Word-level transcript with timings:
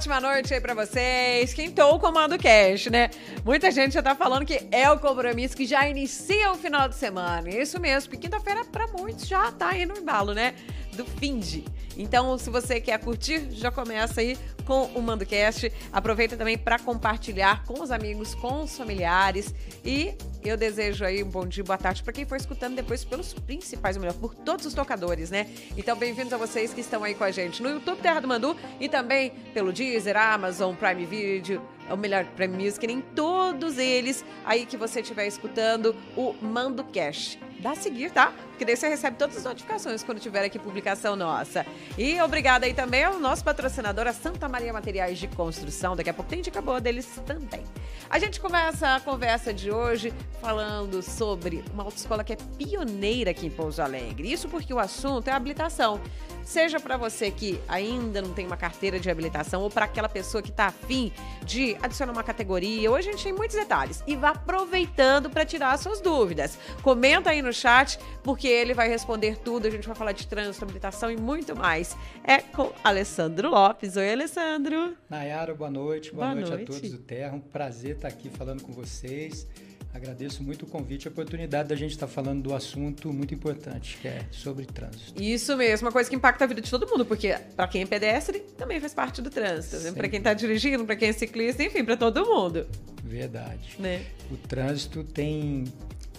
ótima 0.00 0.18
noite 0.18 0.54
aí 0.54 0.60
pra 0.62 0.72
vocês. 0.72 1.52
Quintou 1.52 1.96
o 1.96 1.98
Comando 1.98 2.38
Cash, 2.38 2.86
né? 2.86 3.10
Muita 3.44 3.70
gente 3.70 3.92
já 3.92 4.02
tá 4.02 4.14
falando 4.14 4.46
que 4.46 4.66
é 4.72 4.90
o 4.90 4.98
compromisso 4.98 5.54
que 5.54 5.66
já 5.66 5.86
inicia 5.86 6.50
o 6.52 6.54
final 6.54 6.88
de 6.88 6.94
semana. 6.94 7.50
Isso 7.50 7.78
mesmo, 7.78 8.08
porque 8.08 8.26
quinta-feira 8.26 8.64
pra 8.64 8.86
muitos 8.86 9.28
já 9.28 9.52
tá 9.52 9.68
aí 9.68 9.84
no 9.84 9.98
embalo, 9.98 10.32
né? 10.32 10.54
Do 10.94 11.04
fim 11.04 11.38
de. 11.38 11.66
Então, 12.00 12.38
se 12.38 12.48
você 12.48 12.80
quer 12.80 12.98
curtir, 12.98 13.50
já 13.50 13.70
começa 13.70 14.22
aí 14.22 14.38
com 14.64 14.84
o 14.94 15.02
MandoCast. 15.02 15.70
Aproveita 15.92 16.34
também 16.34 16.56
para 16.56 16.78
compartilhar 16.78 17.62
com 17.64 17.82
os 17.82 17.90
amigos, 17.90 18.34
com 18.34 18.62
os 18.62 18.74
familiares. 18.74 19.54
E 19.84 20.14
eu 20.42 20.56
desejo 20.56 21.04
aí 21.04 21.22
um 21.22 21.28
bom 21.28 21.46
dia, 21.46 21.62
boa 21.62 21.76
tarde 21.76 22.02
para 22.02 22.14
quem 22.14 22.24
for 22.24 22.36
escutando 22.36 22.74
depois 22.74 23.04
pelos 23.04 23.34
principais, 23.34 23.96
ou 23.96 24.00
melhor, 24.00 24.14
por 24.14 24.34
todos 24.34 24.64
os 24.64 24.72
tocadores, 24.72 25.30
né? 25.30 25.46
Então, 25.76 25.94
bem-vindos 25.94 26.32
a 26.32 26.38
vocês 26.38 26.72
que 26.72 26.80
estão 26.80 27.04
aí 27.04 27.14
com 27.14 27.24
a 27.24 27.30
gente 27.30 27.62
no 27.62 27.68
YouTube 27.68 28.00
Terra 28.00 28.20
do 28.20 28.26
Mandu 28.26 28.56
e 28.80 28.88
também 28.88 29.32
pelo 29.52 29.70
Deezer, 29.70 30.16
Amazon, 30.16 30.74
Prime 30.74 31.04
Video, 31.04 31.60
ou 31.90 31.98
melhor, 31.98 32.24
Prime 32.34 32.56
Music, 32.56 32.86
em 32.86 33.02
todos 33.02 33.76
eles 33.76 34.24
aí 34.46 34.64
que 34.64 34.78
você 34.78 35.00
estiver 35.00 35.26
escutando 35.26 35.94
o 36.16 36.34
Mando 36.40 36.82
Cash. 36.82 37.36
Dá 37.58 37.72
a 37.72 37.76
seguir, 37.76 38.10
tá? 38.10 38.32
Porque 38.60 38.66
daí 38.66 38.76
você 38.76 38.90
recebe 38.90 39.16
todas 39.16 39.38
as 39.38 39.44
notificações 39.44 40.02
quando 40.02 40.20
tiver 40.20 40.44
aqui 40.44 40.58
publicação 40.58 41.16
nossa. 41.16 41.64
E 41.96 42.20
obrigada 42.20 42.66
aí 42.66 42.74
também 42.74 43.02
ao 43.02 43.18
nosso 43.18 43.42
patrocinador, 43.42 44.06
a 44.06 44.12
Santa 44.12 44.50
Maria 44.50 44.70
Materiais 44.70 45.18
de 45.18 45.26
Construção. 45.28 45.96
Daqui 45.96 46.10
a 46.10 46.12
pouco 46.12 46.28
tem 46.28 46.42
dica 46.42 46.60
boa 46.60 46.78
deles 46.78 47.08
também. 47.24 47.64
A 48.10 48.18
gente 48.18 48.38
começa 48.38 48.96
a 48.96 49.00
conversa 49.00 49.54
de 49.54 49.70
hoje 49.70 50.12
falando 50.42 51.02
sobre 51.02 51.64
uma 51.72 51.84
autoescola 51.84 52.22
que 52.22 52.34
é 52.34 52.36
pioneira 52.58 53.30
aqui 53.30 53.46
em 53.46 53.50
Pouso 53.50 53.80
Alegre. 53.80 54.30
Isso 54.30 54.46
porque 54.46 54.74
o 54.74 54.78
assunto 54.78 55.28
é 55.28 55.32
habilitação. 55.32 55.98
Seja 56.44 56.80
para 56.80 56.96
você 56.96 57.30
que 57.30 57.60
ainda 57.68 58.20
não 58.20 58.32
tem 58.32 58.46
uma 58.46 58.56
carteira 58.56 58.98
de 58.98 59.08
habilitação 59.08 59.62
ou 59.62 59.70
para 59.70 59.84
aquela 59.84 60.08
pessoa 60.08 60.42
que 60.42 60.50
está 60.50 60.66
afim 60.66 61.12
de 61.44 61.76
adicionar 61.80 62.12
uma 62.12 62.24
categoria. 62.24 62.90
Hoje 62.90 63.08
a 63.08 63.12
gente 63.12 63.22
tem 63.22 63.32
muitos 63.32 63.56
detalhes 63.56 64.02
e 64.06 64.16
vá 64.16 64.30
aproveitando 64.30 65.30
para 65.30 65.46
tirar 65.46 65.72
as 65.72 65.80
suas 65.80 66.00
dúvidas. 66.00 66.58
Comenta 66.82 67.30
aí 67.30 67.40
no 67.40 67.52
chat, 67.52 67.98
porque 68.24 68.49
ele 68.50 68.74
vai 68.74 68.88
responder 68.88 69.38
tudo. 69.38 69.66
A 69.66 69.70
gente 69.70 69.86
vai 69.86 69.96
falar 69.96 70.12
de 70.12 70.26
trânsito, 70.26 70.64
habilitação 70.64 71.10
e 71.10 71.16
muito 71.16 71.56
mais. 71.56 71.96
É 72.24 72.38
com 72.38 72.72
Alessandro 72.82 73.50
Lopes. 73.50 73.96
Oi, 73.96 74.12
Alessandro. 74.12 74.96
Nayara, 75.08 75.54
boa 75.54 75.70
noite. 75.70 76.12
Boa, 76.12 76.26
boa 76.26 76.34
noite, 76.34 76.50
noite, 76.50 76.62
a 76.62 76.66
todos 76.66 76.90
do 76.90 76.98
Terra. 76.98 77.34
Um 77.34 77.40
prazer 77.40 77.96
estar 77.96 78.08
aqui 78.08 78.28
falando 78.28 78.62
com 78.62 78.72
vocês. 78.72 79.46
Agradeço 79.92 80.42
muito 80.42 80.64
o 80.64 80.66
convite 80.66 81.06
e 81.06 81.08
a 81.08 81.10
oportunidade 81.10 81.68
da 81.68 81.74
gente 81.74 81.90
estar 81.90 82.06
falando 82.06 82.42
do 82.42 82.54
assunto 82.54 83.12
muito 83.12 83.34
importante, 83.34 83.98
que 84.00 84.06
é 84.06 84.24
sobre 84.30 84.64
trânsito. 84.64 85.20
Isso 85.20 85.56
mesmo, 85.56 85.88
uma 85.88 85.92
coisa 85.92 86.08
que 86.08 86.14
impacta 86.14 86.44
a 86.44 86.46
vida 86.46 86.60
de 86.60 86.70
todo 86.70 86.86
mundo, 86.86 87.04
porque 87.04 87.36
para 87.56 87.66
quem 87.66 87.82
é 87.82 87.86
pedestre, 87.86 88.38
também 88.56 88.78
faz 88.78 88.94
parte 88.94 89.20
do 89.20 89.28
trânsito. 89.30 89.82
Né? 89.82 89.90
Para 89.90 90.08
quem 90.08 90.18
está 90.18 90.32
dirigindo, 90.32 90.84
para 90.84 90.94
quem 90.94 91.08
é 91.08 91.12
ciclista, 91.12 91.64
enfim, 91.64 91.84
para 91.84 91.96
todo 91.96 92.24
mundo. 92.24 92.68
Verdade. 93.02 93.74
Né? 93.80 94.06
O 94.30 94.36
trânsito 94.36 95.02
tem 95.02 95.64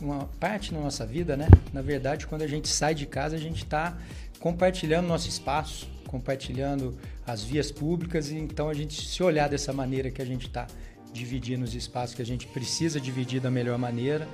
uma 0.01 0.25
parte 0.39 0.73
na 0.73 0.79
nossa 0.79 1.05
vida, 1.05 1.37
né? 1.37 1.47
Na 1.71 1.81
verdade, 1.81 2.27
quando 2.27 2.41
a 2.41 2.47
gente 2.47 2.67
sai 2.67 2.95
de 2.95 3.05
casa, 3.05 3.35
a 3.35 3.39
gente 3.39 3.63
está 3.63 3.97
compartilhando 4.39 5.07
nosso 5.07 5.29
espaço, 5.29 5.87
compartilhando 6.07 6.97
as 7.25 7.43
vias 7.43 7.71
públicas, 7.71 8.29
e 8.31 8.35
então 8.35 8.67
a 8.67 8.73
gente 8.73 9.01
se 9.07 9.21
olhar 9.23 9.47
dessa 9.47 9.71
maneira 9.71 10.09
que 10.09 10.21
a 10.21 10.25
gente 10.25 10.47
está 10.47 10.67
dividir 11.13 11.57
nos 11.57 11.75
espaços 11.75 12.15
que 12.15 12.21
a 12.21 12.25
gente 12.25 12.47
precisa 12.47 12.99
dividir 12.99 13.41
da 13.41 13.51
melhor 13.51 13.77
maneira. 13.77 14.27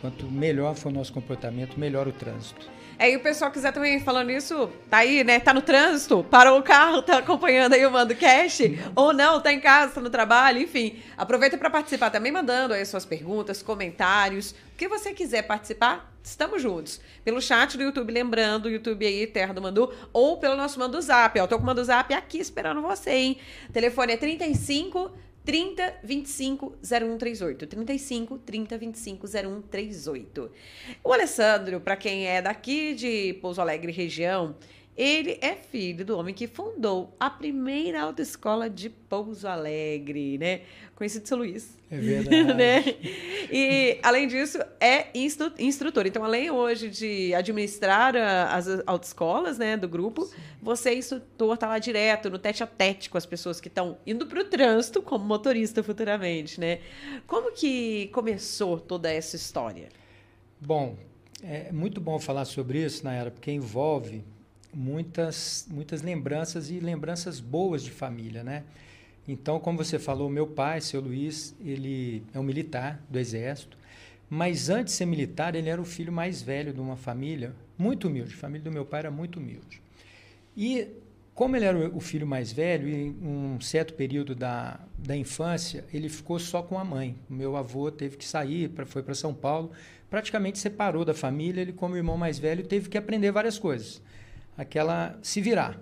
Quanto 0.00 0.26
melhor 0.26 0.74
for 0.74 0.90
o 0.90 0.92
nosso 0.92 1.12
comportamento, 1.12 1.78
melhor 1.78 2.06
o 2.06 2.12
trânsito. 2.12 2.68
É, 2.98 3.10
e 3.10 3.16
o 3.16 3.20
pessoal 3.20 3.50
quiser 3.50 3.72
também 3.72 4.00
falando 4.00 4.30
isso, 4.30 4.70
tá 4.88 4.98
aí, 4.98 5.22
né? 5.22 5.38
Tá 5.38 5.52
no 5.52 5.60
trânsito, 5.60 6.24
parou 6.30 6.58
o 6.58 6.62
carro, 6.62 7.02
tá 7.02 7.18
acompanhando 7.18 7.74
aí 7.74 7.84
o 7.84 7.90
Mando 7.90 8.14
Cash, 8.16 8.60
ou 8.94 9.12
não, 9.12 9.38
tá 9.38 9.52
em 9.52 9.60
casa, 9.60 9.94
tá 9.94 10.00
no 10.00 10.08
trabalho, 10.08 10.62
enfim. 10.62 10.98
Aproveita 11.16 11.58
para 11.58 11.68
participar 11.68 12.08
também, 12.08 12.32
mandando 12.32 12.72
aí 12.72 12.84
suas 12.86 13.04
perguntas, 13.04 13.62
comentários. 13.62 14.52
O 14.52 14.76
que 14.78 14.88
você 14.88 15.12
quiser 15.12 15.42
participar, 15.42 16.10
estamos 16.22 16.62
juntos. 16.62 16.98
Pelo 17.22 17.40
chat 17.40 17.76
do 17.76 17.82
YouTube, 17.82 18.12
lembrando, 18.12 18.70
YouTube 18.70 19.06
aí, 19.06 19.26
Terra 19.26 19.52
do 19.52 19.60
Mandu, 19.60 19.92
ou 20.10 20.38
pelo 20.38 20.56
nosso 20.56 20.78
Mando 20.78 21.00
Zap. 21.00 21.38
Eu 21.38 21.46
tô 21.46 21.56
com 21.58 21.64
o 21.64 21.66
Mando 21.66 21.84
Zap 21.84 22.14
aqui 22.14 22.38
esperando 22.38 22.80
você, 22.80 23.10
hein? 23.10 23.38
Telefone 23.74 24.14
é 24.14 24.16
35 24.16 25.10
30 25.46 26.00
25 26.02 26.74
0138. 26.82 27.66
35 27.68 28.38
30 28.38 28.78
25 28.78 29.26
0138. 29.28 30.50
O 31.04 31.12
Alessandro, 31.12 31.80
para 31.80 31.96
quem 31.96 32.26
é 32.26 32.42
daqui 32.42 32.94
de 32.94 33.34
Pouso 33.34 33.60
Alegre 33.60 33.92
região, 33.92 34.56
ele 34.96 35.38
é 35.42 35.54
filho 35.54 36.06
do 36.06 36.16
homem 36.16 36.34
que 36.34 36.46
fundou 36.46 37.14
a 37.20 37.28
primeira 37.28 38.02
autoescola 38.02 38.70
de 38.70 38.88
Pouso 38.88 39.46
Alegre, 39.46 40.38
né? 40.38 40.62
Conhecido 40.94 41.24
de 41.24 41.28
São 41.28 41.36
Luís. 41.36 41.76
É 41.90 41.98
verdade. 41.98 42.54
né? 42.54 42.82
E, 43.52 43.98
além 44.02 44.26
disso, 44.26 44.58
é 44.80 45.08
instru 45.14 45.52
instrutor. 45.58 46.06
Então, 46.06 46.24
além 46.24 46.50
hoje 46.50 46.88
de 46.88 47.34
administrar 47.34 48.16
a, 48.16 48.54
as 48.54 48.66
autoescolas 48.86 49.58
né, 49.58 49.76
do 49.76 49.86
grupo, 49.86 50.24
Sim. 50.24 50.36
você 50.62 50.90
é 50.90 50.94
instrutor, 50.94 51.52
está 51.52 51.68
lá 51.68 51.78
direto, 51.78 52.30
no 52.30 52.38
tete 52.38 52.62
a 52.62 52.66
tete 52.66 53.10
com 53.10 53.18
as 53.18 53.26
pessoas 53.26 53.60
que 53.60 53.68
estão 53.68 53.98
indo 54.06 54.26
para 54.26 54.40
o 54.40 54.44
trânsito 54.44 55.02
como 55.02 55.26
motorista 55.26 55.82
futuramente, 55.82 56.58
né? 56.58 56.80
Como 57.26 57.52
que 57.52 58.08
começou 58.14 58.80
toda 58.80 59.12
essa 59.12 59.36
história? 59.36 59.90
Bom, 60.58 60.96
é 61.42 61.70
muito 61.70 62.00
bom 62.00 62.18
falar 62.18 62.46
sobre 62.46 62.82
isso, 62.82 63.04
Nayara, 63.04 63.30
porque 63.30 63.52
envolve 63.52 64.24
muitas, 64.76 65.66
muitas 65.70 66.02
lembranças 66.02 66.70
e 66.70 66.78
lembranças 66.78 67.40
boas 67.40 67.82
de 67.82 67.90
família, 67.90 68.44
né? 68.44 68.62
Então, 69.26 69.58
como 69.58 69.78
você 69.78 69.98
falou, 69.98 70.28
meu 70.28 70.46
pai, 70.46 70.82
seu 70.82 71.00
Luiz, 71.00 71.56
ele 71.64 72.22
é 72.34 72.38
um 72.38 72.42
militar 72.42 73.02
do 73.08 73.18
Exército, 73.18 73.76
mas 74.28 74.68
antes 74.68 74.92
de 74.92 74.98
ser 74.98 75.06
militar, 75.06 75.54
ele 75.54 75.70
era 75.70 75.80
o 75.80 75.84
filho 75.84 76.12
mais 76.12 76.42
velho 76.42 76.74
de 76.74 76.80
uma 76.80 76.96
família 76.96 77.54
muito 77.78 78.06
humilde. 78.06 78.34
A 78.34 78.36
família 78.36 78.64
do 78.64 78.70
meu 78.70 78.84
pai 78.84 79.00
era 79.00 79.10
muito 79.10 79.40
humilde. 79.40 79.80
E 80.54 80.88
como 81.34 81.56
ele 81.56 81.64
era 81.64 81.88
o 81.88 82.00
filho 82.00 82.26
mais 82.26 82.52
velho, 82.52 82.88
em 82.88 83.10
um 83.22 83.60
certo 83.60 83.94
período 83.94 84.34
da, 84.34 84.78
da 84.98 85.16
infância, 85.16 85.84
ele 85.92 86.08
ficou 86.08 86.38
só 86.38 86.62
com 86.62 86.78
a 86.78 86.84
mãe. 86.84 87.16
O 87.30 87.34
meu 87.34 87.56
avô 87.56 87.90
teve 87.90 88.16
que 88.16 88.24
sair, 88.24 88.68
pra, 88.68 88.84
foi 88.84 89.02
para 89.02 89.14
São 89.14 89.32
Paulo, 89.32 89.72
praticamente 90.10 90.58
separou 90.58 91.04
da 91.04 91.14
família. 91.14 91.62
Ele, 91.62 91.72
como 91.72 91.96
irmão 91.96 92.16
mais 92.16 92.38
velho, 92.38 92.64
teve 92.64 92.88
que 92.88 92.98
aprender 92.98 93.32
várias 93.32 93.58
coisas 93.58 94.02
aquela 94.56 95.18
se 95.22 95.40
virar. 95.40 95.78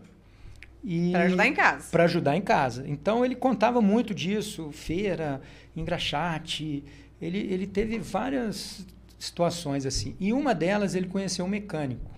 Para 1.13 1.25
ajudar 1.25 1.47
em 1.47 1.55
casa. 1.55 1.91
Para 1.91 2.05
ajudar 2.05 2.37
em 2.37 2.43
casa. 2.43 2.85
Então 2.87 3.25
ele 3.25 3.35
contava 3.35 3.81
muito 3.81 4.15
disso, 4.15 4.71
feira, 4.73 5.41
engraxate. 5.75 6.85
Ele, 7.21 7.39
ele 7.39 7.67
teve 7.67 7.99
várias 7.99 8.87
situações 9.19 9.87
assim. 9.87 10.15
E 10.21 10.33
uma 10.33 10.55
delas 10.55 10.95
ele 10.95 11.07
conheceu 11.07 11.45
um 11.45 11.49
mecânico. 11.49 12.14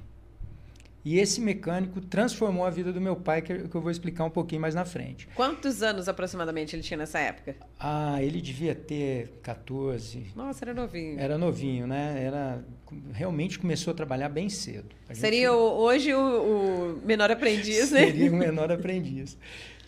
E 1.06 1.20
esse 1.20 1.40
mecânico 1.40 2.00
transformou 2.00 2.64
a 2.64 2.70
vida 2.70 2.92
do 2.92 3.00
meu 3.00 3.14
pai, 3.14 3.40
que 3.40 3.52
eu 3.52 3.80
vou 3.80 3.92
explicar 3.92 4.24
um 4.24 4.30
pouquinho 4.30 4.60
mais 4.60 4.74
na 4.74 4.84
frente. 4.84 5.28
Quantos 5.36 5.80
anos 5.80 6.08
aproximadamente 6.08 6.74
ele 6.74 6.82
tinha 6.82 6.98
nessa 6.98 7.20
época? 7.20 7.54
Ah, 7.78 8.20
ele 8.20 8.40
devia 8.40 8.74
ter 8.74 9.28
14. 9.40 10.32
Nossa, 10.34 10.64
era 10.64 10.74
novinho. 10.74 11.20
Era 11.20 11.38
novinho, 11.38 11.86
né? 11.86 12.24
Era 12.24 12.64
realmente 13.12 13.56
começou 13.56 13.92
a 13.92 13.94
trabalhar 13.94 14.28
bem 14.28 14.48
cedo. 14.48 14.88
Seria 15.12 15.52
hoje 15.52 16.12
o, 16.12 16.18
o, 16.18 17.00
menor 17.06 17.30
aprendiz, 17.30 17.92
né? 17.92 18.06
Seria 18.06 18.32
o 18.32 18.34
menor 18.34 18.70
aprendiz. 18.72 19.38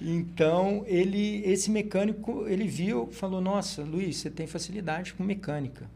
Então, 0.00 0.84
ele, 0.86 1.42
esse 1.44 1.68
mecânico, 1.68 2.46
ele 2.46 2.68
viu, 2.68 3.08
falou: 3.10 3.40
"Nossa, 3.40 3.82
Luiz, 3.82 4.18
você 4.18 4.30
tem 4.30 4.46
facilidade 4.46 5.14
com 5.14 5.24
mecânica. 5.24 5.90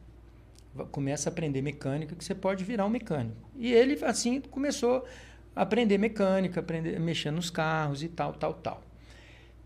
Começa 0.90 1.28
a 1.28 1.32
aprender 1.32 1.62
mecânica 1.62 2.14
que 2.14 2.24
você 2.24 2.34
pode 2.34 2.64
virar 2.64 2.86
um 2.86 2.90
mecânico". 2.90 3.50
E 3.56 3.72
ele 3.72 4.02
assim 4.04 4.40
começou 4.40 5.06
a 5.54 5.62
aprender 5.62 5.98
mecânica, 5.98 6.60
aprender 6.60 6.98
mexer 6.98 7.30
nos 7.30 7.50
carros 7.50 8.02
e 8.02 8.08
tal, 8.08 8.32
tal, 8.32 8.54
tal. 8.54 8.82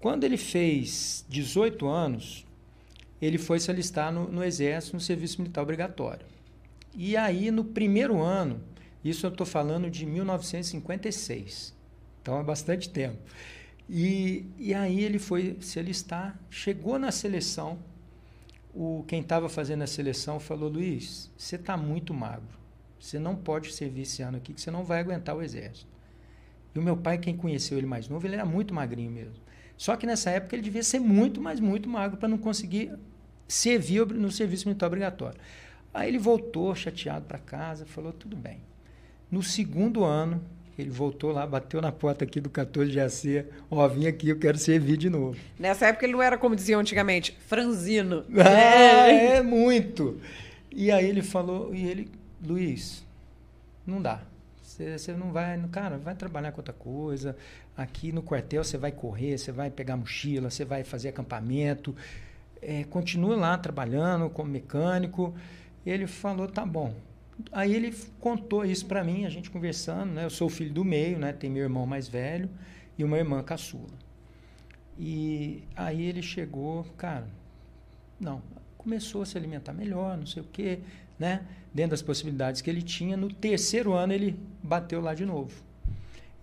Quando 0.01 0.25
ele 0.25 0.37
fez 0.37 1.25
18 1.29 1.87
anos, 1.87 2.47
ele 3.21 3.39
foi 3.39 3.59
se 3.59 3.71
alistar 3.71 4.13
no, 4.13 4.31
no 4.31 4.45
exército, 4.45 4.95
no 4.95 5.01
serviço 5.01 5.41
militar 5.41 5.63
obrigatório. 5.63 6.27
E 6.95 7.17
aí, 7.17 7.51
no 7.51 7.65
primeiro 7.65 8.21
ano, 8.23 8.61
isso 9.05 9.27
eu 9.27 9.31
estou 9.31 9.47
falando 9.47 9.91
de 9.91 10.05
1956, 10.07 11.75
então 12.21 12.41
é 12.41 12.43
bastante 12.43 12.89
tempo. 12.89 13.19
E, 13.89 14.47
e 14.59 14.75
aí 14.75 15.05
ele 15.05 15.19
foi 15.19 15.57
se 15.61 15.79
alistar, 15.79 16.39
chegou 16.51 16.99
na 16.99 17.13
seleção, 17.13 17.79
o, 18.77 19.05
quem 19.09 19.23
estava 19.23 19.49
fazendo 19.49 19.83
a 19.83 19.87
seleção 19.87 20.39
falou, 20.39 20.69
Luiz, 20.69 21.33
você 21.37 21.57
está 21.57 21.79
muito 21.79 22.13
magro, 22.13 22.59
você 23.01 23.19
não 23.19 23.35
pode 23.35 23.73
servir 23.73 24.03
esse 24.03 24.21
ano 24.23 24.37
aqui, 24.37 24.53
que 24.53 24.61
você 24.61 24.71
não 24.71 24.85
vai 24.85 25.01
aguentar 25.01 25.35
o 25.35 25.43
exército. 25.43 25.89
E 26.75 26.79
o 26.79 26.83
meu 26.83 26.95
pai, 26.95 27.17
quem 27.17 27.35
conheceu 27.35 27.79
ele 27.79 27.87
mais 27.87 28.07
novo, 28.07 28.27
ele 28.27 28.35
era 28.35 28.45
muito 28.45 28.75
magrinho 28.75 29.11
mesmo. 29.11 29.43
Só 29.79 29.97
que 29.97 30.07
nessa 30.07 30.29
época 30.29 30.55
ele 30.55 30.63
devia 30.63 30.83
ser 30.83 30.99
muito, 30.99 31.41
mas 31.41 31.59
muito 31.59 31.89
magro 31.89 32.19
para 32.19 32.29
não 32.29 32.37
conseguir 32.37 32.93
servir 33.49 34.07
no 34.07 34.31
serviço 34.31 34.69
militar 34.69 34.87
obrigatório. 34.87 35.41
Aí 35.95 36.09
ele 36.09 36.19
voltou 36.19 36.75
chateado 36.75 37.25
para 37.25 37.39
casa, 37.39 37.87
falou: 37.87 38.13
tudo 38.13 38.37
bem. 38.37 38.61
No 39.31 39.43
segundo 39.43 40.05
ano, 40.05 40.43
Ele 40.79 40.91
voltou 40.91 41.33
lá, 41.33 41.47
bateu 41.47 41.81
na 41.81 41.91
porta 41.91 42.25
aqui 42.25 42.41
do 42.41 42.51
14 42.51 42.91
de 42.91 43.01
AC. 43.01 43.47
Ó, 43.71 43.89
vim 43.89 44.07
aqui, 44.07 44.29
eu 44.29 44.39
quero 44.39 44.59
servir 44.59 44.99
de 44.99 45.09
novo. 45.09 45.39
Nessa 45.59 45.87
época 45.87 46.05
ele 46.05 46.13
não 46.13 46.23
era 46.23 46.37
como 46.37 46.55
diziam 46.55 46.81
antigamente, 46.81 47.37
franzino. 47.47 48.25
Ah, 48.39 49.09
é 49.09 49.43
muito. 49.43 50.21
E 50.71 50.91
aí 50.91 51.07
ele 51.07 51.23
falou, 51.23 51.75
e 51.75 51.87
ele, 51.87 52.11
Luiz, 52.45 53.03
não 53.87 54.03
dá. 54.03 54.21
Você 54.63 55.13
não 55.13 55.33
vai, 55.33 55.59
cara, 55.73 55.97
vai 55.97 56.15
trabalhar 56.15 56.53
com 56.53 56.59
outra 56.59 56.75
coisa. 56.75 57.35
Aqui 57.75 58.13
no 58.13 58.23
quartel 58.23 58.63
você 58.63 58.77
vai 58.77 58.93
correr, 58.93 59.39
você 59.39 59.51
vai 59.51 59.71
pegar 59.71 59.97
mochila, 59.97 60.51
você 60.51 60.67
vai 60.67 60.85
fazer 60.85 61.09
acampamento. 61.09 61.97
É, 62.61 62.85
continua 62.85 63.37
lá 63.37 63.57
trabalhando 63.57 64.29
como 64.29 64.51
mecânico. 64.51 65.35
Ele 65.87 66.07
falou, 66.07 66.47
tá 66.47 66.67
bom. 66.67 66.93
Aí 67.53 67.75
ele 67.75 67.95
contou 68.21 68.65
isso 68.65 68.87
para 68.87 69.05
mim, 69.05 69.27
a 69.27 69.31
gente 69.31 69.51
conversando, 69.51 70.13
né? 70.13 70.25
Eu 70.25 70.31
sou 70.31 70.47
o 70.47 70.51
filho 70.51 70.73
do 70.73 70.85
meio, 70.85 71.19
né? 71.19 71.33
Tem 71.33 71.51
meu 71.51 71.63
irmão 71.63 71.87
mais 71.87 72.09
velho 72.09 72.49
e 72.99 73.05
uma 73.05 73.19
irmã 73.19 73.43
caçula. 73.43 74.07
E 74.99 75.63
aí 75.75 76.03
ele 76.03 76.23
chegou, 76.23 76.85
cara, 76.97 77.27
não, 78.19 78.43
começou 78.79 79.23
a 79.23 79.27
se 79.27 79.37
alimentar 79.37 79.73
melhor, 79.73 80.17
não 80.17 80.27
sei 80.27 80.43
o 80.43 80.47
quê, 80.51 80.79
né? 81.19 81.43
Dentro 81.75 81.91
das 81.91 82.03
possibilidades 82.03 82.63
que 82.63 82.71
ele 82.71 82.83
tinha. 82.83 83.17
No 83.17 83.31
terceiro 83.33 83.93
ano 83.93 84.13
ele 84.13 84.39
bateu 84.63 85.01
lá 85.01 85.15
de 85.15 85.27
novo. 85.27 85.53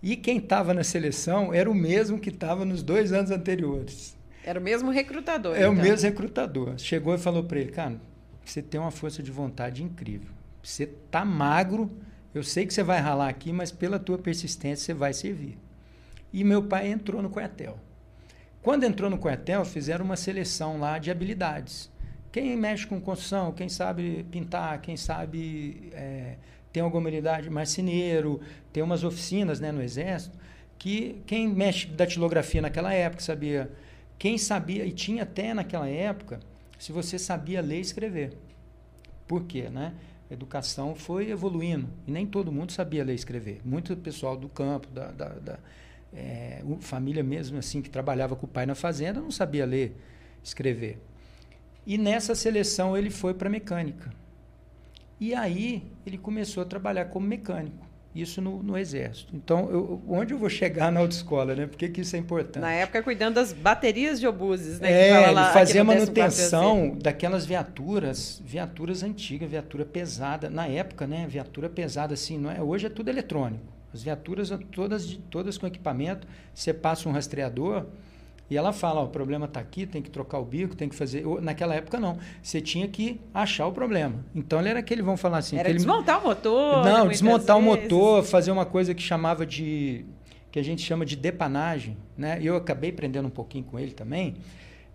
E 0.00 0.16
quem 0.16 0.36
estava 0.36 0.74
na 0.74 0.84
seleção 0.84 1.52
era 1.52 1.68
o 1.68 1.74
mesmo 1.74 2.20
que 2.20 2.28
estava 2.28 2.64
nos 2.64 2.82
dois 2.82 3.12
anos 3.12 3.30
anteriores. 3.30 4.14
Era 4.44 4.60
o 4.60 4.62
mesmo 4.62 4.90
recrutador. 4.90 5.56
É 5.56 5.60
então. 5.60 5.72
o 5.72 5.76
mesmo 5.76 6.06
recrutador. 6.06 6.78
Chegou 6.78 7.14
e 7.14 7.18
falou 7.18 7.42
para 7.42 7.58
ele, 7.58 7.72
cara, 7.72 7.98
você 8.44 8.60
tem 8.60 8.78
uma 8.78 8.90
força 8.90 9.22
de 9.22 9.30
vontade 9.30 9.82
incrível. 9.82 10.33
Você 10.64 10.86
tá 10.86 11.24
magro, 11.26 11.90
eu 12.34 12.42
sei 12.42 12.66
que 12.66 12.72
você 12.72 12.82
vai 12.82 12.98
ralar 12.98 13.28
aqui, 13.28 13.52
mas 13.52 13.70
pela 13.70 13.98
tua 13.98 14.16
persistência 14.16 14.86
você 14.86 14.94
vai 14.94 15.12
servir. 15.12 15.58
E 16.32 16.42
meu 16.42 16.62
pai 16.62 16.88
entrou 16.88 17.20
no 17.20 17.28
quartel. 17.28 17.78
Quando 18.62 18.84
entrou 18.84 19.10
no 19.10 19.18
quartel, 19.18 19.62
fizeram 19.66 20.06
uma 20.06 20.16
seleção 20.16 20.80
lá 20.80 20.98
de 20.98 21.10
habilidades. 21.10 21.90
Quem 22.32 22.56
mexe 22.56 22.86
com 22.86 22.98
construção, 22.98 23.52
quem 23.52 23.68
sabe 23.68 24.24
pintar, 24.30 24.80
quem 24.80 24.96
sabe 24.96 25.90
é, 25.92 26.36
tem 26.72 26.82
alguma 26.82 27.02
habilidade, 27.02 27.48
marceneiro, 27.50 28.40
tem 28.72 28.82
umas 28.82 29.04
oficinas 29.04 29.60
né, 29.60 29.70
no 29.70 29.82
exército, 29.82 30.36
que 30.78 31.22
quem 31.26 31.46
mexe 31.46 31.86
datilografia 31.86 32.62
naquela 32.62 32.92
época 32.92 33.22
sabia, 33.22 33.70
quem 34.18 34.38
sabia, 34.38 34.84
e 34.86 34.92
tinha 34.92 35.24
até 35.24 35.52
naquela 35.52 35.88
época, 35.88 36.40
se 36.78 36.90
você 36.90 37.18
sabia 37.18 37.60
ler 37.60 37.78
e 37.78 37.82
escrever. 37.82 38.32
Por 39.28 39.44
quê? 39.44 39.68
Né? 39.68 39.92
Educação 40.30 40.94
foi 40.94 41.30
evoluindo 41.30 41.88
e 42.06 42.10
nem 42.10 42.26
todo 42.26 42.50
mundo 42.50 42.72
sabia 42.72 43.04
ler 43.04 43.12
e 43.12 43.16
escrever. 43.16 43.60
Muito 43.64 43.96
pessoal 43.96 44.36
do 44.36 44.48
campo, 44.48 44.88
da, 44.88 45.10
da, 45.10 45.28
da 45.28 45.58
é, 46.12 46.62
família 46.80 47.22
mesmo 47.22 47.58
assim 47.58 47.82
que 47.82 47.90
trabalhava 47.90 48.36
com 48.36 48.46
o 48.46 48.48
pai 48.48 48.66
na 48.66 48.74
fazenda 48.74 49.20
não 49.20 49.30
sabia 49.30 49.66
ler, 49.66 49.96
escrever. 50.42 50.98
E 51.86 51.98
nessa 51.98 52.34
seleção 52.34 52.96
ele 52.96 53.10
foi 53.10 53.34
para 53.34 53.50
mecânica. 53.50 54.12
E 55.20 55.34
aí 55.34 55.82
ele 56.06 56.18
começou 56.18 56.62
a 56.62 56.66
trabalhar 56.66 57.06
como 57.06 57.26
mecânico. 57.26 57.86
Isso 58.14 58.40
no, 58.40 58.62
no 58.62 58.78
Exército. 58.78 59.34
Então, 59.34 59.68
eu, 59.70 60.00
onde 60.08 60.32
eu 60.32 60.38
vou 60.38 60.48
chegar 60.48 60.92
na 60.92 61.00
autoescola, 61.00 61.54
né? 61.56 61.66
Por 61.66 61.76
que, 61.76 61.88
que 61.88 62.02
isso 62.02 62.14
é 62.14 62.18
importante? 62.18 62.60
Na 62.60 62.70
época, 62.70 63.02
cuidando 63.02 63.34
das 63.34 63.52
baterias 63.52 64.20
de 64.20 64.26
obuses, 64.26 64.78
né? 64.78 64.92
É, 64.92 65.30
ele 65.30 65.44
fazia 65.52 65.82
manutenção 65.82 66.96
daquelas 66.96 67.44
viaturas, 67.44 68.40
viaturas 68.44 69.02
antigas, 69.02 69.50
viatura 69.50 69.84
pesada. 69.84 70.48
Na 70.48 70.68
época, 70.68 71.08
né? 71.08 71.26
Viatura 71.28 71.68
pesada, 71.68 72.14
assim, 72.14 72.38
não 72.38 72.50
é? 72.50 72.62
Hoje 72.62 72.86
é 72.86 72.88
tudo 72.88 73.08
eletrônico. 73.08 73.74
As 73.92 74.02
viaturas 74.02 74.50
todas, 74.70 75.18
todas 75.28 75.58
com 75.58 75.66
equipamento. 75.66 76.26
Você 76.54 76.72
passa 76.72 77.08
um 77.08 77.12
rastreador, 77.12 77.86
e 78.50 78.56
ela 78.56 78.72
fala, 78.72 79.00
ó, 79.00 79.04
o 79.04 79.08
problema 79.08 79.46
está 79.46 79.58
aqui, 79.58 79.86
tem 79.86 80.02
que 80.02 80.10
trocar 80.10 80.38
o 80.38 80.44
bico, 80.44 80.76
tem 80.76 80.88
que 80.88 80.94
fazer. 80.94 81.24
Naquela 81.40 81.74
época 81.74 81.98
não, 81.98 82.18
você 82.42 82.60
tinha 82.60 82.86
que 82.86 83.20
achar 83.32 83.66
o 83.66 83.72
problema. 83.72 84.24
Então 84.34 84.60
ele 84.60 84.68
era 84.68 84.80
aquele, 84.80 85.00
vamos 85.00 85.20
falar 85.20 85.38
assim, 85.38 85.56
era 85.56 85.68
aquele... 85.68 85.78
desmontar 85.78 86.20
o 86.20 86.24
motor. 86.24 86.84
Não, 86.84 87.08
desmontar 87.08 87.56
vezes. 87.56 87.72
o 87.72 87.82
motor, 87.82 88.22
fazer 88.22 88.50
uma 88.50 88.66
coisa 88.66 88.94
que 88.94 89.02
chamava 89.02 89.46
de 89.46 90.04
que 90.52 90.58
a 90.58 90.62
gente 90.62 90.82
chama 90.82 91.04
de 91.04 91.16
depanagem, 91.16 91.96
né? 92.16 92.38
Eu 92.40 92.54
acabei 92.54 92.90
aprendendo 92.90 93.26
um 93.26 93.30
pouquinho 93.30 93.64
com 93.64 93.76
ele 93.76 93.90
também, 93.90 94.36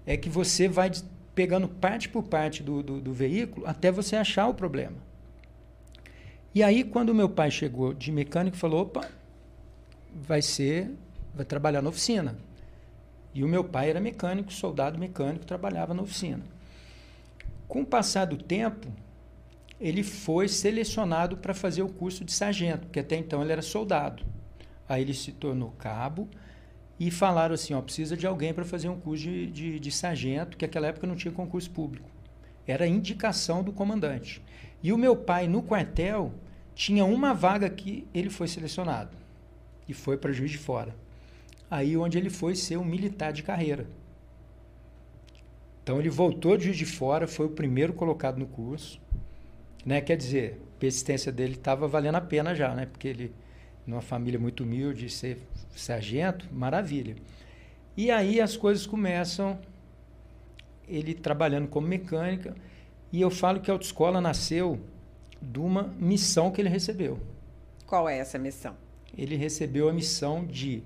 é 0.06 0.16
que 0.16 0.30
você 0.30 0.70
vai 0.70 0.90
pegando 1.36 1.68
parte 1.68 2.08
por 2.08 2.24
parte 2.24 2.64
do, 2.64 2.82
do, 2.82 3.02
do 3.02 3.12
veículo 3.12 3.68
até 3.68 3.92
você 3.92 4.16
achar 4.16 4.48
o 4.48 4.54
problema. 4.54 4.96
E 6.54 6.64
aí 6.64 6.84
quando 6.84 7.14
meu 7.14 7.28
pai 7.28 7.52
chegou 7.52 7.94
de 7.94 8.12
mecânico, 8.12 8.56
falou, 8.56 8.84
opa, 8.84 9.10
vai 10.14 10.42
ser, 10.42 10.92
vai 11.36 11.46
trabalhar 11.46 11.82
na 11.82 11.90
oficina. 11.90 12.38
E 13.34 13.44
o 13.44 13.48
meu 13.48 13.64
pai 13.64 13.90
era 13.90 14.00
mecânico, 14.00 14.52
soldado 14.52 14.98
mecânico, 14.98 15.46
trabalhava 15.46 15.94
na 15.94 16.02
oficina. 16.02 16.44
Com 17.68 17.82
o 17.82 17.86
passar 17.86 18.26
do 18.26 18.38
tempo, 18.38 18.88
ele 19.80 20.04
foi 20.04 20.48
selecionado 20.48 21.38
para 21.38 21.54
fazer 21.54 21.84
o 21.84 21.90
curso 21.90 22.26
de 22.26 22.34
sargento, 22.34 22.88
porque 22.88 23.00
até 23.00 23.16
então 23.16 23.42
ele 23.42 23.52
era 23.52 23.62
soldado. 23.62 24.24
Aí 24.88 25.04
ele 25.04 25.14
se 25.14 25.32
tornou 25.32 25.72
cabo 25.72 26.28
e 27.00 27.12
falaram 27.12 27.54
assim: 27.54 27.74
ó, 27.74 27.82
precisa 27.82 28.18
de 28.18 28.26
alguém 28.26 28.54
para 28.54 28.66
fazer 28.66 28.90
um 28.90 29.00
curso 29.00 29.24
de, 29.24 29.48
de, 29.48 29.80
de 29.80 29.92
sargento, 29.92 30.58
que 30.58 30.66
naquela 30.66 30.88
época 30.88 31.06
não 31.06 31.16
tinha 31.16 31.32
concurso 31.32 31.70
público. 31.70 32.10
Era 32.66 32.88
indicação 32.88 33.64
do 33.64 33.72
comandante. 33.72 34.42
E 34.82 34.92
o 34.92 34.98
meu 34.98 35.16
pai, 35.16 35.48
no 35.48 35.62
quartel, 35.62 36.34
tinha 36.74 37.06
uma 37.06 37.34
vaga 37.34 37.70
que 37.70 38.08
ele 38.14 38.30
foi 38.30 38.48
selecionado 38.48 39.16
e 39.88 39.94
foi 39.94 40.18
para 40.18 40.32
Juiz 40.32 40.52
de 40.52 40.58
Fora 40.58 40.96
aí 41.70 41.96
onde 41.96 42.18
ele 42.18 42.30
foi 42.30 42.56
ser 42.56 42.78
um 42.78 42.86
militar 42.86 43.32
de 43.32 43.44
carreira. 43.44 43.88
Então 45.84 46.00
ele 46.00 46.10
voltou 46.10 46.58
de 46.58 46.66
Juiz 46.66 46.78
de 46.78 46.86
Fora, 46.86 47.28
foi 47.28 47.48
o 47.48 47.50
primeiro 47.50 47.94
colocado 47.94 48.38
no 48.38 48.46
curso, 48.46 49.02
né? 49.86 50.02
Quer 50.02 50.18
dizer, 50.18 50.62
a 50.76 50.80
persistência 50.80 51.32
dele 51.32 51.54
estava 51.54 51.88
valendo 51.88 52.16
a 52.16 52.22
pena 52.22 52.54
já, 52.54 52.74
né? 52.74 52.86
Porque 52.86 53.08
ele, 53.08 53.34
numa 53.88 54.02
família 54.02 54.40
muito 54.40 54.64
humilde, 54.64 55.10
ser 55.10 55.40
sargento, 55.76 56.48
maravilha. 56.52 57.16
E 57.98 58.12
aí 58.12 58.40
as 58.40 58.56
coisas 58.56 58.86
começam, 58.86 59.60
ele 60.88 61.14
trabalhando 61.14 61.68
como 61.68 61.88
mecânica, 61.88 62.56
e 63.12 63.20
eu 63.20 63.32
falo 63.32 63.60
que 63.60 63.72
a 63.72 63.74
autoescola 63.74 64.22
nasceu 64.22 64.80
de 65.42 65.60
uma 65.60 65.84
missão 66.00 66.52
que 66.52 66.62
ele 66.62 66.70
recebeu. 66.70 67.20
Qual 67.88 68.08
é 68.08 68.20
essa 68.20 68.38
missão? 68.38 68.76
Ele 69.18 69.36
recebeu 69.36 69.90
a 69.90 69.94
missão 69.94 70.46
de 70.46 70.84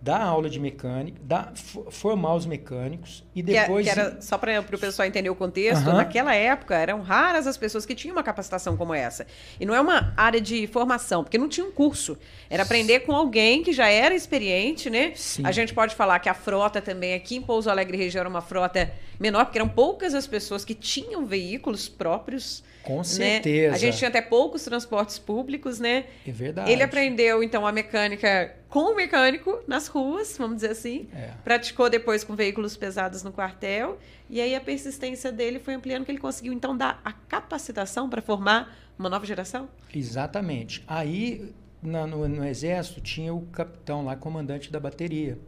dar 0.00 0.20
aula 0.22 0.48
de 0.48 0.60
mecânica, 0.60 1.18
dar, 1.22 1.52
formar 1.90 2.34
os 2.34 2.46
mecânicos 2.46 3.24
e 3.34 3.42
depois... 3.42 3.84
Que, 3.84 3.90
era, 3.90 4.20
só 4.20 4.38
para 4.38 4.60
o 4.60 4.78
pessoal 4.78 5.06
entender 5.06 5.28
o 5.28 5.34
contexto, 5.34 5.86
uhum. 5.88 5.96
naquela 5.96 6.34
época 6.34 6.76
eram 6.76 7.02
raras 7.02 7.46
as 7.46 7.56
pessoas 7.56 7.84
que 7.84 7.94
tinham 7.94 8.14
uma 8.16 8.22
capacitação 8.22 8.76
como 8.76 8.94
essa. 8.94 9.26
E 9.58 9.66
não 9.66 9.74
é 9.74 9.80
uma 9.80 10.12
área 10.16 10.40
de 10.40 10.66
formação, 10.68 11.24
porque 11.24 11.36
não 11.36 11.48
tinha 11.48 11.66
um 11.66 11.72
curso. 11.72 12.16
Era 12.48 12.62
aprender 12.62 13.00
com 13.00 13.12
alguém 13.12 13.62
que 13.62 13.72
já 13.72 13.88
era 13.88 14.14
experiente, 14.14 14.88
né? 14.88 15.12
Sim. 15.16 15.42
A 15.44 15.50
gente 15.50 15.74
pode 15.74 15.94
falar 15.96 16.20
que 16.20 16.28
a 16.28 16.34
frota 16.34 16.80
também 16.80 17.14
aqui 17.14 17.36
em 17.36 17.42
Pouso 17.42 17.68
Alegre 17.68 17.96
região 17.96 18.20
era 18.20 18.28
uma 18.28 18.42
frota 18.42 18.92
menor, 19.18 19.46
porque 19.46 19.58
eram 19.58 19.68
poucas 19.68 20.14
as 20.14 20.26
pessoas 20.26 20.64
que 20.64 20.74
tinham 20.74 21.26
veículos 21.26 21.88
próprios. 21.88 22.62
Com 22.88 23.04
certeza. 23.04 23.72
Né? 23.72 23.74
A 23.74 23.78
gente 23.78 23.98
tinha 23.98 24.08
até 24.08 24.22
poucos 24.22 24.64
transportes 24.64 25.18
públicos, 25.18 25.78
né? 25.78 26.06
É 26.26 26.32
verdade. 26.32 26.72
Ele 26.72 26.82
aprendeu, 26.82 27.42
então, 27.42 27.66
a 27.66 27.70
mecânica 27.70 28.56
com 28.66 28.92
o 28.92 28.96
mecânico 28.96 29.62
nas 29.66 29.88
ruas, 29.88 30.36
vamos 30.38 30.56
dizer 30.56 30.70
assim. 30.70 31.06
É. 31.14 31.32
Praticou 31.44 31.90
depois 31.90 32.24
com 32.24 32.34
veículos 32.34 32.78
pesados 32.78 33.22
no 33.22 33.30
quartel. 33.30 33.98
E 34.30 34.40
aí 34.40 34.54
a 34.54 34.60
persistência 34.60 35.30
dele 35.30 35.58
foi 35.58 35.74
ampliando, 35.74 36.06
que 36.06 36.10
ele 36.10 36.18
conseguiu, 36.18 36.54
então, 36.54 36.74
dar 36.74 36.98
a 37.04 37.12
capacitação 37.12 38.08
para 38.08 38.22
formar 38.22 38.74
uma 38.98 39.10
nova 39.10 39.26
geração? 39.26 39.68
Exatamente. 39.94 40.82
Aí, 40.88 41.52
na, 41.82 42.06
no, 42.06 42.26
no 42.26 42.44
Exército, 42.44 43.02
tinha 43.02 43.34
o 43.34 43.42
capitão 43.52 44.02
lá, 44.06 44.16
comandante 44.16 44.72
da 44.72 44.80
bateria, 44.80 45.38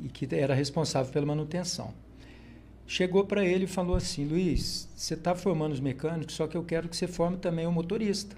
e 0.00 0.08
que 0.08 0.32
era 0.32 0.54
responsável 0.54 1.12
pela 1.12 1.26
manutenção 1.26 1.92
chegou 2.86 3.24
para 3.24 3.44
ele 3.44 3.64
e 3.64 3.68
falou 3.68 3.96
assim: 3.96 4.24
Luiz, 4.24 4.88
você 4.94 5.14
está 5.14 5.34
formando 5.34 5.72
os 5.72 5.80
mecânicos, 5.80 6.34
só 6.34 6.46
que 6.46 6.56
eu 6.56 6.64
quero 6.64 6.88
que 6.88 6.96
você 6.96 7.06
forme 7.06 7.36
também 7.36 7.66
o 7.66 7.72
motorista. 7.72 8.36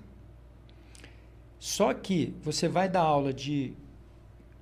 Só 1.58 1.92
que 1.94 2.34
você 2.42 2.68
vai 2.68 2.88
dar 2.88 3.00
aula 3.00 3.32
de 3.32 3.72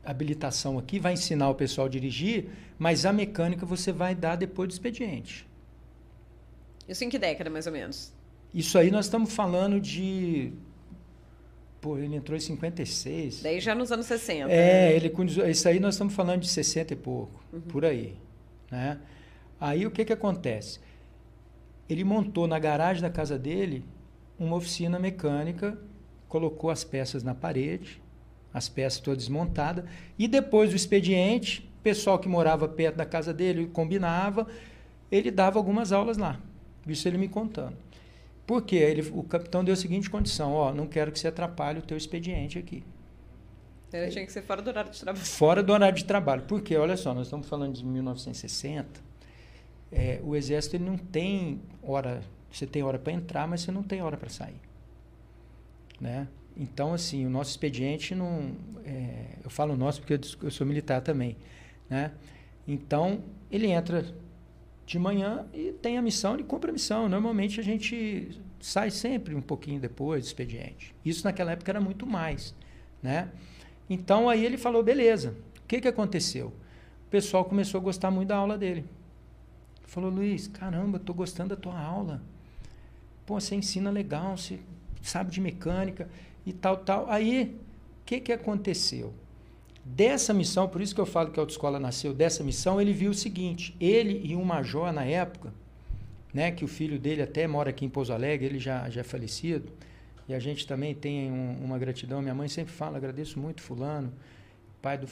habilitação 0.04 0.78
aqui, 0.78 0.98
vai 0.98 1.14
ensinar 1.14 1.48
o 1.48 1.54
pessoal 1.54 1.86
a 1.86 1.90
dirigir, 1.90 2.48
mas 2.78 3.06
a 3.06 3.12
mecânica 3.12 3.64
você 3.64 3.92
vai 3.92 4.14
dar 4.14 4.36
depois 4.36 4.68
do 4.68 4.72
expediente. 4.72 5.46
Isso 6.88 7.04
em 7.04 7.08
que 7.08 7.18
década, 7.18 7.48
mais 7.48 7.66
ou 7.66 7.72
menos? 7.72 8.12
Isso 8.52 8.78
aí 8.78 8.90
nós 8.90 9.06
estamos 9.06 9.32
falando 9.32 9.80
de. 9.80 10.52
Pô, 11.80 11.98
ele 11.98 12.16
entrou 12.16 12.36
em 12.36 12.40
56. 12.40 13.42
Daí 13.42 13.60
já 13.60 13.74
nos 13.74 13.90
anos 13.90 14.06
60. 14.06 14.50
É, 14.50 14.90
né? 14.90 14.96
ele, 14.96 15.12
isso 15.50 15.68
aí 15.68 15.80
nós 15.80 15.94
estamos 15.94 16.14
falando 16.14 16.40
de 16.40 16.48
60 16.48 16.92
e 16.92 16.96
pouco, 16.96 17.42
uhum. 17.52 17.60
por 17.60 17.84
aí. 17.84 18.14
Né? 18.70 18.98
Aí 19.60 19.86
o 19.86 19.90
que, 19.90 20.04
que 20.04 20.12
acontece? 20.12 20.80
Ele 21.88 22.04
montou 22.04 22.46
na 22.46 22.58
garagem 22.58 23.02
da 23.02 23.10
casa 23.10 23.38
dele 23.38 23.84
uma 24.38 24.56
oficina 24.56 24.98
mecânica, 24.98 25.78
colocou 26.28 26.70
as 26.70 26.82
peças 26.82 27.22
na 27.22 27.34
parede, 27.34 28.02
as 28.52 28.68
peças 28.68 29.00
todas 29.00 29.18
desmontadas. 29.18 29.84
E 30.18 30.26
depois 30.26 30.70
do 30.70 30.76
expediente, 30.76 31.68
o 31.78 31.82
pessoal 31.82 32.18
que 32.18 32.28
morava 32.28 32.68
perto 32.68 32.96
da 32.96 33.06
casa 33.06 33.32
dele 33.32 33.66
combinava, 33.66 34.46
ele 35.10 35.30
dava 35.30 35.58
algumas 35.58 35.92
aulas 35.92 36.16
lá. 36.16 36.40
Isso 36.86 37.06
ele 37.08 37.18
me 37.18 37.28
contando. 37.28 37.76
Por 38.46 38.62
quê? 38.62 38.76
Ele, 38.76 39.02
o 39.12 39.22
capitão 39.22 39.64
deu 39.64 39.72
a 39.72 39.76
seguinte 39.76 40.10
condição: 40.10 40.52
ó, 40.52 40.72
não 40.72 40.86
quero 40.86 41.10
que 41.10 41.18
você 41.18 41.28
atrapalhe 41.28 41.78
o 41.78 41.82
teu 41.82 41.96
expediente 41.96 42.58
aqui. 42.58 42.84
Ele 43.92 44.10
tinha 44.10 44.26
que 44.26 44.32
ser 44.32 44.42
fora 44.42 44.60
do 44.60 44.68
horário 44.68 44.90
de 44.90 45.00
trabalho. 45.00 45.24
Fora 45.24 45.62
do 45.62 45.72
horário 45.72 45.96
de 45.96 46.04
trabalho. 46.04 46.42
Porque, 46.48 46.76
olha 46.76 46.96
só, 46.96 47.14
nós 47.14 47.26
estamos 47.26 47.48
falando 47.48 47.74
de 47.74 47.84
1960. 47.84 49.00
É, 49.94 50.20
o 50.24 50.34
exército 50.34 50.76
ele 50.76 50.84
não 50.84 50.98
tem 50.98 51.60
hora. 51.82 52.20
Você 52.50 52.66
tem 52.66 52.82
hora 52.82 52.98
para 52.98 53.12
entrar, 53.12 53.46
mas 53.46 53.60
você 53.60 53.70
não 53.70 53.82
tem 53.82 54.02
hora 54.02 54.16
para 54.16 54.28
sair. 54.28 54.60
Né? 56.00 56.26
Então, 56.56 56.92
assim, 56.92 57.24
o 57.24 57.30
nosso 57.30 57.50
expediente 57.50 58.14
não. 58.14 58.52
É, 58.84 59.36
eu 59.42 59.50
falo 59.50 59.76
nosso 59.76 60.00
porque 60.00 60.18
eu 60.42 60.50
sou 60.50 60.66
militar 60.66 61.00
também. 61.00 61.36
Né? 61.88 62.10
Então, 62.66 63.22
ele 63.50 63.68
entra 63.68 64.04
de 64.86 64.98
manhã 64.98 65.46
e 65.54 65.72
tem 65.72 65.96
a 65.96 66.02
missão, 66.02 66.34
ele 66.34 66.44
cumpre 66.44 66.70
a 66.70 66.72
missão. 66.72 67.08
Normalmente 67.08 67.60
a 67.60 67.62
gente 67.62 68.40
sai 68.60 68.90
sempre 68.90 69.34
um 69.34 69.40
pouquinho 69.40 69.80
depois 69.80 70.24
do 70.24 70.26
expediente. 70.26 70.94
Isso 71.04 71.24
naquela 71.24 71.52
época 71.52 71.70
era 71.70 71.80
muito 71.80 72.06
mais, 72.06 72.54
né? 73.02 73.30
Então 73.88 74.28
aí 74.28 74.44
ele 74.44 74.56
falou, 74.56 74.82
beleza. 74.82 75.36
O 75.62 75.66
que, 75.66 75.80
que 75.80 75.88
aconteceu? 75.88 76.48
O 77.06 77.10
pessoal 77.10 77.44
começou 77.44 77.80
a 77.80 77.84
gostar 77.84 78.10
muito 78.10 78.28
da 78.28 78.36
aula 78.36 78.58
dele. 78.58 78.84
Falou, 79.86 80.10
Luiz, 80.10 80.48
caramba, 80.48 80.96
estou 80.96 81.14
gostando 81.14 81.50
da 81.50 81.56
tua 81.60 81.78
aula. 81.78 82.22
Pô, 83.26 83.40
você 83.40 83.54
ensina 83.54 83.90
legal, 83.90 84.36
você 84.36 84.58
sabe 85.02 85.30
de 85.30 85.40
mecânica 85.40 86.08
e 86.44 86.52
tal, 86.52 86.76
tal. 86.78 87.10
Aí, 87.10 87.56
o 88.02 88.04
que, 88.04 88.20
que 88.20 88.32
aconteceu? 88.32 89.14
Dessa 89.84 90.32
missão, 90.32 90.66
por 90.66 90.80
isso 90.80 90.94
que 90.94 91.00
eu 91.00 91.06
falo 91.06 91.30
que 91.30 91.38
a 91.38 91.42
autoescola 91.42 91.78
nasceu 91.78 92.14
dessa 92.14 92.42
missão, 92.42 92.80
ele 92.80 92.92
viu 92.92 93.10
o 93.10 93.14
seguinte: 93.14 93.76
ele 93.78 94.20
e 94.24 94.34
um 94.34 94.44
major 94.44 94.92
na 94.92 95.04
época, 95.04 95.52
né, 96.32 96.50
que 96.50 96.64
o 96.64 96.68
filho 96.68 96.98
dele 96.98 97.22
até 97.22 97.46
mora 97.46 97.70
aqui 97.70 97.84
em 97.84 97.88
Pouso 97.88 98.12
Alegre, 98.12 98.46
ele 98.46 98.58
já, 98.58 98.88
já 98.88 99.02
é 99.02 99.04
falecido, 99.04 99.70
e 100.26 100.34
a 100.34 100.38
gente 100.38 100.66
também 100.66 100.94
tem 100.94 101.30
um, 101.30 101.62
uma 101.62 101.78
gratidão. 101.78 102.22
Minha 102.22 102.34
mãe 102.34 102.48
sempre 102.48 102.72
fala: 102.72 102.96
agradeço 102.96 103.38
muito 103.38 103.60
Fulano, 103.60 104.10
pai 104.80 104.96
do 104.96 105.06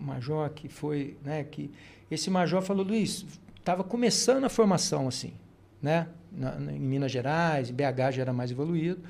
major, 0.00 0.50
que 0.50 0.68
foi. 0.68 1.16
Né, 1.24 1.44
que 1.44 1.70
esse 2.10 2.28
major 2.28 2.60
falou: 2.60 2.84
Luiz, 2.84 3.24
estava 3.68 3.84
começando 3.84 4.44
a 4.44 4.48
formação 4.48 5.06
assim, 5.06 5.34
né, 5.82 6.08
na, 6.32 6.58
na, 6.58 6.72
em 6.72 6.80
Minas 6.80 7.12
Gerais, 7.12 7.70
BH 7.70 8.12
já 8.12 8.22
era 8.22 8.32
mais 8.32 8.50
evoluído. 8.50 9.02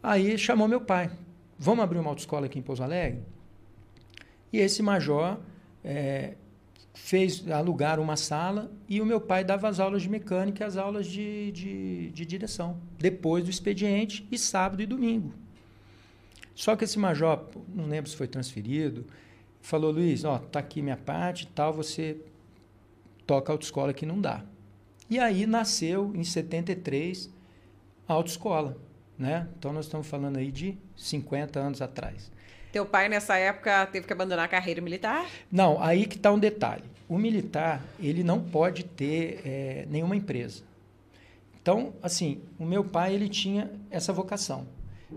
Aí 0.00 0.38
chamou 0.38 0.68
meu 0.68 0.80
pai: 0.80 1.10
vamos 1.58 1.82
abrir 1.82 1.98
uma 1.98 2.10
autoescola 2.10 2.46
aqui 2.46 2.56
em 2.56 2.62
Pouso 2.62 2.84
Alegre? 2.84 3.20
E 4.52 4.58
esse 4.58 4.80
major 4.80 5.40
é, 5.84 6.34
fez 6.94 7.50
alugar 7.50 7.98
uma 7.98 8.16
sala 8.16 8.70
e 8.88 9.00
o 9.00 9.04
meu 9.04 9.20
pai 9.20 9.42
dava 9.42 9.68
as 9.68 9.80
aulas 9.80 10.02
de 10.02 10.08
mecânica 10.08 10.62
e 10.62 10.66
as 10.66 10.76
aulas 10.76 11.08
de, 11.08 11.50
de, 11.50 12.10
de 12.12 12.24
direção, 12.24 12.78
depois 12.96 13.42
do 13.42 13.50
expediente 13.50 14.24
e 14.30 14.38
sábado 14.38 14.80
e 14.80 14.86
domingo. 14.86 15.34
Só 16.54 16.76
que 16.76 16.84
esse 16.84 16.96
major, 16.96 17.44
não 17.74 17.86
lembro 17.86 18.08
se 18.08 18.16
foi 18.16 18.28
transferido, 18.28 19.04
falou, 19.60 19.90
Luiz, 19.90 20.24
ó, 20.24 20.38
tá 20.38 20.60
aqui 20.60 20.80
minha 20.80 20.96
parte 20.96 21.48
tal, 21.48 21.72
você 21.72 22.16
toca 23.26 23.52
a 23.52 23.54
autoescola 23.54 23.92
que 23.92 24.06
não 24.06 24.20
dá. 24.20 24.44
E 25.08 25.18
aí 25.18 25.46
nasceu, 25.46 26.12
em 26.14 26.24
73, 26.24 27.30
a 28.08 28.12
autoescola, 28.12 28.76
né? 29.18 29.48
Então 29.58 29.72
nós 29.72 29.86
estamos 29.86 30.06
falando 30.06 30.36
aí 30.36 30.50
de 30.50 30.76
50 30.96 31.58
anos 31.58 31.82
atrás. 31.82 32.30
Teu 32.72 32.84
pai, 32.84 33.08
nessa 33.08 33.36
época, 33.36 33.86
teve 33.86 34.06
que 34.06 34.12
abandonar 34.12 34.44
a 34.44 34.48
carreira 34.48 34.80
militar? 34.80 35.26
Não, 35.50 35.82
aí 35.82 36.06
que 36.06 36.16
está 36.16 36.32
um 36.32 36.38
detalhe. 36.38 36.84
O 37.08 37.16
militar, 37.18 37.82
ele 38.00 38.24
não 38.24 38.40
pode 38.40 38.84
ter 38.84 39.40
é, 39.44 39.86
nenhuma 39.88 40.16
empresa. 40.16 40.62
Então, 41.62 41.94
assim, 42.02 42.42
o 42.58 42.64
meu 42.64 42.84
pai, 42.84 43.14
ele 43.14 43.28
tinha 43.28 43.70
essa 43.90 44.12
vocação. 44.12 44.66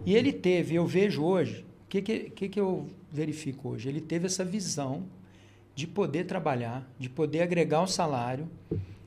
E 0.06 0.16
ele 0.16 0.32
teve, 0.32 0.75
eu 0.75 0.86
vejo 0.86 1.24
hoje, 1.24 1.66
o 1.86 1.88
que, 1.89 2.01
que, 2.01 2.50
que 2.50 2.60
eu 2.60 2.88
verifico 3.12 3.70
hoje? 3.70 3.89
Ele 3.89 4.01
teve 4.01 4.28
essa 4.28 4.46
visão 4.46 5.06
de 5.80 5.88
poder 5.88 6.26
trabalhar, 6.26 6.86
de 6.98 7.10
poder 7.10 7.42
agregar 7.42 7.82
um 7.82 7.88
salário, 7.88 8.50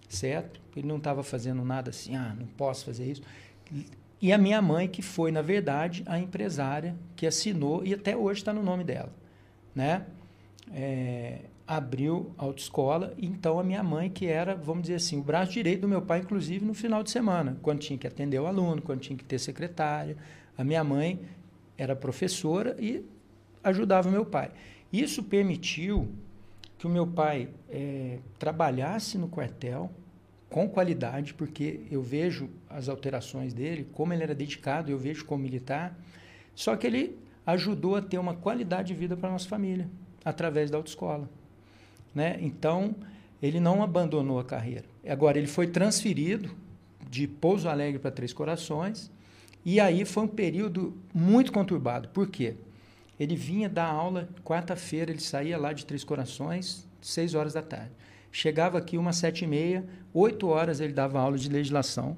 certo? 0.08 0.60
Ele 0.76 0.86
não 0.86 0.96
estava 0.96 1.22
fazendo 1.22 1.64
nada 1.64 1.90
assim, 1.90 2.16
ah, 2.16 2.34
não 2.38 2.46
posso 2.46 2.84
fazer 2.84 3.10
isso 3.10 3.22
e 4.22 4.32
a 4.32 4.38
minha 4.38 4.62
mãe, 4.62 4.86
que 4.86 5.02
foi, 5.02 5.32
na 5.32 5.42
verdade, 5.42 6.04
a 6.06 6.16
empresária 6.16 6.94
que 7.16 7.26
assinou, 7.26 7.84
e 7.84 7.92
até 7.92 8.16
hoje 8.16 8.40
está 8.40 8.52
no 8.52 8.62
nome 8.62 8.84
dela, 8.84 9.12
né? 9.74 10.06
É, 10.72 11.40
abriu 11.66 12.32
a 12.38 12.44
autoescola, 12.44 13.14
então 13.18 13.58
a 13.58 13.64
minha 13.64 13.82
mãe, 13.82 14.08
que 14.08 14.26
era, 14.26 14.54
vamos 14.54 14.82
dizer 14.82 14.94
assim, 14.94 15.18
o 15.18 15.22
braço 15.24 15.50
direito 15.50 15.80
do 15.80 15.88
meu 15.88 16.00
pai, 16.00 16.20
inclusive 16.20 16.64
no 16.64 16.72
final 16.72 17.02
de 17.02 17.10
semana, 17.10 17.58
quando 17.62 17.80
tinha 17.80 17.98
que 17.98 18.06
atender 18.06 18.38
o 18.38 18.46
aluno, 18.46 18.80
quando 18.80 19.00
tinha 19.00 19.16
que 19.16 19.24
ter 19.24 19.40
secretária. 19.40 20.16
A 20.56 20.62
minha 20.62 20.84
mãe 20.84 21.18
era 21.76 21.96
professora 21.96 22.76
e 22.78 23.04
ajudava 23.64 24.08
o 24.08 24.12
meu 24.12 24.24
pai. 24.24 24.52
Isso 24.92 25.24
permitiu 25.24 26.08
que 26.82 26.86
o 26.88 26.90
meu 26.90 27.06
pai 27.06 27.48
é, 27.70 28.18
trabalhasse 28.40 29.16
no 29.16 29.28
quartel, 29.28 29.88
com 30.50 30.68
qualidade, 30.68 31.32
porque 31.32 31.82
eu 31.88 32.02
vejo 32.02 32.50
as 32.68 32.88
alterações 32.88 33.54
dele, 33.54 33.86
como 33.92 34.12
ele 34.12 34.24
era 34.24 34.34
dedicado, 34.34 34.90
eu 34.90 34.98
vejo 34.98 35.24
como 35.24 35.44
militar. 35.44 35.96
Só 36.56 36.74
que 36.74 36.84
ele 36.84 37.16
ajudou 37.46 37.94
a 37.94 38.02
ter 38.02 38.18
uma 38.18 38.34
qualidade 38.34 38.88
de 38.88 38.94
vida 38.94 39.16
para 39.16 39.30
nossa 39.30 39.48
família, 39.48 39.88
através 40.24 40.72
da 40.72 40.76
autoescola. 40.76 41.30
Né? 42.12 42.36
Então, 42.40 42.96
ele 43.40 43.60
não 43.60 43.80
abandonou 43.80 44.40
a 44.40 44.44
carreira. 44.44 44.86
Agora, 45.08 45.38
ele 45.38 45.46
foi 45.46 45.68
transferido 45.68 46.50
de 47.08 47.28
Pouso 47.28 47.68
Alegre 47.68 48.00
para 48.00 48.10
Três 48.10 48.32
Corações, 48.32 49.08
e 49.64 49.78
aí 49.78 50.04
foi 50.04 50.24
um 50.24 50.28
período 50.28 50.98
muito 51.14 51.52
conturbado. 51.52 52.08
Por 52.08 52.26
quê? 52.26 52.56
Ele 53.18 53.36
vinha 53.36 53.68
dar 53.68 53.86
aula 53.86 54.28
quarta-feira, 54.44 55.10
ele 55.10 55.20
saía 55.20 55.58
lá 55.58 55.72
de 55.72 55.86
Três 55.86 56.04
Corações, 56.04 56.86
seis 57.00 57.34
horas 57.34 57.52
da 57.52 57.62
tarde. 57.62 57.92
Chegava 58.30 58.78
aqui 58.78 58.96
umas 58.96 59.16
sete 59.16 59.44
e 59.44 59.46
meia, 59.46 59.84
oito 60.14 60.48
horas 60.48 60.80
ele 60.80 60.92
dava 60.92 61.20
aula 61.20 61.36
de 61.36 61.48
legislação, 61.48 62.16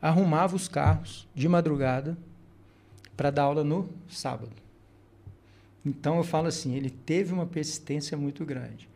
arrumava 0.00 0.54
os 0.54 0.68
carros 0.68 1.26
de 1.34 1.48
madrugada 1.48 2.16
para 3.16 3.30
dar 3.30 3.42
aula 3.42 3.64
no 3.64 3.88
sábado. 4.08 4.52
Então 5.84 6.16
eu 6.16 6.24
falo 6.24 6.48
assim, 6.48 6.74
ele 6.74 6.90
teve 6.90 7.32
uma 7.32 7.46
persistência 7.46 8.16
muito 8.16 8.44
grande. 8.44 8.88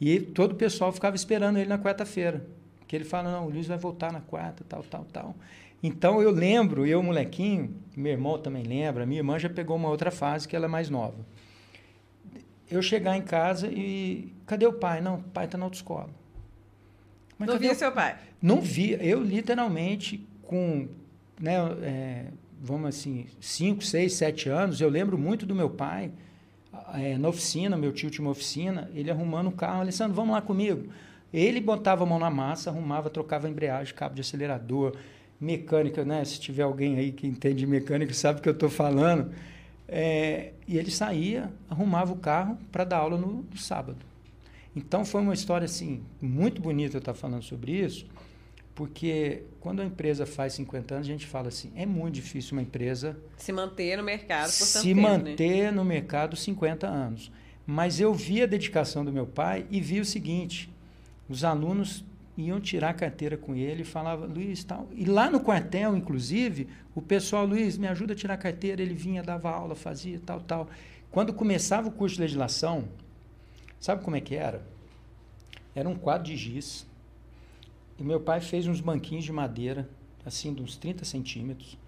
E 0.00 0.20
todo 0.20 0.52
o 0.52 0.56
pessoal 0.56 0.92
ficava 0.92 1.16
esperando 1.16 1.58
ele 1.58 1.68
na 1.68 1.78
quarta-feira. 1.78 2.44
Que 2.86 2.94
ele 2.94 3.04
fala, 3.04 3.32
não, 3.32 3.46
o 3.46 3.50
Luiz 3.50 3.66
vai 3.66 3.78
voltar 3.78 4.12
na 4.12 4.20
quarta, 4.20 4.62
tal, 4.68 4.82
tal, 4.82 5.06
tal. 5.10 5.34
Então 5.84 6.20
eu 6.20 6.32
lembro, 6.32 6.84
eu 6.84 7.00
molequinho, 7.00 7.76
meu 7.96 8.10
irmão 8.10 8.38
também 8.38 8.64
lembra, 8.64 9.06
minha 9.06 9.20
irmã 9.20 9.38
já 9.38 9.48
pegou 9.48 9.76
uma 9.76 9.88
outra 9.88 10.10
fase 10.10 10.48
que 10.48 10.56
ela 10.56 10.64
é 10.64 10.68
mais 10.68 10.90
nova 10.90 11.24
eu 12.70 12.82
chegar 12.82 13.16
em 13.16 13.22
casa 13.22 13.68
e 13.68 14.32
cadê 14.46 14.66
o 14.66 14.72
pai? 14.72 15.00
Não, 15.00 15.16
o 15.16 15.22
pai 15.22 15.44
está 15.44 15.56
na 15.58 15.64
autoescola. 15.64 16.10
Mas 17.38 17.48
não 17.48 17.58
via 17.58 17.72
o... 17.72 17.74
seu 17.74 17.92
pai? 17.92 18.16
Não 18.40 18.60
via. 18.60 18.96
Eu 19.02 19.22
literalmente 19.22 20.26
com, 20.42 20.88
né, 21.40 21.54
é, 21.82 22.24
vamos 22.60 22.88
assim, 22.88 23.26
5, 23.40 23.82
6, 23.82 24.12
7 24.12 24.48
anos, 24.48 24.80
eu 24.80 24.88
lembro 24.88 25.18
muito 25.18 25.46
do 25.46 25.54
meu 25.54 25.70
pai 25.70 26.12
é, 26.94 27.16
na 27.16 27.28
oficina, 27.28 27.76
meu 27.76 27.92
tio 27.92 28.10
tinha 28.10 28.24
uma 28.24 28.32
oficina, 28.32 28.90
ele 28.94 29.10
arrumando 29.10 29.48
o 29.48 29.52
carro, 29.52 29.80
Alessandro, 29.80 30.14
vamos 30.14 30.34
lá 30.34 30.42
comigo. 30.42 30.92
Ele 31.32 31.60
botava 31.60 32.04
a 32.04 32.06
mão 32.06 32.18
na 32.18 32.30
massa, 32.30 32.70
arrumava, 32.70 33.10
trocava 33.10 33.46
a 33.46 33.50
embreagem, 33.50 33.92
cabo 33.94 34.14
de 34.14 34.20
acelerador, 34.20 34.96
mecânica, 35.40 36.04
né? 36.04 36.24
Se 36.24 36.40
tiver 36.40 36.62
alguém 36.62 36.96
aí 36.96 37.12
que 37.12 37.26
entende 37.26 37.56
de 37.56 37.66
mecânica, 37.66 38.12
sabe 38.14 38.40
o 38.40 38.42
que 38.42 38.48
eu 38.48 38.52
estou 38.54 38.70
falando. 38.70 39.32
É, 39.86 40.52
e 40.66 40.78
ele 40.78 40.90
saía, 40.90 41.52
arrumava 41.68 42.12
o 42.12 42.16
carro 42.16 42.58
para 42.72 42.84
dar 42.84 42.98
aula 42.98 43.18
no, 43.18 43.42
no, 43.42 43.56
sábado. 43.56 43.98
Então 44.74 45.04
foi 45.04 45.20
uma 45.20 45.34
história 45.34 45.66
assim 45.66 46.02
muito 46.20 46.60
bonita 46.60 46.96
eu 46.96 46.98
estar 46.98 47.14
falando 47.14 47.42
sobre 47.42 47.72
isso, 47.72 48.06
porque 48.74 49.42
quando 49.60 49.82
a 49.82 49.84
empresa 49.84 50.26
faz 50.26 50.54
50 50.54 50.94
anos, 50.94 51.06
a 51.06 51.10
gente 51.10 51.26
fala 51.26 51.48
assim, 51.48 51.70
é 51.76 51.86
muito 51.86 52.14
difícil 52.14 52.56
uma 52.56 52.62
empresa 52.62 53.16
se 53.36 53.52
manter 53.52 53.96
no 53.96 54.02
mercado 54.02 54.46
por 54.46 54.66
se 54.66 54.82
tempo, 54.82 55.02
manter 55.02 55.64
né? 55.64 55.70
no 55.70 55.84
mercado 55.84 56.34
50 56.34 56.86
anos. 56.86 57.30
Mas 57.66 58.00
eu 58.00 58.12
vi 58.12 58.42
a 58.42 58.46
dedicação 58.46 59.04
do 59.04 59.12
meu 59.12 59.26
pai 59.26 59.66
e 59.70 59.80
vi 59.80 60.00
o 60.00 60.04
seguinte, 60.04 60.70
os 61.28 61.44
alunos 61.44 62.04
iam 62.36 62.60
tirar 62.60 62.90
a 62.90 62.94
carteira 62.94 63.36
com 63.36 63.54
ele 63.54 63.82
e 63.82 63.84
falava, 63.84 64.26
Luiz, 64.26 64.64
tal. 64.64 64.88
E 64.92 65.04
lá 65.04 65.30
no 65.30 65.40
quartel, 65.40 65.96
inclusive, 65.96 66.68
o 66.94 67.00
pessoal, 67.00 67.46
Luiz, 67.46 67.78
me 67.78 67.86
ajuda 67.86 68.12
a 68.12 68.16
tirar 68.16 68.34
a 68.34 68.38
carteira, 68.38 68.82
ele 68.82 68.94
vinha, 68.94 69.22
dava 69.22 69.50
aula, 69.50 69.74
fazia 69.74 70.20
tal, 70.24 70.40
tal. 70.40 70.68
Quando 71.10 71.32
começava 71.32 71.88
o 71.88 71.92
curso 71.92 72.16
de 72.16 72.22
legislação, 72.22 72.88
sabe 73.78 74.02
como 74.02 74.16
é 74.16 74.20
que 74.20 74.34
era? 74.34 74.66
Era 75.74 75.88
um 75.88 75.94
quadro 75.94 76.26
de 76.26 76.36
giz. 76.36 76.86
E 77.98 78.02
meu 78.02 78.20
pai 78.20 78.40
fez 78.40 78.66
uns 78.66 78.80
banquinhos 78.80 79.24
de 79.24 79.32
madeira, 79.32 79.88
assim, 80.26 80.52
de 80.52 80.60
uns 80.60 80.76
30 80.76 81.04
centímetros. 81.04 81.78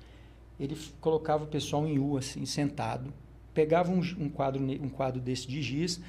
Ele 0.58 0.78
colocava 1.00 1.42
o 1.42 1.48
pessoal 1.48 1.86
em 1.86 1.98
U, 1.98 2.16
assim, 2.16 2.46
sentado, 2.46 3.12
pegava 3.52 3.90
um, 3.90 3.98
um, 4.18 4.28
quadro, 4.28 4.62
um 4.62 4.88
quadro 4.88 5.20
desse 5.20 5.48
de 5.48 5.60
giz, 5.60 6.00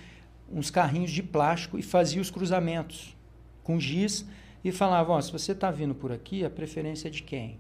uns 0.52 0.70
carrinhos 0.70 1.12
de 1.12 1.24
plástico 1.24 1.80
e 1.80 1.82
fazia 1.82 2.22
os 2.22 2.30
cruzamentos 2.30 3.17
com 3.68 3.78
giz 3.78 4.26
e 4.64 4.72
falava, 4.72 5.12
ó, 5.12 5.22
se 5.22 5.30
você 5.30 5.52
está 5.52 5.70
vindo 5.70 5.94
por 5.94 6.10
aqui, 6.10 6.46
a 6.46 6.50
preferência 6.50 7.10
é 7.10 7.12
de 7.12 7.22
quem? 7.22 7.60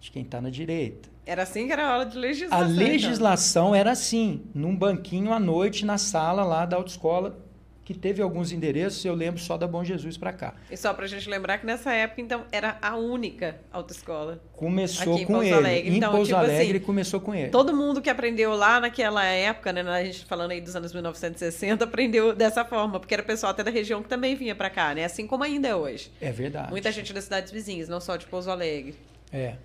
De 0.00 0.12
quem 0.12 0.22
está 0.22 0.40
na 0.40 0.50
direita. 0.50 1.10
Era 1.26 1.42
assim 1.42 1.66
que 1.66 1.72
era 1.72 1.84
a 1.84 1.92
aula 1.92 2.06
de 2.06 2.16
legislação. 2.16 2.66
A 2.66 2.70
então. 2.70 2.76
legislação 2.76 3.64
então. 3.64 3.74
era 3.74 3.90
assim, 3.90 4.42
num 4.54 4.76
banquinho 4.76 5.32
à 5.32 5.40
noite 5.40 5.84
na 5.84 5.98
sala 5.98 6.44
lá 6.44 6.64
da 6.64 6.76
autoescola, 6.76 7.36
que 7.84 7.94
teve 7.94 8.22
alguns 8.22 8.52
endereços, 8.52 9.04
eu 9.04 9.14
lembro 9.14 9.40
só 9.40 9.56
da 9.56 9.66
Bom 9.66 9.82
Jesus 9.82 10.16
para 10.16 10.32
cá. 10.32 10.54
E 10.70 10.76
só 10.76 10.94
para 10.94 11.04
a 11.04 11.08
gente 11.08 11.28
lembrar 11.28 11.58
que 11.58 11.66
nessa 11.66 11.92
época, 11.92 12.20
então, 12.20 12.44
era 12.52 12.78
a 12.80 12.96
única 12.96 13.60
autoescola. 13.72 14.40
Começou 14.52 15.18
com 15.18 15.26
Pouso 15.26 15.42
ele. 15.42 15.54
Alegre. 15.54 15.96
Então, 15.96 16.10
em 16.10 16.12
Pouso 16.12 16.30
tipo 16.30 16.38
Alegre 16.38 16.76
assim, 16.76 16.86
começou 16.86 17.20
com 17.20 17.34
ele. 17.34 17.50
Todo 17.50 17.74
mundo 17.74 18.00
que 18.00 18.08
aprendeu 18.08 18.54
lá 18.54 18.78
naquela 18.78 19.24
época, 19.24 19.72
né, 19.72 19.82
a 19.82 20.04
gente 20.04 20.24
falando 20.26 20.52
aí 20.52 20.60
dos 20.60 20.76
anos 20.76 20.92
1960, 20.92 21.84
aprendeu 21.84 22.34
dessa 22.34 22.64
forma, 22.64 23.00
porque 23.00 23.14
era 23.14 23.22
pessoal 23.22 23.50
até 23.50 23.64
da 23.64 23.70
região 23.70 24.02
que 24.02 24.08
também 24.08 24.36
vinha 24.36 24.54
para 24.54 24.70
cá, 24.70 24.94
né? 24.94 25.04
Assim 25.04 25.26
como 25.26 25.42
ainda 25.42 25.66
é 25.66 25.74
hoje. 25.74 26.12
É 26.20 26.30
verdade. 26.30 26.70
Muita 26.70 26.92
gente 26.92 27.12
das 27.12 27.24
cidades 27.24 27.50
vizinhas, 27.50 27.88
não 27.88 28.00
só 28.00 28.16
de 28.16 28.26
Pouso 28.26 28.50
Alegre. 28.50 28.94
É. 29.32 29.56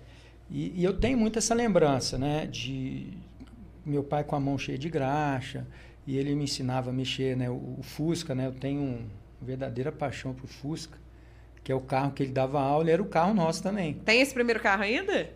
E, 0.50 0.80
e 0.80 0.84
eu 0.84 0.94
tenho 0.94 1.16
muito 1.16 1.38
essa 1.38 1.54
lembrança, 1.54 2.18
né, 2.18 2.46
de 2.46 3.12
meu 3.86 4.02
pai 4.02 4.24
com 4.24 4.34
a 4.34 4.40
mão 4.40 4.58
cheia 4.58 4.76
de 4.76 4.88
graxa, 4.88 5.66
e 6.08 6.16
ele 6.16 6.34
me 6.34 6.44
ensinava 6.44 6.88
a 6.88 6.92
mexer, 6.92 7.36
né? 7.36 7.50
O, 7.50 7.76
o 7.78 7.82
Fusca, 7.82 8.34
né? 8.34 8.46
Eu 8.46 8.52
tenho 8.52 8.80
uma 8.80 9.00
verdadeira 9.42 9.92
paixão 9.92 10.32
por 10.32 10.46
Fusca, 10.48 10.96
que 11.62 11.70
é 11.70 11.74
o 11.74 11.82
carro 11.82 12.12
que 12.12 12.22
ele 12.22 12.32
dava 12.32 12.58
aula, 12.58 12.88
e 12.88 12.92
era 12.92 13.02
o 13.02 13.04
carro 13.04 13.34
nosso 13.34 13.62
também. 13.62 13.92
Tem 13.92 14.22
esse 14.22 14.32
primeiro 14.32 14.58
carro 14.58 14.84
ainda? 14.84 15.30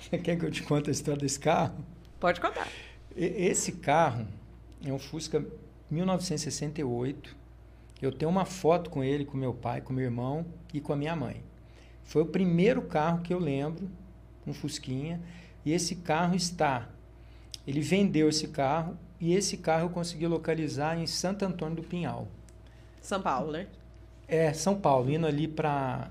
Você 0.00 0.16
quer 0.22 0.36
que 0.38 0.44
eu 0.44 0.52
te 0.52 0.62
conte 0.62 0.88
a 0.88 0.92
história 0.92 1.20
desse 1.20 1.40
carro? 1.40 1.84
Pode 2.20 2.40
contar. 2.40 2.68
Esse 3.16 3.72
carro 3.72 4.24
é 4.84 4.92
um 4.92 5.00
Fusca 5.00 5.44
1968. 5.90 7.36
Eu 8.00 8.12
tenho 8.12 8.30
uma 8.30 8.44
foto 8.44 8.90
com 8.90 9.02
ele, 9.02 9.24
com 9.24 9.36
meu 9.36 9.52
pai, 9.52 9.80
com 9.80 9.92
meu 9.92 10.04
irmão 10.04 10.46
e 10.72 10.80
com 10.80 10.92
a 10.92 10.96
minha 10.96 11.16
mãe. 11.16 11.42
Foi 12.04 12.22
o 12.22 12.26
primeiro 12.26 12.82
carro 12.82 13.20
que 13.20 13.34
eu 13.34 13.40
lembro, 13.40 13.90
um 14.46 14.54
Fusquinha, 14.54 15.20
e 15.64 15.72
esse 15.72 15.96
carro 15.96 16.36
está. 16.36 16.88
Ele 17.66 17.80
vendeu 17.80 18.28
esse 18.28 18.46
carro 18.46 18.96
e 19.20 19.34
esse 19.34 19.56
carro 19.56 19.86
eu 19.86 19.90
consegui 19.90 20.26
localizar 20.26 20.98
em 20.98 21.06
Santo 21.06 21.44
Antônio 21.44 21.76
do 21.76 21.82
Pinhal. 21.82 22.28
São 23.00 23.20
Paulo, 23.20 23.52
né? 23.52 23.66
É, 24.26 24.52
São 24.52 24.78
Paulo, 24.78 25.10
indo 25.10 25.26
ali 25.26 25.48
para 25.48 26.10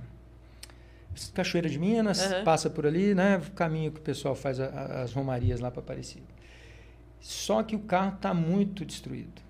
Cachoeira 1.33 1.69
de 1.69 1.79
Minas, 1.79 2.19
uhum. 2.19 2.43
passa 2.43 2.69
por 2.69 2.85
ali, 2.85 3.13
né? 3.15 3.37
O 3.37 3.51
caminho 3.51 3.91
que 3.91 3.99
o 3.99 4.03
pessoal 4.03 4.35
faz 4.35 4.59
a, 4.59 4.65
a, 4.65 5.03
as 5.03 5.13
romarias 5.13 5.59
lá 5.59 5.69
para 5.71 5.81
Aparecida. 5.81 6.25
Só 7.19 7.63
que 7.63 7.75
o 7.75 7.79
carro 7.79 8.15
está 8.15 8.33
muito 8.33 8.83
destruído. 8.83 9.41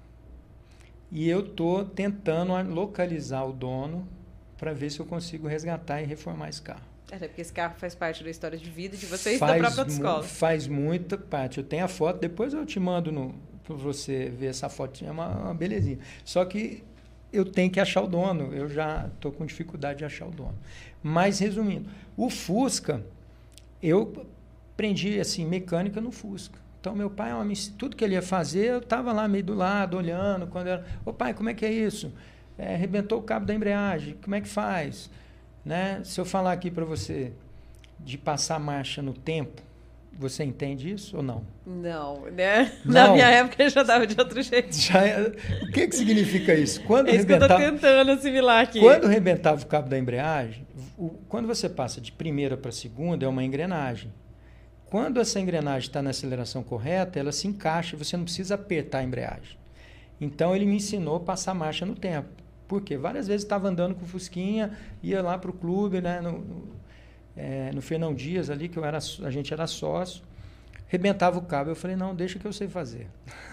E 1.11 1.27
eu 1.27 1.47
tô 1.47 1.85
tentando 1.85 2.53
localizar 2.73 3.45
o 3.45 3.53
dono 3.53 4.07
para 4.57 4.73
ver 4.73 4.89
se 4.89 4.99
eu 4.99 5.05
consigo 5.05 5.47
resgatar 5.47 6.01
e 6.01 6.05
reformar 6.05 6.49
esse 6.49 6.61
carro. 6.61 6.81
É, 7.09 7.17
porque 7.19 7.39
esse 7.39 7.53
carro 7.53 7.75
faz 7.77 7.95
parte 7.95 8.23
da 8.23 8.29
história 8.29 8.57
de 8.57 8.69
vida 8.69 8.97
de 8.97 9.05
vocês 9.05 9.39
faz 9.39 9.53
da 9.53 9.59
própria 9.59 9.81
autoescola. 9.81 10.23
Faz 10.23 10.67
muita 10.67 11.17
parte. 11.17 11.59
Eu 11.59 11.63
tenho 11.63 11.85
a 11.85 11.87
foto, 11.87 12.19
depois 12.19 12.53
eu 12.53 12.65
te 12.65 12.79
mando 12.79 13.11
no, 13.11 13.33
você 13.75 14.29
ver 14.29 14.47
essa 14.47 14.69
foto. 14.69 15.03
É 15.03 15.11
uma, 15.11 15.27
uma 15.27 15.53
belezinha. 15.53 15.99
Só 16.23 16.45
que 16.45 16.83
eu 17.31 17.43
tenho 17.43 17.69
que 17.69 17.79
achar 17.79 18.01
o 18.01 18.07
dono. 18.07 18.53
Eu 18.53 18.69
já 18.69 19.09
estou 19.13 19.31
com 19.31 19.45
dificuldade 19.45 19.99
de 19.99 20.05
achar 20.05 20.27
o 20.27 20.31
dono. 20.31 20.57
Mas, 21.03 21.39
resumindo, 21.39 21.89
o 22.15 22.29
Fusca, 22.29 23.03
eu 23.81 24.25
aprendi 24.73 25.19
assim, 25.19 25.45
mecânica 25.45 25.99
no 25.99 26.11
Fusca. 26.11 26.59
Então, 26.79 26.95
meu 26.95 27.09
pai, 27.09 27.31
tudo 27.77 27.95
que 27.95 28.03
ele 28.03 28.13
ia 28.13 28.21
fazer, 28.21 28.67
eu 28.67 28.77
estava 28.79 29.11
lá 29.11 29.27
meio 29.27 29.43
do 29.43 29.53
lado, 29.53 29.97
olhando. 29.97 30.47
Quando 30.47 30.67
era, 30.67 30.85
pai, 31.17 31.33
como 31.33 31.49
é 31.49 31.53
que 31.53 31.65
é 31.65 31.71
isso? 31.71 32.13
É, 32.57 32.73
arrebentou 32.73 33.19
o 33.19 33.23
cabo 33.23 33.45
da 33.45 33.53
embreagem, 33.53 34.15
como 34.23 34.35
é 34.35 34.41
que 34.41 34.47
faz? 34.47 35.09
Né? 35.63 36.01
Se 36.03 36.19
eu 36.19 36.25
falar 36.25 36.53
aqui 36.53 36.71
para 36.71 36.85
você 36.85 37.33
de 37.99 38.17
passar 38.17 38.59
marcha 38.59 39.01
no 39.01 39.13
tempo, 39.13 39.61
você 40.17 40.43
entende 40.43 40.91
isso 40.91 41.17
ou 41.17 41.23
não? 41.23 41.43
Não, 41.65 42.25
né? 42.31 42.71
Não. 42.83 42.93
Na 42.93 43.13
minha 43.13 43.29
época 43.29 43.69
já 43.69 43.83
dava 43.83 44.07
de 44.07 44.19
outro 44.19 44.41
jeito. 44.41 44.73
Já, 44.75 45.05
é, 45.05 45.31
o 45.61 45.71
que, 45.71 45.87
que 45.87 45.95
significa 45.95 46.53
isso? 46.53 46.81
Quando 46.83 47.09
é 47.09 47.11
isso 47.11 47.19
rebentava, 47.19 47.55
que 47.55 47.61
eu 47.61 47.75
estou 47.75 47.89
tentando 47.89 48.11
assimilar 48.11 48.63
aqui. 48.63 48.79
Quando 48.79 49.07
rebentava 49.07 49.61
o 49.61 49.65
cabo 49.65 49.89
da 49.89 49.97
embreagem, 49.97 50.65
o, 50.97 51.09
quando 51.27 51.47
você 51.47 51.69
passa 51.69 52.01
de 52.01 52.11
primeira 52.11 52.57
para 52.57 52.71
segunda, 52.71 53.25
é 53.25 53.27
uma 53.27 53.43
engrenagem. 53.43 54.11
Quando 54.85 55.19
essa 55.19 55.39
engrenagem 55.39 55.87
está 55.89 56.01
na 56.01 56.11
aceleração 56.11 56.63
correta, 56.63 57.19
ela 57.19 57.31
se 57.31 57.47
encaixa, 57.47 57.97
você 57.97 58.15
não 58.15 58.23
precisa 58.23 58.55
apertar 58.55 58.99
a 58.99 59.03
embreagem. 59.03 59.57
Então 60.19 60.55
ele 60.55 60.65
me 60.65 60.77
ensinou 60.77 61.17
a 61.17 61.19
passar 61.19 61.53
marcha 61.53 61.85
no 61.85 61.93
tempo. 61.93 62.29
Porque 62.67 62.97
várias 62.97 63.27
vezes 63.27 63.43
estava 63.43 63.69
andando 63.69 63.95
com 63.95 64.03
o 64.03 64.07
Fusquinha, 64.07 64.71
ia 65.01 65.21
lá 65.21 65.37
para 65.37 65.49
o 65.49 65.53
clube, 65.53 66.01
né, 66.01 66.19
no, 66.19 66.43
é, 67.37 67.71
no 67.73 67.81
Fernão 67.81 68.13
Dias 68.13 68.49
ali, 68.49 68.67
que 68.67 68.77
eu 68.77 68.83
era, 68.85 68.97
a 68.97 69.31
gente 69.31 69.53
era 69.53 69.67
sócio, 69.67 70.23
rebentava 70.87 71.37
o 71.37 71.41
cabo. 71.41 71.69
Eu 71.69 71.75
falei, 71.75 71.95
não, 71.95 72.15
deixa 72.15 72.39
que 72.39 72.45
eu 72.45 72.53
sei 72.53 72.67
fazer. 72.67 73.07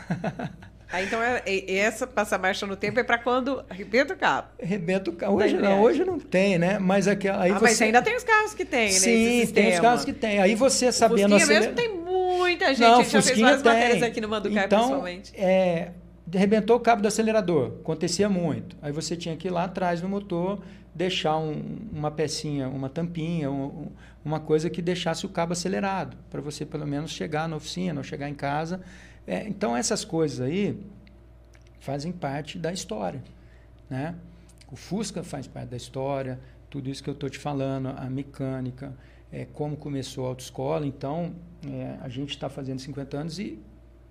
Ah, 0.94 1.02
então 1.02 1.20
é, 1.20 1.42
essa 1.74 2.06
passar 2.06 2.38
marcha 2.38 2.64
no 2.66 2.76
tempo 2.76 3.00
é 3.00 3.02
para 3.02 3.18
quando 3.18 3.64
arrebenta 3.68 4.14
o 4.14 4.16
cabo. 4.16 4.46
Arrebenta 4.62 5.10
o 5.10 5.12
cabo. 5.14 5.36
Hoje 5.38 5.56
não, 5.56 5.82
hoje 5.82 6.04
não 6.04 6.20
tem, 6.20 6.56
né? 6.56 6.78
Mas 6.78 7.08
aquela, 7.08 7.42
aí 7.42 7.50
ah, 7.50 7.54
você... 7.54 7.64
mas 7.64 7.82
ainda 7.82 8.00
tem 8.00 8.14
os 8.14 8.22
carros 8.22 8.54
que 8.54 8.64
tem, 8.64 8.92
Sim, 8.92 9.40
né? 9.40 9.46
tem 9.46 9.72
os 9.72 9.80
carros 9.80 10.04
que 10.04 10.12
tem. 10.12 10.38
Aí 10.40 10.54
você 10.54 10.92
sabendo... 10.92 11.36
Fusquinha 11.36 11.60
mesmo 11.60 11.74
tem 11.74 11.96
muita 11.96 12.68
gente. 12.68 12.80
Não, 12.80 13.00
a 13.00 13.02
gente 13.02 13.12
já 13.12 13.22
fez 13.22 13.40
várias 13.40 13.62
tem. 13.62 13.72
matérias 13.72 14.02
aqui 14.04 14.20
no 14.20 14.28
Manducar, 14.28 14.66
então, 14.66 14.78
principalmente. 14.78 15.32
É, 15.36 15.90
arrebentou 16.32 16.76
o 16.76 16.80
cabo 16.80 17.02
do 17.02 17.08
acelerador, 17.08 17.72
acontecia 17.80 18.28
muito. 18.28 18.76
Aí 18.80 18.92
você 18.92 19.16
tinha 19.16 19.36
que 19.36 19.48
ir 19.48 19.50
lá 19.50 19.64
atrás 19.64 20.00
no 20.00 20.08
motor, 20.08 20.62
deixar 20.94 21.36
um, 21.36 21.60
uma 21.92 22.10
pecinha, 22.10 22.68
uma 22.68 22.88
tampinha, 22.88 23.50
um, 23.50 23.88
uma 24.24 24.38
coisa 24.38 24.70
que 24.70 24.80
deixasse 24.80 25.26
o 25.26 25.28
cabo 25.28 25.52
acelerado, 25.52 26.16
para 26.30 26.40
você 26.40 26.64
pelo 26.64 26.86
menos 26.86 27.10
chegar 27.10 27.48
na 27.48 27.56
oficina 27.56 28.00
ou 28.00 28.04
chegar 28.04 28.28
em 28.28 28.34
casa. 28.34 28.80
É, 29.26 29.46
então 29.48 29.76
essas 29.76 30.04
coisas 30.04 30.40
aí 30.40 30.78
fazem 31.80 32.12
parte 32.12 32.58
da 32.58 32.72
história. 32.72 33.22
Né? 33.90 34.14
O 34.70 34.76
Fusca 34.76 35.22
faz 35.22 35.46
parte 35.46 35.68
da 35.68 35.76
história, 35.76 36.38
tudo 36.70 36.88
isso 36.88 37.02
que 37.02 37.10
eu 37.10 37.14
estou 37.14 37.28
te 37.28 37.38
falando, 37.38 37.88
a 37.88 38.08
mecânica, 38.08 38.94
é, 39.30 39.44
como 39.44 39.76
começou 39.76 40.26
a 40.26 40.28
autoescola. 40.28 40.86
Então, 40.86 41.34
é, 41.66 41.98
a 42.00 42.08
gente 42.08 42.30
está 42.30 42.48
fazendo 42.48 42.78
50 42.78 43.16
anos 43.16 43.38
e 43.38 43.58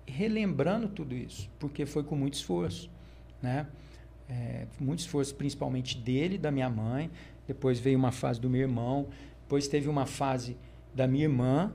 relembrando 0.06 0.88
tudo 0.88 1.14
isso, 1.14 1.50
porque 1.58 1.86
foi 1.86 2.04
com 2.04 2.14
muito 2.14 2.34
esforço, 2.34 2.90
né? 3.42 3.66
É, 4.28 4.66
muito 4.80 5.00
esforço, 5.00 5.34
principalmente 5.34 5.96
dele, 5.98 6.38
da 6.38 6.50
minha 6.50 6.68
mãe. 6.70 7.10
Depois 7.46 7.78
veio 7.78 7.98
uma 7.98 8.12
fase 8.12 8.40
do 8.40 8.48
meu 8.48 8.62
irmão. 8.62 9.08
Depois 9.42 9.68
teve 9.68 9.88
uma 9.88 10.06
fase 10.06 10.56
da 10.94 11.06
minha 11.06 11.24
irmã. 11.24 11.72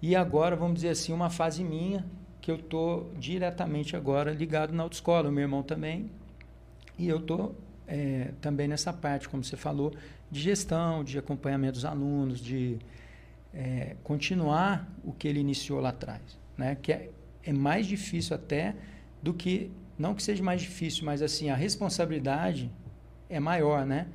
E 0.00 0.14
agora, 0.14 0.54
vamos 0.54 0.76
dizer 0.76 0.90
assim, 0.90 1.12
uma 1.12 1.28
fase 1.28 1.64
minha, 1.64 2.04
que 2.40 2.50
eu 2.50 2.56
estou 2.56 3.12
diretamente 3.18 3.96
agora 3.96 4.32
ligado 4.32 4.72
na 4.72 4.84
autoescola. 4.84 5.28
O 5.28 5.32
meu 5.32 5.42
irmão 5.42 5.62
também. 5.62 6.10
E 6.98 7.08
eu 7.08 7.18
estou 7.18 7.54
é, 7.86 8.32
também 8.40 8.68
nessa 8.68 8.92
parte, 8.92 9.28
como 9.28 9.42
você 9.42 9.56
falou, 9.56 9.92
de 10.30 10.40
gestão, 10.40 11.02
de 11.02 11.18
acompanhamento 11.18 11.72
dos 11.74 11.84
alunos, 11.84 12.38
de 12.38 12.78
é, 13.52 13.96
continuar 14.04 14.88
o 15.02 15.12
que 15.12 15.26
ele 15.26 15.40
iniciou 15.40 15.80
lá 15.80 15.88
atrás. 15.88 16.22
Né? 16.56 16.76
Que 16.80 16.92
é, 16.92 17.10
é 17.42 17.52
mais 17.52 17.86
difícil 17.86 18.36
até 18.36 18.76
do 19.22 19.32
que 19.32 19.70
não 19.98 20.14
que 20.14 20.22
seja 20.22 20.42
mais 20.42 20.60
difícil, 20.60 21.04
mas 21.04 21.20
assim 21.22 21.50
a 21.50 21.54
responsabilidade 21.54 22.70
é 23.28 23.40
maior, 23.40 23.84
né? 23.84 24.06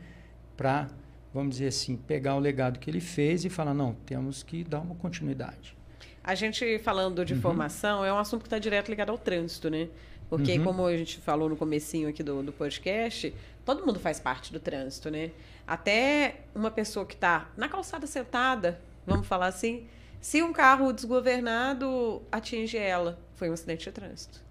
Para 0.55 0.87
vamos 1.33 1.55
dizer 1.55 1.67
assim 1.67 1.97
pegar 1.97 2.35
o 2.35 2.39
legado 2.39 2.79
que 2.79 2.89
ele 2.89 3.01
fez 3.01 3.43
e 3.43 3.49
falar 3.49 3.73
não 3.73 3.93
temos 3.93 4.43
que 4.43 4.63
dar 4.63 4.79
uma 4.79 4.95
continuidade. 4.95 5.75
A 6.23 6.35
gente 6.35 6.79
falando 6.79 7.25
de 7.25 7.33
uhum. 7.33 7.41
formação 7.41 8.05
é 8.05 8.13
um 8.13 8.17
assunto 8.17 8.41
que 8.41 8.47
está 8.47 8.57
direto 8.59 8.87
ligado 8.89 9.09
ao 9.09 9.17
trânsito, 9.17 9.69
né? 9.69 9.89
Porque 10.29 10.57
uhum. 10.57 10.63
como 10.63 10.85
a 10.85 10.95
gente 10.95 11.17
falou 11.17 11.49
no 11.49 11.57
comecinho 11.57 12.07
aqui 12.07 12.23
do, 12.23 12.41
do 12.41 12.53
podcast, 12.53 13.33
todo 13.65 13.85
mundo 13.85 13.99
faz 13.99 14.19
parte 14.19 14.53
do 14.53 14.59
trânsito, 14.59 15.11
né? 15.11 15.31
Até 15.67 16.41
uma 16.55 16.71
pessoa 16.71 17.05
que 17.05 17.13
está 17.13 17.51
na 17.57 17.67
calçada 17.67 18.07
sentada, 18.07 18.79
vamos 19.05 19.27
falar 19.27 19.47
assim, 19.47 19.85
se 20.21 20.41
um 20.41 20.53
carro 20.53 20.93
desgovernado 20.93 22.21
atinge 22.31 22.77
ela, 22.77 23.19
foi 23.35 23.49
um 23.49 23.53
acidente 23.53 23.83
de 23.83 23.91
trânsito. 23.91 24.41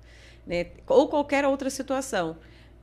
Né? 0.46 0.66
Ou 0.86 1.08
qualquer 1.08 1.44
outra 1.44 1.70
situação. 1.70 2.36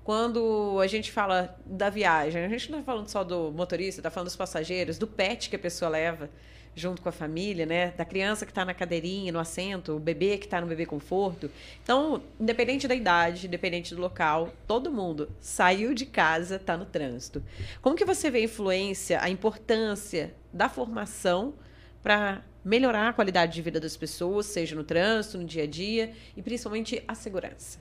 Quando 0.04 0.80
a 0.82 0.88
gente 0.88 1.12
fala 1.12 1.56
da 1.66 1.90
viagem, 1.90 2.44
a 2.44 2.48
gente 2.48 2.72
não 2.72 2.80
está 2.80 2.92
falando 2.92 3.08
só 3.08 3.24
do 3.24 3.52
motorista, 3.52 4.00
está 4.00 4.10
falando 4.10 4.28
dos 4.28 4.36
passageiros, 4.36 4.98
do 4.98 5.06
pet 5.06 5.50
que 5.50 5.56
a 5.56 5.60
pessoa 5.60 5.90
leva 5.90 6.30
junto 6.76 7.02
com 7.02 7.10
a 7.10 7.12
família, 7.12 7.66
né? 7.66 7.92
Da 7.92 8.06
criança 8.06 8.46
que 8.46 8.52
está 8.52 8.64
na 8.64 8.74
cadeirinha, 8.74 9.32
no 9.32 9.40
assento, 9.40 9.96
o 9.96 10.00
bebê 10.00 10.38
que 10.38 10.46
está 10.46 10.62
no 10.62 10.68
bebê 10.68 10.86
conforto. 10.86 11.52
Então, 11.84 12.22
independente 12.40 12.88
da 12.88 12.96
idade, 12.96 13.48
independente 13.48 13.94
do 13.94 14.02
local, 14.02 14.50
todo 14.66 14.92
mundo 14.92 15.30
saiu 15.40 15.94
de 15.94 16.06
casa, 16.06 16.56
está 16.56 16.78
no 16.78 16.86
trânsito. 16.86 17.44
Como 17.82 17.96
que 17.96 18.06
você 18.06 18.32
vê 18.32 18.40
a 18.40 18.44
influência, 18.44 19.22
a 19.22 19.30
importância 19.30 20.34
da 20.54 20.70
formação 20.70 21.54
para 22.02 22.42
melhorar 22.64 23.10
a 23.10 23.14
qualidade 23.14 23.54
de 23.54 23.62
vida 23.62 23.80
das 23.80 23.96
pessoas, 23.96 24.46
seja 24.46 24.76
no 24.76 24.84
trânsito, 24.84 25.38
no 25.38 25.46
dia 25.46 25.64
a 25.64 25.68
dia 25.68 26.14
e 26.36 26.42
principalmente 26.42 27.04
a 27.08 27.16
segurança? 27.16 27.80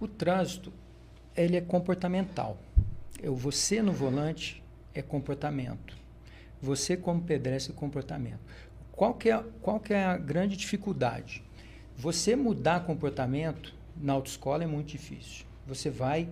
O 0.00 0.06
trânsito, 0.06 0.72
ele 1.36 1.56
é 1.56 1.60
comportamental. 1.60 2.58
Eu, 3.22 3.34
você 3.34 3.82
no 3.82 3.92
volante 3.92 4.62
é 4.94 5.02
comportamento. 5.02 5.96
Você 6.60 6.96
como 6.96 7.22
pedestre 7.22 7.72
é 7.72 7.76
comportamento. 7.76 8.40
Qual 8.92 9.14
que 9.14 9.30
é, 9.30 9.44
qual 9.62 9.78
que 9.78 9.94
é 9.94 10.04
a 10.04 10.16
grande 10.16 10.56
dificuldade? 10.56 11.42
Você 11.96 12.34
mudar 12.34 12.84
comportamento 12.84 13.74
na 13.96 14.12
autoescola 14.12 14.64
é 14.64 14.66
muito 14.66 14.88
difícil. 14.88 15.44
Você 15.66 15.90
vai, 15.90 16.28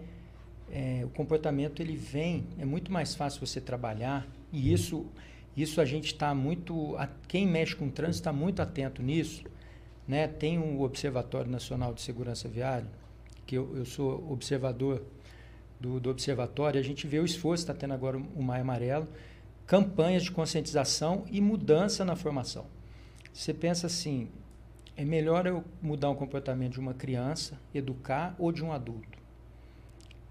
é, 0.71 1.03
o 1.05 1.09
comportamento 1.09 1.81
ele 1.81 1.97
vem, 1.97 2.47
é 2.59 2.65
muito 2.65 2.91
mais 2.91 3.15
fácil 3.15 3.45
você 3.45 3.61
trabalhar 3.61 4.27
e 4.53 4.73
isso, 4.73 5.07
isso 5.57 5.81
a 5.81 5.85
gente 5.85 6.07
está 6.07 6.35
muito, 6.35 6.97
a, 6.97 7.09
quem 7.27 7.47
mexe 7.47 7.75
com 7.75 7.89
trânsito 7.89 8.21
está 8.21 8.33
muito 8.33 8.61
atento 8.61 9.03
nisso, 9.03 9.45
né? 10.07 10.29
Tem 10.29 10.59
o 10.59 10.63
um 10.63 10.83
Observatório 10.83 11.51
Nacional 11.51 11.95
de 11.95 12.03
Segurança 12.03 12.49
Viária, 12.49 12.89
que 13.47 13.57
eu, 13.57 13.77
eu 13.77 13.85
sou 13.85 14.31
observador 14.31 15.03
do, 15.81 16.01
do 16.01 16.11
observatório, 16.11 16.81
a 16.81 16.83
gente 16.83 17.07
vê 17.07 17.19
o 17.19 17.25
esforço 17.25 17.63
está 17.63 17.75
tendo 17.75 17.95
agora 17.95 18.17
o 18.17 18.43
Maio 18.43 18.63
Amarelo, 18.63 19.09
campanhas 19.67 20.25
de 20.25 20.31
conscientização 20.31 21.25
e 21.31 21.41
mudança 21.41 22.05
na 22.05 22.17
formação. 22.17 22.67
Você 23.33 23.53
pensa 23.53 23.87
assim, 23.87 24.29
é 24.97 25.05
melhor 25.05 25.47
eu 25.47 25.65
mudar 25.83 26.09
o 26.11 26.15
comportamento 26.15 26.75
de 26.75 26.81
uma 26.81 26.95
criança, 26.95 27.61
educar, 27.75 28.35
ou 28.39 28.51
de 28.51 28.65
um 28.65 28.73
adulto. 28.73 29.19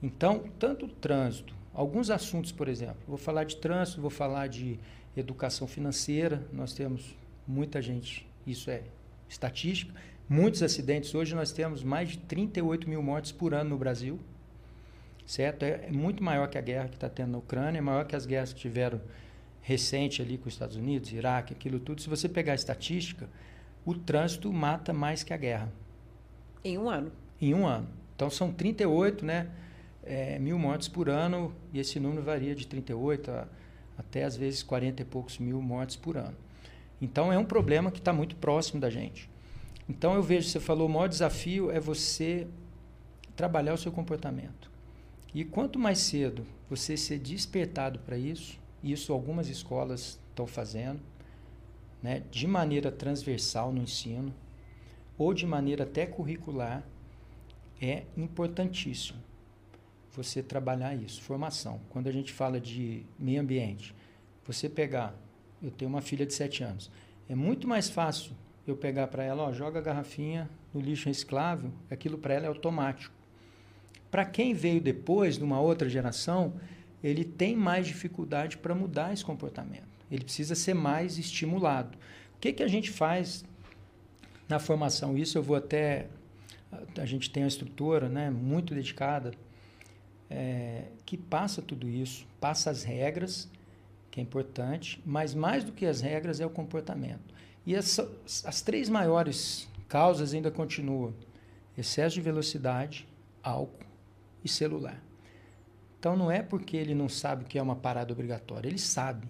Então, 0.01 0.45
tanto 0.57 0.85
o 0.85 0.89
trânsito, 0.89 1.53
alguns 1.73 2.09
assuntos, 2.09 2.51
por 2.51 2.67
exemplo, 2.67 2.97
vou 3.07 3.17
falar 3.17 3.43
de 3.43 3.57
trânsito, 3.57 4.01
vou 4.01 4.09
falar 4.09 4.47
de 4.47 4.79
educação 5.15 5.67
financeira, 5.67 6.45
nós 6.51 6.73
temos 6.73 7.15
muita 7.47 7.81
gente, 7.81 8.27
isso 8.45 8.69
é 8.69 8.83
estatística, 9.29 9.93
muitos 10.27 10.61
acidentes. 10.61 11.13
Hoje 11.13 11.35
nós 11.35 11.51
temos 11.51 11.83
mais 11.83 12.09
de 12.09 12.17
38 12.19 12.89
mil 12.89 13.01
mortes 13.01 13.31
por 13.31 13.53
ano 13.53 13.71
no 13.71 13.77
Brasil, 13.77 14.19
certo? 15.25 15.63
É, 15.63 15.85
é 15.87 15.91
muito 15.91 16.23
maior 16.23 16.47
que 16.47 16.57
a 16.57 16.61
guerra 16.61 16.87
que 16.89 16.95
está 16.95 17.09
tendo 17.09 17.31
na 17.31 17.37
Ucrânia, 17.37 17.79
é 17.79 17.81
maior 17.81 18.05
que 18.05 18.15
as 18.15 18.25
guerras 18.25 18.53
que 18.53 18.59
tiveram 18.59 19.01
recente 19.61 20.21
ali 20.21 20.37
com 20.37 20.47
os 20.47 20.53
Estados 20.53 20.75
Unidos, 20.75 21.11
Iraque, 21.11 21.53
aquilo 21.53 21.79
tudo. 21.79 22.01
Se 22.01 22.09
você 22.09 22.29
pegar 22.29 22.51
a 22.51 22.55
estatística, 22.55 23.27
o 23.83 23.95
trânsito 23.95 24.51
mata 24.51 24.93
mais 24.93 25.23
que 25.23 25.33
a 25.33 25.37
guerra. 25.37 25.71
Em 26.63 26.77
um 26.77 26.89
ano. 26.89 27.11
Em 27.41 27.53
um 27.53 27.65
ano. 27.65 27.87
Então 28.15 28.29
são 28.29 28.51
38 28.51 29.25
né, 29.25 29.49
é, 30.03 30.39
mil 30.39 30.57
mortes 30.57 30.87
por 30.87 31.09
ano, 31.09 31.53
e 31.73 31.79
esse 31.79 31.99
número 31.99 32.23
varia 32.23 32.55
de 32.55 32.65
38 32.67 33.31
a, 33.31 33.47
até 33.97 34.23
às 34.23 34.35
vezes 34.35 34.63
40 34.63 35.01
e 35.01 35.05
poucos 35.05 35.37
mil 35.37 35.61
mortes 35.61 35.95
por 35.95 36.17
ano. 36.17 36.35
Então 37.01 37.31
é 37.31 37.37
um 37.37 37.45
problema 37.45 37.91
que 37.91 37.99
está 37.99 38.13
muito 38.13 38.35
próximo 38.35 38.79
da 38.79 38.89
gente. 38.89 39.29
Então 39.87 40.15
eu 40.15 40.23
vejo, 40.23 40.47
você 40.49 40.59
falou, 40.59 40.87
o 40.87 40.91
maior 40.91 41.07
desafio 41.07 41.69
é 41.71 41.79
você 41.79 42.47
trabalhar 43.35 43.73
o 43.73 43.77
seu 43.77 43.91
comportamento. 43.91 44.71
E 45.33 45.43
quanto 45.43 45.77
mais 45.77 45.99
cedo 45.99 46.45
você 46.69 46.95
ser 46.95 47.19
despertado 47.19 47.99
para 47.99 48.17
isso, 48.17 48.59
isso 48.83 49.11
algumas 49.11 49.49
escolas 49.49 50.19
estão 50.29 50.47
fazendo, 50.47 50.99
né, 52.01 52.23
de 52.31 52.47
maneira 52.47 52.91
transversal 52.91 53.71
no 53.71 53.81
ensino, 53.81 54.33
ou 55.17 55.33
de 55.33 55.45
maneira 55.45 55.83
até 55.83 56.05
curricular, 56.05 56.83
é 57.81 58.03
importantíssimo 58.15 59.24
você 60.15 60.41
trabalhar 60.41 60.95
isso, 60.95 61.21
formação. 61.21 61.81
Quando 61.89 62.07
a 62.07 62.11
gente 62.11 62.31
fala 62.31 62.59
de 62.59 63.03
meio 63.19 63.41
ambiente, 63.41 63.93
você 64.45 64.69
pegar, 64.69 65.13
eu 65.61 65.71
tenho 65.71 65.89
uma 65.89 66.01
filha 66.01 66.25
de 66.25 66.33
7 66.33 66.63
anos, 66.63 66.91
é 67.27 67.35
muito 67.35 67.67
mais 67.67 67.89
fácil 67.89 68.31
eu 68.67 68.75
pegar 68.75 69.07
para 69.07 69.23
ela, 69.23 69.43
ó, 69.43 69.51
joga 69.51 69.79
a 69.79 69.81
garrafinha 69.81 70.49
no 70.73 70.81
lixo 70.81 71.07
reciclável, 71.07 71.71
aquilo 71.89 72.17
para 72.17 72.33
ela 72.33 72.45
é 72.45 72.47
automático. 72.47 73.13
Para 74.09 74.25
quem 74.25 74.53
veio 74.53 74.79
depois, 74.79 75.37
numa 75.37 75.59
outra 75.59 75.89
geração, 75.89 76.53
ele 77.03 77.23
tem 77.23 77.55
mais 77.55 77.85
dificuldade 77.85 78.57
para 78.57 78.73
mudar 78.73 79.13
esse 79.13 79.23
comportamento. 79.23 79.83
Ele 80.09 80.23
precisa 80.23 80.55
ser 80.55 80.73
mais 80.73 81.17
estimulado. 81.17 81.97
O 82.35 82.39
que, 82.39 82.53
que 82.53 82.63
a 82.63 82.67
gente 82.67 82.91
faz 82.91 83.43
na 84.47 84.59
formação? 84.59 85.17
Isso 85.17 85.37
eu 85.37 85.43
vou 85.43 85.55
até. 85.55 86.07
A 86.97 87.05
gente 87.05 87.29
tem 87.29 87.43
uma 87.43 87.49
estrutura 87.49 88.09
né, 88.09 88.29
muito 88.29 88.73
dedicada 88.73 89.31
é, 90.35 90.83
que 91.05 91.17
passa 91.17 91.61
tudo 91.61 91.87
isso, 91.87 92.27
passa 92.41 92.69
as 92.69 92.83
regras, 92.83 93.49
que 94.11 94.19
é 94.19 94.23
importante, 94.23 95.01
mas 95.05 95.33
mais 95.33 95.63
do 95.63 95.71
que 95.71 95.85
as 95.85 96.01
regras 96.01 96.41
é 96.41 96.45
o 96.45 96.49
comportamento. 96.49 97.33
E 97.65 97.75
as, 97.75 97.99
as 98.43 98.61
três 98.61 98.89
maiores 98.89 99.67
causas 99.87 100.33
ainda 100.33 100.51
continuam: 100.51 101.13
excesso 101.77 102.15
de 102.15 102.21
velocidade, 102.21 103.07
álcool 103.41 103.85
e 104.43 104.49
celular. 104.49 105.01
Então 105.97 106.15
não 106.15 106.29
é 106.29 106.43
porque 106.43 106.75
ele 106.75 106.93
não 106.93 107.09
sabe 107.09 107.45
que 107.45 107.57
é 107.57 107.61
uma 107.61 107.75
parada 107.75 108.11
obrigatória, 108.11 108.67
ele 108.67 108.77
sabe. 108.77 109.27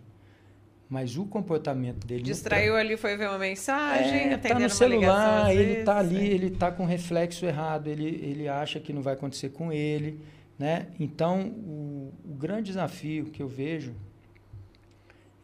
Mas 0.90 1.18
o 1.18 1.26
comportamento 1.26 2.06
dele. 2.06 2.24
Distraiu 2.24 2.76
ali, 2.76 2.98
foi 2.98 3.16
ver 3.18 3.28
uma 3.30 3.40
mensagem, 3.40 4.34
é, 4.34 4.38
tá 4.38 4.60
no 4.60 4.70
celular, 4.70 5.54
ele 5.56 5.80
está 5.80 5.98
ali, 5.98 6.30
é. 6.30 6.34
ele 6.34 6.48
está 6.48 6.72
com 6.72 6.86
reflexo 6.86 7.46
errado, 7.46 7.88
ele, 7.88 8.06
ele 8.06 8.48
acha 8.48 8.80
que 8.80 8.94
não 8.94 9.02
vai 9.02 9.14
acontecer 9.14 9.50
com 9.50 9.72
ele. 9.72 10.20
Né? 10.58 10.88
Então, 11.00 11.50
o, 11.50 12.14
o 12.24 12.34
grande 12.34 12.68
desafio 12.68 13.26
que 13.26 13.42
eu 13.42 13.48
vejo 13.48 13.94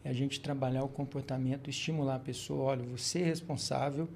é 0.04 0.10
a 0.10 0.12
gente 0.12 0.40
trabalhar 0.40 0.82
o 0.82 0.88
comportamento, 0.88 1.70
estimular 1.70 2.16
a 2.16 2.18
pessoa, 2.18 2.64
olha, 2.64 2.82
você 2.82 3.20
é 3.20 3.24
responsável 3.24 4.08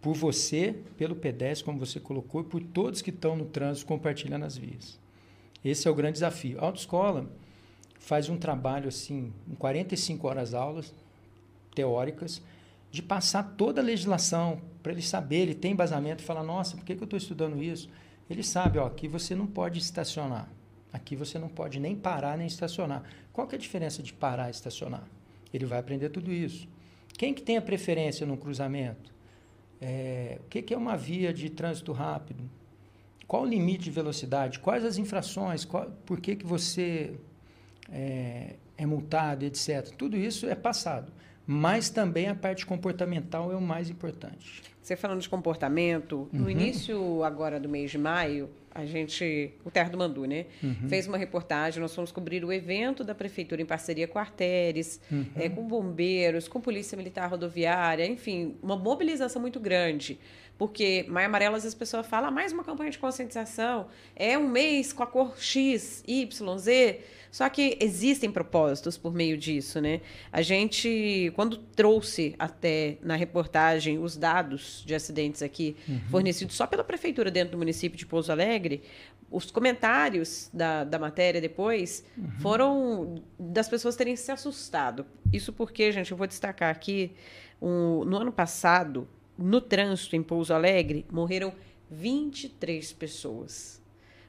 por 0.00 0.14
você, 0.14 0.76
pelo 0.96 1.16
pedestre, 1.16 1.64
como 1.64 1.78
você 1.78 1.98
colocou, 1.98 2.40
e 2.40 2.44
por 2.44 2.62
todos 2.62 3.02
que 3.02 3.10
estão 3.10 3.36
no 3.36 3.46
trânsito 3.46 3.86
compartilhando 3.86 4.44
as 4.44 4.56
vias. 4.56 4.98
Esse 5.64 5.88
é 5.88 5.90
o 5.90 5.94
grande 5.94 6.14
desafio. 6.14 6.60
A 6.60 6.66
autoescola 6.66 7.28
faz 7.98 8.28
um 8.28 8.36
trabalho 8.36 8.88
assim, 8.88 9.32
em 9.50 9.54
45 9.54 10.28
horas 10.28 10.54
aulas 10.54 10.94
teóricas, 11.74 12.40
de 12.90 13.02
passar 13.02 13.42
toda 13.56 13.80
a 13.80 13.84
legislação 13.84 14.60
para 14.82 14.92
ele 14.92 15.02
saber, 15.02 15.38
ele 15.38 15.54
tem 15.54 15.72
embasamento, 15.72 16.22
fala, 16.22 16.42
nossa, 16.42 16.76
por 16.76 16.84
que, 16.84 16.94
que 16.94 17.02
eu 17.02 17.06
estou 17.06 17.16
estudando 17.16 17.62
isso? 17.62 17.90
Ele 18.28 18.42
sabe, 18.42 18.78
ó, 18.78 18.86
aqui 18.86 19.06
você 19.06 19.34
não 19.34 19.46
pode 19.46 19.78
estacionar, 19.78 20.48
aqui 20.92 21.14
você 21.14 21.38
não 21.38 21.48
pode 21.48 21.78
nem 21.78 21.94
parar 21.94 22.36
nem 22.36 22.46
estacionar. 22.46 23.02
Qual 23.32 23.46
que 23.46 23.54
é 23.54 23.58
a 23.58 23.60
diferença 23.60 24.02
de 24.02 24.12
parar 24.12 24.48
e 24.48 24.50
estacionar? 24.50 25.04
Ele 25.52 25.64
vai 25.64 25.78
aprender 25.78 26.08
tudo 26.10 26.32
isso. 26.32 26.68
Quem 27.16 27.32
que 27.32 27.42
tem 27.42 27.56
a 27.56 27.62
preferência 27.62 28.26
no 28.26 28.36
cruzamento? 28.36 29.14
É, 29.80 30.38
o 30.44 30.48
que, 30.48 30.62
que 30.62 30.74
é 30.74 30.76
uma 30.76 30.96
via 30.96 31.32
de 31.32 31.48
trânsito 31.50 31.92
rápido? 31.92 32.48
Qual 33.26 33.42
o 33.42 33.46
limite 33.46 33.84
de 33.84 33.90
velocidade? 33.90 34.58
Quais 34.58 34.84
as 34.84 34.98
infrações? 34.98 35.64
Qual, 35.64 35.90
por 36.04 36.20
que, 36.20 36.36
que 36.36 36.46
você 36.46 37.14
é, 37.90 38.56
é 38.76 38.86
multado, 38.86 39.44
etc. 39.44 39.88
Tudo 39.96 40.16
isso 40.16 40.46
é 40.46 40.54
passado. 40.54 41.12
Mas 41.46 41.90
também 41.90 42.28
a 42.28 42.34
parte 42.34 42.66
comportamental 42.66 43.52
é 43.52 43.56
o 43.56 43.60
mais 43.60 43.88
importante. 43.88 44.62
Você 44.82 44.96
falando 44.96 45.20
de 45.20 45.28
comportamento, 45.28 46.28
uhum. 46.32 46.40
no 46.40 46.50
início 46.50 47.22
agora 47.22 47.60
do 47.60 47.68
mês 47.68 47.90
de 47.90 47.98
maio, 47.98 48.50
a 48.76 48.84
gente, 48.84 49.52
o 49.64 49.70
Terra 49.70 49.88
do 49.88 49.96
Mandu, 49.96 50.24
né? 50.26 50.46
Uhum. 50.62 50.88
Fez 50.88 51.06
uma 51.06 51.16
reportagem, 51.16 51.80
nós 51.80 51.94
fomos 51.94 52.12
cobrir 52.12 52.44
o 52.44 52.52
evento 52.52 53.02
da 53.02 53.14
prefeitura 53.14 53.62
em 53.62 53.66
parceria 53.66 54.06
com 54.06 54.18
Arteres, 54.18 55.00
uhum. 55.10 55.26
é, 55.36 55.48
com 55.48 55.66
bombeiros, 55.66 56.46
com 56.46 56.60
polícia 56.60 56.96
militar 56.96 57.30
rodoviária, 57.30 58.06
enfim, 58.06 58.56
uma 58.62 58.76
mobilização 58.76 59.40
muito 59.40 59.58
grande 59.58 60.18
porque 60.58 61.04
Maio 61.08 61.26
Amarelo, 61.26 61.56
às 61.56 61.64
vezes 61.64 61.76
a 61.76 61.78
pessoa 61.78 62.02
fala, 62.02 62.28
ah, 62.28 62.30
mais 62.30 62.52
uma 62.52 62.64
campanha 62.64 62.90
de 62.90 62.98
conscientização, 62.98 63.88
é 64.14 64.38
um 64.38 64.48
mês 64.48 64.92
com 64.92 65.02
a 65.02 65.06
cor 65.06 65.34
X, 65.38 66.02
Y, 66.06 66.58
Z. 66.58 67.00
Só 67.30 67.46
que 67.50 67.76
existem 67.82 68.30
propósitos 68.30 68.96
por 68.96 69.12
meio 69.12 69.36
disso, 69.36 69.78
né? 69.78 70.00
A 70.32 70.40
gente, 70.40 71.30
quando 71.36 71.58
trouxe 71.58 72.34
até 72.38 72.96
na 73.02 73.14
reportagem 73.14 73.98
os 73.98 74.16
dados 74.16 74.82
de 74.86 74.94
acidentes 74.94 75.42
aqui, 75.42 75.76
uhum. 75.86 76.00
fornecidos 76.10 76.56
só 76.56 76.66
pela 76.66 76.82
prefeitura 76.82 77.30
dentro 77.30 77.52
do 77.52 77.58
município 77.58 77.98
de 77.98 78.06
Pouso 78.06 78.32
Alegre, 78.32 78.65
os 79.30 79.50
comentários 79.50 80.48
da, 80.52 80.84
da 80.84 80.98
matéria 80.98 81.40
depois 81.40 82.04
uhum. 82.16 82.30
foram 82.40 83.22
das 83.38 83.68
pessoas 83.68 83.96
terem 83.96 84.16
se 84.16 84.30
assustado. 84.30 85.04
Isso 85.32 85.52
porque, 85.52 85.90
gente, 85.90 86.12
eu 86.12 86.16
vou 86.16 86.26
destacar 86.26 86.70
aqui, 86.70 87.12
um, 87.60 88.04
no 88.04 88.16
ano 88.18 88.32
passado, 88.32 89.08
no 89.36 89.60
trânsito 89.60 90.16
em 90.16 90.22
Pouso 90.22 90.54
Alegre, 90.54 91.04
morreram 91.10 91.52
23 91.90 92.92
pessoas. 92.92 93.82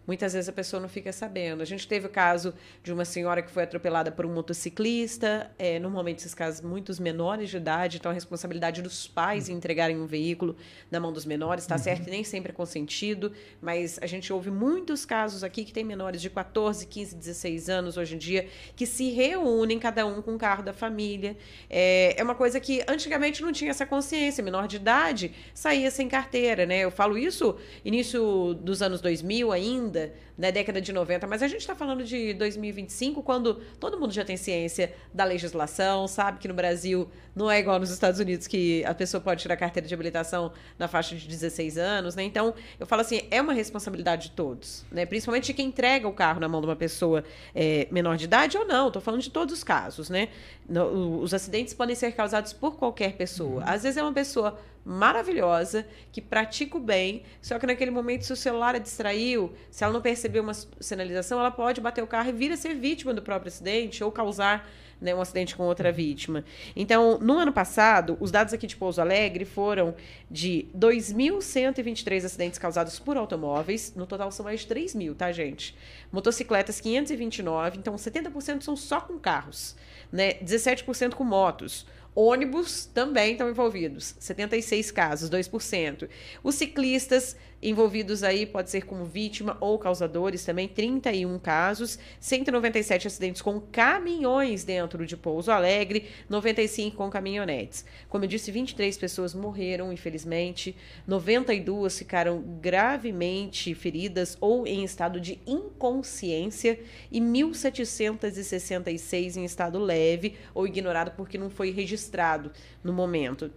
Muitas 0.08 0.34
vezes 0.34 0.48
a 0.48 0.54
pessoa 0.54 0.82
não 0.82 0.88
fica 0.88 1.12
sabendo. 1.12 1.62
A 1.62 1.66
gente 1.66 1.88
teve 1.88 2.08
o 2.08 2.10
caso 2.10 2.54
de 2.82 2.94
uma 2.94 3.04
senhora 3.06 3.42
que 3.42 3.52
foi 3.52 3.64
atropelada 3.64 4.12
por 4.12 4.26
um 4.26 4.34
motociclista, 4.34 5.52
é, 5.60 5.78
normalmente 5.78 6.20
esses 6.20 6.34
casos 6.34 6.62
muitos 6.62 6.98
menores 7.00 7.50
de 7.50 7.58
idade, 7.58 7.98
então 7.98 8.10
a 8.10 8.14
responsabilidade 8.14 8.82
dos 8.82 9.08
pais 9.08 9.50
em 9.50 9.54
entregarem 9.54 9.98
um 9.98 10.06
veículo 10.06 10.56
na 10.90 11.00
mão 11.00 11.12
dos 11.12 11.26
menores, 11.26 11.66
está 11.66 11.76
uhum. 11.76 11.82
certo 11.82 12.08
e 12.08 12.10
nem 12.10 12.24
sempre 12.24 12.52
é 12.52 12.56
consentido, 12.56 13.34
mas 13.62 14.00
a 14.02 14.06
gente 14.06 14.32
ouve 14.32 14.50
muitos 14.50 15.06
casos 15.06 15.44
aqui 15.44 15.66
que 15.66 15.74
tem 15.74 15.84
menores 15.84 16.22
de 16.22 16.30
14, 16.30 16.88
15, 16.88 17.16
16 17.16 17.70
anos 17.70 17.98
hoje 17.98 18.16
em 18.16 18.18
dia 18.18 18.48
que 18.76 18.86
se 18.86 19.10
reúnem 19.12 19.78
cada 19.78 20.06
um 20.06 20.22
com 20.22 20.36
o 20.36 20.38
carro 20.38 20.64
da 20.64 20.74
família. 20.74 21.36
É, 21.70 22.16
é 22.18 22.24
uma 22.24 22.36
coisa 22.36 22.60
que 22.60 22.84
antigamente 22.88 23.42
não 23.42 23.52
tinha 23.52 23.72
essa 23.72 23.86
consciência, 23.86 24.44
menor 24.44 24.68
de 24.68 24.78
idade 24.78 25.34
saía 25.54 25.92
sem 25.92 26.08
carteira, 26.08 26.66
né? 26.66 26.80
Eu 26.80 26.92
falo 26.92 27.18
isso 27.18 27.58
início 27.84 28.54
dos 28.54 28.82
anos 28.82 29.02
2000 29.02 29.52
ainda, 29.52 29.97
na 30.38 30.52
década 30.52 30.80
de 30.80 30.94
90, 30.94 31.26
mas 31.26 31.42
a 31.42 31.48
gente 31.48 31.62
está 31.62 31.76
falando 31.76 32.04
de 32.04 32.34
2025, 32.36 33.24
quando 33.24 33.56
todo 33.80 34.00
mundo 34.00 34.14
já 34.14 34.24
tem 34.24 34.38
ciência 34.38 34.94
da 35.12 35.24
legislação, 35.24 36.08
sabe 36.08 36.38
que 36.38 36.48
no 36.48 36.54
Brasil 36.54 37.10
não 37.36 37.50
é 37.50 37.60
igual 37.60 37.80
nos 37.80 37.90
Estados 37.90 38.20
Unidos, 38.20 38.46
que 38.46 38.86
a 38.86 38.94
pessoa 38.94 39.20
pode 39.20 39.42
tirar 39.42 39.58
carteira 39.58 39.88
de 39.88 39.94
habilitação 39.94 40.52
na 40.78 40.88
faixa 40.88 41.16
de 41.16 41.28
16 41.28 41.78
anos, 41.78 42.16
né? 42.16 42.24
Então, 42.24 42.54
eu 42.80 42.86
falo 42.86 43.02
assim, 43.02 43.22
é 43.32 43.42
uma 43.42 43.54
responsabilidade 43.54 44.30
de 44.30 44.32
todos, 44.32 44.86
né? 44.92 45.06
Principalmente 45.06 45.48
de 45.48 45.54
quem 45.54 45.68
entrega 45.68 46.08
o 46.08 46.14
carro 46.14 46.40
na 46.40 46.48
mão 46.48 46.62
de 46.62 46.68
uma 46.68 46.76
pessoa 46.76 47.24
é, 47.56 47.88
menor 47.92 48.18
de 48.18 48.26
idade 48.26 48.58
ou 48.58 48.66
não, 48.66 48.88
estou 48.88 49.02
falando 49.02 49.22
de 49.22 49.30
todos 49.32 49.54
os 49.54 49.64
casos, 49.64 50.10
né? 50.10 50.30
No, 50.70 51.20
os 51.20 51.34
acidentes 51.34 51.74
podem 51.74 51.96
ser 51.96 52.12
causados 52.12 52.54
por 52.54 52.76
qualquer 52.78 53.14
pessoa. 53.14 53.62
Uhum. 53.62 53.70
Às 53.70 53.84
vezes 53.84 53.98
é 53.98 54.04
uma 54.04 54.14
pessoa 54.14 54.60
maravilhosa, 54.88 55.86
que 56.14 56.22
pratica 56.22 56.78
o 56.78 56.80
bem, 56.80 57.24
só 57.42 57.60
que 57.60 57.68
naquele 57.68 57.92
momento, 57.92 58.24
se 58.24 58.32
o 58.32 58.38
celular 58.38 58.74
a 58.74 58.80
distraiu, 58.80 59.54
se 59.70 59.84
ela 59.84 59.92
não 59.92 60.02
percebeu 60.02 60.42
uma 60.42 60.54
sinalização, 60.54 61.40
ela 61.40 61.52
pode 61.52 61.82
bater 61.82 62.02
o 62.02 62.08
carro 62.08 62.30
e 62.30 62.32
vir 62.32 62.54
a 62.54 62.58
ser 62.58 62.74
vítima 62.74 63.14
do 63.14 63.22
próprio 63.22 63.50
acidente 63.50 64.02
ou 64.02 64.12
causar 64.12 64.66
né, 65.00 65.14
um 65.14 65.22
acidente 65.22 65.56
com 65.56 65.64
outra 65.64 65.92
vítima. 65.92 66.44
Então, 66.76 67.20
no 67.20 67.38
ano 67.38 67.52
passado, 67.52 68.18
os 68.20 68.32
dados 68.32 68.54
aqui 68.54 68.66
de 68.66 68.76
Pouso 68.76 69.02
Alegre 69.02 69.44
foram 69.46 69.94
de 70.32 70.68
2.123 70.76 72.26
acidentes 72.26 72.58
causados 72.58 72.98
por 72.98 73.18
automóveis. 73.18 73.94
No 73.96 74.08
total, 74.08 74.32
são 74.32 74.46
mais 74.46 74.62
de 74.62 74.68
3 74.68 74.96
mil, 74.96 75.14
tá, 75.14 75.32
gente? 75.32 75.76
Motocicletas, 76.12 76.80
529. 76.80 77.78
Então, 77.78 77.96
70% 77.96 78.62
são 78.62 78.76
só 78.76 79.02
com 79.02 79.20
carros. 79.20 79.76
Né? 80.12 80.36
17% 80.36 81.14
com 81.14 81.24
motos. 81.24 81.86
Ônibus 82.20 82.88
também 82.88 83.34
estão 83.34 83.48
envolvidos, 83.48 84.16
76 84.20 84.90
casos, 84.90 85.30
2%. 85.30 86.10
Os 86.44 86.56
ciclistas 86.56 87.36
envolvidos 87.62 88.24
aí 88.24 88.46
pode 88.46 88.70
ser 88.70 88.86
como 88.86 89.06
vítima 89.06 89.58
ou 89.60 89.80
causadores 89.80 90.46
também, 90.46 90.68
31 90.68 91.40
casos, 91.40 91.98
197 92.20 93.08
acidentes 93.08 93.42
com 93.42 93.60
caminhões 93.60 94.64
dentro 94.64 95.06
de 95.06 95.18
Pouso 95.18 95.52
Alegre, 95.52 96.08
95 96.30 96.96
com 96.96 97.10
caminhonetes. 97.10 97.84
Como 98.10 98.24
eu 98.24 98.28
disse, 98.28 98.52
23 98.52 98.96
pessoas 98.98 99.34
morreram, 99.34 99.92
infelizmente, 99.92 100.76
92 101.08 101.98
ficaram 101.98 102.42
gravemente 102.62 103.74
feridas 103.74 104.38
ou 104.40 104.68
em 104.68 104.84
estado 104.84 105.20
de 105.20 105.40
inconsciência 105.46 106.80
e 107.12 107.20
1.766 107.20 109.36
em 109.36 109.46
estado 109.46 109.80
leve 109.80 110.36
ou 110.54 110.68
ignorado 110.68 111.12
porque 111.18 111.38
não 111.38 111.50
foi 111.50 111.72
registrado 111.72 112.52
no 112.84 112.94
momento. 112.94 113.52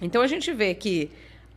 Então 0.00 0.22
a 0.22 0.26
gente 0.26 0.52
vê 0.52 0.74
que 0.74 1.10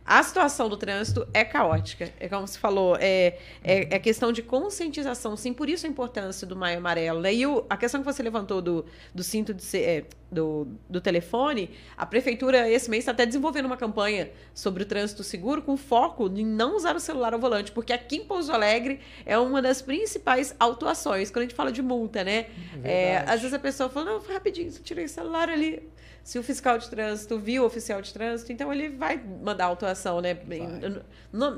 a 0.06 0.22
situação 0.22 0.68
do 0.68 0.76
trânsito 0.76 1.26
é 1.34 1.44
caótica. 1.44 2.12
É 2.20 2.28
como 2.28 2.46
se 2.46 2.58
falou, 2.58 2.96
é, 3.00 3.38
é, 3.64 3.96
é, 3.96 3.98
questão 3.98 4.30
de 4.30 4.40
conscientização, 4.40 5.36
sim, 5.36 5.52
por 5.52 5.68
isso 5.68 5.84
a 5.84 5.88
importância 5.88 6.46
do 6.46 6.54
Maio 6.54 6.78
Amarelo. 6.78 7.20
Né? 7.20 7.34
E 7.34 7.46
o, 7.46 7.66
a 7.68 7.76
questão 7.76 8.00
que 8.00 8.06
você 8.06 8.22
levantou 8.22 8.62
do, 8.62 8.84
do 9.12 9.24
cinto 9.24 9.52
de 9.52 9.76
é, 9.76 10.04
do, 10.30 10.66
do 10.88 11.00
telefone, 11.00 11.70
a 11.96 12.04
prefeitura 12.04 12.68
esse 12.68 12.90
mês 12.90 13.02
está 13.02 13.12
até 13.12 13.26
desenvolvendo 13.26 13.66
uma 13.66 13.76
campanha 13.76 14.30
sobre 14.54 14.82
o 14.82 14.86
trânsito 14.86 15.22
seguro 15.22 15.62
com 15.62 15.76
foco 15.76 16.28
em 16.28 16.44
não 16.44 16.76
usar 16.76 16.96
o 16.96 17.00
celular 17.00 17.32
ao 17.32 17.40
volante, 17.40 17.72
porque 17.72 17.92
aqui 17.92 18.16
em 18.16 18.24
Pouso 18.24 18.52
Alegre 18.52 19.00
é 19.24 19.38
uma 19.38 19.62
das 19.62 19.80
principais 19.80 20.54
autuações, 20.58 21.30
quando 21.30 21.44
a 21.44 21.46
gente 21.46 21.54
fala 21.54 21.70
de 21.70 21.82
multa, 21.82 22.24
né? 22.24 22.46
É, 22.82 23.18
às 23.18 23.40
vezes 23.40 23.54
a 23.54 23.58
pessoa 23.58 23.88
fala, 23.88 24.12
não, 24.12 24.20
rapidinho, 24.20 24.70
tirei 24.82 25.04
o 25.04 25.08
celular 25.08 25.48
ali 25.48 25.82
se 26.26 26.40
o 26.40 26.42
fiscal 26.42 26.76
de 26.76 26.90
trânsito 26.90 27.38
viu 27.38 27.62
o 27.62 27.66
oficial 27.66 28.02
de 28.02 28.12
trânsito, 28.12 28.50
então 28.50 28.72
ele 28.72 28.88
vai 28.88 29.16
mandar 29.16 29.66
autuação, 29.66 30.20
né? 30.20 30.36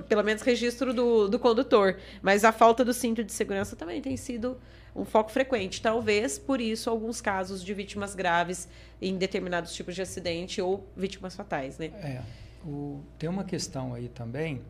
Pelo 0.07 0.23
menos 0.23 0.43
registro 0.43 0.93
do, 0.93 1.27
do 1.27 1.39
condutor. 1.39 1.97
Mas 2.21 2.45
a 2.45 2.53
falta 2.53 2.85
do 2.85 2.93
cinto 2.93 3.25
de 3.25 3.33
segurança 3.33 3.75
também 3.75 4.03
tem 4.03 4.15
sido 4.15 4.59
um 4.95 5.07
foco 5.07 5.31
frequente. 5.31 5.81
Talvez, 5.81 6.39
por 6.39 6.61
isso, 6.61 6.91
alguns 6.91 7.19
casos 7.19 7.65
de 7.65 7.73
vítimas 7.73 8.15
graves 8.15 8.69
em 9.01 9.17
determinados 9.17 9.73
tipos 9.73 9.95
de 9.95 10.03
acidente 10.03 10.61
ou 10.61 10.87
vítimas 10.95 11.35
fatais, 11.35 11.79
né? 11.79 11.87
É. 11.87 12.21
O, 12.63 13.01
tem 13.19 13.31
uma 13.31 13.45
questão 13.45 13.95
aí 13.95 14.11
também 14.11 14.61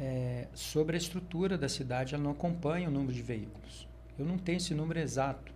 é, 0.00 0.46
sobre 0.54 0.96
a 0.96 0.98
estrutura 0.98 1.58
da 1.58 1.68
cidade, 1.68 2.14
ela 2.14 2.24
não 2.24 2.30
acompanha 2.30 2.88
o 2.88 2.90
número 2.90 3.12
de 3.12 3.20
veículos. 3.20 3.86
Eu 4.18 4.24
não 4.24 4.38
tenho 4.38 4.56
esse 4.56 4.72
número 4.72 4.98
exato, 4.98 5.52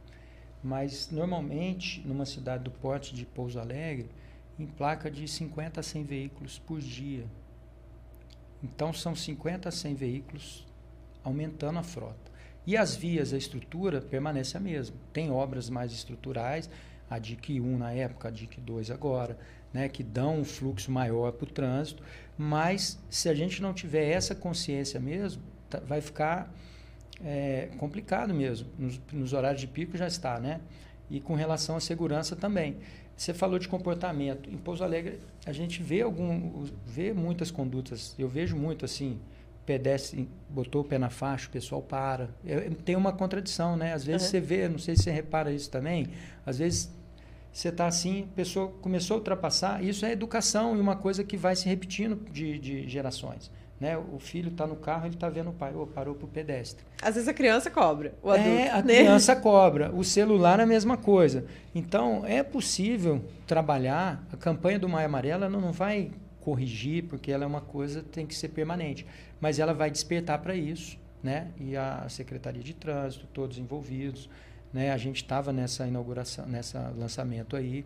mas 0.62 1.11
normalmente 1.11 2.01
numa 2.07 2.25
cidade 2.25 2.64
do 2.64 2.70
porte 2.70 3.14
de 3.14 3.27
Pouso 3.27 3.59
Alegre, 3.59 4.09
em 4.59 4.66
placa 4.66 5.11
de 5.11 5.27
50 5.27 5.81
a 5.81 5.83
100 5.83 6.05
veículos 6.05 6.59
por 6.59 6.81
dia. 6.81 7.25
Então 8.62 8.92
são 8.92 9.14
50 9.14 9.68
a 9.68 9.72
100 9.72 9.94
veículos 9.94 10.66
aumentando 11.25 11.79
a 11.79 11.83
frota. 11.83 12.31
E 12.64 12.77
as 12.77 12.94
vias, 12.94 13.33
a 13.33 13.37
estrutura 13.37 14.01
permanece 14.01 14.57
a 14.57 14.61
mesma. 14.61 14.96
Tem 15.12 15.31
obras 15.31 15.68
mais 15.68 15.92
estruturais, 15.92 16.70
a 17.11 17.18
DIC 17.18 17.61
1 17.61 17.79
na 17.79 17.92
época, 17.92 18.29
a 18.29 18.31
DIC 18.31 18.61
2 18.61 18.90
agora, 18.90 19.37
né, 19.72 19.88
que 19.88 20.03
dão 20.03 20.40
um 20.40 20.44
fluxo 20.44 20.90
maior 20.90 21.33
para 21.33 21.44
o 21.44 21.51
trânsito, 21.51 22.03
mas 22.38 22.98
se 23.11 23.29
a 23.29 23.35
gente 23.35 23.61
não 23.61 23.75
tiver 23.75 24.11
essa 24.11 24.35
consciência 24.35 25.01
mesmo, 25.01 25.42
tá, 25.68 25.81
vai 25.81 26.01
ficar 26.01 26.53
é 27.25 27.71
complicado 27.79 28.35
mesmo. 28.35 28.69
Nos, 28.79 29.01
nos, 29.13 29.33
horários 29.33 29.61
de 29.61 29.67
pico 29.67 29.97
já 29.97 30.07
está, 30.07 30.41
né? 30.41 30.61
E 31.11 31.21
com 31.21 31.35
relação 31.35 31.77
à 31.77 31.81
segurança 31.81 32.35
também. 32.35 32.77
Você 33.17 33.33
falou 33.33 33.59
de 33.59 33.69
comportamento. 33.69 34.51
Em 34.51 34.57
Pouso 34.57 34.83
Alegre, 34.83 35.21
a 35.47 35.53
gente 35.53 35.83
vê 35.83 36.03
algum, 36.03 36.65
vê 36.85 37.13
muitas 37.13 37.51
condutas. 37.51 38.15
Eu 38.19 38.29
vejo 38.29 38.57
muito 38.57 38.85
assim, 38.85 39.21
pedestre 39.65 40.29
botou 40.49 40.83
o 40.83 40.85
pé 40.85 40.99
na 40.99 41.11
faixa, 41.11 41.49
o 41.49 41.51
pessoal 41.51 41.83
para. 41.83 42.31
É, 42.45 42.71
tem 42.85 42.97
uma 42.97 43.13
contradição, 43.13 43.77
né? 43.77 43.93
Às 43.93 44.05
vezes 44.05 44.23
uhum. 44.23 44.31
você 44.31 44.41
vê, 44.41 44.69
não 44.69 44.79
sei 44.79 44.97
se 44.97 45.05
você 45.05 45.11
repara 45.11 45.53
isso 45.53 45.71
também, 45.71 46.09
às 46.45 46.59
vezes 46.59 46.91
você 47.53 47.69
está 47.69 47.87
assim, 47.87 48.29
a 48.33 48.35
pessoa 48.35 48.69
começou 48.81 49.17
a 49.17 49.19
ultrapassar. 49.19 49.85
Isso 49.85 50.07
é 50.07 50.13
educação 50.13 50.77
e 50.77 50.81
uma 50.81 50.97
coisa 50.97 51.23
que 51.23 51.37
vai 51.37 51.55
se 51.55 51.69
repetindo 51.69 52.17
de, 52.31 52.59
de 52.59 52.89
gerações. 52.89 53.51
Né? 53.83 53.99
O 53.99 54.21
filho 54.21 54.49
está 54.49 54.64
no 54.64 54.77
carro, 54.77 55.07
ele 55.07 55.14
está 55.16 55.29
vendo 55.29 55.51
o 55.51 55.53
pai, 55.53 55.73
oh, 55.75 55.88
parou 55.88 56.14
para 56.14 56.25
o 56.25 56.29
pedestre. 56.29 56.85
Às 57.03 57.16
vezes 57.16 57.29
a 57.29 57.35
criança 57.35 57.68
cobra, 57.68 58.14
o 58.23 58.31
adulto. 58.31 58.49
É, 58.49 58.71
a 58.71 58.81
né? 58.81 58.99
criança 58.99 59.35
cobra. 59.35 59.92
O 59.92 60.05
celular 60.05 60.61
é 60.61 60.62
a 60.62 60.66
mesma 60.66 60.97
coisa. 60.97 61.45
Então, 61.75 62.25
é 62.25 62.45
possível 62.45 63.25
trabalhar. 63.45 64.25
A 64.33 64.37
campanha 64.37 64.79
do 64.79 64.88
Maio 64.88 65.07
Amarela 65.07 65.49
não, 65.49 65.61
não 65.61 65.73
vai 65.73 66.12
corrigir, 66.42 67.09
porque 67.09 67.33
ela 67.33 67.42
é 67.42 67.47
uma 67.47 67.61
coisa 67.61 68.05
tem 68.05 68.25
que 68.25 68.37
ser 68.37 68.51
permanente. 68.51 69.05
Mas 69.40 69.59
ela 69.59 69.75
vai 69.75 69.90
despertar 69.90 70.38
para 70.38 70.55
isso. 70.55 70.97
Né? 71.21 71.49
E 71.59 71.77
a 71.77 72.07
Secretaria 72.09 72.62
de 72.62 72.75
Trânsito, 72.75 73.27
todos 73.35 73.59
envolvidos. 73.59 74.31
Né? 74.73 74.92
A 74.92 74.97
gente 74.97 75.16
estava 75.16 75.53
nessa 75.53 75.88
inauguração, 75.88 76.47
nessa 76.47 76.95
lançamento 76.97 77.57
aí, 77.57 77.85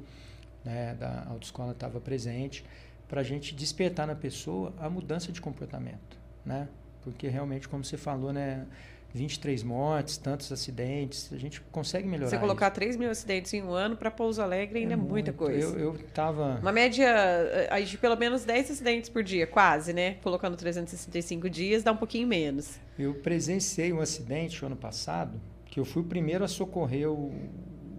né? 0.62 0.94
da 1.00 1.24
autoescola 1.30 1.72
estava 1.72 1.98
presente 2.00 2.62
para 3.08 3.20
a 3.20 3.24
gente 3.24 3.54
despertar 3.54 4.06
na 4.06 4.14
pessoa 4.14 4.72
a 4.78 4.88
mudança 4.90 5.32
de 5.32 5.40
comportamento, 5.40 6.18
né? 6.44 6.68
Porque 7.02 7.28
realmente, 7.28 7.68
como 7.68 7.84
você 7.84 7.96
falou, 7.96 8.32
né? 8.32 8.66
23 9.14 9.62
mortes, 9.62 10.18
tantos 10.18 10.52
acidentes, 10.52 11.32
a 11.32 11.38
gente 11.38 11.60
consegue 11.72 12.06
melhorar. 12.06 12.28
Você 12.28 12.38
colocar 12.38 12.66
isso. 12.66 12.74
3 12.74 12.96
mil 12.96 13.10
acidentes 13.10 13.52
em 13.54 13.62
um 13.62 13.72
ano 13.72 13.96
para 13.96 14.10
Pouso 14.10 14.42
Alegre 14.42 14.80
ainda 14.80 14.92
é, 14.92 14.94
é 14.94 14.96
muita 14.96 15.32
coisa. 15.32 15.74
Eu, 15.78 15.94
eu 15.94 15.98
tava. 16.12 16.58
Uma 16.60 16.72
média 16.72 17.08
de 17.84 17.96
pelo 17.96 18.16
menos 18.16 18.44
10 18.44 18.72
acidentes 18.72 19.08
por 19.08 19.22
dia, 19.22 19.46
quase, 19.46 19.92
né? 19.92 20.16
Colocando 20.22 20.56
365 20.56 21.48
dias, 21.48 21.82
dá 21.82 21.92
um 21.92 21.96
pouquinho 21.96 22.28
menos. 22.28 22.78
Eu 22.98 23.14
presenciei 23.14 23.92
um 23.92 24.00
acidente 24.00 24.64
ano 24.64 24.76
passado, 24.76 25.40
que 25.64 25.80
eu 25.80 25.84
fui 25.84 26.02
o 26.02 26.06
primeiro 26.06 26.44
a 26.44 26.48
socorrer 26.48 27.10
o, 27.10 27.32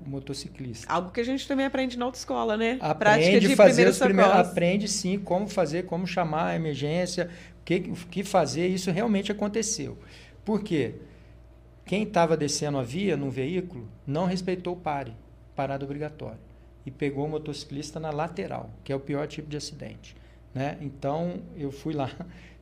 motociclista. 0.07 0.91
Algo 0.91 1.11
que 1.11 1.19
a 1.19 1.23
gente 1.23 1.47
também 1.47 1.65
aprende 1.65 1.97
na 1.97 2.05
autoescola, 2.05 2.55
né? 2.55 2.77
Aprende 2.79 2.97
Prática 2.97 3.39
de 3.39 3.55
fazer 3.55 3.87
os 3.87 3.99
primeiros, 3.99 4.33
aprende 4.33 4.87
sim 4.87 5.19
como 5.19 5.47
fazer, 5.47 5.85
como 5.85 6.07
chamar 6.07 6.47
a 6.47 6.55
emergência, 6.55 7.29
o 7.61 7.63
que, 7.65 7.79
que 8.09 8.23
fazer. 8.23 8.67
Isso 8.67 8.91
realmente 8.91 9.31
aconteceu. 9.31 9.97
Por 10.43 10.63
quê? 10.63 10.95
Quem 11.85 12.03
estava 12.03 12.35
descendo 12.35 12.77
a 12.77 12.83
via 12.83 13.15
num 13.15 13.29
veículo 13.29 13.87
não 14.05 14.25
respeitou 14.25 14.73
o 14.73 14.77
pare, 14.77 15.13
parada 15.55 15.85
obrigatória, 15.85 16.39
e 16.85 16.91
pegou 16.91 17.25
o 17.25 17.29
motociclista 17.29 17.99
na 17.99 18.11
lateral, 18.11 18.69
que 18.83 18.91
é 18.91 18.95
o 18.95 18.99
pior 18.99 19.27
tipo 19.27 19.49
de 19.49 19.57
acidente. 19.57 20.15
Né? 20.53 20.77
Então 20.81 21.41
eu 21.55 21.71
fui 21.71 21.93
lá, 21.93 22.09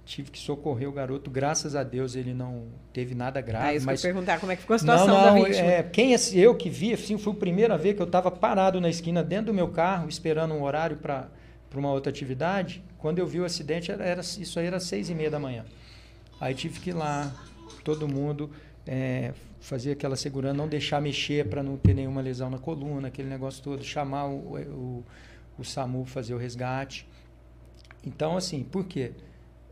tive 0.05 0.29
que 0.29 0.37
socorrer 0.39 0.87
o 0.87 0.91
garoto. 0.91 1.29
Graças 1.31 1.75
a 1.75 1.83
Deus 1.83 2.15
ele 2.15 2.33
não 2.33 2.67
teve 2.93 3.15
nada 3.15 3.41
grave. 3.41 3.67
Ah, 3.67 3.73
isso 3.73 3.85
mas 3.85 4.01
que 4.01 4.07
eu 4.07 4.13
perguntar, 4.13 4.39
como 4.39 4.51
é 4.51 4.55
que 4.55 4.61
ficou 4.61 4.75
a 4.75 4.79
situação 4.79 5.07
não, 5.07 5.15
não, 5.15 5.41
da 5.41 5.47
vítima? 5.47 5.67
É, 5.67 5.83
quem 5.83 6.15
eu 6.33 6.55
que 6.55 6.69
vi, 6.69 6.93
assim, 6.93 7.17
foi 7.17 7.33
a 7.33 7.35
primeira 7.35 7.77
vez 7.77 7.95
que 7.95 8.01
eu 8.01 8.05
estava 8.05 8.29
parado 8.29 8.79
na 8.79 8.89
esquina 8.89 9.23
dentro 9.23 9.47
do 9.47 9.53
meu 9.53 9.69
carro, 9.69 10.07
esperando 10.07 10.53
um 10.53 10.63
horário 10.63 10.97
para 10.97 11.29
uma 11.73 11.91
outra 11.91 12.11
atividade. 12.11 12.83
Quando 12.99 13.19
eu 13.19 13.27
vi 13.27 13.39
o 13.39 13.45
acidente, 13.45 13.91
era, 13.91 14.05
era, 14.05 14.21
isso 14.21 14.59
aí 14.59 14.67
era 14.67 14.79
seis 14.79 15.09
e 15.09 15.15
meia 15.15 15.31
da 15.31 15.39
manhã. 15.39 15.65
Aí 16.39 16.53
tive 16.53 16.79
que 16.79 16.91
ir 16.91 16.93
lá, 16.93 17.33
todo 17.83 18.07
mundo 18.07 18.51
é, 18.85 19.33
fazer 19.59 19.93
aquela 19.93 20.15
segurança, 20.15 20.53
não 20.53 20.67
deixar 20.67 21.01
mexer 21.01 21.47
para 21.47 21.63
não 21.63 21.77
ter 21.77 21.93
nenhuma 21.95 22.21
lesão 22.21 22.49
na 22.49 22.59
coluna, 22.59 23.07
aquele 23.07 23.29
negócio 23.29 23.63
todo, 23.63 23.83
chamar 23.83 24.27
o, 24.27 24.57
o, 24.57 25.05
o 25.57 25.63
SAMU 25.63 26.05
fazer 26.05 26.35
o 26.35 26.37
resgate. 26.37 27.07
Então, 28.05 28.37
assim, 28.37 28.63
por 28.63 28.85
quê? 28.85 29.13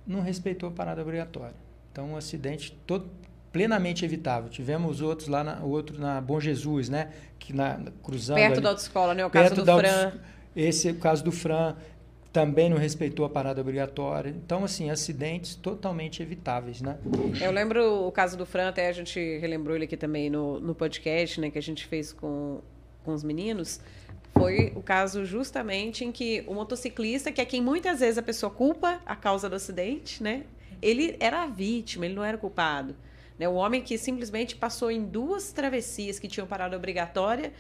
Não 0.06 0.22
respeitou 0.22 0.70
a 0.70 0.72
parada 0.72 1.02
obrigatória. 1.02 1.56
Então, 1.92 2.12
um 2.12 2.18
acidente 2.18 2.78
todo 2.86 3.10
plenamente 3.52 4.04
evitável. 4.04 4.50
Tivemos 4.50 5.02
outros 5.02 5.28
lá, 5.28 5.44
na, 5.44 5.60
outro 5.64 6.00
na 6.00 6.20
Bom 6.20 6.40
Jesus, 6.40 6.90
né? 6.90 7.12
Que 7.38 7.54
na, 7.54 7.80
cruzando 8.02 8.38
Perto 8.38 8.54
ali, 8.54 8.62
da 8.62 8.70
autoescola, 8.70 9.14
né? 9.14 9.26
O 9.26 9.30
caso 9.30 9.56
do 9.56 9.64
Fran. 9.64 10.14
Esse 10.56 10.90
é 10.90 10.92
o 10.92 10.96
caso 10.96 11.24
do 11.24 11.32
Fran 11.32 11.76
também 12.34 12.68
não 12.68 12.78
respeitou 12.78 13.24
a 13.26 13.30
parada 13.30 13.62
obrigatória. 13.62 14.32
Então, 14.32 14.64
assim, 14.64 14.90
acidentes 14.90 15.54
totalmente 15.54 16.22
evitáveis, 16.24 16.82
né? 16.82 16.98
Eu 17.40 17.52
lembro 17.52 18.08
o 18.08 18.12
caso 18.12 18.36
do 18.36 18.44
Fran, 18.44 18.70
até 18.70 18.90
a 18.90 18.92
gente 18.92 19.38
relembrou 19.38 19.76
ele 19.76 19.86
aqui 19.86 19.96
também 19.96 20.32
no, 20.32 20.60
no 20.60 20.74
podcast, 20.74 21.40
né, 21.40 21.52
que 21.52 21.60
a 21.60 21.62
gente 21.62 21.86
fez 21.86 22.12
com, 22.12 22.60
com 23.04 23.14
os 23.14 23.24
meninos. 23.24 23.80
Foi 24.34 24.74
o 24.76 24.82
caso 24.82 25.26
justamente 25.26 26.04
em 26.04 26.12
que 26.12 26.44
o 26.48 26.54
motociclista, 26.54 27.32
que 27.32 27.40
é 27.40 27.46
quem 27.46 27.62
muitas 27.62 28.00
vezes 28.00 28.18
a 28.18 28.22
pessoa 28.22 28.52
culpa 28.52 29.02
a 29.06 29.16
causa 29.16 29.50
do 29.50 29.56
acidente, 29.56 30.22
né? 30.22 30.44
Ele 30.82 31.16
era 31.20 31.44
a 31.44 31.48
vítima, 31.48 32.06
ele 32.06 32.16
não 32.16 32.24
era 32.24 32.36
o 32.36 32.40
culpado. 32.40 32.96
Né? 33.38 33.48
O 33.48 33.54
homem 33.54 33.82
que 33.82 33.98
simplesmente 33.98 34.56
passou 34.56 34.92
em 34.92 35.04
duas 35.06 35.52
travessias 35.52 36.20
que 36.20 36.28
tinham 36.28 36.46
parada 36.46 36.76
obrigatória, 36.76 37.54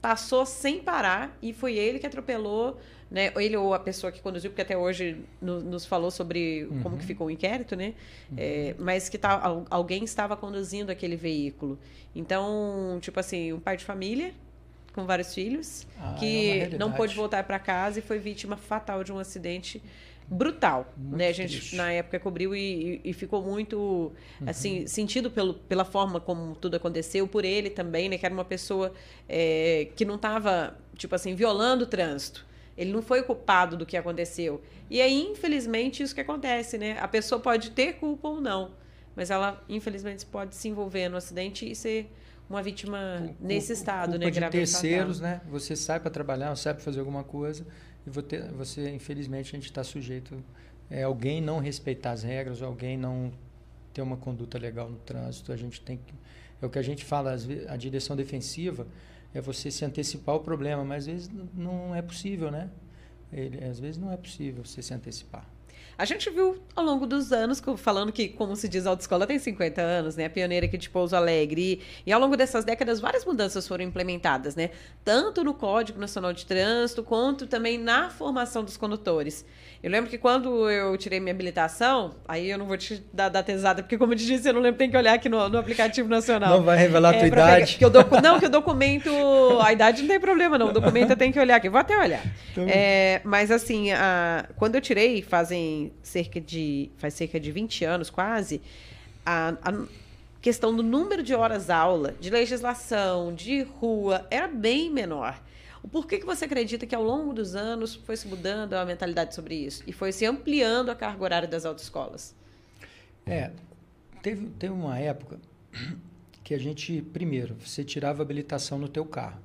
passou 0.00 0.44
sem 0.46 0.80
parar 0.80 1.36
e 1.42 1.52
foi 1.52 1.76
ele 1.76 1.98
que 1.98 2.06
atropelou 2.06 2.78
né? 3.10 3.32
Ele 3.36 3.56
ou 3.56 3.74
a 3.74 3.78
pessoa 3.78 4.12
que 4.12 4.22
conduziu, 4.22 4.50
porque 4.50 4.62
até 4.62 4.76
hoje 4.76 5.18
no, 5.42 5.60
nos 5.60 5.84
falou 5.84 6.10
sobre 6.10 6.64
uhum. 6.64 6.82
como 6.82 6.96
que 6.96 7.04
ficou 7.04 7.26
o 7.26 7.30
inquérito, 7.30 7.74
né? 7.74 7.94
Uhum. 8.30 8.36
É, 8.38 8.74
mas 8.78 9.08
que 9.08 9.18
tá, 9.18 9.64
alguém 9.68 10.04
estava 10.04 10.36
conduzindo 10.36 10.90
aquele 10.90 11.16
veículo. 11.16 11.78
Então, 12.14 12.98
tipo 13.00 13.18
assim, 13.18 13.52
um 13.52 13.58
pai 13.58 13.76
de 13.76 13.84
família 13.84 14.32
com 14.92 15.04
vários 15.04 15.34
filhos 15.34 15.86
ah, 15.98 16.16
que 16.18 16.50
é 16.50 16.68
não 16.78 16.92
pôde 16.92 17.14
voltar 17.14 17.44
para 17.44 17.58
casa 17.58 17.98
e 17.98 18.02
foi 18.02 18.18
vítima 18.18 18.56
fatal 18.56 19.04
de 19.04 19.12
um 19.12 19.18
acidente 19.18 19.82
brutal, 20.30 20.92
muito 20.96 21.16
né? 21.16 21.28
A 21.28 21.32
gente 21.32 21.56
triste. 21.56 21.76
na 21.76 21.90
época 21.90 22.20
cobriu 22.20 22.54
e, 22.54 23.00
e 23.04 23.12
ficou 23.12 23.42
muito 23.42 23.76
uhum. 24.40 24.46
assim 24.46 24.86
sentido 24.86 25.28
pelo, 25.28 25.54
pela 25.54 25.84
forma 25.84 26.20
como 26.20 26.54
tudo 26.54 26.76
aconteceu 26.76 27.26
por 27.26 27.44
ele 27.44 27.68
também, 27.68 28.08
né? 28.08 28.16
Que 28.16 28.24
era 28.24 28.32
uma 28.32 28.44
pessoa 28.44 28.92
é, 29.28 29.88
que 29.96 30.04
não 30.04 30.14
estava 30.14 30.76
tipo 30.96 31.14
assim 31.16 31.34
violando 31.34 31.82
o 31.82 31.86
trânsito, 31.86 32.46
ele 32.78 32.92
não 32.92 33.02
foi 33.02 33.22
culpado 33.24 33.76
do 33.76 33.84
que 33.84 33.96
aconteceu. 33.96 34.62
E 34.88 35.00
aí, 35.00 35.20
infelizmente, 35.20 36.02
isso 36.02 36.14
que 36.14 36.20
acontece, 36.20 36.78
né? 36.78 36.96
A 37.00 37.08
pessoa 37.08 37.40
pode 37.40 37.72
ter 37.72 37.94
culpa 37.94 38.28
ou 38.28 38.40
não, 38.40 38.70
mas 39.16 39.30
ela, 39.30 39.60
infelizmente, 39.68 40.24
pode 40.26 40.54
se 40.54 40.68
envolver 40.68 41.08
no 41.08 41.16
acidente 41.16 41.68
e 41.68 41.74
ser 41.74 42.08
uma 42.50 42.62
vítima 42.62 43.32
nesse 43.40 43.72
estado, 43.72 44.18
né? 44.18 44.28
de 44.28 44.50
terceiros, 44.50 45.20
né? 45.20 45.40
Você 45.48 45.76
sai 45.76 46.00
para 46.00 46.10
trabalhar, 46.10 46.54
sai 46.56 46.74
para 46.74 46.82
fazer 46.82 46.98
alguma 46.98 47.22
coisa 47.22 47.64
e 48.06 48.10
você, 48.10 48.40
você 48.48 48.90
infelizmente, 48.90 49.48
a 49.48 49.58
gente 49.58 49.66
está 49.66 49.84
sujeito 49.84 50.42
é, 50.90 51.04
alguém 51.04 51.40
não 51.40 51.60
respeitar 51.60 52.10
as 52.10 52.24
regras, 52.24 52.60
ou 52.60 52.66
alguém 52.66 52.98
não 52.98 53.32
ter 53.94 54.02
uma 54.02 54.16
conduta 54.16 54.58
legal 54.58 54.90
no 54.90 54.98
trânsito. 54.98 55.52
A 55.52 55.56
gente 55.56 55.80
tem 55.80 55.96
que 55.96 56.12
é 56.60 56.66
o 56.66 56.68
que 56.68 56.78
a 56.78 56.82
gente 56.82 57.04
fala, 57.04 57.34
a 57.68 57.76
direção 57.76 58.14
defensiva 58.14 58.86
é 59.32 59.40
você 59.40 59.70
se 59.70 59.84
antecipar 59.84 60.34
o 60.34 60.40
problema, 60.40 60.84
mas 60.84 61.04
às 61.04 61.06
vezes 61.06 61.30
não 61.54 61.94
é 61.94 62.02
possível, 62.02 62.50
né? 62.50 62.68
Ele, 63.32 63.64
às 63.64 63.78
vezes 63.78 63.96
não 63.96 64.12
é 64.12 64.16
possível 64.16 64.64
você 64.64 64.82
se 64.82 64.92
antecipar. 64.92 65.48
A 66.00 66.06
gente 66.06 66.30
viu 66.30 66.56
ao 66.74 66.82
longo 66.82 67.06
dos 67.06 67.30
anos, 67.30 67.62
falando 67.76 68.10
que, 68.10 68.26
como 68.26 68.56
se 68.56 68.66
diz, 68.70 68.86
a 68.86 68.90
autoescola 68.90 69.26
tem 69.26 69.38
50 69.38 69.82
anos, 69.82 70.16
né? 70.16 70.24
A 70.24 70.30
pioneira 70.30 70.64
aqui 70.64 70.78
de 70.78 70.88
Pouso 70.88 71.14
Alegre. 71.14 71.78
E, 72.06 72.08
e, 72.08 72.12
ao 72.12 72.18
longo 72.18 72.38
dessas 72.38 72.64
décadas, 72.64 72.98
várias 73.00 73.22
mudanças 73.22 73.68
foram 73.68 73.84
implementadas, 73.84 74.56
né? 74.56 74.70
Tanto 75.04 75.44
no 75.44 75.52
Código 75.52 76.00
Nacional 76.00 76.32
de 76.32 76.46
Trânsito, 76.46 77.02
quanto 77.02 77.46
também 77.46 77.76
na 77.76 78.08
formação 78.08 78.64
dos 78.64 78.78
condutores. 78.78 79.44
Eu 79.82 79.90
lembro 79.90 80.08
que 80.08 80.16
quando 80.16 80.70
eu 80.70 80.96
tirei 80.96 81.20
minha 81.20 81.32
habilitação, 81.32 82.14
aí 82.26 82.50
eu 82.50 82.56
não 82.56 82.66
vou 82.66 82.76
te 82.76 83.02
dar 83.12 83.28
data 83.28 83.50
exata, 83.52 83.82
porque 83.82 83.96
como 83.96 84.12
eu 84.12 84.16
te 84.16 84.26
disse, 84.26 84.48
eu 84.48 84.54
não 84.54 84.60
lembro, 84.60 84.78
tem 84.78 84.90
que 84.90 84.96
olhar 84.96 85.14
aqui 85.14 85.28
no, 85.28 85.48
no 85.50 85.58
aplicativo 85.58 86.08
nacional. 86.08 86.58
Não 86.58 86.62
vai 86.62 86.76
revelar 86.78 87.10
a 87.10 87.16
é, 87.16 87.18
tua 87.18 87.28
idade. 87.28 87.76
Pegar, 87.78 87.88
docu, 87.90 88.20
não, 88.22 88.38
que 88.38 88.46
o 88.46 88.50
documento, 88.50 89.10
a 89.62 89.72
idade 89.72 90.02
não 90.02 90.08
tem 90.08 90.20
problema 90.20 90.58
não, 90.58 90.68
o 90.68 90.72
documento 90.72 91.10
eu 91.10 91.16
tenho 91.16 91.32
que 91.32 91.40
olhar 91.40 91.56
aqui, 91.56 91.68
vou 91.68 91.80
até 91.80 91.98
olhar. 91.98 92.22
Então... 92.52 92.66
É, 92.68 93.22
mas 93.24 93.50
assim, 93.50 93.90
a, 93.90 94.46
quando 94.56 94.74
eu 94.74 94.80
tirei, 94.82 95.22
fazem 95.22 95.89
cerca 96.02 96.40
de, 96.40 96.90
faz 96.96 97.14
cerca 97.14 97.38
de 97.38 97.50
20 97.50 97.84
anos 97.84 98.10
quase, 98.10 98.60
a, 99.24 99.54
a 99.62 99.86
questão 100.40 100.74
do 100.74 100.82
número 100.82 101.22
de 101.22 101.34
horas 101.34 101.70
aula, 101.70 102.14
de 102.20 102.30
legislação, 102.30 103.34
de 103.34 103.62
rua, 103.62 104.26
era 104.30 104.48
bem 104.48 104.90
menor. 104.90 105.40
O 105.82 105.88
porquê 105.88 106.18
que 106.18 106.26
você 106.26 106.44
acredita 106.44 106.86
que 106.86 106.94
ao 106.94 107.02
longo 107.02 107.32
dos 107.32 107.54
anos 107.54 107.94
foi 107.94 108.16
se 108.16 108.28
mudando 108.28 108.74
a 108.74 108.84
mentalidade 108.84 109.34
sobre 109.34 109.54
isso 109.54 109.82
e 109.86 109.92
foi 109.92 110.12
se 110.12 110.26
ampliando 110.26 110.90
a 110.90 110.94
carga 110.94 111.22
horária 111.22 111.48
das 111.48 111.64
autoescolas? 111.64 112.34
É, 113.24 113.50
teve, 114.22 114.46
teve 114.58 114.72
uma 114.72 114.98
época 114.98 115.38
que 116.44 116.54
a 116.54 116.58
gente, 116.58 117.00
primeiro, 117.12 117.56
você 117.64 117.84
tirava 117.84 118.22
habilitação 118.22 118.78
no 118.78 118.88
teu 118.88 119.04
carro. 119.04 119.40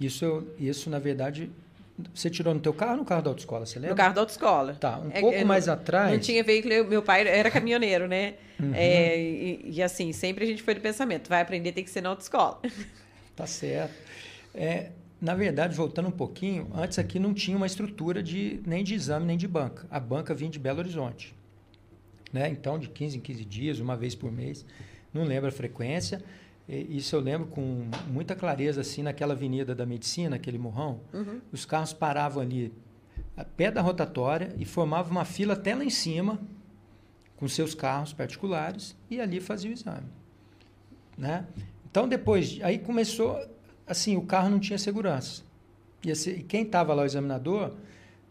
Isso, 0.00 0.46
isso 0.58 0.90
na 0.90 0.98
verdade, 0.98 1.50
você 2.14 2.30
tirou 2.30 2.54
no 2.54 2.60
teu 2.60 2.72
carro 2.72 2.92
ou 2.92 2.98
no 2.98 3.04
carro 3.04 3.22
da 3.22 3.30
autoescola, 3.30 3.66
você 3.66 3.78
lembra? 3.78 3.90
No 3.90 3.96
carro 3.96 4.14
da 4.14 4.20
autoescola. 4.20 4.74
Tá, 4.74 4.98
um 4.98 5.10
é, 5.10 5.20
pouco 5.20 5.44
mais 5.44 5.66
não, 5.66 5.74
atrás... 5.74 6.12
Não 6.12 6.18
tinha 6.18 6.44
veículo, 6.44 6.84
meu 6.86 7.02
pai 7.02 7.26
era 7.26 7.50
caminhoneiro, 7.50 8.06
né? 8.06 8.34
Uhum. 8.60 8.72
É, 8.74 9.18
e, 9.18 9.72
e, 9.72 9.82
assim, 9.82 10.12
sempre 10.12 10.44
a 10.44 10.46
gente 10.46 10.62
foi 10.62 10.74
do 10.74 10.80
pensamento, 10.80 11.28
vai 11.28 11.40
aprender 11.40 11.72
tem 11.72 11.84
que 11.84 11.90
ser 11.90 12.00
na 12.00 12.10
autoescola. 12.10 12.60
Tá 13.36 13.46
certo. 13.46 13.94
É, 14.52 14.90
na 15.20 15.32
verdade, 15.32 15.72
voltando 15.72 16.08
um 16.08 16.12
pouquinho, 16.12 16.68
antes 16.74 16.98
aqui 16.98 17.20
não 17.20 17.32
tinha 17.32 17.56
uma 17.56 17.66
estrutura 17.66 18.20
de 18.20 18.60
nem 18.66 18.82
de 18.82 18.94
exame 18.94 19.26
nem 19.26 19.36
de 19.36 19.46
banca. 19.46 19.86
A 19.88 20.00
banca 20.00 20.34
vinha 20.34 20.50
de 20.50 20.58
Belo 20.58 20.80
Horizonte. 20.80 21.32
Né? 22.32 22.48
Então, 22.48 22.80
de 22.80 22.88
15 22.88 23.16
em 23.16 23.20
15 23.20 23.44
dias, 23.44 23.78
uma 23.78 23.96
vez 23.96 24.16
por 24.16 24.32
mês. 24.32 24.64
Não 25.14 25.22
lembro 25.22 25.48
a 25.48 25.52
frequência. 25.52 26.20
Isso 26.68 27.16
eu 27.16 27.20
lembro 27.20 27.46
com 27.48 27.88
muita 28.08 28.36
clareza, 28.36 28.82
assim, 28.82 29.02
naquela 29.02 29.32
avenida 29.32 29.74
da 29.74 29.86
Medicina, 29.86 30.36
aquele 30.36 30.58
morrão. 30.58 31.00
Uhum. 31.14 31.40
Os 31.50 31.64
carros 31.64 31.94
paravam 31.94 32.42
ali, 32.42 32.72
a 33.36 33.44
pé 33.44 33.70
da 33.70 33.80
rotatória, 33.80 34.54
e 34.58 34.66
formavam 34.66 35.12
uma 35.12 35.24
fila 35.24 35.54
até 35.54 35.74
lá 35.74 35.82
em 35.82 35.90
cima, 35.90 36.38
com 37.36 37.48
seus 37.48 37.74
carros 37.74 38.12
particulares, 38.12 38.94
e 39.10 39.18
ali 39.18 39.40
fazia 39.40 39.70
o 39.70 39.72
exame. 39.72 40.08
Né? 41.16 41.46
Então, 41.90 42.06
depois, 42.06 42.58
aí 42.62 42.78
começou 42.78 43.40
assim, 43.86 44.16
o 44.16 44.22
carro 44.22 44.50
não 44.50 44.60
tinha 44.60 44.78
segurança. 44.78 45.42
E, 46.04 46.10
assim, 46.10 46.30
e 46.30 46.42
quem 46.42 46.62
estava 46.62 46.92
lá, 46.92 47.02
o 47.02 47.06
examinador, 47.06 47.72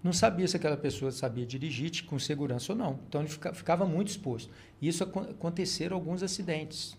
não 0.04 0.14
sabia 0.14 0.48
se 0.48 0.56
aquela 0.56 0.78
pessoa 0.78 1.12
sabia 1.12 1.46
dirigir 1.46 2.06
com 2.06 2.20
segurança 2.20 2.72
ou 2.72 2.78
não. 2.78 3.00
Então 3.10 3.22
ele 3.22 3.30
fica, 3.30 3.54
ficava 3.54 3.86
muito 3.86 4.10
exposto. 4.10 4.52
E 4.80 4.88
isso 4.88 5.04
aconteceram 5.04 5.98
alguns 5.98 6.22
acidentes. 6.22 6.96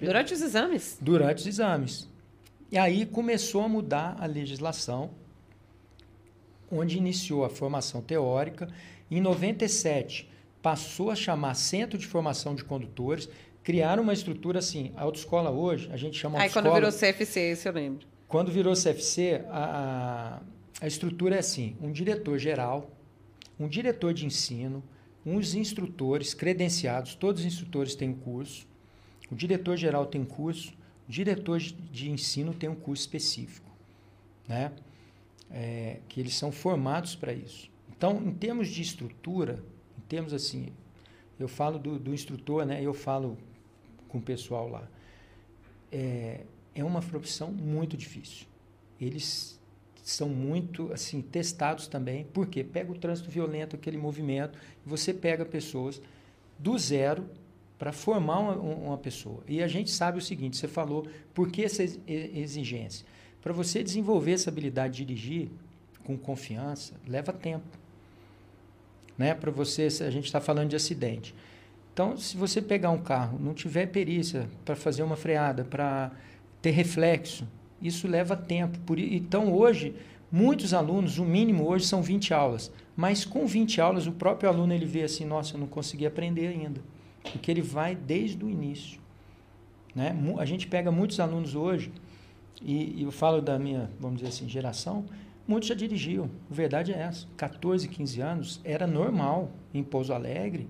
Durante 0.00 0.34
os 0.34 0.42
exames? 0.42 0.98
Durante 1.00 1.38
os 1.38 1.46
exames. 1.46 2.08
E 2.70 2.78
aí 2.78 3.04
começou 3.04 3.62
a 3.62 3.68
mudar 3.68 4.16
a 4.18 4.26
legislação, 4.26 5.10
onde 6.70 6.96
iniciou 6.96 7.44
a 7.44 7.50
formação 7.50 8.00
teórica. 8.00 8.68
Em 9.10 9.20
97 9.20 10.30
passou 10.62 11.10
a 11.10 11.16
chamar 11.16 11.54
Centro 11.54 11.98
de 11.98 12.06
Formação 12.06 12.54
de 12.54 12.64
Condutores 12.64 13.28
criaram 13.62 14.02
uma 14.02 14.12
estrutura 14.12 14.58
assim. 14.58 14.92
A 14.96 15.02
autoescola 15.02 15.50
hoje, 15.50 15.88
a 15.92 15.96
gente 15.96 16.18
chama 16.18 16.38
Aí 16.38 16.44
autoescola... 16.44 16.70
quando 16.70 16.74
virou 16.74 16.90
CFC, 16.90 17.52
isso 17.52 17.68
eu 17.68 17.72
lembro. 17.72 18.06
Quando 18.28 18.50
virou 18.50 18.74
CFC, 18.74 19.44
a, 19.48 20.40
a 20.80 20.86
estrutura 20.86 21.36
é 21.36 21.38
assim: 21.40 21.76
um 21.80 21.92
diretor 21.92 22.38
geral, 22.38 22.90
um 23.58 23.68
diretor 23.68 24.14
de 24.14 24.26
ensino, 24.26 24.82
uns 25.24 25.54
instrutores 25.54 26.32
credenciados, 26.32 27.14
todos 27.14 27.40
os 27.42 27.46
instrutores 27.46 27.94
têm 27.94 28.12
curso, 28.12 28.66
o 29.30 29.34
diretor 29.34 29.76
geral 29.76 30.06
tem 30.06 30.24
curso, 30.24 30.72
o 31.08 31.12
diretor 31.12 31.58
de 31.58 32.10
ensino 32.10 32.52
tem 32.52 32.68
um 32.68 32.74
curso 32.74 33.02
específico, 33.02 33.70
né? 34.48 34.72
É, 35.50 35.98
que 36.08 36.20
eles 36.20 36.34
são 36.34 36.52
formados 36.52 37.16
para 37.16 37.32
isso. 37.32 37.70
Então, 37.88 38.22
em 38.24 38.32
termos 38.32 38.68
de 38.68 38.82
estrutura, 38.82 39.62
em 39.98 40.00
termos 40.02 40.32
assim, 40.32 40.68
eu 41.38 41.48
falo 41.48 41.78
do, 41.78 41.98
do 41.98 42.14
instrutor, 42.14 42.64
né? 42.64 42.82
Eu 42.82 42.94
falo 42.94 43.36
com 44.08 44.18
o 44.18 44.22
pessoal 44.22 44.68
lá. 44.68 44.88
É, 45.90 46.44
é 46.74 46.84
uma 46.84 47.00
profissão 47.00 47.50
muito 47.50 47.96
difícil. 47.96 48.46
Eles 49.00 49.58
são 50.02 50.28
muito 50.28 50.92
assim 50.92 51.20
testados 51.20 51.86
também. 51.86 52.24
Por 52.24 52.46
quê? 52.46 52.64
Pega 52.64 52.92
o 52.92 52.98
trânsito 52.98 53.30
violento, 53.30 53.76
aquele 53.76 53.96
movimento, 53.96 54.58
você 54.84 55.12
pega 55.12 55.44
pessoas 55.44 56.00
do 56.58 56.76
zero 56.78 57.28
para 57.80 57.92
formar 57.92 58.38
uma, 58.40 58.52
uma, 58.56 58.98
pessoa. 58.98 59.42
E 59.48 59.62
a 59.62 59.66
gente 59.66 59.90
sabe 59.90 60.18
o 60.18 60.20
seguinte: 60.20 60.58
você 60.58 60.68
falou, 60.68 61.06
por 61.32 61.50
que 61.50 61.64
essa 61.64 61.82
exigência? 62.06 63.06
Para 63.40 63.54
você 63.54 63.82
desenvolver 63.82 64.32
essa 64.32 64.50
habilidade 64.50 64.98
de 64.98 65.04
dirigir 65.06 65.48
com 66.04 66.14
confiança, 66.14 66.92
leva 67.08 67.32
tempo. 67.32 67.64
Né? 69.16 69.34
Para 69.34 69.50
você, 69.50 69.84
a 70.02 70.10
gente 70.10 70.26
está 70.26 70.42
falando 70.42 70.68
de 70.68 70.76
acidente. 70.76 71.34
Então, 71.94 72.18
se 72.18 72.36
você 72.36 72.60
pegar 72.60 72.90
um 72.90 73.00
carro, 73.00 73.38
não 73.40 73.54
tiver 73.54 73.86
perícia 73.86 74.46
para 74.62 74.76
fazer 74.76 75.02
uma 75.02 75.16
freada, 75.16 75.64
para 75.64 76.12
ter 76.60 76.72
reflexo, 76.72 77.48
isso 77.80 78.06
leva 78.06 78.36
tempo. 78.36 78.78
Por, 78.80 78.98
então, 78.98 79.54
hoje, 79.54 79.96
muitos 80.30 80.74
alunos, 80.74 81.18
o 81.18 81.24
mínimo 81.24 81.66
hoje 81.66 81.86
são 81.86 82.02
20 82.02 82.34
aulas. 82.34 82.70
Mas 82.94 83.24
com 83.24 83.46
20 83.46 83.80
aulas, 83.80 84.06
o 84.06 84.12
próprio 84.12 84.50
aluno 84.50 84.74
ele 84.74 84.84
vê 84.84 85.02
assim, 85.02 85.24
nossa, 85.24 85.54
eu 85.54 85.60
não 85.60 85.66
consegui 85.66 86.04
aprender 86.04 86.46
ainda. 86.48 86.80
Porque 87.22 87.50
ele 87.50 87.62
vai 87.62 87.94
desde 87.94 88.44
o 88.44 88.48
início. 88.48 89.00
Né? 89.94 90.16
A 90.38 90.44
gente 90.44 90.66
pega 90.66 90.90
muitos 90.90 91.18
alunos 91.20 91.54
hoje, 91.54 91.92
e, 92.62 93.00
e 93.00 93.02
eu 93.02 93.10
falo 93.10 93.40
da 93.40 93.58
minha, 93.58 93.90
vamos 93.98 94.18
dizer 94.18 94.28
assim, 94.28 94.48
geração, 94.48 95.04
muitos 95.46 95.68
já 95.68 95.74
dirigiam. 95.74 96.30
A 96.50 96.54
verdade 96.54 96.92
é 96.92 96.98
essa. 96.98 97.26
14, 97.36 97.88
15 97.88 98.20
anos 98.20 98.60
era 98.64 98.86
normal 98.86 99.50
em 99.72 99.82
Pouso 99.82 100.12
Alegre 100.12 100.68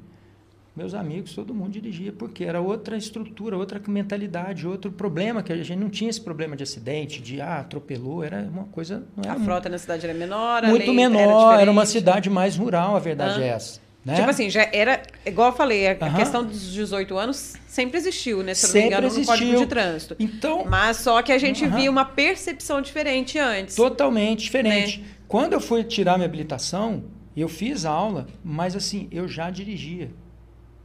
meus 0.74 0.94
amigos, 0.94 1.34
todo 1.34 1.53
mundo 1.53 1.72
dirigia, 1.72 2.12
porque 2.12 2.44
era 2.44 2.61
outra 2.61 2.96
estrutura, 2.96 3.57
outra 3.57 3.80
mentalidade, 3.88 4.66
outro 4.66 4.90
problema, 4.90 5.42
que 5.42 5.53
a 5.53 5.57
gente 5.57 5.76
não 5.76 5.90
tinha 5.90 6.09
esse 6.09 6.20
problema 6.20 6.57
de 6.57 6.62
acidente, 6.62 7.20
de 7.20 7.40
ah, 7.40 7.59
atropelou, 7.59 8.22
era 8.22 8.42
uma 8.42 8.64
coisa. 8.64 9.03
a 9.28 9.38
frota 9.40 9.68
na 9.68 9.78
cidade 9.78 10.07
era 10.07 10.16
menor, 10.16 10.62
muito 10.62 10.92
menor, 10.92 11.53
era, 11.53 11.62
era, 11.62 11.70
uma 11.70 11.84
cidade 11.84 12.30
mais 12.30 12.57
rural, 12.57 12.94
a 12.94 12.98
verdade 12.98 13.42
ah. 13.42 13.44
é 13.44 13.48
essa. 13.48 13.80
Né? 14.05 14.14
Tipo 14.14 14.30
assim, 14.30 14.48
já 14.48 14.68
era, 14.72 15.03
igual 15.26 15.51
eu 15.51 15.57
falei, 15.57 15.88
a 15.88 15.92
uhum. 15.92 16.14
questão 16.14 16.44
dos 16.44 16.72
18 16.72 17.18
anos 17.18 17.55
sempre 17.68 17.98
existiu, 17.98 18.42
né? 18.42 18.55
Se 18.55 18.66
eu 18.66 18.68
não 18.68 18.80
me 18.80 18.86
engano, 18.86 19.07
existiu. 19.07 19.32
no 19.32 19.38
Código 19.38 19.59
de 19.59 19.66
Trânsito. 19.66 20.16
Então, 20.18 20.64
Mas 20.64 20.96
só 20.98 21.20
que 21.20 21.30
a 21.30 21.38
gente 21.38 21.64
uhum. 21.64 21.76
via 21.76 21.90
uma 21.90 22.05
percepção 22.05 22.80
diferente 22.80 23.38
antes. 23.38 23.76
Totalmente 23.76 24.44
diferente. 24.44 25.01
Né? 25.01 25.07
Quando 25.28 25.53
eu 25.53 25.61
fui 25.61 25.84
tirar 25.84 26.16
minha 26.16 26.26
habilitação, 26.26 27.05
eu 27.36 27.48
fiz 27.48 27.84
aula, 27.84 28.26
mas 28.42 28.74
assim, 28.74 29.07
eu 29.12 29.28
já 29.28 29.51
dirigia. 29.51 30.11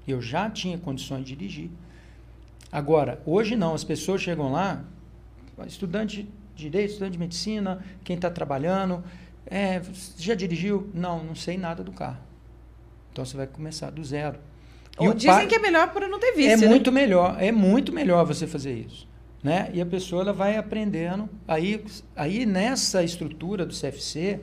Eu 0.05 0.21
já 0.21 0.49
tinha 0.49 0.77
condições 0.77 1.23
de 1.23 1.35
dirigir. 1.35 1.69
Agora, 2.71 3.21
hoje 3.25 3.55
não, 3.55 3.73
as 3.73 3.83
pessoas 3.83 4.21
chegam 4.21 4.51
lá, 4.51 4.83
estudante 5.65 6.23
de 6.53 6.63
direito, 6.63 6.89
estudante 6.89 7.13
de 7.13 7.19
medicina, 7.19 7.83
quem 8.03 8.17
está 8.17 8.29
trabalhando, 8.29 9.03
é, 9.47 9.81
já 10.17 10.35
dirigiu? 10.35 10.89
Não, 10.93 11.23
não 11.23 11.35
sei 11.35 11.57
nada 11.57 11.83
do 11.83 11.91
carro. 11.91 12.17
Então 13.15 13.23
você 13.23 13.37
vai 13.37 13.47
começar 13.47 13.89
do 13.91 14.03
zero. 14.03 14.37
Ou 14.97 15.13
dizem 15.13 15.31
pai, 15.31 15.47
que 15.47 15.55
é 15.55 15.59
melhor 15.59 15.93
por 15.93 16.01
não 16.01 16.19
ter 16.19 16.33
visto. 16.33 16.51
É 16.51 16.57
né? 16.57 16.67
muito 16.67 16.91
melhor, 16.91 17.37
é 17.41 17.49
muito 17.49 17.93
melhor 17.93 18.25
você 18.25 18.45
fazer 18.45 18.73
isso. 18.73 19.07
Né? 19.41 19.69
E 19.73 19.79
a 19.79 19.85
pessoa 19.85 20.21
ela 20.21 20.33
vai 20.33 20.57
aprendendo. 20.57 21.29
Aí, 21.47 21.81
aí 22.13 22.45
nessa 22.45 23.05
estrutura 23.05 23.65
do 23.65 23.73
CFC 23.73 24.41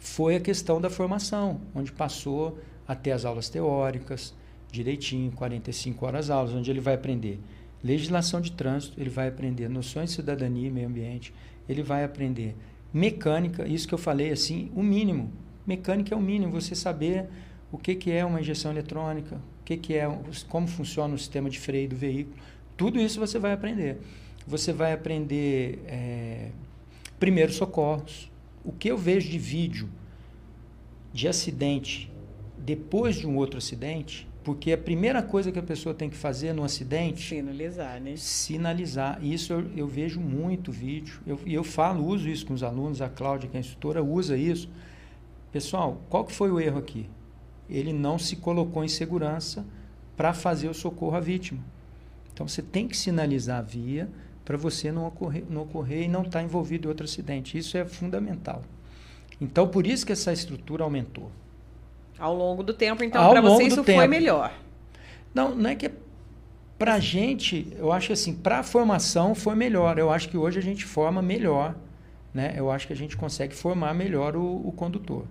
foi 0.00 0.34
a 0.34 0.40
questão 0.40 0.80
da 0.80 0.90
formação, 0.90 1.60
onde 1.72 1.92
passou 1.92 2.58
até 2.88 3.12
as 3.12 3.24
aulas 3.24 3.48
teóricas, 3.48 4.34
direitinho, 4.68 5.30
45 5.30 6.04
horas 6.04 6.28
aulas, 6.28 6.52
onde 6.52 6.72
ele 6.72 6.80
vai 6.80 6.94
aprender 6.94 7.38
legislação 7.84 8.40
de 8.40 8.50
trânsito, 8.50 9.00
ele 9.00 9.10
vai 9.10 9.28
aprender 9.28 9.68
noções 9.68 10.10
de 10.10 10.16
cidadania 10.16 10.66
e 10.66 10.70
meio 10.72 10.88
ambiente, 10.88 11.32
ele 11.68 11.84
vai 11.84 12.02
aprender 12.02 12.56
mecânica, 12.92 13.64
isso 13.64 13.86
que 13.86 13.94
eu 13.94 13.98
falei 13.98 14.32
assim, 14.32 14.72
o 14.74 14.82
mínimo. 14.82 15.32
Mecânica 15.64 16.12
é 16.12 16.18
o 16.18 16.20
mínimo, 16.20 16.50
você 16.50 16.74
saber 16.74 17.28
o 17.72 17.78
que, 17.78 17.94
que 17.94 18.12
é 18.12 18.24
uma 18.24 18.40
injeção 18.40 18.70
eletrônica, 18.70 19.36
o 19.36 19.64
que, 19.64 19.76
que 19.76 19.94
é, 19.94 20.06
como 20.48 20.68
funciona 20.68 21.14
o 21.14 21.18
sistema 21.18 21.48
de 21.48 21.58
freio 21.58 21.88
do 21.88 21.96
veículo. 21.96 22.36
Tudo 22.76 23.00
isso 23.00 23.18
você 23.18 23.38
vai 23.38 23.52
aprender. 23.52 23.98
Você 24.46 24.72
vai 24.72 24.92
aprender 24.92 25.82
é, 25.86 26.50
primeiros 27.18 27.56
socorros. 27.56 28.30
O 28.64 28.72
que 28.72 28.88
eu 28.88 28.98
vejo 28.98 29.30
de 29.30 29.38
vídeo 29.38 29.88
de 31.12 31.26
acidente 31.26 32.12
depois 32.58 33.16
de 33.16 33.26
um 33.26 33.36
outro 33.36 33.58
acidente 33.58 34.28
porque 34.44 34.72
a 34.72 34.78
primeira 34.78 35.22
coisa 35.22 35.52
que 35.52 35.58
a 35.58 35.62
pessoa 35.62 35.94
tem 35.94 36.10
que 36.10 36.16
fazer 36.16 36.52
no 36.52 36.64
acidente... 36.64 37.28
Sinalizar, 37.28 38.00
né? 38.00 38.16
Sinalizar. 38.16 39.24
Isso 39.24 39.52
eu, 39.52 39.70
eu 39.76 39.86
vejo 39.86 40.20
muito 40.20 40.72
vídeo. 40.72 41.20
E 41.24 41.30
eu, 41.30 41.40
eu 41.46 41.64
falo, 41.64 42.04
uso 42.04 42.28
isso 42.28 42.44
com 42.44 42.52
os 42.52 42.62
alunos. 42.62 43.00
A 43.00 43.08
Cláudia, 43.08 43.48
que 43.48 43.56
é 43.56 43.58
a 43.58 43.60
instrutora, 43.60 44.02
usa 44.02 44.36
isso. 44.36 44.68
Pessoal, 45.52 46.00
qual 46.10 46.24
que 46.24 46.32
foi 46.32 46.50
o 46.50 46.58
erro 46.58 46.78
aqui? 46.78 47.08
Ele 47.68 47.92
não 47.92 48.18
se 48.18 48.36
colocou 48.36 48.84
em 48.84 48.88
segurança 48.88 49.64
para 50.16 50.32
fazer 50.32 50.68
o 50.68 50.74
socorro 50.74 51.16
à 51.16 51.20
vítima. 51.20 51.60
Então, 52.32 52.46
você 52.46 52.62
tem 52.62 52.88
que 52.88 52.96
sinalizar 52.96 53.58
a 53.58 53.62
via 53.62 54.08
para 54.44 54.56
você 54.56 54.90
não 54.90 55.06
ocorrer, 55.06 55.44
não 55.48 55.62
ocorrer 55.62 56.02
e 56.04 56.08
não 56.08 56.22
estar 56.22 56.40
tá 56.40 56.42
envolvido 56.42 56.86
em 56.86 56.88
outro 56.88 57.04
acidente. 57.04 57.56
Isso 57.56 57.76
é 57.76 57.84
fundamental. 57.84 58.62
Então, 59.40 59.68
por 59.68 59.86
isso 59.86 60.04
que 60.04 60.12
essa 60.12 60.32
estrutura 60.32 60.84
aumentou. 60.84 61.30
Ao 62.18 62.34
longo 62.34 62.62
do 62.62 62.72
tempo, 62.72 63.02
então, 63.02 63.30
para 63.30 63.40
você 63.40 63.64
isso 63.64 63.82
tempo. 63.82 63.98
foi 63.98 64.06
melhor. 64.06 64.52
Não, 65.34 65.54
não 65.54 65.70
é 65.70 65.74
que 65.74 65.90
para 66.78 66.94
a 66.94 67.00
gente, 67.00 67.68
eu 67.78 67.92
acho 67.92 68.12
assim, 68.12 68.34
para 68.34 68.58
a 68.58 68.62
formação 68.62 69.34
foi 69.34 69.54
melhor. 69.54 69.98
Eu 69.98 70.10
acho 70.10 70.28
que 70.28 70.36
hoje 70.36 70.58
a 70.58 70.62
gente 70.62 70.84
forma 70.84 71.22
melhor, 71.22 71.74
né? 72.34 72.54
Eu 72.56 72.70
acho 72.70 72.86
que 72.86 72.92
a 72.92 72.96
gente 72.96 73.16
consegue 73.16 73.54
formar 73.54 73.94
melhor 73.94 74.36
o, 74.36 74.66
o 74.66 74.72
condutor. 74.72 75.24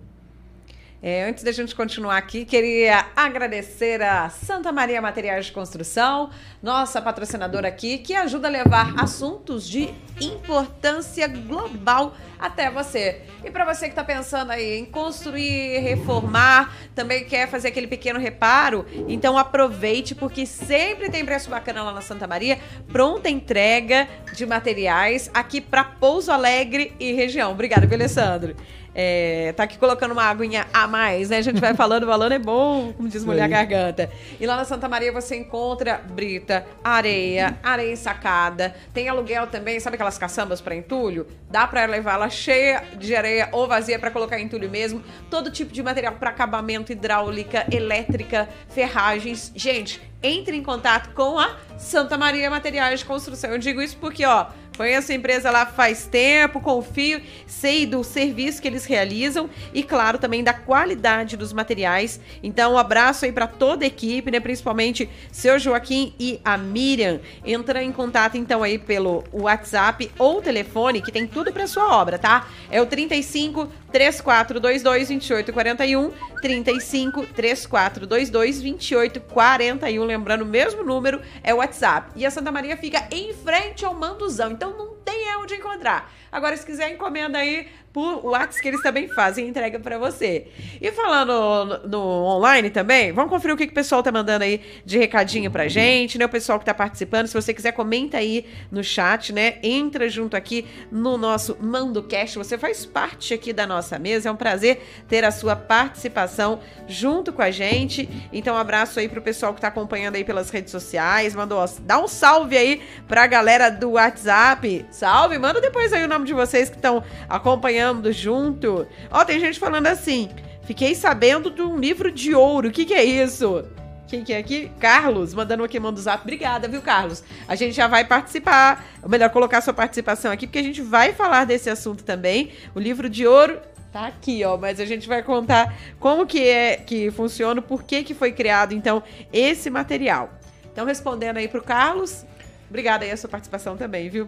É, 1.03 1.23
antes 1.23 1.43
da 1.43 1.51
gente 1.51 1.73
continuar 1.73 2.15
aqui, 2.15 2.45
queria 2.45 3.07
agradecer 3.15 4.03
a 4.03 4.29
Santa 4.29 4.71
Maria 4.71 5.01
Materiais 5.01 5.47
de 5.47 5.51
Construção, 5.51 6.29
nossa 6.61 7.01
patrocinadora 7.01 7.69
aqui, 7.69 7.97
que 7.97 8.13
ajuda 8.13 8.47
a 8.47 8.51
levar 8.51 8.93
assuntos 9.01 9.67
de 9.67 9.89
importância 10.21 11.27
global 11.27 12.13
até 12.37 12.69
você. 12.69 13.23
E 13.43 13.49
para 13.49 13.65
você 13.65 13.85
que 13.85 13.93
está 13.93 14.03
pensando 14.03 14.51
aí 14.51 14.77
em 14.77 14.85
construir, 14.85 15.79
reformar, 15.79 16.71
também 16.93 17.25
quer 17.25 17.49
fazer 17.49 17.69
aquele 17.69 17.87
pequeno 17.87 18.19
reparo, 18.19 18.85
então 19.07 19.39
aproveite 19.39 20.13
porque 20.13 20.45
sempre 20.45 21.09
tem 21.09 21.25
preço 21.25 21.49
bacana 21.49 21.81
lá 21.81 21.93
na 21.93 22.01
Santa 22.01 22.27
Maria, 22.27 22.59
pronta 22.91 23.27
entrega 23.27 24.07
de 24.35 24.45
materiais 24.45 25.31
aqui 25.33 25.59
para 25.59 25.83
Pouso 25.83 26.31
Alegre 26.31 26.93
e 26.99 27.11
região. 27.11 27.53
Obrigada, 27.53 27.91
Alessandro. 27.91 28.55
É, 28.93 29.53
tá 29.55 29.63
aqui 29.63 29.77
colocando 29.77 30.11
uma 30.11 30.23
aguinha 30.23 30.67
a 30.73 30.87
mais, 30.87 31.29
né? 31.29 31.37
A 31.37 31.41
gente 31.41 31.61
vai 31.61 31.73
falando, 31.73 32.05
falando 32.05 32.33
é 32.33 32.39
bom, 32.39 32.91
como 32.93 33.07
diz 33.07 33.23
mulher 33.23 33.47
garganta. 33.47 34.09
E 34.39 34.45
lá 34.45 34.55
na 34.55 34.65
Santa 34.65 34.89
Maria 34.89 35.11
você 35.11 35.35
encontra 35.37 35.97
brita, 35.97 36.65
areia, 36.83 37.57
areia 37.63 37.93
ensacada, 37.93 38.75
tem 38.93 39.07
aluguel 39.07 39.47
também, 39.47 39.79
sabe 39.79 39.95
aquelas 39.95 40.17
caçambas 40.17 40.59
para 40.59 40.75
entulho? 40.75 41.25
Dá 41.49 41.65
para 41.65 41.85
levar 41.85 42.15
ela 42.15 42.29
cheia 42.29 42.83
de 42.97 43.15
areia 43.15 43.49
ou 43.51 43.67
vazia 43.67 43.97
para 43.97 44.11
colocar 44.11 44.39
entulho 44.39 44.69
mesmo. 44.69 45.01
Todo 45.29 45.51
tipo 45.51 45.71
de 45.71 45.81
material 45.81 46.13
para 46.13 46.29
acabamento, 46.29 46.91
hidráulica, 46.91 47.65
elétrica, 47.71 48.49
ferragens. 48.69 49.51
Gente, 49.55 50.01
entre 50.23 50.55
em 50.55 50.63
contato 50.63 51.13
com 51.13 51.39
a 51.39 51.57
Santa 51.77 52.17
Maria 52.17 52.49
Materiais 52.49 52.99
de 52.99 53.05
Construção. 53.05 53.51
Eu 53.51 53.57
digo 53.57 53.81
isso 53.81 53.97
porque, 53.97 54.25
ó, 54.25 54.47
Conheço 54.77 55.11
a 55.11 55.15
empresa 55.15 55.51
lá 55.51 55.65
faz 55.65 56.05
tempo, 56.05 56.61
confio, 56.61 57.21
sei 57.45 57.85
do 57.85 58.03
serviço 58.03 58.61
que 58.61 58.67
eles 58.67 58.85
realizam 58.85 59.49
e, 59.73 59.83
claro, 59.83 60.17
também 60.17 60.43
da 60.43 60.53
qualidade 60.53 61.35
dos 61.35 61.51
materiais. 61.51 62.19
Então, 62.41 62.73
um 62.73 62.77
abraço 62.77 63.25
aí 63.25 63.31
para 63.31 63.47
toda 63.47 63.83
a 63.83 63.87
equipe, 63.87 64.31
né? 64.31 64.39
Principalmente 64.39 65.09
seu 65.31 65.59
Joaquim 65.59 66.13
e 66.19 66.39
a 66.43 66.57
Miriam. 66.57 67.19
Entra 67.45 67.83
em 67.83 67.91
contato 67.91 68.37
então 68.37 68.63
aí 68.63 68.79
pelo 68.79 69.23
WhatsApp 69.31 70.09
ou 70.17 70.41
telefone, 70.41 71.01
que 71.01 71.11
tem 71.11 71.27
tudo 71.27 71.51
para 71.51 71.67
sua 71.67 71.95
obra, 71.95 72.17
tá? 72.17 72.47
É 72.69 72.81
o 72.81 72.85
35 72.85 73.69
3422 73.91 74.83
2841 74.83 76.11
35 76.41 77.25
3422 77.27 78.29
2841. 78.29 80.03
Lembrando, 80.05 80.41
o 80.43 80.45
mesmo 80.45 80.83
número 80.83 81.21
é 81.43 81.53
o 81.53 81.57
WhatsApp. 81.57 82.11
E 82.15 82.25
a 82.25 82.31
Santa 82.31 82.51
Maria 82.51 82.77
fica 82.77 83.07
em 83.11 83.33
frente 83.33 83.85
ao 83.85 83.93
Manduzão. 83.93 84.51
Então 84.51 84.77
não 84.77 84.95
tem 84.95 85.21
onde 85.41 85.55
encontrar. 85.55 86.11
Agora, 86.31 86.55
se 86.55 86.65
quiser, 86.65 86.91
encomenda 86.91 87.39
aí 87.39 87.67
por 87.93 88.25
WhatsApp, 88.25 88.61
que 88.61 88.67
eles 88.69 88.81
também 88.81 89.07
fazem 89.07 89.47
entrega 89.47 89.79
para 89.79 89.97
você. 89.97 90.47
E 90.79 90.91
falando 90.91 91.31
no, 91.65 91.87
no, 91.87 91.99
online 91.99 92.69
também, 92.69 93.11
vamos 93.11 93.29
conferir 93.29 93.53
o 93.53 93.57
que, 93.57 93.65
que 93.65 93.71
o 93.71 93.75
pessoal 93.75 94.01
tá 94.01 94.11
mandando 94.11 94.43
aí 94.43 94.61
de 94.85 94.97
recadinho 94.97 95.51
pra 95.51 95.67
gente, 95.67 96.17
né? 96.17 96.25
O 96.25 96.29
pessoal 96.29 96.57
que 96.57 96.65
tá 96.65 96.73
participando. 96.73 97.27
Se 97.27 97.33
você 97.33 97.53
quiser, 97.53 97.73
comenta 97.73 98.17
aí 98.17 98.45
no 98.71 98.83
chat, 98.83 99.33
né? 99.33 99.55
Entra 99.61 100.07
junto 100.07 100.37
aqui 100.37 100.65
no 100.89 101.17
nosso 101.17 101.57
MandoCast. 101.59 102.37
Você 102.37 102.57
faz 102.57 102.85
parte 102.85 103.33
aqui 103.33 103.51
da 103.51 103.67
nossa 103.67 103.99
mesa. 103.99 104.29
É 104.29 104.31
um 104.31 104.37
prazer 104.37 104.81
ter 105.07 105.25
a 105.25 105.31
sua 105.31 105.55
participação 105.55 106.61
junto 106.87 107.33
com 107.33 107.41
a 107.41 107.51
gente. 107.51 108.07
Então, 108.31 108.55
um 108.55 108.59
abraço 108.59 108.99
aí 108.99 109.09
pro 109.09 109.21
pessoal 109.21 109.53
que 109.53 109.59
tá 109.59 109.67
acompanhando 109.67 110.15
aí 110.15 110.23
pelas 110.23 110.49
redes 110.49 110.71
sociais. 110.71 111.35
Mandou, 111.35 111.63
dá 111.81 111.99
um 111.99 112.07
salve 112.07 112.57
aí 112.57 112.81
pra 113.07 113.27
galera 113.27 113.69
do 113.69 113.91
WhatsApp. 113.91 114.85
Salve! 114.89 115.37
Manda 115.37 115.59
depois 115.59 115.91
aí 115.91 116.05
o 116.05 116.07
nome 116.07 116.25
de 116.25 116.33
vocês 116.33 116.69
que 116.69 116.77
estão 116.77 117.03
acompanhando 117.27 117.80
junto. 118.11 118.87
Ó, 119.09 119.25
tem 119.25 119.39
gente 119.39 119.59
falando 119.59 119.87
assim: 119.87 120.29
fiquei 120.63 120.95
sabendo 120.95 121.51
de 121.51 121.61
um 121.61 121.77
livro 121.77 122.11
de 122.11 122.33
ouro. 122.33 122.69
O 122.69 122.71
que, 122.71 122.85
que 122.85 122.93
é 122.93 123.03
isso? 123.03 123.63
Quem 124.07 124.25
que 124.25 124.33
é 124.33 124.37
aqui? 124.39 124.69
Carlos, 124.77 125.33
mandando 125.33 125.63
aqui, 125.63 125.79
manda 125.79 125.97
o 125.97 126.03
zap. 126.03 126.21
Obrigada, 126.21 126.67
viu, 126.67 126.81
Carlos? 126.81 127.23
A 127.47 127.55
gente 127.55 127.73
já 127.73 127.87
vai 127.87 128.03
participar. 128.03 128.85
Ou 129.01 129.09
melhor, 129.09 129.29
colocar 129.29 129.61
sua 129.61 129.73
participação 129.73 130.33
aqui, 130.33 130.45
porque 130.45 130.59
a 130.59 130.63
gente 130.63 130.81
vai 130.81 131.13
falar 131.13 131.45
desse 131.45 131.69
assunto 131.69 132.03
também. 132.03 132.51
O 132.75 132.79
livro 132.79 133.09
de 133.09 133.25
ouro 133.25 133.61
tá 133.91 134.07
aqui, 134.07 134.43
ó. 134.43 134.57
Mas 134.57 134.81
a 134.81 134.85
gente 134.85 135.07
vai 135.07 135.23
contar 135.23 135.73
como 135.97 136.25
que 136.25 136.45
é 136.45 136.75
que 136.75 137.09
funciona, 137.11 137.61
por 137.61 137.83
que, 137.83 138.03
que 138.03 138.13
foi 138.13 138.33
criado, 138.33 138.73
então, 138.73 139.01
esse 139.31 139.69
material. 139.69 140.29
Então, 140.73 140.85
respondendo 140.85 141.37
aí 141.37 141.47
pro 141.47 141.63
Carlos, 141.63 142.25
obrigada 142.69 143.05
aí 143.05 143.11
a 143.11 143.17
sua 143.17 143.29
participação 143.29 143.77
também, 143.77 144.09
viu? 144.09 144.27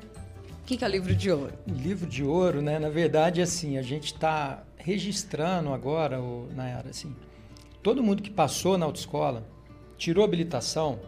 O 0.63 0.65
que, 0.65 0.77
que 0.77 0.85
é 0.85 0.87
o 0.87 0.91
livro 0.91 1.13
de 1.13 1.29
ouro? 1.29 1.53
Livro 1.67 2.07
de 2.09 2.23
ouro, 2.23 2.61
né? 2.61 2.79
Na 2.79 2.87
verdade, 2.87 3.41
assim, 3.41 3.77
a 3.77 3.81
gente 3.81 4.05
está 4.05 4.63
registrando 4.77 5.73
agora, 5.73 6.17
na 6.55 6.63
Nayara, 6.63 6.89
assim, 6.89 7.13
todo 7.81 8.01
mundo 8.01 8.23
que 8.23 8.29
passou 8.29 8.77
na 8.77 8.85
autoescola, 8.85 9.45
tirou 9.97 10.23
habilitação, 10.23 11.01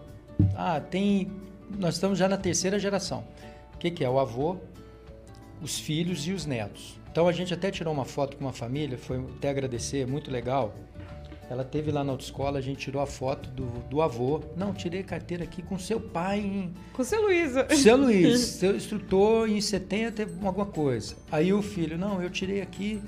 ah, 0.57 0.81
tem. 0.81 1.31
Nós 1.79 1.93
estamos 1.95 2.19
já 2.19 2.27
na 2.27 2.35
terceira 2.35 2.77
geração. 2.77 3.25
O 3.73 3.77
que, 3.77 3.89
que 3.89 4.03
é? 4.03 4.09
O 4.09 4.19
avô, 4.19 4.57
os 5.61 5.79
filhos 5.79 6.27
e 6.27 6.33
os 6.33 6.45
netos. 6.45 6.99
Então 7.09 7.25
a 7.25 7.31
gente 7.31 7.53
até 7.53 7.71
tirou 7.71 7.93
uma 7.93 8.03
foto 8.03 8.35
com 8.35 8.43
uma 8.43 8.51
família, 8.51 8.97
foi 8.97 9.23
até 9.37 9.49
agradecer, 9.49 10.05
muito 10.05 10.29
legal. 10.29 10.75
Ela 11.49 11.63
teve 11.63 11.91
lá 11.91 12.03
na 12.03 12.11
autoescola, 12.11 12.57
a 12.57 12.61
gente 12.61 12.79
tirou 12.79 13.01
a 13.01 13.05
foto 13.05 13.49
do, 13.49 13.65
do 13.87 14.01
avô. 14.01 14.41
Não, 14.57 14.73
tirei 14.73 15.03
carteira 15.03 15.43
aqui 15.43 15.61
com 15.61 15.77
seu 15.77 15.99
pai 15.99 16.39
em. 16.39 16.73
Com 16.91 17.03
seu 17.03 17.21
Luiz. 17.21 17.51
Seu 17.77 17.97
Luiz, 17.97 18.39
seu 18.59 18.75
instrutor 18.75 19.47
em 19.47 19.61
70 19.61 20.23
alguma 20.43 20.65
coisa. 20.65 21.15
Aí 21.31 21.53
o 21.53 21.61
filho, 21.61 21.97
não, 21.97 22.21
eu 22.21 22.29
tirei 22.29 22.61
aqui 22.61 22.99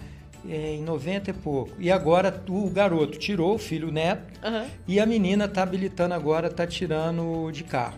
é, 0.47 0.75
em 0.75 0.83
90 0.83 1.31
e 1.31 1.33
pouco. 1.33 1.71
E 1.79 1.91
agora 1.91 2.43
o 2.47 2.69
garoto 2.69 3.17
tirou, 3.17 3.55
o 3.55 3.57
filho 3.57 3.89
o 3.89 3.91
neto, 3.91 4.23
uhum. 4.45 4.67
e 4.87 4.99
a 4.99 5.05
menina 5.05 5.45
está 5.45 5.63
habilitando 5.63 6.13
agora, 6.13 6.47
está 6.47 6.67
tirando 6.67 7.51
de 7.51 7.63
carro. 7.63 7.97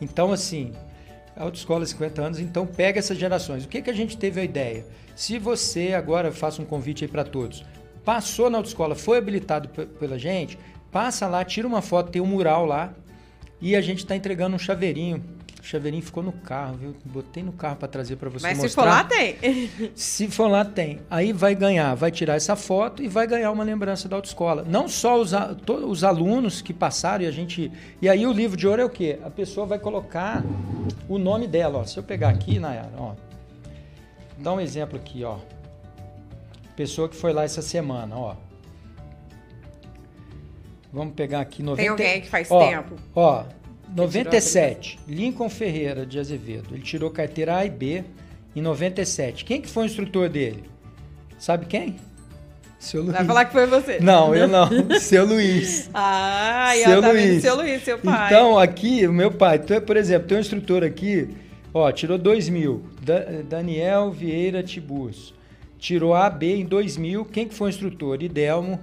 Então, 0.00 0.32
assim, 0.32 0.72
autoescola 1.36 1.86
50 1.86 2.22
anos, 2.22 2.40
então 2.40 2.66
pega 2.66 2.98
essas 2.98 3.16
gerações. 3.16 3.64
O 3.64 3.68
que, 3.68 3.80
que 3.80 3.90
a 3.90 3.94
gente 3.94 4.16
teve 4.16 4.40
a 4.40 4.44
ideia? 4.44 4.84
Se 5.14 5.38
você 5.38 5.94
agora 5.94 6.30
faça 6.30 6.60
um 6.62 6.64
convite 6.64 7.04
aí 7.04 7.10
para 7.10 7.24
todos, 7.24 7.64
passou 8.08 8.48
na 8.48 8.56
autoescola, 8.56 8.94
foi 8.94 9.18
habilitado 9.18 9.68
pela 9.68 10.18
gente, 10.18 10.58
passa 10.90 11.26
lá, 11.26 11.44
tira 11.44 11.68
uma 11.68 11.82
foto, 11.82 12.10
tem 12.10 12.22
um 12.22 12.26
mural 12.26 12.64
lá, 12.64 12.94
e 13.60 13.76
a 13.76 13.82
gente 13.82 13.98
está 13.98 14.16
entregando 14.16 14.56
um 14.56 14.58
chaveirinho 14.58 15.22
o 15.60 15.62
chaveirinho 15.62 16.02
ficou 16.02 16.22
no 16.22 16.32
carro, 16.32 16.76
viu? 16.76 16.96
Botei 17.04 17.42
no 17.42 17.52
carro 17.52 17.76
para 17.76 17.88
trazer 17.88 18.16
para 18.16 18.30
você 18.30 18.46
Mas 18.46 18.58
mostrar. 18.58 18.68
se 18.68 18.74
for 18.74 18.84
lá, 18.86 19.04
tem. 19.04 19.90
se 19.94 20.28
for 20.28 20.48
lá, 20.48 20.64
tem. 20.64 21.00
Aí 21.10 21.32
vai 21.32 21.54
ganhar, 21.54 21.94
vai 21.94 22.10
tirar 22.10 22.36
essa 22.36 22.56
foto 22.56 23.02
e 23.02 23.08
vai 23.08 23.26
ganhar 23.26 23.50
uma 23.50 23.64
lembrança 23.64 24.08
da 24.08 24.16
autoescola. 24.16 24.64
Não 24.66 24.88
só 24.88 25.20
os, 25.20 25.32
os 25.84 26.04
alunos 26.04 26.62
que 26.62 26.72
passaram 26.72 27.24
e 27.24 27.26
a 27.26 27.30
gente... 27.32 27.70
E 28.00 28.08
aí 28.08 28.24
o 28.24 28.32
livro 28.32 28.56
de 28.56 28.66
ouro 28.68 28.80
é 28.80 28.84
o 28.84 28.88
quê? 28.88 29.18
A 29.22 29.28
pessoa 29.28 29.66
vai 29.66 29.80
colocar 29.80 30.42
o 31.08 31.18
nome 31.18 31.46
dela, 31.46 31.80
ó. 31.80 31.84
Se 31.84 31.98
eu 31.98 32.04
pegar 32.04 32.30
aqui, 32.30 32.58
Nayara, 32.60 32.92
ó. 32.96 33.14
Dá 34.38 34.54
um 34.54 34.60
exemplo 34.60 34.96
aqui, 34.96 35.24
ó. 35.24 35.38
Pessoa 36.78 37.08
que 37.08 37.16
foi 37.16 37.32
lá 37.32 37.42
essa 37.42 37.60
semana, 37.60 38.16
ó. 38.16 38.36
Vamos 40.92 41.12
pegar 41.14 41.40
aqui 41.40 41.60
90... 41.60 41.82
Tem 41.82 41.88
alguém 41.88 42.20
que 42.20 42.28
faz 42.28 42.48
ó, 42.48 42.68
tempo. 42.68 42.94
Ó, 43.16 43.42
97, 43.96 44.96
Lincoln 45.08 45.50
Ferreira 45.50 46.06
de 46.06 46.20
Azevedo. 46.20 46.68
Ele 46.70 46.82
tirou 46.82 47.10
carteira 47.10 47.56
A 47.56 47.66
e 47.66 47.68
B 47.68 48.04
em 48.54 48.62
97. 48.62 49.44
Quem 49.44 49.60
que 49.60 49.68
foi 49.68 49.82
o 49.82 49.86
instrutor 49.86 50.28
dele? 50.28 50.70
Sabe 51.36 51.66
quem? 51.66 51.96
Seu 52.78 53.02
Luiz. 53.02 53.16
Vai 53.16 53.24
falar 53.24 53.44
que 53.46 53.52
foi 53.54 53.66
você. 53.66 53.98
Não, 53.98 54.32
eu 54.32 54.46
não. 54.46 54.68
seu 55.00 55.26
Luiz. 55.26 55.90
Ah, 55.92 56.76
e 56.76 56.84
seu 56.84 57.00
tá 57.02 57.08
Luiz. 57.10 57.42
seu 57.42 57.56
Luiz, 57.56 57.82
seu 57.82 57.98
pai. 57.98 58.26
Então, 58.28 58.56
aqui, 58.56 59.04
o 59.04 59.12
meu 59.12 59.32
pai, 59.32 59.58
por 59.84 59.96
exemplo, 59.96 60.28
tem 60.28 60.38
um 60.38 60.40
instrutor 60.40 60.84
aqui, 60.84 61.28
ó, 61.74 61.90
tirou 61.90 62.16
2 62.16 62.48
mil. 62.48 62.84
Da, 63.02 63.18
Daniel 63.48 64.12
Vieira 64.12 64.62
Tibus. 64.62 65.36
Tirou 65.78 66.14
A, 66.14 66.28
B 66.28 66.56
em 66.56 66.64
2000. 66.64 67.24
Quem 67.26 67.48
que 67.48 67.54
foi 67.54 67.68
o 67.68 67.70
instrutor? 67.70 68.22
Idelmo. 68.22 68.80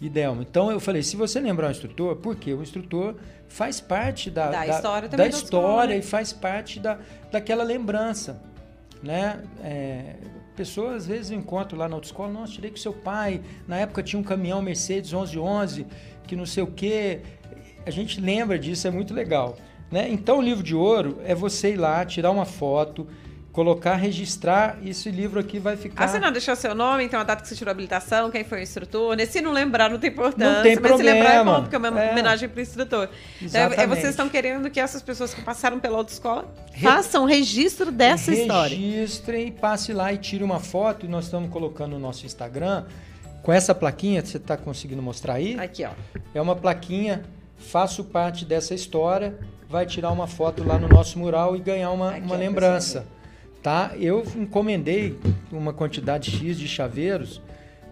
Idelmo. 0.00 0.42
Então, 0.42 0.70
eu 0.70 0.80
falei, 0.80 1.02
se 1.02 1.16
você 1.16 1.40
lembrar 1.40 1.68
o 1.68 1.70
instrutor, 1.70 2.16
por 2.16 2.36
quê? 2.36 2.52
O 2.52 2.62
instrutor 2.62 3.16
faz 3.48 3.80
parte 3.80 4.30
da, 4.30 4.50
da, 4.50 4.64
da 4.64 4.66
história, 4.66 5.08
da 5.08 5.26
história 5.26 5.96
e 5.96 6.02
faz 6.02 6.32
parte 6.32 6.80
da, 6.80 6.98
daquela 7.30 7.62
lembrança. 7.62 8.42
Né? 9.02 9.42
É, 9.62 10.16
pessoas 10.56 11.02
às 11.02 11.06
vezes 11.06 11.30
eu 11.30 11.38
encontro 11.38 11.76
lá 11.76 11.88
na 11.88 11.96
autoescola, 11.96 12.32
nossa, 12.32 12.52
tirei 12.52 12.70
com 12.70 12.76
seu 12.76 12.92
pai, 12.92 13.42
na 13.66 13.78
época 13.78 14.02
tinha 14.02 14.18
um 14.18 14.22
caminhão 14.22 14.62
Mercedes 14.62 15.12
1111, 15.12 15.86
que 16.26 16.34
não 16.34 16.46
sei 16.46 16.62
o 16.62 16.68
quê. 16.68 17.20
A 17.84 17.90
gente 17.90 18.20
lembra 18.20 18.58
disso, 18.58 18.86
é 18.86 18.90
muito 18.90 19.12
legal. 19.12 19.56
Né? 19.90 20.08
Então 20.08 20.38
o 20.38 20.42
livro 20.42 20.62
de 20.62 20.74
ouro 20.74 21.18
é 21.24 21.34
você 21.34 21.72
ir 21.72 21.76
lá, 21.76 22.04
tirar 22.04 22.30
uma 22.30 22.46
foto, 22.46 23.06
colocar, 23.52 23.96
registrar, 23.96 24.78
e 24.80 24.90
esse 24.90 25.10
livro 25.10 25.38
aqui 25.38 25.58
vai 25.58 25.76
ficar. 25.76 26.04
Ah, 26.04 26.08
você 26.08 26.18
não 26.18 26.32
deixou 26.32 26.56
seu 26.56 26.74
nome, 26.74 27.04
então 27.04 27.20
a 27.20 27.22
data 27.22 27.42
que 27.42 27.48
você 27.48 27.54
tirou 27.54 27.68
a 27.68 27.72
habilitação, 27.72 28.30
quem 28.30 28.42
foi 28.42 28.60
o 28.60 28.62
instrutor. 28.62 29.14
Se 29.26 29.42
não 29.42 29.52
lembrar, 29.52 29.90
não 29.90 29.98
tem 29.98 30.10
importância. 30.10 30.54
Não 30.54 30.62
tem 30.62 30.74
mas 30.76 30.86
problema. 30.86 31.10
se 31.10 31.16
lembrar 31.16 31.34
é 31.34 31.44
bom, 31.44 31.60
porque 31.60 31.76
é 31.76 31.78
uma 31.78 32.02
é. 32.02 32.12
homenagem 32.12 32.48
para 32.48 32.58
o 32.58 32.62
instrutor. 32.62 33.08
Exatamente. 33.40 33.74
Então, 33.74 33.88
vocês 33.88 34.08
estão 34.08 34.28
querendo 34.28 34.70
que 34.70 34.80
essas 34.80 35.02
pessoas 35.02 35.34
que 35.34 35.42
passaram 35.42 35.78
pela 35.78 35.98
autoescola 35.98 36.52
Re... 36.72 36.86
façam 36.86 37.26
registro 37.26 37.92
dessa 37.92 38.30
Registrem 38.30 38.40
história. 38.40 38.76
Registrem, 38.76 39.52
passe 39.52 39.92
lá 39.92 40.12
e 40.12 40.16
tire 40.16 40.42
uma 40.42 40.58
foto, 40.58 41.04
e 41.04 41.08
nós 41.08 41.26
estamos 41.26 41.50
colocando 41.50 41.92
no 41.92 41.98
nosso 41.98 42.24
Instagram. 42.24 42.84
Com 43.42 43.52
essa 43.52 43.74
plaquinha, 43.74 44.24
você 44.24 44.38
está 44.38 44.56
conseguindo 44.56 45.02
mostrar 45.02 45.34
aí? 45.34 45.58
Aqui, 45.60 45.84
ó. 45.84 45.90
É 46.32 46.40
uma 46.40 46.56
plaquinha, 46.56 47.22
faço 47.58 48.02
parte 48.02 48.46
dessa 48.46 48.72
história, 48.72 49.38
vai 49.68 49.84
tirar 49.84 50.10
uma 50.10 50.26
foto 50.26 50.64
lá 50.64 50.78
no 50.78 50.88
nosso 50.88 51.18
mural 51.18 51.54
e 51.54 51.60
ganhar 51.60 51.90
uma, 51.90 52.12
Aqui, 52.12 52.20
uma 52.24 52.36
lembrança 52.36 53.04
tá? 53.62 53.92
Eu 53.98 54.24
encomendei 54.36 55.18
uma 55.50 55.72
quantidade 55.72 56.30
X 56.30 56.58
de 56.58 56.66
chaveiros 56.66 57.40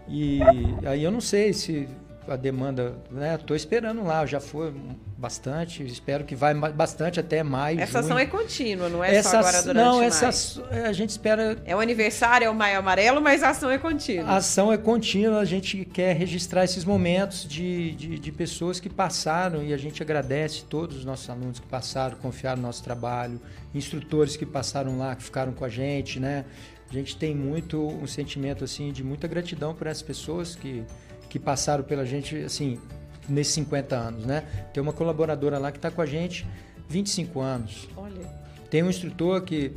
e 0.08 0.40
aí 0.84 1.04
eu 1.04 1.10
não 1.10 1.20
sei 1.20 1.52
se 1.52 1.88
a 2.28 2.36
demanda, 2.36 2.96
né? 3.10 3.38
Tô 3.38 3.54
esperando 3.54 4.04
lá, 4.04 4.24
já 4.26 4.40
foi 4.40 4.72
bastante, 5.16 5.84
espero 5.84 6.24
que 6.24 6.34
vai 6.34 6.54
bastante 6.54 7.18
até 7.20 7.42
maio. 7.42 7.80
Essa 7.80 8.00
junho. 8.00 8.04
ação 8.04 8.18
é 8.18 8.26
contínua, 8.26 8.88
não 8.88 9.02
é 9.02 9.16
essa, 9.16 9.30
só 9.30 9.38
agora 9.38 9.62
durante 9.62 9.84
Não, 9.84 10.02
essa 10.02 10.30
é, 10.70 10.86
a 10.86 10.92
gente 10.92 11.10
espera. 11.10 11.58
É 11.64 11.74
o 11.74 11.80
aniversário, 11.80 12.46
é 12.46 12.50
o 12.50 12.54
maio 12.54 12.78
amarelo, 12.78 13.20
mas 13.20 13.42
a 13.42 13.50
ação 13.50 13.70
é 13.70 13.78
contínua. 13.78 14.30
A 14.30 14.36
ação 14.36 14.72
é 14.72 14.78
contínua, 14.78 15.40
a 15.40 15.44
gente 15.44 15.84
quer 15.84 16.14
registrar 16.16 16.64
esses 16.64 16.84
momentos 16.84 17.46
de, 17.46 17.92
de, 17.92 18.18
de 18.18 18.32
pessoas 18.32 18.78
que 18.78 18.88
passaram 18.88 19.62
e 19.62 19.72
a 19.72 19.76
gente 19.76 20.02
agradece 20.02 20.64
todos 20.64 20.98
os 20.98 21.04
nossos 21.04 21.28
alunos 21.28 21.58
que 21.58 21.66
passaram, 21.66 22.16
confiaram 22.16 22.60
no 22.60 22.66
nosso 22.68 22.82
trabalho, 22.82 23.40
instrutores 23.74 24.36
que 24.36 24.46
passaram 24.46 24.98
lá, 24.98 25.14
que 25.14 25.22
ficaram 25.22 25.52
com 25.52 25.64
a 25.64 25.68
gente, 25.68 26.20
né? 26.20 26.44
A 26.90 26.92
gente 26.92 27.16
tem 27.16 27.34
muito 27.34 27.86
um 27.86 28.06
sentimento 28.06 28.64
assim 28.64 28.90
de 28.90 29.04
muita 29.04 29.28
gratidão 29.28 29.72
por 29.72 29.86
essas 29.86 30.02
pessoas 30.02 30.56
que 30.56 30.84
que 31.30 31.38
passaram 31.38 31.82
pela 31.82 32.04
gente, 32.04 32.36
assim, 32.36 32.78
nesses 33.26 33.54
50 33.54 33.96
anos, 33.96 34.26
né? 34.26 34.42
Tem 34.74 34.82
uma 34.82 34.92
colaboradora 34.92 35.56
lá 35.56 35.72
que 35.72 35.78
está 35.78 35.90
com 35.90 36.02
a 36.02 36.06
gente 36.06 36.46
25 36.88 37.40
anos. 37.40 37.88
Olha. 37.96 38.28
Tem 38.68 38.82
um 38.82 38.90
instrutor 38.90 39.40
que 39.42 39.72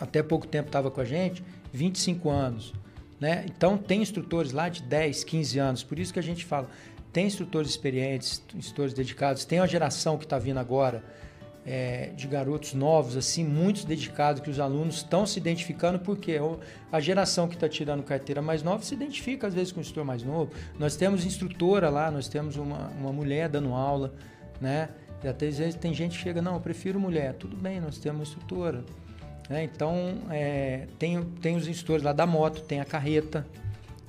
até 0.00 0.22
pouco 0.22 0.46
tempo 0.46 0.68
estava 0.68 0.90
com 0.90 1.00
a 1.00 1.04
gente, 1.04 1.44
25 1.72 2.28
anos. 2.30 2.72
Né? 3.20 3.44
Então, 3.46 3.78
tem 3.78 4.02
instrutores 4.02 4.50
lá 4.50 4.68
de 4.68 4.82
10, 4.82 5.22
15 5.22 5.58
anos. 5.58 5.82
Por 5.84 5.98
isso 5.98 6.12
que 6.12 6.18
a 6.18 6.22
gente 6.22 6.44
fala, 6.44 6.68
tem 7.12 7.26
instrutores 7.26 7.70
experientes, 7.70 8.42
instrutores 8.54 8.92
dedicados, 8.92 9.44
tem 9.44 9.60
uma 9.60 9.68
geração 9.68 10.18
que 10.18 10.24
está 10.24 10.38
vindo 10.38 10.58
agora 10.58 11.04
é, 11.64 12.10
de 12.16 12.26
garotos 12.26 12.74
novos, 12.74 13.16
assim, 13.16 13.44
muitos 13.44 13.84
dedicados, 13.84 14.42
que 14.42 14.50
os 14.50 14.58
alunos 14.58 14.96
estão 14.96 15.24
se 15.24 15.38
identificando, 15.38 15.98
porque 15.98 16.36
a 16.90 17.00
geração 17.00 17.46
que 17.46 17.54
está 17.54 17.68
tirando 17.68 18.02
carteira 18.02 18.42
mais 18.42 18.62
nova 18.62 18.82
se 18.82 18.94
identifica 18.94 19.46
às 19.46 19.54
vezes 19.54 19.72
com 19.72 19.78
o 19.78 19.80
instrutor 19.80 20.04
mais 20.04 20.22
novo. 20.22 20.50
Nós 20.78 20.96
temos 20.96 21.24
instrutora 21.24 21.88
lá, 21.88 22.10
nós 22.10 22.28
temos 22.28 22.56
uma, 22.56 22.88
uma 22.98 23.12
mulher 23.12 23.48
dando 23.48 23.72
aula, 23.72 24.12
né? 24.60 24.88
E 25.22 25.28
até 25.28 25.46
às 25.46 25.58
vezes 25.58 25.74
tem 25.76 25.94
gente 25.94 26.18
que 26.18 26.22
chega, 26.24 26.42
não, 26.42 26.54
eu 26.54 26.60
prefiro 26.60 26.98
mulher. 26.98 27.34
Tudo 27.34 27.56
bem, 27.56 27.80
nós 27.80 27.98
temos 27.98 28.28
instrutora. 28.28 28.84
Né? 29.48 29.64
Então, 29.64 30.18
é, 30.30 30.86
tem, 30.98 31.22
tem 31.40 31.56
os 31.56 31.68
instrutores 31.68 32.02
lá 32.02 32.12
da 32.12 32.26
moto, 32.26 32.62
tem 32.62 32.80
a 32.80 32.84
carreta, 32.84 33.46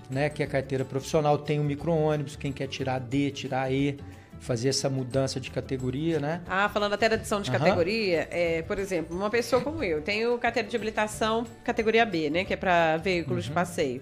né? 0.10 0.28
que 0.30 0.42
é 0.42 0.46
a 0.46 0.50
carteira 0.50 0.84
profissional, 0.84 1.38
tem 1.38 1.60
o 1.60 1.64
micro-ônibus, 1.64 2.36
quem 2.36 2.52
quer 2.52 2.68
tirar 2.68 3.00
D, 3.00 3.30
tirar 3.30 3.72
E 3.72 4.00
fazer 4.44 4.70
essa 4.70 4.90
mudança 4.90 5.40
de 5.40 5.50
categoria, 5.50 6.20
né? 6.20 6.42
Ah, 6.48 6.68
falando 6.68 6.94
até 6.94 7.08
da 7.08 7.16
adição 7.16 7.42
de 7.42 7.50
uhum. 7.50 7.58
categoria, 7.58 8.28
é, 8.30 8.62
por 8.62 8.78
exemplo, 8.78 9.16
uma 9.16 9.30
pessoa 9.30 9.62
como 9.62 9.82
eu, 9.84 10.02
tenho 10.02 10.38
carteira 10.38 10.68
de 10.68 10.76
habilitação 10.76 11.48
categoria 11.64 12.06
B, 12.06 12.30
né, 12.30 12.44
que 12.44 12.54
é 12.54 12.58
para 12.58 12.98
veículos 12.98 13.46
uhum. 13.46 13.50
de 13.50 13.56
passeio. 13.56 14.02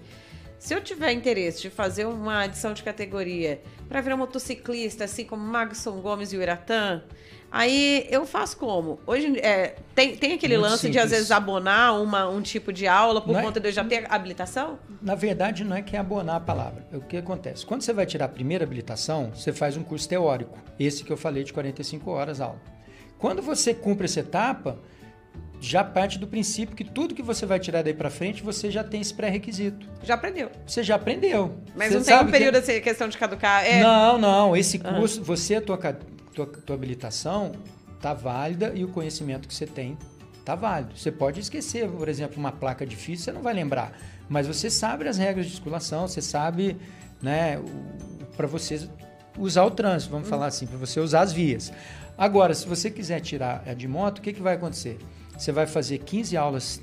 Se 0.58 0.74
eu 0.74 0.80
tiver 0.80 1.12
interesse 1.12 1.62
de 1.62 1.70
fazer 1.70 2.06
uma 2.06 2.42
adição 2.42 2.72
de 2.72 2.82
categoria 2.82 3.60
para 3.88 4.00
virar 4.00 4.16
motociclista, 4.16 5.04
assim 5.04 5.24
como 5.24 5.44
Magson 5.44 6.00
Gomes 6.00 6.32
e 6.32 6.36
o 6.36 6.42
Iratã, 6.42 7.02
Aí 7.54 8.06
eu 8.10 8.24
faço 8.24 8.56
como? 8.56 8.98
Hoje 9.06 9.38
é, 9.40 9.74
tem, 9.94 10.16
tem 10.16 10.32
aquele 10.32 10.56
Muito 10.56 10.70
lance 10.70 10.88
de 10.88 10.96
às 10.98 11.02
simples. 11.04 11.10
vezes 11.10 11.30
abonar 11.30 12.00
uma, 12.00 12.26
um 12.26 12.40
tipo 12.40 12.72
de 12.72 12.86
aula 12.86 13.20
por 13.20 13.32
Não 13.34 13.40
é- 13.40 13.42
conta 13.42 13.60
de 13.60 13.68
eu 13.68 13.72
já 13.72 13.84
ter 13.84 14.06
habilitação? 14.10 14.78
Na 15.02 15.14
verdade, 15.14 15.62
não 15.62 15.76
é 15.76 15.82
que 15.82 15.94
é 15.94 15.98
abonar 15.98 16.36
a 16.36 16.40
palavra. 16.40 16.86
O 16.94 17.00
que 17.02 17.16
acontece? 17.18 17.66
Quando 17.66 17.82
você 17.82 17.92
vai 17.92 18.06
tirar 18.06 18.24
a 18.24 18.28
primeira 18.28 18.64
habilitação, 18.64 19.30
você 19.34 19.52
faz 19.52 19.76
um 19.76 19.82
curso 19.82 20.08
teórico. 20.08 20.58
Esse 20.80 21.04
que 21.04 21.12
eu 21.12 21.16
falei 21.16 21.44
de 21.44 21.52
45 21.52 22.10
horas 22.10 22.40
aula. 22.40 22.58
Quando 23.18 23.42
você 23.42 23.74
cumpre 23.74 24.06
essa 24.06 24.20
etapa, 24.20 24.78
já 25.60 25.84
parte 25.84 26.18
do 26.18 26.26
princípio 26.26 26.74
que 26.74 26.82
tudo 26.84 27.14
que 27.14 27.22
você 27.22 27.44
vai 27.44 27.60
tirar 27.60 27.82
daí 27.82 27.92
para 27.94 28.08
frente, 28.08 28.42
você 28.42 28.70
já 28.70 28.82
tem 28.82 29.00
esse 29.02 29.12
pré-requisito. 29.12 29.86
Já 30.02 30.14
aprendeu. 30.14 30.50
Você 30.66 30.82
já 30.82 30.94
aprendeu. 30.94 31.54
Mas 31.76 31.88
Você 31.92 31.98
não 31.98 32.04
tem 32.04 32.14
um 32.14 32.18
sabe 32.18 32.32
que- 32.32 32.38
período 32.38 32.56
assim, 32.56 32.80
questão 32.80 33.08
de 33.08 33.18
caducar. 33.18 33.62
É, 33.64 33.80
Não, 33.82 34.16
não. 34.18 34.56
Esse 34.56 34.78
curso, 34.78 35.22
você, 35.22 35.56
a 35.56 35.60
tua, 35.60 35.78
tua, 36.32 36.46
tua 36.46 36.74
habilitação 36.74 37.52
tá 38.00 38.12
válida 38.12 38.72
e 38.74 38.84
o 38.84 38.88
conhecimento 38.88 39.46
que 39.46 39.54
você 39.54 39.66
tem 39.66 39.96
tá 40.44 40.54
válido. 40.54 40.96
Você 40.96 41.12
pode 41.12 41.40
esquecer, 41.40 41.88
por 41.88 42.08
exemplo, 42.08 42.38
uma 42.38 42.50
placa 42.50 42.84
difícil, 42.84 43.26
você 43.26 43.32
não 43.32 43.42
vai 43.42 43.54
lembrar. 43.54 43.96
Mas 44.28 44.46
você 44.46 44.68
sabe 44.68 45.06
as 45.06 45.16
regras 45.16 45.46
de 45.46 45.52
circulação, 45.52 46.08
você 46.08 46.20
sabe, 46.20 46.76
né, 47.22 47.62
para 48.36 48.46
você 48.46 48.88
usar 49.38 49.64
o 49.64 49.70
trânsito, 49.70 50.10
vamos 50.10 50.28
falar 50.28 50.46
assim, 50.46 50.66
para 50.66 50.78
você 50.78 50.98
usar 51.00 51.20
as 51.20 51.32
vias. 51.32 51.72
Agora, 52.18 52.54
se 52.54 52.66
você 52.66 52.90
quiser 52.90 53.20
tirar 53.20 53.62
a 53.66 53.72
de 53.72 53.86
moto, 53.86 54.18
o 54.18 54.22
que, 54.22 54.32
que 54.32 54.42
vai 54.42 54.54
acontecer? 54.54 54.98
Você 55.36 55.52
vai 55.52 55.66
fazer 55.66 55.98
15 55.98 56.36
aulas 56.36 56.80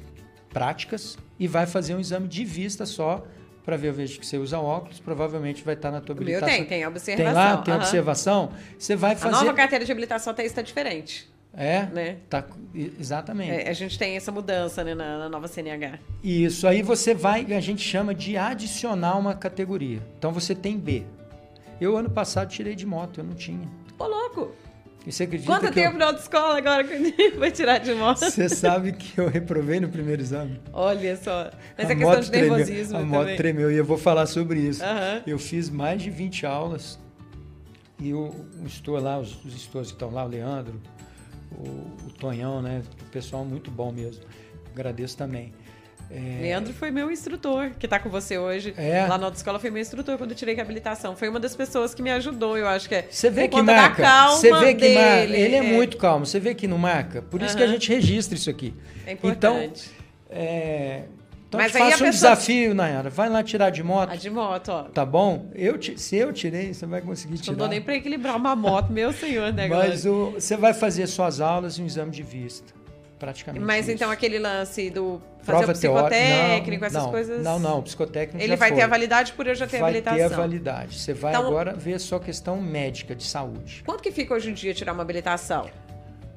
práticas 0.49 1.17
e 1.37 1.47
vai 1.47 1.65
fazer 1.65 1.95
um 1.95 1.99
exame 1.99 2.27
de 2.27 2.43
vista 2.43 2.85
só 2.85 3.25
para 3.69 3.77
ver, 3.77 3.89
eu 3.89 3.93
vejo 3.93 4.19
que 4.19 4.25
você 4.25 4.37
usa 4.37 4.57
óculos, 4.59 4.99
provavelmente 4.99 5.63
vai 5.63 5.75
estar 5.75 5.91
na 5.91 6.01
tua 6.01 6.15
o 6.15 6.17
meu 6.17 6.23
habilitação. 6.37 6.55
tem, 6.55 6.65
tem 6.65 6.87
observação. 6.87 7.25
Tem 7.25 7.33
lá, 7.33 7.57
tem 7.57 7.73
aham. 7.73 7.83
observação. 7.83 8.51
Você 8.79 8.95
vai 8.95 9.13
A 9.13 9.15
fazer. 9.15 9.35
nova 9.35 9.53
carteira 9.53 9.85
de 9.85 9.91
habilitação 9.91 10.31
até 10.31 10.43
está 10.43 10.63
diferente. 10.63 11.29
É, 11.55 11.83
Né? 11.87 12.17
tá, 12.29 12.43
exatamente. 12.99 13.51
É, 13.51 13.69
a 13.69 13.73
gente 13.73 13.97
tem 13.97 14.15
essa 14.15 14.31
mudança 14.31 14.83
né, 14.83 14.93
na, 14.95 15.17
na 15.19 15.29
nova 15.29 15.47
CNH. 15.47 15.99
Isso, 16.23 16.67
aí 16.67 16.81
você 16.81 17.13
vai, 17.13 17.45
a 17.53 17.59
gente 17.59 17.81
chama 17.81 18.13
de 18.15 18.37
adicionar 18.37 19.17
uma 19.17 19.35
categoria. 19.35 19.99
Então 20.17 20.31
você 20.31 20.55
tem 20.55 20.77
B. 20.77 21.03
Eu 21.79 21.95
ano 21.95 22.09
passado 22.09 22.49
tirei 22.49 22.75
de 22.75 22.85
moto, 22.87 23.19
eu 23.19 23.23
não 23.23 23.33
tinha. 23.35 23.67
Pô, 23.97 24.07
louco! 24.07 24.51
E 25.07 25.11
você 25.11 25.23
acredita 25.23 25.51
Quanto 25.51 25.73
tempo 25.73 25.97
na 25.97 26.07
autoescola 26.07 26.57
agora 26.57 26.83
que 26.83 27.31
vai 27.39 27.51
tirar 27.51 27.77
de 27.79 27.93
moto? 27.93 28.21
eu... 28.23 28.31
Você 28.31 28.49
sabe 28.49 28.91
que 28.91 29.17
eu 29.19 29.29
reprovei 29.29 29.79
no 29.79 29.89
primeiro 29.89 30.21
exame. 30.21 30.59
Olha 30.73 31.15
só. 31.15 31.49
Mas 31.77 31.89
A 31.89 31.93
é 31.93 31.95
questão 31.95 32.19
de 32.19 32.31
tremeu, 32.31 32.57
nervosismo 32.57 32.97
A 32.97 33.01
moto 33.01 33.19
também. 33.21 33.37
tremeu 33.37 33.71
e 33.71 33.77
eu 33.77 33.85
vou 33.85 33.97
falar 33.97 34.25
sobre 34.25 34.59
isso. 34.59 34.83
Aham. 34.83 35.23
Eu 35.25 35.39
fiz 35.39 35.69
mais 35.69 36.01
de 36.01 36.09
20 36.09 36.45
aulas 36.45 36.99
e 37.99 38.13
o 38.13 38.33
gestor 38.65 39.01
lá, 39.01 39.19
os, 39.19 39.43
os 39.45 39.67
que 39.67 39.79
estão 39.79 40.11
lá, 40.11 40.25
o 40.25 40.27
Leandro, 40.27 40.81
o, 41.51 41.67
o 42.07 42.13
Tonhão, 42.19 42.61
né? 42.61 42.81
O 43.01 43.05
pessoal 43.05 43.43
muito 43.45 43.71
bom 43.71 43.91
mesmo. 43.91 44.23
Agradeço 44.73 45.17
também. 45.17 45.53
É, 46.11 46.41
Leandro 46.41 46.73
foi 46.73 46.89
meu 46.89 47.11
instrutor, 47.11 47.69
que 47.77 47.87
tá 47.87 47.99
com 47.99 48.09
você 48.09 48.37
hoje. 48.37 48.73
É. 48.77 49.05
Lá 49.07 49.17
na 49.17 49.25
autoescola 49.27 49.59
foi 49.59 49.69
meu 49.69 49.81
instrutor 49.81 50.17
quando 50.17 50.31
eu 50.31 50.35
tirei 50.35 50.57
a 50.57 50.61
habilitação. 50.63 51.15
Foi 51.15 51.29
uma 51.29 51.39
das 51.39 51.55
pessoas 51.55 51.93
que 51.93 52.01
me 52.01 52.09
ajudou, 52.11 52.57
eu 52.57 52.67
acho 52.67 52.89
que 52.89 52.95
é. 52.95 53.07
Você 53.09 53.29
vê 53.29 53.47
que 53.47 53.61
marca. 53.61 54.29
Você 54.31 54.51
vê 54.59 54.73
que 54.73 54.93
marca. 54.95 55.15
dele, 55.27 55.37
Ele 55.37 55.55
é, 55.55 55.61
muito 55.61 55.97
calmo. 55.97 56.25
Você 56.25 56.39
vê 56.39 56.55
que 56.55 56.67
não 56.67 56.77
marca. 56.79 57.21
Por 57.21 57.41
isso 57.43 57.55
que 57.55 57.61
a 57.63 57.67
gente 57.67 57.87
registra 57.89 58.35
isso 58.35 58.49
aqui. 58.49 58.73
É 59.05 59.11
Então, 59.13 59.29
importante. 59.29 59.91
é, 60.31 61.03
então 61.47 61.59
Mas 61.59 61.71
te 61.71 61.77
faço 61.77 61.87
um 61.87 61.91
pessoa- 61.91 62.11
desafio, 62.11 62.73
Nayara. 62.73 63.09
Vai 63.09 63.29
lá 63.29 63.43
tirar 63.43 63.69
de 63.69 63.83
moto. 63.83 64.09
A 64.11 64.15
de 64.15 64.29
moto, 64.29 64.69
ó. 64.69 64.83
Tá 64.85 65.05
bom? 65.05 65.49
Eu, 65.53 65.77
ti- 65.77 65.99
se 65.99 66.15
eu 66.15 66.31
tirei, 66.33 66.73
você 66.73 66.85
vai 66.85 67.01
conseguir 67.01 67.35
Não 67.35 67.41
tirar. 67.41 67.55
dou 67.57 67.67
nem 67.67 67.81
pra 67.81 67.95
equilibrar 67.95 68.35
uma 68.35 68.55
moto, 68.55 68.91
meu 68.91 69.11
senhor, 69.13 69.51
né, 69.53 69.67
Mas 69.67 70.05
o, 70.05 70.31
você 70.31 70.55
vai 70.57 70.73
fazer 70.73 71.05
suas 71.07 71.39
aulas 71.41 71.77
e 71.77 71.81
um 71.81 71.85
exame 71.85 72.11
de 72.11 72.23
vista. 72.23 72.73
Praticamente. 73.19 73.65
Mas 73.65 73.85
isso. 73.85 73.95
então 73.95 74.09
aquele 74.09 74.39
lance 74.39 74.89
do 74.89 75.21
fazer 75.41 75.57
Prova 75.57 75.71
o 75.71 75.75
psicotécnico. 75.75 76.81
Não, 76.81 76.87
essas 76.87 77.03
não, 77.03 77.11
coisas. 77.11 77.43
Não, 77.43 77.59
não, 77.59 77.79
o 77.79 77.83
psicotécnico 77.83 78.41
Ele 78.43 78.55
vai 78.55 78.69
foi. 78.69 78.77
ter 78.77 78.83
a 78.83 78.87
validade 78.87 79.33
por 79.33 79.45
eu 79.45 79.55
já 79.55 79.67
ter 79.67 79.79
vai 79.79 79.89
habilitação. 79.89 80.17
ter 80.29 80.33
a 80.33 80.37
validade. 80.37 80.97
Você 80.99 81.13
vai 81.13 81.31
Então- 81.33 81.45
agora 81.47 81.73
ver 81.75 81.99
só 81.99 82.17
questão 82.17 82.61
médica 82.61 83.13
de 83.13 83.23
saúde. 83.25 83.83
Quanto 83.85 84.01
que 84.01 84.11
fica 84.11 84.33
hoje 84.33 84.49
em 84.49 84.53
dia 84.53 84.73
tirar 84.73 84.93
uma 84.93 85.01
habilitação? 85.03 85.69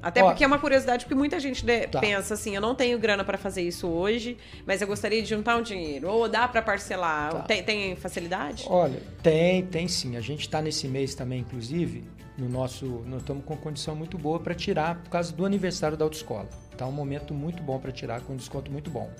Até 0.01 0.21
Ó, 0.21 0.25
porque 0.27 0.43
é 0.43 0.47
uma 0.47 0.59
curiosidade, 0.59 1.05
porque 1.05 1.15
muita 1.15 1.39
gente 1.39 1.65
Tá. 1.89 2.01
pensa 2.01 2.33
assim, 2.33 2.53
eu 2.53 2.59
não 2.59 2.75
tenho 2.75 2.99
grana 2.99 3.23
pra 3.23 3.37
fazer 3.37 3.61
isso 3.61 3.87
hoje, 3.87 4.37
mas 4.67 4.81
eu 4.81 4.87
gostaria 4.87 5.21
de 5.23 5.29
juntar 5.29 5.55
um 5.55 5.61
dinheiro. 5.61 6.09
Ou 6.09 6.27
dá 6.27 6.45
pra 6.45 6.61
parcelar. 6.61 7.31
Tá. 7.31 7.39
Tem, 7.43 7.63
tem 7.63 7.95
facilidade? 7.95 8.65
Olha, 8.67 9.01
tem, 9.21 9.65
tem 9.65 9.87
sim. 9.87 10.17
A 10.17 10.19
gente 10.19 10.41
está 10.41 10.61
nesse 10.61 10.89
mês 10.89 11.15
também, 11.15 11.39
inclusive, 11.39 12.03
no 12.37 12.49
nosso, 12.49 12.85
nós 13.05 13.21
estamos 13.21 13.45
com 13.45 13.55
condição 13.55 13.95
muito 13.95 14.17
boa 14.17 14.39
para 14.39 14.55
tirar 14.55 15.01
por 15.03 15.09
causa 15.09 15.31
do 15.31 15.45
aniversário 15.45 15.95
da 15.95 16.03
autoescola. 16.05 16.49
Tá 16.77 16.85
um 16.85 16.91
momento 16.91 17.33
muito 17.33 17.61
bom 17.61 17.79
para 17.79 17.91
tirar 17.91 18.21
com 18.21 18.33
um 18.33 18.37
desconto 18.37 18.71
muito 18.71 18.89
bom. 18.89 19.11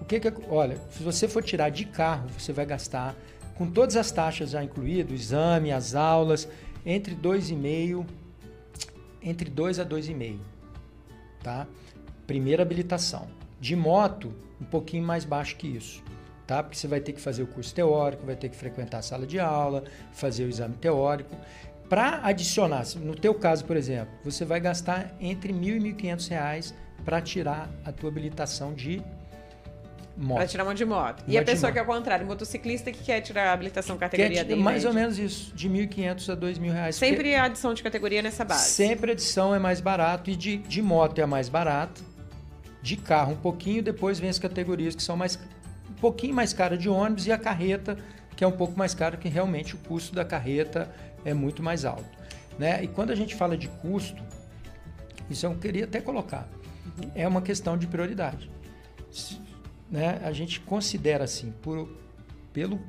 O 0.00 0.04
que 0.04 0.20
que, 0.20 0.32
olha, 0.48 0.78
se 0.90 1.02
você 1.02 1.28
for 1.28 1.42
tirar 1.42 1.70
de 1.70 1.84
carro, 1.84 2.28
você 2.38 2.52
vai 2.52 2.66
gastar 2.66 3.14
com 3.54 3.70
todas 3.70 3.96
as 3.96 4.10
taxas 4.10 4.50
já 4.50 4.62
incluído, 4.62 5.12
o 5.12 5.14
exame, 5.14 5.72
as 5.72 5.94
aulas, 5.94 6.48
entre 6.84 7.14
2,5 7.14 8.04
entre 9.26 9.50
2 9.50 9.80
a 9.80 9.84
2,5, 9.84 10.38
tá? 11.42 11.66
Primeira 12.28 12.62
habilitação. 12.62 13.26
De 13.60 13.74
moto, 13.74 14.32
um 14.60 14.64
pouquinho 14.64 15.04
mais 15.04 15.24
baixo 15.24 15.56
que 15.56 15.66
isso, 15.66 16.00
tá? 16.46 16.62
Porque 16.62 16.76
você 16.76 16.86
vai 16.86 17.00
ter 17.00 17.12
que 17.12 17.20
fazer 17.20 17.42
o 17.42 17.46
curso 17.48 17.74
teórico, 17.74 18.24
vai 18.24 18.36
ter 18.36 18.48
que 18.48 18.56
frequentar 18.56 18.98
a 18.98 19.02
sala 19.02 19.26
de 19.26 19.40
aula, 19.40 19.82
fazer 20.12 20.44
o 20.44 20.48
exame 20.48 20.76
teórico. 20.76 21.34
Para 21.88 22.20
adicionar, 22.24 22.84
no 22.96 23.14
teu 23.14 23.32
caso, 23.34 23.64
por 23.64 23.76
exemplo, 23.76 24.12
você 24.24 24.44
vai 24.44 24.58
gastar 24.58 25.14
entre 25.20 25.52
R$ 25.52 25.58
1.000 25.58 25.86
e 25.86 25.94
1.500 25.94 26.28
reais 26.28 26.74
para 27.04 27.20
tirar 27.20 27.70
a 27.84 27.92
tua 27.92 28.10
habilitação 28.10 28.74
de 28.74 29.00
moto. 30.16 30.38
Pra 30.38 30.46
tirar 30.48 30.64
uma 30.64 30.74
de 30.74 30.84
moto. 30.84 31.22
E 31.28 31.32
Uma 31.32 31.42
a 31.42 31.44
pessoa 31.44 31.70
que 31.70 31.78
é 31.78 31.82
o 31.82 31.86
contrário, 31.86 32.26
motociclista 32.26 32.90
que 32.90 33.04
quer 33.04 33.20
tirar 33.20 33.48
a 33.48 33.52
habilitação 33.52 33.96
categoria 33.96 34.40
é 34.40 34.44
D. 34.44 34.56
mais 34.56 34.84
ou 34.84 34.92
menos 34.92 35.16
isso, 35.18 35.54
de 35.54 35.68
1.500 35.70 36.28
a 36.32 36.36
2.000 36.36 36.72
reais. 36.72 36.98
Porque- 36.98 37.10
Sempre 37.14 37.34
a 37.36 37.44
adição 37.44 37.72
de 37.72 37.82
categoria 37.82 38.20
nessa 38.22 38.44
base. 38.44 38.70
Sempre 38.70 39.10
a 39.10 39.14
edição 39.14 39.54
é 39.54 39.58
mais 39.58 39.80
barato 39.80 40.28
e 40.30 40.34
de, 40.34 40.56
de 40.56 40.82
moto 40.82 41.18
é 41.20 41.22
a 41.22 41.26
mais 41.26 41.48
barata. 41.48 42.00
De 42.82 42.96
carro 42.96 43.32
um 43.32 43.36
pouquinho, 43.36 43.82
depois 43.82 44.18
vem 44.18 44.30
as 44.30 44.38
categorias 44.38 44.94
que 44.96 45.02
são 45.02 45.16
mais 45.16 45.38
um 45.90 45.94
pouquinho 46.00 46.34
mais 46.34 46.52
cara 46.52 46.76
de 46.76 46.88
ônibus 46.88 47.26
e 47.26 47.32
a 47.32 47.38
carreta, 47.38 47.96
que 48.36 48.42
é 48.44 48.46
um 48.46 48.52
pouco 48.52 48.76
mais 48.78 48.94
cara, 48.94 49.16
que 49.16 49.28
realmente 49.28 49.74
o 49.74 49.78
custo 49.78 50.14
da 50.14 50.24
carreta 50.24 50.92
é 51.26 51.34
muito 51.34 51.62
mais 51.62 51.84
alto. 51.84 52.16
Né? 52.58 52.82
E 52.84 52.88
quando 52.88 53.10
a 53.10 53.14
gente 53.14 53.34
fala 53.34 53.56
de 53.56 53.68
custo, 53.68 54.22
isso 55.28 55.44
eu 55.44 55.54
queria 55.56 55.84
até 55.84 56.00
colocar, 56.00 56.48
é 57.14 57.26
uma 57.28 57.42
questão 57.42 57.76
de 57.76 57.86
prioridade. 57.86 58.50
Se- 59.10 59.38
Né? 59.90 60.20
A 60.24 60.32
gente 60.32 60.60
considera 60.60 61.24
assim, 61.24 61.52
por, 61.62 61.88
pelo 62.52 62.80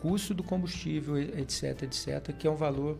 custo 0.00 0.32
do 0.34 0.42
combustível, 0.42 1.18
etc, 1.18 1.82
etc, 1.82 2.32
que 2.38 2.46
é 2.46 2.50
um 2.50 2.56
valor 2.56 2.98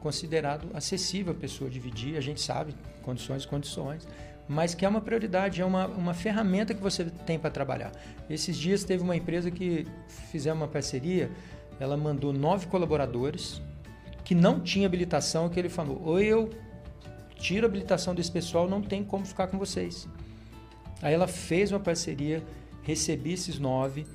considerado 0.00 0.68
acessível 0.74 1.32
a 1.32 1.36
pessoa 1.36 1.70
dividir, 1.70 2.16
a 2.16 2.20
gente 2.20 2.40
sabe, 2.40 2.74
condições, 3.02 3.46
condições, 3.46 4.06
mas 4.48 4.74
que 4.74 4.84
é 4.84 4.88
uma 4.88 5.00
prioridade, 5.00 5.60
é 5.60 5.64
uma, 5.64 5.86
uma 5.86 6.12
ferramenta 6.12 6.74
que 6.74 6.82
você 6.82 7.04
tem 7.24 7.38
para 7.38 7.50
trabalhar. 7.50 7.92
Esses 8.28 8.56
dias 8.56 8.82
teve 8.84 9.02
uma 9.02 9.14
empresa 9.16 9.48
que 9.50 9.86
fizemos 10.32 10.60
uma 10.60 10.68
parceria, 10.68 11.30
ela 11.78 11.96
mandou 11.96 12.32
nove 12.32 12.66
colaboradores 12.66 13.62
que 14.24 14.34
não 14.34 14.60
tinha 14.60 14.86
habilitação, 14.86 15.48
que 15.48 15.58
ele 15.58 15.68
falou, 15.68 16.00
ou 16.04 16.20
eu 16.20 16.50
tiro 17.36 17.66
a 17.66 17.68
habilitação 17.68 18.14
desse 18.14 18.30
pessoal, 18.30 18.68
não 18.68 18.80
tem 18.80 19.02
como 19.02 19.26
ficar 19.26 19.48
com 19.48 19.58
vocês. 19.58 20.08
Aí 21.02 21.12
ela 21.12 21.26
fez 21.26 21.72
uma 21.72 21.80
parceria, 21.80 22.42
recebi 22.82 23.32
esses 23.32 23.58
nove, 23.58 24.06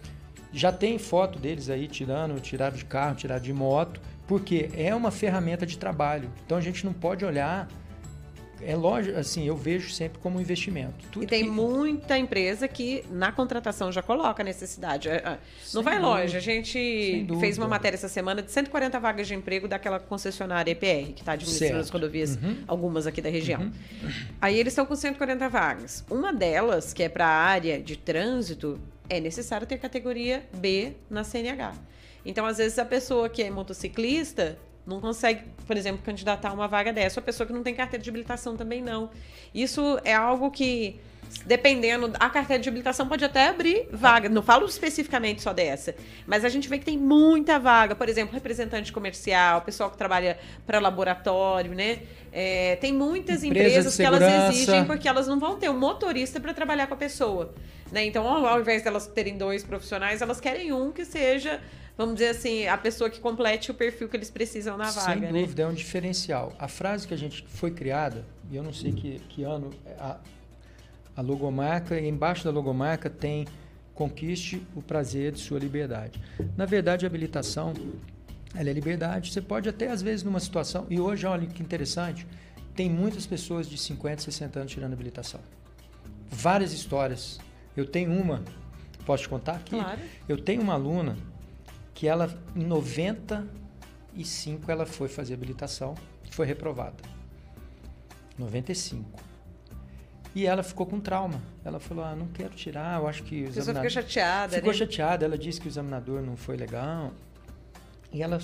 já 0.53 0.71
tem 0.71 0.97
foto 0.97 1.37
deles 1.37 1.69
aí 1.69 1.87
tirando, 1.87 2.39
tiraram 2.39 2.75
de 2.75 2.85
carro, 2.85 3.15
tiraram 3.15 3.41
de 3.41 3.51
moto, 3.51 4.01
porque 4.25 4.69
é 4.73 4.95
uma 4.95 5.11
ferramenta 5.11 5.65
de 5.65 5.77
trabalho. 5.77 6.31
Então 6.45 6.57
a 6.57 6.61
gente 6.61 6.85
não 6.85 6.93
pode 6.93 7.25
olhar, 7.25 7.67
é 8.61 8.75
lógico, 8.75 9.17
assim, 9.17 9.45
eu 9.47 9.55
vejo 9.55 9.89
sempre 9.91 10.19
como 10.19 10.37
um 10.37 10.41
investimento. 10.41 10.93
Tudo 11.11 11.23
E 11.23 11.27
tem 11.27 11.43
que- 11.43 11.49
muita 11.49 12.17
empresa 12.17 12.67
que 12.67 13.03
na 13.11 13.31
contratação 13.31 13.91
já 13.91 14.01
coloca 14.01 14.41
a 14.41 14.45
necessidade. 14.45 15.09
É, 15.09 15.15
é, 15.15 15.37
Sem 15.63 15.75
Não 15.75 15.83
vai 15.83 15.99
dúvida. 15.99 16.21
longe. 16.21 16.37
A 16.37 16.39
gente 16.39 17.27
fez 17.39 17.57
uma 17.57 17.67
matéria 17.67 17.95
essa 17.95 18.07
semana 18.09 18.41
de 18.41 18.51
140 18.51 18.99
vagas 18.99 19.27
de 19.27 19.35
emprego 19.35 19.67
daquela 19.67 19.99
concessionária 19.99 20.71
EPR, 20.71 21.13
que 21.13 21.21
está 21.21 21.33
administrando 21.33 21.73
Certo. 21.73 21.83
as 21.85 21.89
rodovias, 21.89 22.35
Uhum. 22.35 22.57
algumas 22.67 23.07
aqui 23.07 23.21
da 23.21 23.29
região. 23.29 23.71
Aí 24.41 24.57
eles 24.59 24.73
estão 24.73 24.85
com 24.85 24.95
140 24.95 25.47
vagas. 25.49 26.03
Uma 26.09 26.33
delas, 26.33 26.93
que 26.93 27.03
é 27.03 27.09
para 27.09 27.25
a 27.25 27.29
área 27.45 27.79
de 27.79 27.97
trânsito, 27.97 28.79
é 29.09 29.19
necessário 29.19 29.65
ter 29.65 29.77
categoria 29.77 30.43
B 30.53 30.93
na 31.09 31.23
CNH. 31.23 31.73
Então, 32.25 32.45
às 32.45 32.57
vezes, 32.57 32.77
a 32.77 32.83
pessoa 32.83 33.29
que 33.29 33.41
é 33.41 33.49
motociclista 33.49 34.57
não 34.87 35.01
consegue, 35.01 35.43
por 35.67 35.75
exemplo, 35.75 36.01
candidatar 36.03 36.53
uma 36.53 36.67
vaga 36.67 36.93
dessa. 36.93 37.19
Ou 37.19 37.21
a 37.21 37.25
pessoa 37.25 37.45
que 37.45 37.53
não 37.53 37.61
tem 37.61 37.75
carteira 37.75 38.01
de 38.01 38.09
habilitação 38.09 38.55
também 38.55 38.81
não. 38.81 39.09
Isso 39.53 39.99
é 40.03 40.13
algo 40.13 40.49
que 40.49 40.99
dependendo, 41.45 42.11
a 42.19 42.29
carteira 42.29 42.61
de 42.61 42.69
habilitação 42.69 43.07
pode 43.07 43.23
até 43.23 43.49
abrir 43.49 43.87
vaga. 43.91 44.29
Não 44.29 44.41
falo 44.41 44.65
especificamente 44.65 45.41
só 45.41 45.53
dessa, 45.53 45.95
mas 46.25 46.45
a 46.45 46.49
gente 46.49 46.69
vê 46.69 46.77
que 46.79 46.85
tem 46.85 46.97
muita 46.97 47.59
vaga. 47.59 47.95
Por 47.95 48.07
exemplo, 48.07 48.33
representante 48.33 48.91
comercial, 48.91 49.61
pessoal 49.61 49.91
que 49.91 49.97
trabalha 49.97 50.37
para 50.65 50.79
laboratório, 50.79 51.73
né? 51.73 51.99
É, 52.31 52.75
tem 52.77 52.93
muitas 52.93 53.43
Empresa 53.43 53.67
empresas 53.67 53.95
que 53.95 54.03
elas 54.03 54.55
exigem 54.55 54.85
porque 54.85 55.07
elas 55.07 55.27
não 55.27 55.39
vão 55.39 55.57
ter 55.57 55.69
um 55.69 55.77
motorista 55.77 56.39
para 56.39 56.53
trabalhar 56.53 56.87
com 56.87 56.93
a 56.93 56.97
pessoa. 56.97 57.53
Né? 57.91 58.05
Então, 58.05 58.27
ao 58.27 58.59
invés 58.59 58.83
delas 58.83 59.07
terem 59.07 59.37
dois 59.37 59.63
profissionais, 59.63 60.21
elas 60.21 60.39
querem 60.39 60.71
um 60.71 60.91
que 60.91 61.05
seja, 61.05 61.61
vamos 61.97 62.15
dizer 62.15 62.29
assim, 62.29 62.67
a 62.67 62.77
pessoa 62.77 63.09
que 63.09 63.19
complete 63.19 63.71
o 63.71 63.73
perfil 63.73 64.07
que 64.07 64.15
eles 64.15 64.29
precisam 64.29 64.77
na 64.77 64.91
vaga. 64.91 65.13
Sem 65.13 65.21
né? 65.21 65.31
dúvida, 65.31 65.63
é 65.63 65.67
um 65.67 65.73
diferencial. 65.73 66.53
A 66.59 66.67
frase 66.67 67.07
que 67.07 67.13
a 67.13 67.17
gente 67.17 67.43
foi 67.47 67.71
criada, 67.71 68.23
e 68.51 68.55
eu 68.55 68.63
não 68.63 68.71
sei 68.71 68.91
que, 68.91 69.19
que 69.27 69.43
ano, 69.43 69.71
a, 69.99 70.17
a 71.15 71.21
logomarca, 71.21 71.99
e 71.99 72.07
embaixo 72.07 72.43
da 72.43 72.51
logomarca 72.51 73.09
tem 73.09 73.45
conquiste 73.95 74.61
o 74.75 74.81
prazer 74.81 75.31
de 75.31 75.39
sua 75.39 75.57
liberdade. 75.57 76.21
Na 76.55 76.65
verdade, 76.65 77.03
a 77.03 77.07
habilitação, 77.07 77.73
ela 78.53 78.69
é 78.69 78.73
liberdade. 78.73 79.33
Você 79.33 79.41
pode 79.41 79.67
até, 79.67 79.89
às 79.89 80.03
vezes, 80.03 80.23
numa 80.23 80.39
situação, 80.39 80.85
e 80.87 80.99
hoje, 80.99 81.25
olha 81.25 81.47
que 81.47 81.63
interessante, 81.63 82.27
tem 82.75 82.87
muitas 82.87 83.25
pessoas 83.25 83.67
de 83.67 83.75
50, 83.75 84.21
60 84.21 84.59
anos 84.59 84.71
tirando 84.71 84.93
habilitação. 84.93 85.39
Várias 86.29 86.73
histórias. 86.73 87.39
Eu 87.75 87.85
tenho 87.87 88.11
uma, 88.11 88.43
posso 89.03 89.23
te 89.23 89.29
contar 89.29 89.55
aqui? 89.55 89.71
Claro. 89.71 89.99
Eu 90.29 90.37
tenho 90.37 90.61
uma 90.61 90.73
aluna 90.73 91.17
que 91.97 92.07
ela, 92.07 92.31
em 92.55 92.63
95, 92.63 94.71
ela 94.71 94.85
foi 94.85 95.07
fazer 95.07 95.33
habilitação, 95.33 95.95
foi 96.29 96.45
reprovada. 96.45 96.97
95. 98.37 99.19
E 100.35 100.45
ela 100.45 100.61
ficou 100.61 100.85
com 100.85 100.99
trauma. 100.99 101.41
Ela 101.65 101.79
falou: 101.79 102.05
Ah, 102.05 102.15
não 102.15 102.27
quero 102.27 102.53
tirar, 102.53 103.01
eu 103.01 103.07
acho 103.07 103.23
que 103.23 103.45
o 103.45 103.47
examinador. 103.47 103.89
fica 103.89 104.03
chateada, 104.03 104.57
Ficou 104.57 104.71
né? 104.71 104.77
chateada, 104.77 105.25
ela 105.25 105.35
disse 105.35 105.59
que 105.59 105.67
o 105.67 105.69
examinador 105.69 106.21
não 106.21 106.37
foi 106.37 106.55
legal. 106.55 107.11
E 108.13 108.21
ela 108.21 108.39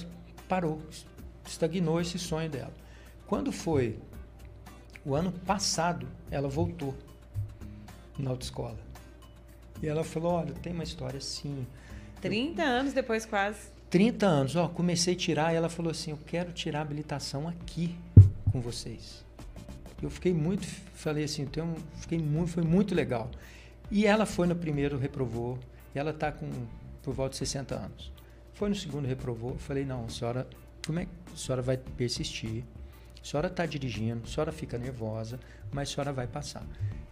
parou, 0.49 0.82
estagnou 1.45 2.01
esse 2.01 2.18
sonho 2.18 2.49
dela. 2.49 2.74
Quando 3.28 3.51
foi 3.51 3.99
o 5.06 5.14
ano 5.14 5.32
passado, 5.32 6.08
ela 6.32 6.49
voltou 6.49 6.95
na 8.18 8.32
autoescola. 8.32 8.80
E 9.80 9.88
ela 9.88 10.04
falou: 10.04 10.32
Olha, 10.32 10.56
tem 10.56 10.74
uma 10.74 10.84
história 10.84 11.20
assim. 11.20 11.68
30 12.24 12.63
anos 12.63 12.93
depois, 12.93 13.26
quase. 13.26 13.59
30 13.89 14.26
anos, 14.26 14.55
ó, 14.55 14.67
comecei 14.67 15.13
a 15.13 15.17
tirar 15.17 15.53
e 15.53 15.55
ela 15.55 15.69
falou 15.69 15.91
assim: 15.91 16.11
Eu 16.11 16.19
quero 16.26 16.51
tirar 16.51 16.80
a 16.80 16.82
habilitação 16.82 17.47
aqui 17.47 17.95
com 18.51 18.59
vocês. 18.59 19.24
Eu 20.01 20.09
fiquei 20.09 20.34
muito, 20.34 20.65
falei 20.93 21.24
assim, 21.24 21.43
um, 21.43 21.76
fiquei 21.97 22.17
muito, 22.17 22.51
foi 22.51 22.63
muito 22.63 22.93
legal. 22.93 23.30
E 23.91 24.05
ela 24.05 24.26
foi 24.26 24.47
no 24.47 24.55
primeiro, 24.55 24.97
reprovou, 24.97 25.59
ela 25.93 26.11
está 26.11 26.32
com 26.32 26.49
por 27.01 27.13
volta 27.13 27.32
de 27.32 27.38
60 27.38 27.76
anos. 27.76 28.11
Foi 28.53 28.69
no 28.69 28.76
segundo, 28.76 29.05
reprovou. 29.05 29.57
Falei: 29.57 29.86
Não, 29.86 30.07
senhora, 30.09 30.47
como 30.86 30.99
é 30.99 31.05
que 31.05 31.11
a 31.34 31.38
senhora 31.38 31.61
vai 31.61 31.78
persistir? 31.78 32.63
A 33.21 33.26
senhora 33.26 33.47
está 33.47 33.65
dirigindo, 33.65 34.24
a 34.24 34.28
senhora 34.28 34.51
fica 34.51 34.78
nervosa, 34.78 35.39
mas 35.71 35.89
a 35.89 35.93
senhora 35.93 36.13
vai 36.13 36.28
passar. 36.28 36.65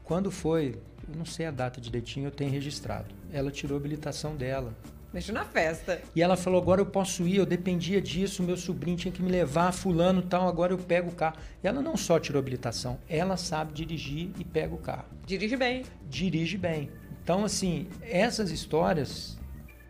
Quando 0.04 0.30
foi, 0.30 0.78
eu 1.08 1.16
não 1.16 1.26
sei 1.26 1.46
a 1.46 1.52
data 1.52 1.80
direitinho, 1.80 2.28
eu 2.28 2.32
tenho 2.32 2.52
registrado. 2.52 3.14
Ela 3.32 3.50
tirou 3.50 3.78
a 3.78 3.80
habilitação 3.80 4.36
dela, 4.36 4.74
Deixa 5.14 5.34
na 5.34 5.44
festa. 5.44 6.02
e 6.16 6.22
ela 6.22 6.38
falou: 6.38 6.62
agora 6.62 6.80
eu 6.80 6.86
posso 6.86 7.28
ir, 7.28 7.36
eu 7.38 7.46
dependia 7.46 8.02
disso, 8.02 8.42
meu 8.42 8.56
sobrinho 8.56 8.98
tinha 8.98 9.12
que 9.12 9.22
me 9.22 9.30
levar, 9.30 9.72
fulano 9.74 10.22
tal, 10.22 10.48
agora 10.48 10.72
eu 10.72 10.78
pego 10.78 11.10
o 11.10 11.14
carro. 11.16 11.36
E 11.64 11.68
ela 11.68 11.82
não 11.82 11.98
só 11.98 12.18
tirou 12.20 12.40
habilitação, 12.40 12.98
ela 13.10 13.36
sabe 13.36 13.74
dirigir 13.74 14.30
e 14.40 14.46
pega 14.46 14.74
o 14.74 14.78
carro. 14.78 15.06
Dirige 15.26 15.58
bem. 15.58 15.84
Dirige 16.10 16.58
bem. 16.58 16.90
Então, 17.24 17.44
assim, 17.44 17.88
essas 18.02 18.52
histórias 18.52 19.38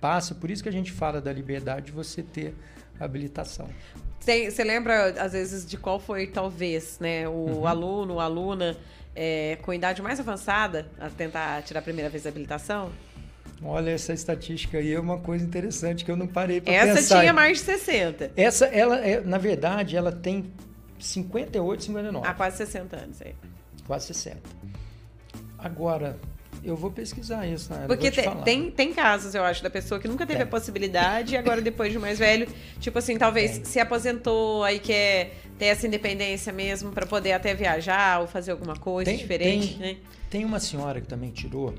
passam, 0.01 0.35
por 0.37 0.49
isso 0.49 0.63
que 0.63 0.69
a 0.69 0.71
gente 0.71 0.91
fala 0.91 1.21
da 1.21 1.31
liberdade 1.31 1.87
de 1.87 1.91
você 1.91 2.23
ter 2.23 2.55
habilitação. 2.99 3.69
Você 4.19 4.63
lembra, 4.63 5.09
às 5.23 5.33
vezes, 5.33 5.65
de 5.65 5.77
qual 5.77 5.99
foi, 5.99 6.27
talvez, 6.27 6.97
né? 6.99 7.27
O 7.27 7.31
Uhum. 7.31 7.67
aluno, 7.67 8.19
a 8.19 8.25
aluna 8.25 8.77
é, 9.15 9.57
com 9.63 9.73
idade 9.73 10.01
mais 10.01 10.19
avançada 10.19 10.87
a 10.99 11.09
tentar 11.09 11.61
tirar 11.63 11.79
a 11.79 11.83
primeira 11.83 12.09
vez 12.09 12.25
a 12.25 12.29
habilitação? 12.29 12.91
Olha, 13.63 13.91
essa 13.91 14.11
estatística 14.13 14.77
aí 14.79 14.91
é 14.93 14.99
uma 14.99 15.19
coisa 15.19 15.45
interessante 15.45 16.03
que 16.03 16.09
eu 16.09 16.15
não 16.17 16.25
parei 16.27 16.59
para 16.59 16.73
Essa 16.73 16.95
pensar. 16.95 17.19
tinha 17.19 17.33
mais 17.33 17.59
de 17.59 17.63
60. 17.65 18.31
Essa, 18.35 18.65
ela, 18.65 18.97
é, 19.05 19.21
na 19.21 19.37
verdade, 19.37 19.95
ela 19.95 20.11
tem 20.11 20.51
58, 20.99 21.83
59. 21.83 22.27
Há 22.27 22.33
quase 22.33 22.57
60 22.57 22.95
anos 22.95 23.21
aí. 23.21 23.35
Quase 23.85 24.07
60. 24.07 24.39
Agora, 25.59 26.17
eu 26.63 26.75
vou 26.75 26.91
pesquisar 26.91 27.45
isso, 27.47 27.71
né? 27.71 27.85
Porque 27.87 28.09
te 28.09 28.21
tem, 28.43 28.71
tem 28.71 28.93
casos, 28.93 29.35
eu 29.35 29.43
acho, 29.43 29.61
da 29.61 29.69
pessoa 29.69 29.99
que 29.99 30.07
nunca 30.07 30.25
teve 30.25 30.39
Tem. 30.39 30.47
a 30.47 30.49
possibilidade 30.49 31.35
e 31.35 31.37
agora, 31.37 31.61
depois 31.61 31.91
de 31.91 31.99
mais 31.99 32.17
velho, 32.17 32.47
tipo 32.79 32.97
assim, 32.97 33.17
talvez 33.17 33.51
Tem. 33.57 33.65
se 33.65 33.79
aposentou, 33.79 34.63
aí 34.63 34.79
quer 34.79 35.33
ter 35.59 35.65
essa 35.65 35.85
independência 35.85 36.51
mesmo 36.51 36.91
pra 36.91 37.05
poder 37.05 37.33
até 37.33 37.53
viajar 37.53 38.21
ou 38.21 38.27
fazer 38.27 38.51
alguma 38.51 38.75
coisa 38.75 39.09
Tem- 39.11 39.19
diferente, 39.19 39.77
né? 39.77 39.97
Tem 40.31 40.45
uma 40.45 40.59
senhora 40.59 40.99
que 41.01 41.07
também 41.07 41.29
tirou, 41.29 41.75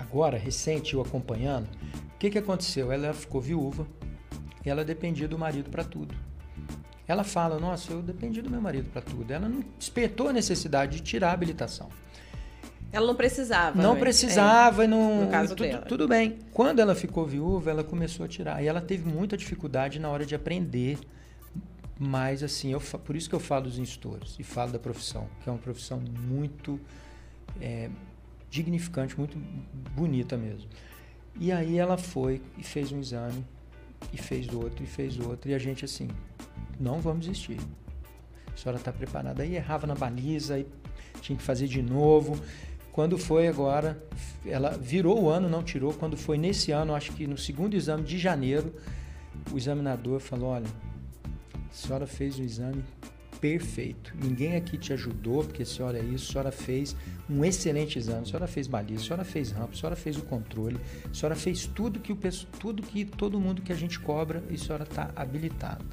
agora, 0.00 0.38
recente, 0.38 0.94
eu 0.94 1.00
acompanhando. 1.00 1.68
O 2.14 2.18
que, 2.18 2.30
que 2.30 2.38
aconteceu? 2.38 2.90
Ela 2.90 3.12
ficou 3.12 3.40
viúva 3.40 3.86
e 4.64 4.70
ela 4.70 4.84
dependia 4.84 5.28
do 5.28 5.38
marido 5.38 5.70
para 5.70 5.84
tudo. 5.84 6.14
Ela 7.06 7.24
fala: 7.24 7.58
Nossa, 7.58 7.92
eu 7.92 8.02
dependi 8.02 8.40
do 8.40 8.50
meu 8.50 8.60
marido 8.60 8.88
para 8.90 9.02
tudo. 9.02 9.30
Ela 9.32 9.48
não 9.48 9.64
despertou 9.78 10.28
a 10.28 10.32
necessidade 10.32 10.96
de 10.96 11.02
tirar 11.02 11.30
a 11.30 11.32
habilitação. 11.32 11.88
Ela 12.92 13.06
não 13.06 13.14
precisava. 13.14 13.80
Não 13.80 13.94
né? 13.94 14.00
precisava 14.00 14.84
e 14.84 14.88
não. 14.88 15.24
No 15.24 15.30
caso 15.30 15.54
tudo, 15.54 15.68
dela. 15.68 15.86
tudo 15.86 16.08
bem. 16.08 16.38
Quando 16.52 16.80
ela 16.80 16.94
ficou 16.94 17.24
viúva, 17.24 17.70
ela 17.70 17.84
começou 17.84 18.24
a 18.24 18.28
tirar. 18.28 18.62
E 18.62 18.66
ela 18.66 18.80
teve 18.80 19.08
muita 19.08 19.36
dificuldade 19.36 19.98
na 19.98 20.08
hora 20.08 20.26
de 20.26 20.34
aprender. 20.34 20.98
Mas, 21.98 22.42
assim, 22.42 22.72
eu, 22.72 22.80
por 22.80 23.14
isso 23.14 23.28
que 23.28 23.34
eu 23.34 23.40
falo 23.40 23.64
dos 23.64 23.78
instrutores 23.78 24.34
e 24.38 24.42
falo 24.42 24.72
da 24.72 24.78
profissão, 24.78 25.28
que 25.42 25.48
é 25.50 25.52
uma 25.52 25.58
profissão 25.58 26.02
muito 26.26 26.80
é, 27.60 27.90
dignificante, 28.50 29.16
muito 29.16 29.38
bonita 29.94 30.36
mesmo. 30.36 30.68
E 31.38 31.52
aí 31.52 31.78
ela 31.78 31.96
foi 31.96 32.42
e 32.58 32.62
fez 32.62 32.92
um 32.92 33.00
exame, 33.00 33.44
e 34.12 34.18
fez 34.18 34.52
outro, 34.52 34.82
e 34.82 34.86
fez 34.86 35.18
outro. 35.18 35.50
E 35.50 35.54
a 35.54 35.58
gente, 35.58 35.84
assim, 35.84 36.08
não 36.78 37.00
vamos 37.00 37.26
desistir. 37.26 37.58
A 38.52 38.56
senhora 38.56 38.78
está 38.78 38.92
preparada. 38.92 39.42
Aí 39.42 39.54
errava 39.54 39.86
na 39.86 39.94
baliza, 39.94 40.54
aí 40.54 40.66
tinha 41.20 41.36
que 41.36 41.42
fazer 41.42 41.66
de 41.68 41.80
novo. 41.80 42.38
Quando 42.92 43.16
foi 43.16 43.46
agora, 43.46 44.02
ela 44.44 44.70
virou 44.70 45.22
o 45.22 45.28
ano, 45.28 45.48
não 45.48 45.62
tirou. 45.62 45.94
Quando 45.94 46.16
foi 46.16 46.36
nesse 46.36 46.72
ano, 46.72 46.94
acho 46.94 47.12
que 47.12 47.26
no 47.26 47.38
segundo 47.38 47.74
exame 47.74 48.02
de 48.02 48.18
janeiro, 48.18 48.74
o 49.52 49.56
examinador 49.56 50.18
falou: 50.18 50.50
Olha, 50.50 50.66
a 51.54 51.72
senhora 51.72 52.06
fez 52.06 52.38
o 52.38 52.42
exame 52.42 52.82
perfeito. 53.40 54.12
Ninguém 54.14 54.56
aqui 54.56 54.76
te 54.76 54.92
ajudou, 54.92 55.44
porque 55.44 55.62
a 55.62 55.66
senhora 55.66 55.98
é 55.98 56.02
isso. 56.02 56.30
A 56.30 56.32
senhora 56.32 56.52
fez 56.52 56.94
um 57.28 57.44
excelente 57.44 57.98
exame. 57.98 58.22
A 58.22 58.26
senhora 58.26 58.46
fez 58.46 58.66
baliza, 58.66 59.02
a 59.02 59.06
senhora 59.06 59.24
fez 59.24 59.50
rampa, 59.50 59.72
a 59.72 59.76
senhora 59.76 59.96
fez 59.96 60.16
o 60.16 60.22
controle, 60.22 60.78
a 61.10 61.14
senhora 61.14 61.36
fez 61.36 61.66
tudo 61.66 62.00
que, 62.00 62.12
o, 62.12 62.18
tudo 62.58 62.82
que 62.82 63.04
todo 63.04 63.40
mundo 63.40 63.62
que 63.62 63.72
a 63.72 63.76
gente 63.76 63.98
cobra 63.98 64.42
e 64.50 64.54
a 64.54 64.58
senhora 64.58 64.84
está 64.84 65.10
habilitada. 65.16 65.84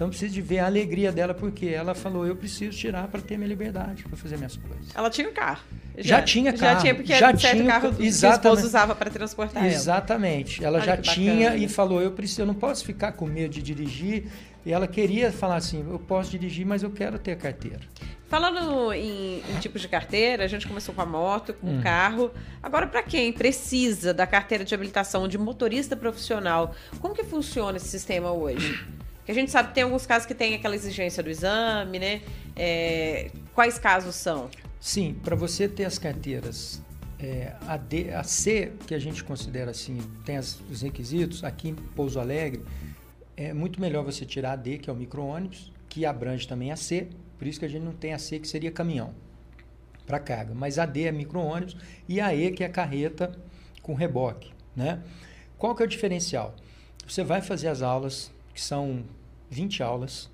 Então 0.00 0.08
precisa 0.08 0.32
de 0.32 0.40
ver 0.40 0.60
a 0.60 0.64
alegria 0.64 1.12
dela, 1.12 1.34
porque 1.34 1.66
ela 1.66 1.94
falou: 1.94 2.26
Eu 2.26 2.34
preciso 2.34 2.74
tirar 2.74 3.06
para 3.08 3.20
ter 3.20 3.36
minha 3.36 3.48
liberdade, 3.48 4.02
para 4.04 4.16
fazer 4.16 4.38
minhas 4.38 4.56
coisas. 4.56 4.86
Ela 4.94 5.10
tinha 5.10 5.28
um 5.28 5.32
carro. 5.34 5.62
Já 5.98 6.22
tinha 6.22 6.56
Já 6.56 6.58
carro, 6.58 6.80
tinha, 6.80 6.94
porque 6.94 7.12
já 7.12 7.18
certo 7.18 7.38
tinha 7.38 7.64
o 7.64 7.66
carro 7.66 7.94
que 7.94 8.06
esposo 8.06 8.64
usava 8.64 8.94
para 8.94 9.10
transportar 9.10 9.62
ela. 9.62 9.70
Exatamente. 9.70 10.64
Ela 10.64 10.78
Olha 10.78 10.86
já 10.86 10.96
tinha 10.96 11.50
bacana. 11.50 11.64
e 11.64 11.68
falou: 11.68 12.00
eu 12.00 12.12
preciso, 12.12 12.40
eu 12.40 12.46
não 12.46 12.54
posso 12.54 12.82
ficar 12.82 13.12
com 13.12 13.26
medo 13.26 13.52
de 13.52 13.60
dirigir. 13.60 14.24
E 14.64 14.72
ela 14.72 14.86
queria 14.86 15.32
falar 15.32 15.56
assim: 15.56 15.84
eu 15.90 15.98
posso 15.98 16.30
dirigir, 16.30 16.66
mas 16.66 16.82
eu 16.82 16.90
quero 16.90 17.18
ter 17.18 17.32
a 17.32 17.36
carteira. 17.36 17.80
Falando 18.28 18.92
em, 18.92 19.38
em 19.48 19.58
tipos 19.58 19.80
de 19.82 19.88
carteira, 19.88 20.44
a 20.44 20.46
gente 20.46 20.66
começou 20.68 20.94
com 20.94 21.00
a 21.02 21.06
moto, 21.06 21.52
com 21.54 21.66
Hum. 21.66 21.80
o 21.80 21.82
carro. 21.82 22.30
Agora, 22.62 22.86
para 22.86 23.02
quem 23.02 23.32
precisa 23.32 24.14
da 24.14 24.26
carteira 24.26 24.64
de 24.64 24.72
habilitação 24.74 25.26
de 25.26 25.36
motorista 25.36 25.96
profissional, 25.96 26.72
como 27.00 27.14
que 27.14 27.24
funciona 27.24 27.76
esse 27.76 27.88
sistema 27.88 28.30
hoje? 28.30 28.84
Porque 29.16 29.32
a 29.32 29.34
gente 29.34 29.50
sabe 29.50 29.68
que 29.70 29.74
tem 29.74 29.82
alguns 29.82 30.06
casos 30.06 30.26
que 30.26 30.34
tem 30.34 30.54
aquela 30.54 30.74
exigência 30.76 31.22
do 31.22 31.28
exame, 31.30 31.98
né? 31.98 32.20
É, 32.54 33.30
quais 33.54 33.78
casos 33.78 34.14
são? 34.14 34.48
Sim, 34.80 35.14
para 35.24 35.34
você 35.34 35.68
ter 35.68 35.84
as 35.84 35.98
carteiras 35.98 36.80
é, 37.18 37.52
a, 37.66 37.76
D, 37.76 38.12
a 38.14 38.22
C, 38.22 38.72
que 38.86 38.94
a 38.94 38.98
gente 38.98 39.22
considera 39.24 39.72
assim, 39.72 39.98
tem 40.24 40.36
as- 40.38 40.58
os 40.70 40.80
requisitos, 40.82 41.42
aqui 41.44 41.68
em 41.68 41.74
Pouso 41.74 42.18
Alegre, 42.18 42.62
é 43.36 43.52
muito 43.52 43.80
melhor 43.80 44.04
você 44.04 44.24
tirar 44.24 44.52
a 44.52 44.56
D, 44.56 44.78
que 44.78 44.90
é 44.90 44.92
o 44.92 44.96
micro-ônibus, 44.96 45.72
que 45.88 46.04
abrange 46.06 46.46
também 46.46 46.70
a 46.70 46.76
C, 46.76 47.08
por 47.38 47.46
isso 47.46 47.58
que 47.58 47.64
a 47.64 47.68
gente 47.68 47.82
não 47.82 47.92
tem 47.92 48.12
a 48.12 48.18
C, 48.18 48.38
que 48.38 48.46
seria 48.46 48.70
caminhão, 48.70 49.14
para 50.06 50.18
carga. 50.18 50.54
Mas 50.54 50.78
a 50.78 50.86
D 50.86 51.04
é 51.04 51.12
micro-ônibus 51.12 51.76
e 52.08 52.20
a 52.20 52.34
E, 52.34 52.50
que 52.52 52.62
é 52.62 52.68
carreta 52.68 53.36
com 53.82 53.94
reboque. 53.94 54.52
Né? 54.76 55.02
Qual 55.58 55.74
que 55.74 55.82
é 55.82 55.86
o 55.86 55.88
diferencial? 55.88 56.54
Você 57.06 57.24
vai 57.24 57.40
fazer 57.40 57.68
as 57.68 57.82
aulas, 57.82 58.30
que 58.54 58.60
são 58.60 59.02
20 59.50 59.82
aulas, 59.82 60.30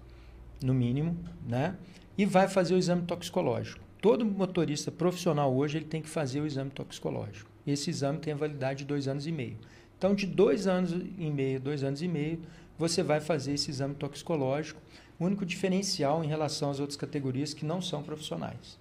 no 0.63 0.75
mínimo, 0.75 1.17
né? 1.47 1.77
e 2.19 2.25
vai 2.25 2.49
fazer 2.49 2.75
o 2.75 2.79
exame 2.79 3.03
toxicológico. 3.03 3.85
todo 4.01 4.25
motorista 4.25 4.91
profissional 4.91 5.55
hoje 5.55 5.79
ele 5.79 5.85
tem 5.85 6.01
que 6.01 6.09
fazer 6.09 6.41
o 6.41 6.47
exame 6.47 6.71
toxicológico. 6.71 7.51
Esse 7.67 7.91
exame 7.91 8.19
tem 8.19 8.33
a 8.33 8.37
validade 8.37 8.81
de 8.81 8.85
dois 8.85 9.09
anos 9.09 9.27
e 9.27 9.33
meio. 9.33 9.59
Então, 9.99 10.15
de 10.15 10.27
dois 10.27 10.67
anos 10.67 10.93
e 10.93 11.31
meio, 11.31 11.59
dois 11.59 11.83
anos 11.83 12.03
e 12.03 12.09
meio, 12.09 12.41
você 12.79 13.03
vai 13.03 13.21
fazer 13.21 13.55
esse 13.55 13.71
exame 13.71 13.95
toxicológico. 13.95 14.81
O 15.19 15.25
único 15.25 15.47
diferencial 15.47 16.23
em 16.23 16.27
relação 16.27 16.71
às 16.71 16.79
outras 16.79 16.97
categorias 16.97 17.55
que 17.55 17.65
não 17.65 17.81
são 17.81 18.03
profissionais. 18.03 18.79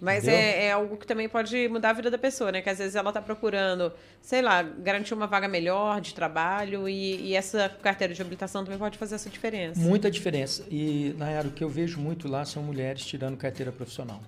Mas 0.00 0.28
é, 0.28 0.66
é, 0.66 0.72
algo 0.72 0.96
que 0.96 1.06
também 1.06 1.28
pode 1.28 1.68
mudar 1.68 1.90
a 1.90 1.92
vida 1.92 2.10
da 2.10 2.18
pessoa, 2.18 2.52
né? 2.52 2.62
Que 2.62 2.70
às 2.70 2.78
vezes 2.78 2.94
ela 2.94 3.10
está 3.10 3.20
procurando, 3.20 3.92
sei 4.22 4.42
lá, 4.42 4.62
garantir 4.62 5.14
uma 5.14 5.26
vaga 5.26 5.48
melhor 5.48 6.00
de 6.00 6.14
trabalho 6.14 6.88
e, 6.88 7.28
e, 7.28 7.34
essa 7.34 7.68
carteira 7.68 8.14
de 8.14 8.20
habilitação 8.20 8.64
também 8.64 8.78
pode 8.78 8.96
fazer 8.96 9.16
essa 9.16 9.28
diferença. 9.28 9.80
Muita 9.80 10.10
diferença. 10.10 10.64
E, 10.70 11.14
Nayara, 11.18 11.48
o 11.48 11.50
que 11.50 11.64
eu 11.64 11.68
vejo 11.68 11.98
muito 11.98 12.28
lá 12.28 12.44
são 12.44 12.62
mulheres 12.62 13.04
tirando 13.04 13.36
carteira 13.36 13.72
profissional. 13.72 14.20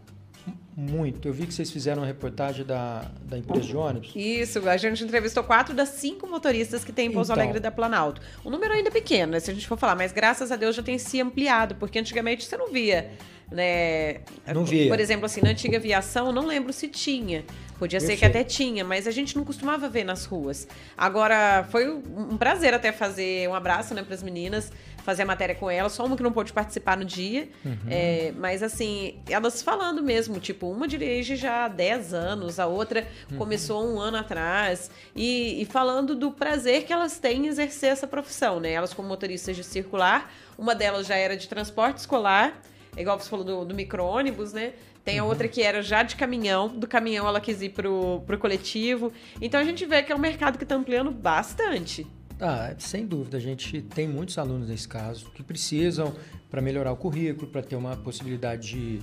Muito. 0.80 1.28
Eu 1.28 1.32
vi 1.34 1.46
que 1.46 1.52
vocês 1.52 1.70
fizeram 1.70 2.00
uma 2.00 2.06
reportagem 2.06 2.64
da, 2.64 3.10
da 3.22 3.36
empresa 3.36 3.66
de 3.66 3.76
ônibus. 3.76 4.12
Isso, 4.16 4.66
a 4.66 4.76
gente 4.78 5.04
entrevistou 5.04 5.44
quatro 5.44 5.74
das 5.74 5.90
cinco 5.90 6.26
motoristas 6.26 6.82
que 6.82 6.90
tem 6.90 7.08
em 7.08 7.12
Pouso 7.12 7.30
então, 7.30 7.42
Alegre 7.42 7.60
da 7.60 7.70
Planalto. 7.70 8.22
O 8.42 8.48
número 8.48 8.72
ainda 8.72 8.88
é 8.88 8.92
pequeno, 8.92 9.32
né, 9.32 9.40
se 9.40 9.50
a 9.50 9.54
gente 9.54 9.66
for 9.66 9.76
falar, 9.76 9.94
mas 9.94 10.10
graças 10.10 10.50
a 10.50 10.56
Deus 10.56 10.74
já 10.74 10.82
tem 10.82 10.96
se 10.96 11.20
ampliado, 11.20 11.74
porque 11.74 11.98
antigamente 11.98 12.46
você 12.46 12.56
não 12.56 12.72
via 12.72 13.10
né? 13.50 14.20
Não 14.54 14.64
via. 14.64 14.88
Por 14.88 15.00
exemplo, 15.00 15.26
assim, 15.26 15.40
na 15.42 15.50
antiga 15.50 15.76
aviação, 15.76 16.32
não 16.32 16.46
lembro 16.46 16.72
se 16.72 16.88
tinha. 16.88 17.44
Podia 17.78 17.96
eu 17.96 18.00
ser 18.00 18.08
sei. 18.08 18.16
que 18.18 18.24
até 18.24 18.44
tinha, 18.44 18.84
mas 18.84 19.06
a 19.06 19.10
gente 19.10 19.36
não 19.36 19.44
costumava 19.44 19.88
ver 19.88 20.04
nas 20.04 20.24
ruas. 20.24 20.68
Agora, 20.96 21.66
foi 21.70 21.90
um 21.90 22.36
prazer 22.36 22.74
até 22.74 22.92
fazer 22.92 23.48
um 23.48 23.54
abraço 23.54 23.94
né, 23.94 24.02
para 24.02 24.14
as 24.14 24.22
meninas, 24.22 24.70
fazer 25.02 25.22
a 25.22 25.26
matéria 25.26 25.54
com 25.54 25.70
elas. 25.70 25.92
Só 25.92 26.04
uma 26.04 26.16
que 26.16 26.22
não 26.22 26.32
pôde 26.32 26.52
participar 26.52 26.96
no 26.96 27.04
dia. 27.04 27.48
Uhum. 27.64 27.76
É, 27.88 28.32
mas, 28.36 28.62
assim, 28.62 29.20
elas 29.28 29.62
falando 29.62 30.02
mesmo, 30.02 30.38
tipo, 30.40 30.70
uma 30.70 30.86
dirige 30.86 31.36
já 31.36 31.64
há 31.64 31.68
10 31.68 32.14
anos, 32.14 32.58
a 32.58 32.66
outra 32.66 33.06
uhum. 33.30 33.38
começou 33.38 33.86
um 33.86 33.98
ano 33.98 34.16
atrás. 34.16 34.90
E, 35.14 35.60
e 35.62 35.64
falando 35.64 36.14
do 36.14 36.30
prazer 36.30 36.84
que 36.84 36.92
elas 36.92 37.18
têm 37.18 37.46
em 37.46 37.48
exercer 37.48 37.90
essa 37.90 38.06
profissão, 38.06 38.60
né? 38.60 38.72
Elas, 38.72 38.94
como 38.94 39.08
motoristas 39.08 39.56
de 39.56 39.64
circular, 39.64 40.32
uma 40.58 40.74
delas 40.74 41.06
já 41.06 41.16
era 41.16 41.36
de 41.36 41.48
transporte 41.48 41.98
escolar 41.98 42.60
igual 42.96 43.18
você 43.18 43.28
falou 43.28 43.44
do, 43.44 43.64
do 43.64 43.74
micro-ônibus, 43.74 44.52
né? 44.52 44.72
Tem 45.04 45.18
a 45.18 45.22
uhum. 45.22 45.30
outra 45.30 45.48
que 45.48 45.62
era 45.62 45.82
já 45.82 46.02
de 46.02 46.16
caminhão, 46.16 46.68
do 46.68 46.86
caminhão 46.86 47.26
ela 47.26 47.40
quis 47.40 47.62
ir 47.62 47.70
pro, 47.70 48.22
pro 48.26 48.38
coletivo. 48.38 49.12
Então 49.40 49.58
a 49.60 49.64
gente 49.64 49.86
vê 49.86 50.02
que 50.02 50.12
é 50.12 50.14
um 50.14 50.18
mercado 50.18 50.58
que 50.58 50.64
está 50.64 50.74
ampliando 50.74 51.10
bastante. 51.10 52.06
Ah, 52.40 52.74
sem 52.78 53.06
dúvida, 53.06 53.36
a 53.36 53.40
gente 53.40 53.82
tem 53.82 54.08
muitos 54.08 54.38
alunos 54.38 54.68
nesse 54.68 54.88
caso 54.88 55.30
que 55.30 55.42
precisam 55.42 56.14
para 56.50 56.62
melhorar 56.62 56.90
o 56.90 56.96
currículo, 56.96 57.46
para 57.46 57.62
ter 57.62 57.76
uma 57.76 57.94
possibilidade 57.96 58.70
de, 58.70 59.00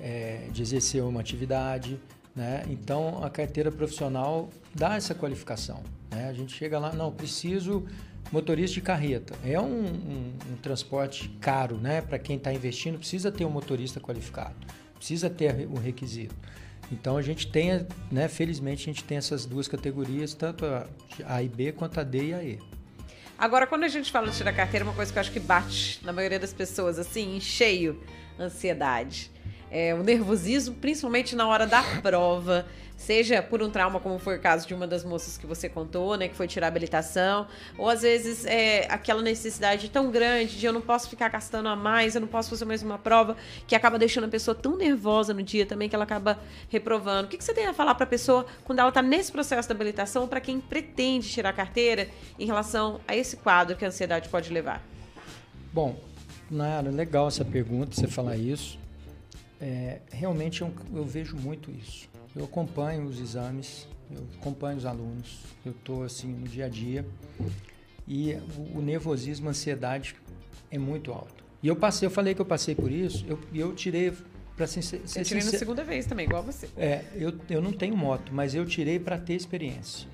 é, 0.00 0.48
de 0.50 0.62
exercer 0.62 1.00
uma 1.04 1.20
atividade. 1.20 1.96
Né? 2.34 2.64
Então 2.68 3.22
a 3.22 3.30
carteira 3.30 3.70
profissional 3.70 4.50
dá 4.74 4.96
essa 4.96 5.14
qualificação. 5.14 5.80
Né? 6.10 6.28
A 6.28 6.32
gente 6.32 6.52
chega 6.52 6.76
lá, 6.78 6.92
não, 6.92 7.12
preciso 7.12 7.86
motorista 8.32 8.74
de 8.74 8.80
carreta. 8.80 9.34
É 9.44 9.60
um, 9.60 9.84
um, 9.84 10.32
um 10.52 10.56
transporte 10.60 11.28
caro, 11.40 11.76
né? 11.76 12.00
Para 12.00 12.18
quem 12.18 12.36
está 12.36 12.52
investindo, 12.52 12.98
precisa 12.98 13.30
ter 13.30 13.44
um 13.44 13.50
motorista 13.50 14.00
qualificado, 14.00 14.56
precisa 14.96 15.30
ter 15.30 15.68
o 15.70 15.78
requisito. 15.78 16.34
Então 16.92 17.16
a 17.16 17.22
gente 17.22 17.46
tem, 17.46 17.86
né? 18.10 18.28
Felizmente 18.28 18.82
a 18.82 18.92
gente 18.92 19.02
tem 19.02 19.16
essas 19.16 19.46
duas 19.46 19.66
categorias, 19.66 20.34
tanto 20.34 20.66
a 20.66 20.86
A 21.26 21.42
e 21.42 21.48
B 21.48 21.72
quanto 21.72 21.98
a 21.98 22.04
D 22.04 22.26
e 22.26 22.34
a 22.34 22.44
E. 22.44 22.58
Agora, 23.38 23.66
quando 23.66 23.84
a 23.84 23.88
gente 23.88 24.12
fala 24.12 24.28
de 24.30 24.36
tirar 24.36 24.52
carteira, 24.52 24.84
uma 24.84 24.94
coisa 24.94 25.10
que 25.10 25.18
eu 25.18 25.20
acho 25.20 25.32
que 25.32 25.40
bate 25.40 25.98
na 26.04 26.12
maioria 26.12 26.38
das 26.38 26.52
pessoas, 26.52 26.98
assim, 26.98 27.36
em 27.36 27.40
cheio, 27.40 28.00
ansiedade. 28.38 29.30
É, 29.70 29.94
o 29.94 30.02
nervosismo, 30.02 30.74
principalmente 30.74 31.34
na 31.34 31.48
hora 31.48 31.66
da 31.66 31.82
prova 32.02 32.66
seja 33.02 33.42
por 33.42 33.62
um 33.62 33.68
trauma, 33.68 33.98
como 33.98 34.18
foi 34.18 34.36
o 34.36 34.40
caso 34.40 34.66
de 34.66 34.72
uma 34.72 34.86
das 34.86 35.04
moças 35.04 35.36
que 35.36 35.46
você 35.46 35.68
contou, 35.68 36.16
né, 36.16 36.28
que 36.28 36.36
foi 36.36 36.46
tirar 36.46 36.66
a 36.66 36.68
habilitação, 36.68 37.48
ou 37.76 37.88
às 37.88 38.02
vezes 38.02 38.46
é 38.46 38.86
aquela 38.88 39.20
necessidade 39.20 39.90
tão 39.90 40.10
grande 40.10 40.58
de 40.58 40.64
eu 40.64 40.72
não 40.72 40.80
posso 40.80 41.10
ficar 41.10 41.28
gastando 41.28 41.68
a 41.68 41.74
mais, 41.74 42.14
eu 42.14 42.20
não 42.20 42.28
posso 42.28 42.50
fazer 42.50 42.64
mais 42.64 42.82
uma 42.82 42.98
prova, 42.98 43.36
que 43.66 43.74
acaba 43.74 43.98
deixando 43.98 44.24
a 44.24 44.28
pessoa 44.28 44.54
tão 44.54 44.76
nervosa 44.76 45.34
no 45.34 45.42
dia 45.42 45.66
também 45.66 45.88
que 45.88 45.94
ela 45.94 46.04
acaba 46.04 46.38
reprovando. 46.68 47.26
O 47.26 47.28
que, 47.28 47.36
que 47.36 47.44
você 47.44 47.52
tem 47.52 47.66
a 47.66 47.74
falar 47.74 47.94
para 47.96 48.04
a 48.04 48.08
pessoa 48.08 48.46
quando 48.64 48.78
ela 48.78 48.88
está 48.88 49.02
nesse 49.02 49.32
processo 49.32 49.68
da 49.68 49.74
habilitação, 49.74 50.28
para 50.28 50.40
quem 50.40 50.60
pretende 50.60 51.28
tirar 51.28 51.50
a 51.50 51.52
carteira, 51.52 52.08
em 52.38 52.46
relação 52.46 53.00
a 53.08 53.16
esse 53.16 53.36
quadro 53.36 53.76
que 53.76 53.84
a 53.84 53.88
ansiedade 53.88 54.28
pode 54.28 54.52
levar? 54.52 54.80
Bom, 55.72 55.98
Nara, 56.48 56.90
legal 56.90 57.26
essa 57.26 57.44
pergunta, 57.44 57.96
você 57.96 58.06
falar 58.06 58.36
isso. 58.36 58.78
É, 59.60 60.00
realmente 60.10 60.62
eu, 60.62 60.72
eu 60.94 61.04
vejo 61.04 61.36
muito 61.36 61.70
isso. 61.70 62.11
Eu 62.34 62.44
acompanho 62.44 63.04
os 63.04 63.20
exames, 63.20 63.86
eu 64.10 64.24
acompanho 64.40 64.78
os 64.78 64.86
alunos, 64.86 65.40
eu 65.64 65.72
estou 65.72 66.02
assim 66.02 66.28
no 66.28 66.48
dia 66.48 66.66
a 66.66 66.68
dia 66.68 67.04
e 68.06 68.34
o, 68.34 68.78
o, 68.78 68.82
nervosismo, 68.82 69.48
a 69.48 69.50
ansiedade 69.50 70.16
é 70.70 70.78
muito 70.78 71.12
alto. 71.12 71.44
E 71.62 71.68
eu 71.68 71.76
passei, 71.76 72.06
eu 72.06 72.10
falei 72.10 72.34
que 72.34 72.40
eu 72.40 72.46
passei 72.46 72.74
por 72.74 72.90
isso, 72.90 73.24
eu, 73.28 73.38
eu 73.54 73.74
tirei 73.74 74.12
para 74.56 74.66
ser, 74.66 74.82
ser 74.82 75.20
Eu 75.20 75.24
tirei 75.24 75.44
na 75.44 75.50
segunda 75.50 75.84
vez 75.84 76.06
também, 76.06 76.26
igual 76.26 76.42
você. 76.42 76.68
É, 76.76 77.04
eu, 77.14 77.32
eu 77.48 77.62
não 77.62 77.72
tenho 77.72 77.96
moto, 77.96 78.32
mas 78.34 78.54
eu 78.54 78.66
tirei 78.66 78.98
para 78.98 79.18
ter 79.18 79.34
experiência. 79.34 80.08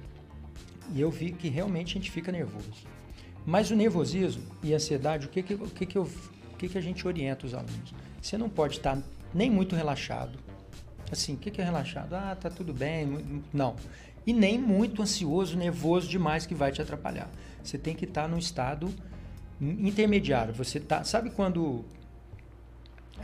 E 0.95 1.01
eu 1.01 1.11
vi 1.11 1.33
que 1.33 1.49
realmente 1.49 1.93
a 1.93 2.01
gente 2.01 2.11
fica 2.11 2.31
nervoso. 2.33 2.87
Mas 3.47 3.71
o 3.71 3.77
nervosismo 3.77 4.43
e 4.63 4.73
a 4.73 4.77
ansiedade, 4.77 5.27
o 5.27 5.29
que 5.31 5.43
que, 5.43 5.55
o 5.55 5.71
que, 5.71 5.87
que, 5.87 5.97
eu, 5.97 6.03
o 6.53 6.57
que, 6.57 6.69
que 6.69 6.77
a 6.77 6.81
gente 6.81 7.07
orienta 7.07 7.47
os 7.47 7.55
alunos? 7.55 7.95
Você 8.21 8.37
não 8.37 8.49
pode 8.49 8.77
estar 8.77 9.03
nem 9.33 9.51
muito 9.51 9.75
relaxado, 9.75 10.39
Assim, 11.11 11.35
o 11.35 11.37
que 11.37 11.61
é 11.61 11.65
relaxado? 11.65 12.15
Ah, 12.15 12.37
tá 12.39 12.51
tudo 12.51 12.73
bem. 12.73 13.43
Não. 13.53 13.77
E 14.27 14.33
nem 14.33 14.59
muito 14.59 15.03
ansioso, 15.03 15.57
nervoso 15.57 16.09
demais 16.09 16.45
que 16.45 16.55
vai 16.55 16.71
te 16.71 16.83
atrapalhar. 16.83 17.31
Você 17.63 17.79
tem 17.79 17.95
que 17.95 18.05
estar 18.05 18.23
tá 18.23 18.29
num 18.29 18.39
estado 18.39 18.93
intermediário. 19.61 20.53
Você 20.55 20.79
tá, 20.79 21.03
sabe 21.05 21.31
quando 21.31 21.85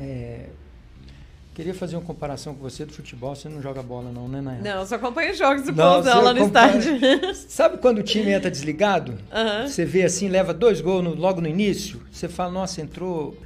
é, 0.00 0.46
queria 1.54 1.74
fazer 1.74 1.96
uma 1.96 2.02
comparação 2.02 2.54
com 2.54 2.62
você 2.62 2.84
do 2.84 2.92
futebol, 2.92 3.34
você 3.34 3.48
não 3.48 3.60
joga 3.60 3.82
bola 3.82 4.10
não, 4.10 4.28
né, 4.28 4.40
Nayara? 4.40 4.76
Não, 4.76 4.86
só 4.86 4.96
acompanha 4.96 5.32
os 5.32 5.38
jogos 5.38 5.64
do 5.64 5.74
Paulzão 5.74 6.22
lá 6.22 6.32
no 6.32 6.46
estádio. 6.46 6.98
Sabe 7.34 7.78
quando 7.78 7.98
o 7.98 8.02
time 8.02 8.30
entra 8.32 8.50
desligado? 8.50 9.12
Uhum. 9.12 9.68
Você 9.68 9.84
vê 9.84 10.04
assim, 10.04 10.28
leva 10.28 10.54
dois 10.54 10.80
gols 10.80 11.04
no, 11.04 11.14
logo 11.14 11.40
no 11.40 11.48
início, 11.48 12.02
você 12.10 12.28
fala, 12.28 12.50
nossa, 12.50 12.80
entrou... 12.80 13.36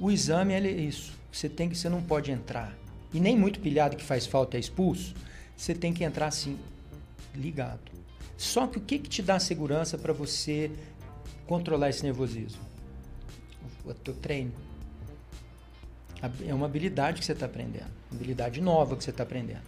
O 0.00 0.12
exame 0.12 0.54
é 0.54 0.60
isso. 0.60 1.12
Você 1.32 1.48
tem 1.48 1.68
que, 1.68 1.76
você 1.76 1.88
não 1.88 2.00
pode 2.00 2.30
entrar 2.30 2.72
e 3.12 3.20
nem 3.20 3.36
muito 3.36 3.60
pilhado 3.60 3.96
que 3.96 4.04
faz 4.04 4.26
falta 4.26 4.56
é 4.56 4.60
expulso, 4.60 5.14
você 5.56 5.74
tem 5.74 5.92
que 5.92 6.04
entrar 6.04 6.26
assim, 6.26 6.58
ligado. 7.34 7.80
Só 8.36 8.66
que 8.66 8.78
o 8.78 8.80
que, 8.80 8.98
que 8.98 9.08
te 9.08 9.22
dá 9.22 9.38
segurança 9.38 9.98
para 9.98 10.12
você 10.12 10.70
controlar 11.46 11.88
esse 11.88 12.04
nervosismo? 12.04 12.60
O 13.84 13.94
teu 13.94 14.14
treino. 14.14 14.52
É 16.46 16.52
uma 16.52 16.66
habilidade 16.66 17.20
que 17.20 17.26
você 17.26 17.32
está 17.32 17.46
aprendendo, 17.46 17.90
habilidade 18.12 18.60
nova 18.60 18.96
que 18.96 19.04
você 19.04 19.10
está 19.10 19.22
aprendendo. 19.22 19.62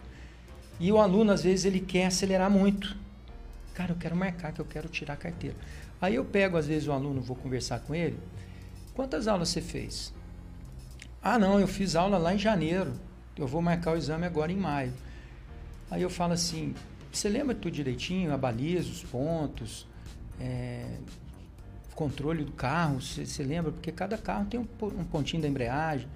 E 0.79 0.91
o 0.91 0.97
aluno, 0.97 1.31
às 1.31 1.43
vezes, 1.43 1.65
ele 1.65 1.79
quer 1.79 2.07
acelerar 2.07 2.49
muito. 2.49 2.95
Cara, 3.73 3.91
eu 3.91 3.95
quero 3.95 4.15
marcar, 4.15 4.51
que 4.51 4.59
eu 4.59 4.65
quero 4.65 4.89
tirar 4.89 5.13
a 5.13 5.17
carteira. 5.17 5.55
Aí 5.99 6.15
eu 6.15 6.25
pego, 6.25 6.57
às 6.57 6.67
vezes, 6.67 6.87
o 6.87 6.91
aluno, 6.91 7.21
vou 7.21 7.35
conversar 7.35 7.79
com 7.79 7.95
ele. 7.95 8.17
Quantas 8.93 9.27
aulas 9.27 9.49
você 9.49 9.61
fez? 9.61 10.13
Ah, 11.21 11.39
não, 11.39 11.59
eu 11.59 11.67
fiz 11.67 11.95
aula 11.95 12.17
lá 12.17 12.33
em 12.33 12.37
janeiro 12.37 12.93
eu 13.37 13.47
vou 13.47 13.61
marcar 13.61 13.93
o 13.93 13.97
exame 13.97 14.25
agora 14.25 14.51
em 14.51 14.57
maio. 14.57 14.93
Aí 15.89 16.01
eu 16.01 16.09
falo 16.09 16.33
assim, 16.33 16.73
você 17.11 17.27
lembra 17.27 17.53
tudo 17.53 17.71
direitinho, 17.71 18.33
a 18.33 18.37
baliza, 18.37 18.89
os 18.89 19.03
pontos, 19.03 19.87
é, 20.39 20.97
controle 21.95 22.43
do 22.43 22.51
carro, 22.51 23.01
você, 23.01 23.43
lembra? 23.43 23.71
Porque 23.71 23.91
cada 23.91 24.17
carro 24.17 24.45
tem 24.45 24.59
um, 24.59 24.67
um, 24.81 25.03
pontinho 25.03 25.41
da 25.41 25.47
embreagem. 25.47 26.07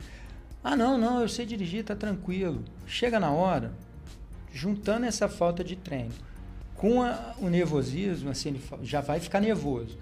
Ah, 0.64 0.76
não, 0.76 0.98
não, 0.98 1.22
eu 1.22 1.30
sei 1.30 1.46
dirigir, 1.46 1.84
tá 1.84 1.96
tranquilo. 1.96 2.64
Chega 2.88 3.20
na 3.20 3.32
hora, 3.32 3.74
juntando 4.52 5.06
essa 5.06 5.30
falta 5.30 5.64
de 5.64 5.76
treino 5.76 6.14
com 6.76 7.02
a, 7.02 7.34
o 7.40 7.50
nervosismo, 7.50 8.30
assim, 8.30 8.50
ele 8.50 8.62
já 8.84 9.02
vai 9.02 9.20
ficar 9.20 9.40
nervoso. 9.40 9.98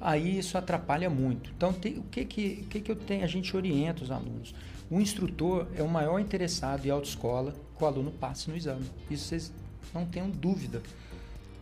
Aí 0.00 0.38
isso 0.38 0.58
atrapalha 0.58 1.08
muito. 1.08 1.50
Então, 1.56 1.72
tem, 1.72 1.98
o 1.98 2.02
que 2.02 2.24
que, 2.24 2.56
que 2.68 2.80
que 2.80 2.90
eu 2.90 2.96
tenho? 2.96 3.24
A 3.24 3.28
gente 3.28 3.56
orienta 3.56 4.02
os 4.02 4.10
alunos. 4.10 4.54
O 4.90 5.00
instrutor 5.00 5.66
é 5.76 5.82
o 5.82 5.88
maior 5.88 6.18
interessado 6.18 6.86
em 6.86 6.90
autoescola 6.90 7.54
que 7.76 7.82
o 7.82 7.86
aluno 7.86 8.10
passe 8.10 8.50
no 8.50 8.56
exame. 8.56 8.84
Isso 9.10 9.28
vocês 9.28 9.52
não 9.92 10.04
tenham 10.04 10.28
dúvida. 10.28 10.82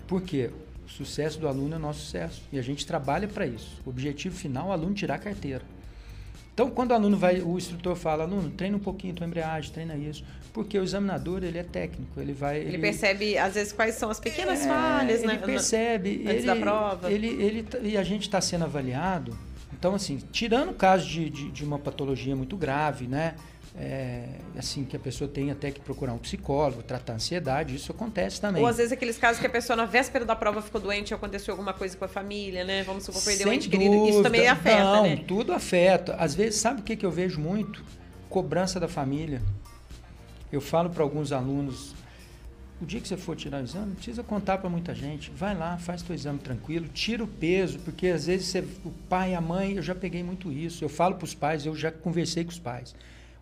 Por 0.07 0.23
quê? 0.23 0.51
O 0.85 0.89
sucesso 0.89 1.39
do 1.39 1.47
aluno 1.47 1.75
é 1.75 1.77
o 1.77 1.81
nosso 1.81 2.01
sucesso. 2.01 2.43
E 2.53 2.59
a 2.59 2.63
gente 2.63 2.85
trabalha 2.85 3.29
para 3.29 3.47
isso. 3.47 3.81
O 3.87 3.91
objetivo 3.91 4.37
final 4.37 4.67
é 4.67 4.69
o 4.71 4.73
aluno 4.73 4.95
tirar 4.95 5.15
a 5.15 5.19
carteira. 5.19 5.63
Então, 6.53 6.69
quando 6.71 6.91
o 6.91 6.95
aluno 6.95 7.17
vai, 7.17 7.41
o 7.41 7.57
instrutor 7.57 7.97
fala, 7.97 8.25
aluno, 8.25 8.51
treina 8.51 8.77
um 8.77 8.81
pouquinho 8.81 9.15
tua 9.15 9.27
embreagem, 9.27 9.73
treina 9.73 9.97
isso. 9.97 10.23
Porque 10.53 10.79
o 10.79 10.83
examinador, 10.83 11.43
ele 11.43 11.57
é 11.57 11.63
técnico, 11.63 12.21
ele 12.21 12.35
vai... 12.35 12.59
Ele, 12.59 12.69
ele 12.71 12.79
percebe, 12.79 13.39
às 13.39 13.55
vezes, 13.55 13.73
quais 13.73 13.95
são 13.95 14.11
as 14.11 14.21
pequenas 14.21 14.61
é, 14.61 14.69
falhas, 14.69 15.23
ele 15.23 15.33
né? 15.33 15.39
percebe. 15.39 16.25
Antes 16.27 16.31
ele, 16.31 16.47
da 16.47 16.57
prova. 16.57 17.11
Ele, 17.11 17.27
ele, 17.27 17.67
e 17.83 17.97
a 17.97 18.03
gente 18.03 18.23
está 18.23 18.39
sendo 18.39 18.65
avaliado 18.65 19.35
então, 19.83 19.97
assim, 19.97 20.21
tirando 20.31 20.71
o 20.71 20.75
caso 20.75 21.09
de, 21.09 21.29
de, 21.29 21.51
de, 21.51 21.65
uma 21.65 21.77
patologia 21.77 22.37
muito 22.37 22.57
grave, 22.57 23.09
né? 23.09 23.35
é, 23.77 24.25
assim 24.57 24.85
que 24.85 24.95
a 24.95 24.99
pessoa 24.99 25.29
tem 25.29 25.51
até 25.51 25.71
que 25.71 25.81
procurar 25.81 26.13
um 26.13 26.19
psicólogo, 26.19 26.83
tratar 26.83 27.15
ansiedade, 27.15 27.75
isso 27.75 27.91
acontece 27.91 28.41
também. 28.41 28.63
Ou 28.63 28.69
às 28.69 28.77
vezes 28.77 28.93
aqueles 28.93 29.17
casos 29.17 29.41
que 29.41 29.47
a 29.47 29.51
pessoa 29.51 29.77
na 29.77 29.87
véspera 29.87 30.25
da 30.25 30.37
prova 30.37 30.61
ficou 30.61 30.81
doente, 30.81 31.15
aconteceu 31.15 31.53
alguma 31.53 31.73
coisa 31.73 31.97
com 31.97 32.05
a 32.05 32.09
família, 32.09 32.65
né? 32.65 32.83
Vamos 32.83 33.05
supor, 33.05 33.23
perdeu 33.23 33.49
um 33.49 33.53
ente 33.53 33.69
querido, 33.69 34.07
isso 34.07 34.23
também 34.23 34.47
afeta, 34.47 34.85
Não, 34.85 35.03
né? 35.05 35.25
tudo 35.27 35.53
afeta. 35.53 36.15
Às 36.17 36.35
vezes, 36.35 36.61
sabe 36.61 36.81
o 36.81 36.85
que, 36.85 36.97
que 36.97 37.07
eu 37.07 37.11
vejo 37.11 37.41
muito? 37.41 37.83
Cobrança 38.29 38.79
da 38.79 38.89
família. 38.89 39.43
Eu 40.53 40.61
falo 40.61 40.91
para 40.91 41.03
alguns 41.03 41.33
alunos, 41.33 41.95
o 42.83 42.87
dia 42.87 43.01
que 43.01 43.07
você 43.07 43.17
for 43.17 43.37
tirar 43.37 43.61
o 43.61 43.65
exame, 43.65 43.87
não 43.87 43.95
precisa 43.95 44.23
contar 44.25 44.59
para 44.59 44.69
muita 44.69 44.95
gente. 44.95 45.31
Vai 45.31 45.57
lá, 45.57 45.79
faz 45.79 46.03
teu 46.03 46.15
exame 46.15 46.41
tranquilo, 46.41 46.89
tira 46.89 47.23
o 47.23 47.29
peso, 47.29 47.79
porque 47.79 48.09
às 48.09 48.27
vezes 48.27 48.49
você, 48.49 48.61
o 48.85 48.91
pai, 49.09 49.35
a 49.35 49.41
mãe, 49.41 49.75
eu 49.75 49.83
já 49.83 49.95
peguei 49.95 50.23
muito 50.23 50.51
isso. 50.51 50.85
Eu 50.85 50.89
falo 50.89 51.15
para 51.15 51.25
os 51.25 51.35
pais, 51.35 51.65
eu 51.65 51.77
já 51.77 51.93
conversei 51.93 52.45
com 52.45 52.51
os 52.51 52.59
pais. 52.59 52.95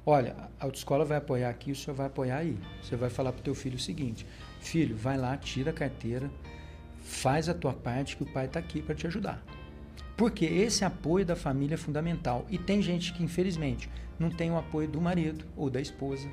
Olha, 0.05 0.37
a 0.59 0.65
autoescola 0.65 1.05
vai 1.05 1.19
apoiar 1.19 1.49
aqui, 1.49 1.73
o 1.73 1.77
senhor 1.77 1.97
vai 1.97 2.07
apoiar 2.07 2.39
aí. 2.39 2.57
Você 2.83 2.97
vai 2.97 3.09
falar 3.09 3.33
para 3.33 3.41
o 3.41 3.43
teu 3.43 3.55
filho 3.55 3.77
o 3.77 3.81
seguinte: 3.81 4.27
filho, 4.61 4.95
vai 4.97 5.17
lá, 5.17 5.37
tira 5.37 5.71
a 5.71 5.75
carteira, 5.75 6.31
faz 7.03 7.49
a 7.49 7.55
tua 7.55 7.73
parte 7.73 8.17
que 8.17 8.23
o 8.23 8.27
pai 8.27 8.45
está 8.45 8.61
aqui 8.61 8.83
para 8.83 8.95
te 8.95 9.07
ajudar. 9.07 9.43
Porque 10.19 10.45
esse 10.45 10.85
apoio 10.85 11.25
da 11.25 11.35
família 11.35 11.75
é 11.75 11.79
fundamental. 11.79 12.45
E 12.51 12.59
tem 12.59 12.83
gente 12.83 13.15
que, 13.15 13.23
infelizmente, 13.23 13.89
não 14.19 14.29
tem 14.29 14.51
o 14.51 14.59
apoio 14.59 14.87
do 14.87 15.01
marido 15.01 15.47
ou 15.57 15.71
da 15.71 15.81
esposa. 15.81 16.29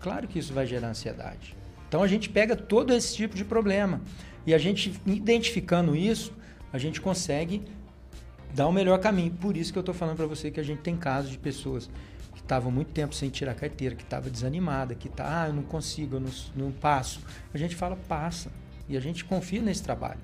Claro 0.00 0.26
que 0.26 0.40
isso 0.40 0.52
vai 0.52 0.66
gerar 0.66 0.88
ansiedade. 0.88 1.61
Então 1.92 2.02
a 2.02 2.08
gente 2.08 2.30
pega 2.30 2.56
todo 2.56 2.90
esse 2.94 3.14
tipo 3.14 3.36
de 3.36 3.44
problema. 3.44 4.00
E 4.46 4.54
a 4.54 4.58
gente, 4.58 4.98
identificando 5.04 5.94
isso, 5.94 6.32
a 6.72 6.78
gente 6.78 7.02
consegue 7.02 7.62
dar 8.54 8.66
o 8.66 8.72
melhor 8.72 8.98
caminho. 8.98 9.30
Por 9.32 9.58
isso 9.58 9.70
que 9.70 9.78
eu 9.78 9.82
estou 9.82 9.94
falando 9.94 10.16
para 10.16 10.24
você 10.24 10.50
que 10.50 10.58
a 10.58 10.62
gente 10.62 10.78
tem 10.78 10.96
casos 10.96 11.30
de 11.30 11.36
pessoas 11.36 11.90
que 12.32 12.40
estavam 12.40 12.72
muito 12.72 12.92
tempo 12.92 13.14
sem 13.14 13.28
tirar 13.28 13.54
carteira, 13.54 13.94
que 13.94 14.04
estava 14.04 14.30
desanimada, 14.30 14.94
que 14.94 15.06
tá, 15.10 15.42
ah, 15.42 15.48
eu 15.48 15.52
não 15.52 15.64
consigo, 15.64 16.16
eu 16.16 16.20
não, 16.20 16.30
não 16.56 16.72
passo. 16.72 17.20
A 17.52 17.58
gente 17.58 17.76
fala, 17.76 17.94
passa. 18.08 18.50
E 18.88 18.96
a 18.96 19.00
gente 19.00 19.22
confia 19.26 19.60
nesse 19.60 19.82
trabalho. 19.82 20.20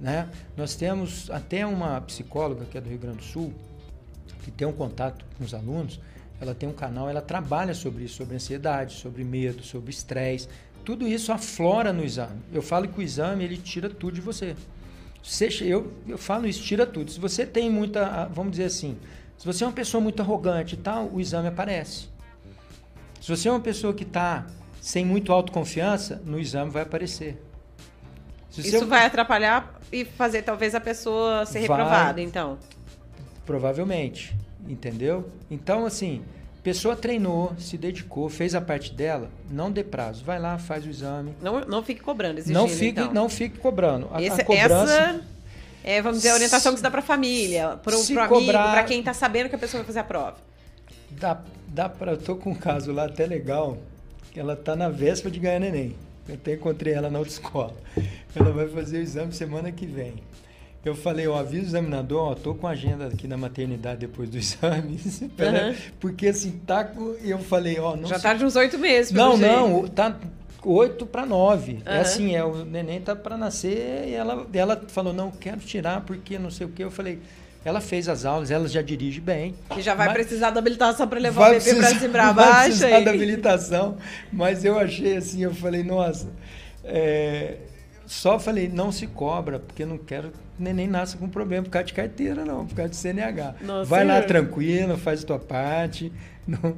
Né? 0.00 0.28
Nós 0.56 0.74
temos 0.74 1.30
até 1.30 1.64
uma 1.64 2.00
psicóloga 2.00 2.64
que 2.64 2.76
é 2.76 2.80
do 2.80 2.88
Rio 2.88 2.98
Grande 2.98 3.18
do 3.18 3.24
Sul, 3.24 3.54
que 4.42 4.50
tem 4.50 4.66
um 4.66 4.72
contato 4.72 5.24
com 5.38 5.44
os 5.44 5.54
alunos, 5.54 6.00
ela 6.40 6.54
tem 6.54 6.68
um 6.68 6.72
canal, 6.72 7.08
ela 7.08 7.20
trabalha 7.20 7.74
sobre 7.74 8.04
isso, 8.04 8.16
sobre 8.16 8.34
ansiedade, 8.34 8.94
sobre 8.94 9.22
medo, 9.22 9.62
sobre 9.62 9.90
estresse. 9.90 10.48
Tudo 10.84 11.06
isso 11.06 11.32
aflora 11.32 11.92
no 11.92 12.04
exame. 12.04 12.40
Eu 12.52 12.62
falo 12.62 12.88
que 12.88 12.98
o 12.98 13.02
exame 13.02 13.44
ele 13.44 13.56
tira 13.56 13.88
tudo 13.88 14.14
de 14.14 14.20
você. 14.20 14.56
eu, 15.62 15.92
eu 16.08 16.18
falo 16.18 16.46
isso, 16.46 16.62
tira 16.62 16.86
tudo. 16.86 17.10
Se 17.10 17.20
você 17.20 17.44
tem 17.44 17.70
muita, 17.70 18.26
vamos 18.32 18.52
dizer 18.52 18.64
assim, 18.64 18.96
se 19.36 19.46
você 19.46 19.64
é 19.64 19.66
uma 19.66 19.72
pessoa 19.72 20.00
muito 20.00 20.20
arrogante 20.20 20.74
e 20.74 20.78
tal, 20.78 21.08
o 21.12 21.20
exame 21.20 21.48
aparece. 21.48 22.08
Se 23.20 23.28
você 23.28 23.48
é 23.48 23.50
uma 23.50 23.60
pessoa 23.60 23.92
que 23.92 24.02
está 24.02 24.46
sem 24.80 25.04
muito 25.04 25.32
autoconfiança, 25.32 26.22
no 26.24 26.38
exame 26.38 26.70
vai 26.70 26.82
aparecer. 26.82 27.42
Se 28.50 28.66
Isso 28.66 28.86
vai 28.86 29.04
atrapalhar 29.04 29.78
e 29.92 30.04
fazer 30.04 30.42
talvez 30.42 30.74
a 30.74 30.80
pessoa 30.80 31.46
ser 31.46 31.66
vai, 31.66 31.78
reprovada, 31.78 32.20
então. 32.20 32.58
Provavelmente, 33.46 34.34
entendeu? 34.68 35.30
Então, 35.50 35.86
assim, 35.86 36.22
pessoa 36.62 36.96
treinou, 36.96 37.52
se 37.58 37.76
dedicou, 37.78 38.28
fez 38.28 38.54
a 38.54 38.60
parte 38.60 38.92
dela, 38.92 39.30
não 39.50 39.70
dê 39.70 39.82
prazo. 39.82 40.24
Vai 40.24 40.38
lá, 40.38 40.58
faz 40.58 40.84
o 40.84 40.88
exame. 40.88 41.34
Não, 41.40 41.60
não 41.60 41.82
fique 41.82 42.00
cobrando, 42.00 42.38
exigindo, 42.38 42.58
não 42.60 42.68
fique, 42.68 43.00
então. 43.00 43.14
Não 43.14 43.28
fique 43.28 43.58
cobrando. 43.58 44.08
A, 44.12 44.22
Esse, 44.22 44.40
a 44.40 44.44
cobrança... 44.44 44.92
Essa 44.92 45.30
é, 45.82 46.02
vamos 46.02 46.18
dizer, 46.18 46.30
a 46.30 46.34
orientação 46.34 46.72
que 46.72 46.78
se 46.78 46.82
dá 46.82 46.90
para 46.90 47.00
a 47.00 47.02
família, 47.02 47.78
para 47.82 47.96
o 47.96 48.00
amigo, 48.00 48.52
para 48.52 48.84
quem 48.84 49.00
está 49.00 49.14
sabendo 49.14 49.48
que 49.48 49.54
a 49.54 49.58
pessoa 49.58 49.80
vai 49.80 49.86
fazer 49.86 50.00
a 50.00 50.04
prova. 50.04 50.36
Dá, 51.10 51.40
dá 51.68 51.88
para. 51.88 52.12
Eu 52.12 52.18
tô 52.18 52.36
com 52.36 52.50
um 52.50 52.54
caso 52.54 52.92
lá 52.92 53.06
até 53.06 53.26
legal, 53.26 53.78
que 54.30 54.38
ela 54.38 54.54
tá 54.54 54.76
na 54.76 54.88
véspera 54.88 55.32
de 55.32 55.40
ganhar 55.40 55.58
neném. 55.58 55.96
Eu 56.28 56.34
até 56.34 56.54
encontrei 56.54 56.92
ela 56.92 57.10
na 57.10 57.18
autoescola. 57.18 57.74
Ela 58.34 58.52
vai 58.52 58.68
fazer 58.68 58.98
o 58.98 59.02
exame 59.02 59.32
semana 59.32 59.72
que 59.72 59.86
vem. 59.86 60.22
Eu 60.82 60.94
falei, 60.94 61.26
ó, 61.26 61.36
avisa 61.36 61.62
o 61.62 61.66
examinador, 61.66 62.30
ó, 62.30 62.34
tô 62.34 62.54
com 62.54 62.66
a 62.66 62.70
agenda 62.70 63.06
aqui 63.06 63.28
na 63.28 63.36
maternidade 63.36 64.00
depois 64.00 64.30
do 64.30 64.38
exame. 64.38 64.98
Uhum. 65.20 65.74
Porque 66.00 66.28
assim, 66.28 66.52
tá 66.66 66.84
com. 66.84 67.14
Eu 67.22 67.38
falei, 67.38 67.78
ó, 67.78 67.96
não. 67.96 68.08
Já 68.08 68.18
sei... 68.18 68.30
tá 68.30 68.36
de 68.36 68.44
uns 68.44 68.56
oito 68.56 68.78
meses, 68.78 69.12
Não, 69.12 69.36
não, 69.36 69.86
tá 69.88 70.16
8 70.64 71.06
para 71.06 71.26
9. 71.26 71.72
Uhum. 71.72 71.80
É 71.84 72.00
assim, 72.00 72.34
é, 72.34 72.44
o 72.44 72.64
neném 72.64 73.00
tá 73.00 73.14
para 73.14 73.36
nascer 73.36 74.08
e 74.08 74.14
ela, 74.14 74.46
ela 74.52 74.82
falou, 74.88 75.12
não, 75.12 75.30
quero 75.30 75.60
tirar 75.60 76.00
porque 76.02 76.38
não 76.38 76.50
sei 76.50 76.66
o 76.66 76.70
que. 76.70 76.82
Eu 76.82 76.90
falei, 76.90 77.18
ela 77.64 77.80
fez 77.80 78.08
as 78.08 78.24
aulas, 78.24 78.50
ela 78.50 78.68
já 78.68 78.80
dirige 78.80 79.20
bem. 79.20 79.54
E 79.76 79.82
já 79.82 79.94
vai 79.94 80.12
precisar 80.12 80.50
da 80.50 80.60
habilitação 80.60 81.06
para 81.06 81.18
levar 81.18 81.50
o 81.50 81.58
bebê 81.58 81.74
para 81.74 81.88
cima 81.88 82.08
para 82.10 82.32
baixo. 82.32 82.52
Vai 82.52 82.64
precisar 82.64 82.86
aí. 82.86 83.04
da 83.04 83.10
habilitação, 83.10 83.96
mas 84.32 84.64
eu 84.64 84.78
achei 84.78 85.16
assim, 85.16 85.42
eu 85.42 85.54
falei, 85.54 85.82
nossa, 85.82 86.28
é, 86.84 87.56
só 88.10 88.40
falei, 88.40 88.68
não 88.68 88.90
se 88.90 89.06
cobra, 89.06 89.60
porque 89.60 89.86
não 89.86 89.96
quero 89.96 90.30
que 90.30 90.38
neném 90.58 90.88
nasça 90.88 91.16
com 91.16 91.28
problema 91.28 91.62
por 91.62 91.70
causa 91.70 91.86
de 91.86 91.94
carteira, 91.94 92.44
não, 92.44 92.66
por 92.66 92.74
causa 92.74 92.90
de 92.90 92.96
CNH. 92.96 93.54
Nossa, 93.62 93.88
vai 93.88 94.04
lá 94.04 94.20
tranquilo, 94.20 94.98
faz 94.98 95.22
a 95.22 95.26
tua 95.28 95.38
parte, 95.38 96.12
não, 96.44 96.76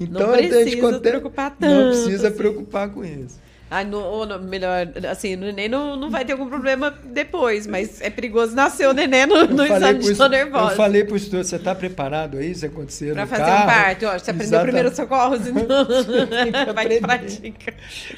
então, 0.00 0.26
não 0.26 0.32
precisa 0.32 0.98
preocupar 0.98 1.52
tanto. 1.52 1.72
Não 1.72 1.88
precisa 1.90 2.28
assim. 2.28 2.36
preocupar 2.36 2.88
com 2.90 3.04
isso. 3.04 3.38
Ah, 3.74 3.84
no, 3.84 3.98
ou 4.00 4.26
no, 4.26 4.38
melhor, 4.38 4.86
assim, 5.10 5.34
o 5.34 5.38
neném 5.38 5.66
não, 5.66 5.96
não 5.96 6.10
vai 6.10 6.26
ter 6.26 6.32
algum 6.32 6.46
problema 6.46 6.92
depois, 7.06 7.66
mas 7.66 8.02
é 8.02 8.10
perigoso 8.10 8.54
nascer 8.54 8.86
o 8.86 8.92
neném 8.92 9.24
no, 9.24 9.46
no 9.46 9.64
exame 9.64 9.98
de 10.00 10.12
dor 10.12 10.28
nervosa. 10.28 10.72
Eu 10.72 10.76
falei 10.76 11.04
pro 11.04 11.16
estudo, 11.16 11.42
você 11.42 11.56
está 11.56 11.74
preparado 11.74 12.36
aí 12.36 12.54
se 12.54 12.66
acontecer 12.66 13.14
Para 13.14 13.26
fazer 13.26 13.44
carro? 13.44 13.62
um 13.62 13.66
parto, 13.66 14.06
ó, 14.06 14.18
você 14.18 14.30
aprendeu 14.30 14.58
o 14.58 14.62
primeiro 14.62 14.94
socorro, 14.94 15.36
então 15.36 15.54
vai 16.74 17.00
prática. 17.00 17.74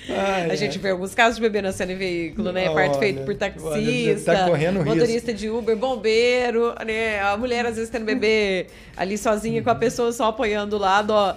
Ai, 0.08 0.50
a 0.50 0.56
gente 0.56 0.76
vê 0.80 0.90
alguns 0.90 1.14
casos 1.14 1.36
de 1.36 1.42
bebê 1.42 1.62
nascendo 1.62 1.92
em 1.92 1.98
veículo, 1.98 2.50
né? 2.50 2.68
Olha, 2.68 2.74
parto 2.74 2.98
feito 2.98 3.22
por 3.24 3.36
taxista, 3.36 4.34
tá 4.34 4.48
motorista 4.84 5.30
risco. 5.30 5.34
de 5.34 5.48
Uber, 5.48 5.76
bombeiro, 5.76 6.74
né? 6.84 7.20
A 7.22 7.36
mulher 7.36 7.64
às 7.64 7.76
vezes 7.76 7.90
tendo 7.90 8.04
bebê 8.04 8.66
ali 8.96 9.16
sozinha 9.16 9.62
com 9.62 9.70
a 9.70 9.76
pessoa 9.76 10.10
só 10.10 10.30
apoiando 10.30 10.70
do 10.70 10.78
lado, 10.78 11.12
ó 11.12 11.36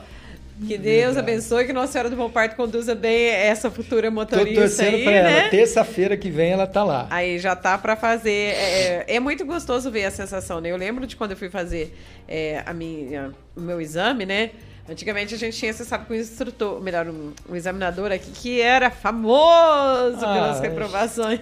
que 0.65 0.77
Deus 0.77 1.15
Verdade. 1.15 1.19
abençoe 1.19 1.65
que 1.65 1.73
Nossa 1.73 1.91
Senhora 1.91 2.09
do 2.09 2.15
Bom 2.15 2.29
Parto 2.29 2.55
conduza 2.55 2.95
bem 2.95 3.27
essa 3.27 3.69
futura 3.69 4.09
motorista 4.09 4.53
Tô 4.53 4.61
torcendo 4.61 4.95
aí, 4.95 5.03
pra 5.03 5.11
né? 5.11 5.39
ela. 5.39 5.49
Terça-feira 5.49 6.17
que 6.17 6.29
vem 6.29 6.51
ela 6.51 6.65
tá 6.65 6.83
lá. 6.83 7.07
Aí 7.09 7.37
já 7.37 7.55
tá 7.55 7.77
para 7.77 7.95
fazer. 7.95 8.31
É, 8.31 9.05
é, 9.07 9.15
é, 9.15 9.19
muito 9.19 9.45
gostoso 9.45 9.91
ver 9.91 10.05
a 10.05 10.11
sensação, 10.11 10.59
né? 10.59 10.71
Eu 10.71 10.77
lembro 10.77 11.05
de 11.05 11.15
quando 11.15 11.31
eu 11.31 11.37
fui 11.37 11.49
fazer 11.49 11.95
é, 12.27 12.63
a 12.65 12.73
minha, 12.73 13.31
o 13.55 13.61
meu 13.61 13.79
exame, 13.79 14.25
né? 14.25 14.51
Antigamente 14.89 15.35
a 15.35 15.37
gente 15.37 15.57
tinha, 15.57 15.73
você 15.73 15.83
sabe, 15.83 16.05
com 16.05 16.13
um 16.13 16.17
instrutor, 16.17 16.81
melhor, 16.81 17.07
um, 17.07 17.33
um 17.49 17.55
examinador 17.55 18.09
aqui 18.11 18.31
que 18.31 18.61
era 18.61 18.89
famoso 18.89 20.25
ah, 20.25 20.33
pelas 20.33 20.59
reprovações. 20.61 21.41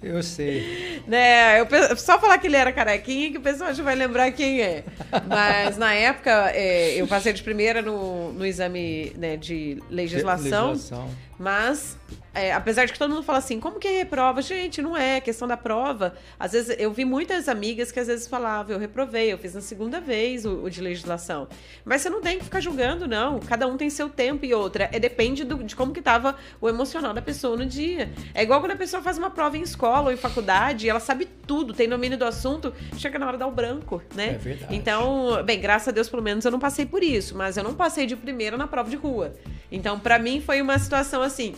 Eu 0.00 0.22
sei. 0.22 1.02
né? 1.06 1.60
Eu, 1.60 1.96
só 1.96 2.20
falar 2.20 2.38
que 2.38 2.46
ele 2.46 2.56
era 2.56 2.72
carequinha 2.72 3.32
que 3.32 3.38
o 3.38 3.40
pessoal 3.40 3.74
já 3.74 3.82
vai 3.82 3.96
lembrar 3.96 4.30
quem 4.30 4.60
é. 4.60 4.84
Mas 5.26 5.76
na 5.76 5.92
época 5.92 6.52
é, 6.54 6.94
eu 7.00 7.06
passei 7.08 7.32
de 7.32 7.42
primeira 7.42 7.82
no, 7.82 8.32
no 8.32 8.46
exame 8.46 9.12
né, 9.16 9.36
de 9.36 9.82
legislação, 9.90 10.70
legislação. 10.70 11.10
Mas 11.38 11.96
é, 12.38 12.52
apesar 12.52 12.84
de 12.84 12.92
que 12.92 12.98
todo 12.98 13.10
mundo 13.10 13.24
fala 13.24 13.38
assim, 13.38 13.58
como 13.58 13.80
que 13.80 13.88
é 13.88 13.98
reprova? 13.98 14.40
Gente, 14.42 14.80
não 14.80 14.96
é 14.96 15.20
questão 15.20 15.48
da 15.48 15.56
prova. 15.56 16.14
Às 16.38 16.52
vezes, 16.52 16.76
eu 16.78 16.92
vi 16.92 17.04
muitas 17.04 17.48
amigas 17.48 17.90
que 17.90 17.98
às 17.98 18.06
vezes 18.06 18.28
falavam, 18.28 18.74
eu 18.74 18.78
reprovei, 18.78 19.32
eu 19.32 19.38
fiz 19.38 19.54
na 19.54 19.60
segunda 19.60 20.00
vez 20.00 20.46
o, 20.46 20.62
o 20.62 20.70
de 20.70 20.80
legislação. 20.80 21.48
Mas 21.84 22.02
você 22.02 22.10
não 22.10 22.20
tem 22.20 22.38
que 22.38 22.44
ficar 22.44 22.60
julgando, 22.60 23.08
não. 23.08 23.40
Cada 23.40 23.66
um 23.66 23.76
tem 23.76 23.90
seu 23.90 24.08
tempo 24.08 24.44
e 24.44 24.54
outra. 24.54 24.88
É, 24.92 25.00
depende 25.00 25.42
do, 25.44 25.64
de 25.64 25.74
como 25.74 25.92
que 25.92 26.00
tava 26.00 26.36
o 26.60 26.68
emocional 26.68 27.12
da 27.12 27.20
pessoa 27.20 27.56
no 27.56 27.66
dia. 27.66 28.12
É 28.32 28.42
igual 28.44 28.60
quando 28.60 28.72
a 28.72 28.76
pessoa 28.76 29.02
faz 29.02 29.18
uma 29.18 29.30
prova 29.30 29.56
em 29.58 29.62
escola 29.62 30.06
ou 30.06 30.12
em 30.12 30.16
faculdade, 30.16 30.88
ela 30.88 31.00
sabe 31.00 31.26
tudo, 31.46 31.72
tem 31.72 31.88
domínio 31.88 32.16
do 32.16 32.24
assunto, 32.24 32.72
chega 32.96 33.18
na 33.18 33.26
hora 33.26 33.36
de 33.36 33.40
dar 33.40 33.48
o 33.48 33.52
branco, 33.52 34.00
né? 34.14 34.34
É 34.34 34.38
verdade. 34.38 34.76
Então, 34.76 35.42
bem, 35.44 35.60
graças 35.60 35.88
a 35.88 35.90
Deus, 35.90 36.08
pelo 36.08 36.22
menos 36.22 36.44
eu 36.44 36.52
não 36.52 36.60
passei 36.60 36.86
por 36.86 37.02
isso, 37.02 37.36
mas 37.36 37.56
eu 37.56 37.64
não 37.64 37.74
passei 37.74 38.06
de 38.06 38.14
primeira 38.14 38.56
na 38.56 38.68
prova 38.68 38.88
de 38.88 38.96
rua. 38.96 39.34
Então, 39.70 39.98
para 39.98 40.18
mim, 40.18 40.40
foi 40.40 40.62
uma 40.62 40.78
situação 40.78 41.22
assim 41.28 41.54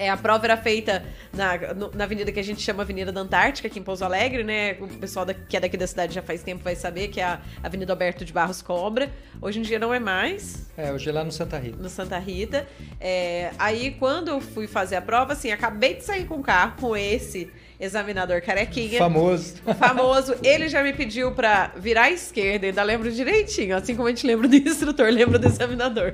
é, 0.00 0.08
a 0.08 0.16
prova 0.16 0.46
era 0.46 0.56
feita 0.56 1.04
na, 1.32 1.58
na 1.94 2.04
avenida 2.04 2.30
que 2.30 2.38
a 2.38 2.44
gente 2.44 2.60
chama 2.62 2.82
Avenida 2.82 3.10
da 3.10 3.20
Antártica, 3.20 3.66
aqui 3.66 3.78
em 3.78 3.82
Pouso 3.82 4.04
Alegre, 4.04 4.44
né? 4.44 4.76
O 4.80 4.86
pessoal 4.86 5.26
da, 5.26 5.34
que 5.34 5.56
é 5.56 5.60
daqui 5.60 5.76
da 5.76 5.86
cidade 5.86 6.14
já 6.14 6.22
faz 6.22 6.42
tempo 6.42 6.62
vai 6.62 6.76
saber 6.76 7.08
que 7.08 7.20
é 7.20 7.24
a 7.24 7.40
Avenida 7.62 7.92
Alberto 7.92 8.24
de 8.24 8.32
Barros 8.32 8.62
Cobra. 8.62 9.10
Hoje 9.42 9.58
em 9.58 9.62
dia 9.62 9.78
não 9.78 9.92
é 9.92 9.98
mais. 9.98 10.70
É, 10.76 10.92
hoje 10.92 11.10
é 11.10 11.12
lá 11.12 11.24
no 11.24 11.32
Santa 11.32 11.58
Rita. 11.58 11.76
No 11.76 11.88
Santa 11.88 12.18
Rita. 12.18 12.68
É, 13.00 13.50
aí, 13.58 13.90
quando 13.98 14.28
eu 14.28 14.40
fui 14.40 14.66
fazer 14.66 14.96
a 14.96 15.02
prova, 15.02 15.32
assim, 15.32 15.50
acabei 15.50 15.94
de 15.94 16.04
sair 16.04 16.24
com 16.24 16.36
o 16.36 16.42
carro 16.42 16.76
com 16.80 16.96
esse 16.96 17.50
examinador 17.80 18.42
carequinha. 18.42 18.98
Famoso. 18.98 19.54
Famoso. 19.78 20.34
Ele 20.44 20.68
já 20.68 20.82
me 20.82 20.92
pediu 20.92 21.32
pra 21.32 21.72
virar 21.76 22.02
à 22.04 22.10
esquerda, 22.10 22.66
ainda 22.66 22.82
lembro 22.82 23.10
direitinho, 23.10 23.74
assim 23.76 23.94
como 23.96 24.06
a 24.06 24.10
gente 24.10 24.26
lembra 24.26 24.46
do 24.46 24.54
instrutor, 24.54 25.08
lembra 25.10 25.38
do 25.38 25.46
examinador. 25.46 26.12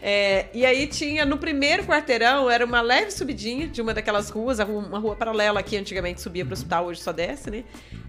É, 0.00 0.46
e 0.54 0.64
aí 0.64 0.86
tinha, 0.86 1.24
no 1.24 1.36
primeiro 1.36 1.84
quarteirão, 1.84 2.48
era 2.48 2.64
uma 2.64 2.80
leve 2.80 3.10
subidinha 3.10 3.66
de 3.66 3.82
uma 3.82 3.92
daquelas 3.92 4.30
ruas, 4.30 4.58
uma 4.60 4.98
rua 4.98 5.16
paralela 5.16 5.62
que 5.62 5.76
antigamente 5.76 6.20
subia 6.20 6.44
pro 6.44 6.54
hospital, 6.54 6.86
hoje 6.86 7.00
só 7.00 7.12
desce, 7.12 7.50
né? 7.50 7.64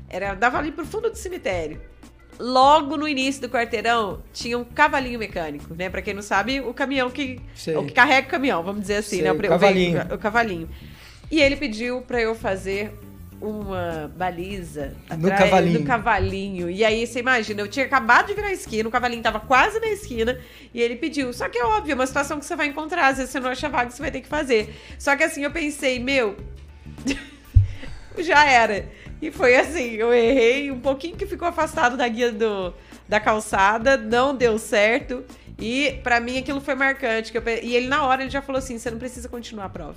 Era, 0.10 0.34
dava 0.36 0.58
ali 0.60 0.72
pro 0.72 0.86
fundo 0.86 1.10
do 1.10 1.18
cemitério. 1.18 1.82
logo 2.38 2.98
no 2.98 3.08
início 3.08 3.42
do 3.42 3.50
quarteirão, 3.50 4.22
tinha 4.34 4.58
um 4.58 4.64
cavalinho 4.66 5.18
mecânico, 5.18 5.74
né? 5.74 5.90
Pra 5.90 6.02
quem 6.02 6.14
não 6.14 6.22
sabe, 6.22 6.60
o 6.60 6.74
caminhão 6.74 7.10
que. 7.10 7.40
Sei. 7.56 7.76
O 7.76 7.86
que 7.86 7.94
carrega 7.94 8.28
o 8.28 8.30
caminhão, 8.30 8.62
vamos 8.62 8.82
dizer 8.82 8.98
assim, 8.98 9.16
Sei, 9.18 9.22
né? 9.24 9.32
o 9.32 9.36
pre- 9.36 9.48
cavalinho. 9.48 9.94
veículo, 9.94 10.16
o 10.16 10.18
cavalinho. 10.20 10.70
E 11.32 11.42
ele 11.42 11.56
pediu 11.56 12.02
pra 12.02 12.22
eu 12.22 12.36
fazer 12.36 12.94
uma 13.42 14.12
baliza 14.16 14.96
No 15.18 15.28
atrás 15.28 15.50
cavalinho. 15.52 15.80
do 15.80 15.86
cavalinho. 15.86 16.70
E 16.70 16.84
aí 16.86 17.06
você 17.06 17.20
imagina, 17.20 17.62
eu 17.62 17.68
tinha 17.68 17.86
acabado 17.86 18.28
de 18.28 18.34
virar 18.34 18.48
a 18.48 18.54
esquina, 18.54 18.88
o 18.88 18.92
cavalinho 18.92 19.22
tava 19.22 19.40
quase 19.40 19.80
na 19.80 19.88
esquina, 19.88 20.40
e 20.74 20.82
ele 20.82 20.96
pediu. 20.96 21.32
Só 21.34 21.50
que 21.50 21.58
é 21.58 21.66
óbvio, 21.66 21.92
é 21.92 21.96
uma 21.96 22.08
situação 22.08 22.40
que 22.40 22.46
você 22.46 22.56
vai 22.56 22.68
encontrar, 22.68 23.08
às 23.08 23.18
vezes 23.18 23.32
você 23.32 23.40
não 23.40 23.50
acha 23.50 23.70
vaga, 23.70 23.92
você 23.92 24.02
vai 24.02 24.12
ter 24.12 24.22
que 24.22 24.28
fazer. 24.28 24.74
Só 24.98 25.16
que 25.16 25.24
assim, 25.24 25.44
eu 25.44 25.52
pensei, 25.52 26.00
meu, 26.00 26.36
já 28.20 28.46
era. 28.46 28.88
E 29.22 29.32
foi 29.32 29.56
assim, 29.56 29.92
eu 29.94 30.14
errei 30.14 30.72
um 30.72 30.80
pouquinho 30.80 31.16
que 31.16 31.26
ficou 31.26 31.48
afastado 31.48 31.98
da 31.98 32.08
guia 32.08 32.32
do, 32.32 32.74
da 33.08 33.20
calçada, 33.20 33.98
não 33.98 34.36
deu 34.36 34.58
certo. 34.58 35.24
E 35.60 36.00
pra 36.04 36.20
mim 36.20 36.38
aquilo 36.38 36.60
foi 36.60 36.76
marcante. 36.76 37.34
eu 37.34 37.44
e 37.64 37.76
ele 37.76 37.88
na 37.88 38.04
hora 38.06 38.24
ele 38.24 38.30
já 38.30 38.42
falou 38.42 38.60
assim: 38.60 38.78
você 38.78 38.92
não 38.92 39.00
precisa 39.00 39.30
continuar 39.30 39.66
a 39.66 39.70
prova. 39.70 39.96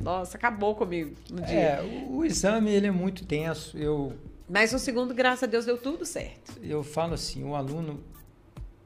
Nossa, 0.00 0.36
acabou 0.36 0.74
comigo 0.74 1.14
no 1.30 1.40
dia. 1.42 1.54
É, 1.58 1.82
o, 1.82 2.16
o 2.18 2.24
exame 2.24 2.70
ele 2.70 2.86
é 2.86 2.90
muito 2.90 3.24
tenso. 3.24 3.76
Eu, 3.78 4.12
Mas 4.48 4.72
o 4.72 4.78
segundo, 4.78 5.14
graças 5.14 5.44
a 5.44 5.46
Deus, 5.46 5.64
deu 5.64 5.78
tudo 5.78 6.04
certo. 6.04 6.52
eu 6.62 6.82
falo 6.82 7.14
assim, 7.14 7.42
o 7.44 7.54
aluno 7.54 8.02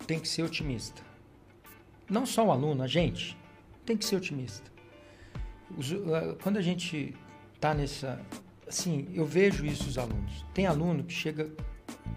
tem 0.06 0.18
que 0.20 0.28
ser 0.28 0.42
otimista. 0.42 1.02
Não 2.08 2.24
só 2.26 2.46
o 2.46 2.50
aluno, 2.52 2.82
a 2.82 2.86
gente 2.86 3.36
tem 3.86 3.96
que 3.96 4.04
ser 4.04 4.16
otimista. 4.16 4.70
Os- 5.76 5.92
ah, 5.92 6.36
quando 6.42 6.56
a 6.56 6.62
gente 6.62 7.14
tá 7.60 7.72
nessa, 7.74 8.20
assim, 8.66 9.08
eu 9.14 9.24
vejo 9.24 9.64
isso 9.64 9.88
os 9.88 9.98
alunos. 9.98 10.44
Tem 10.54 10.66
aluno 10.66 11.04
que 11.04 11.12
chega, 11.12 11.48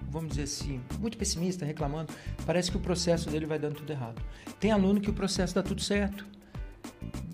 vamos 0.10 0.30
dizer 0.30 0.44
assim, 0.44 0.82
muito 1.00 1.18
pessimista, 1.18 1.66
reclamando, 1.66 2.12
parece 2.46 2.72
que 2.72 2.78
o 2.78 2.80
processo 2.80 3.30
dele 3.30 3.46
vai 3.46 3.60
dando 3.60 3.76
tudo 3.76 3.92
errado. 3.92 4.22
Tem 4.60 4.72
aluno 4.72 5.00
que 5.02 5.10
o 5.10 5.14
processo 5.14 5.54
dá 5.54 5.62
tudo 5.62 5.82
certo. 5.82 6.26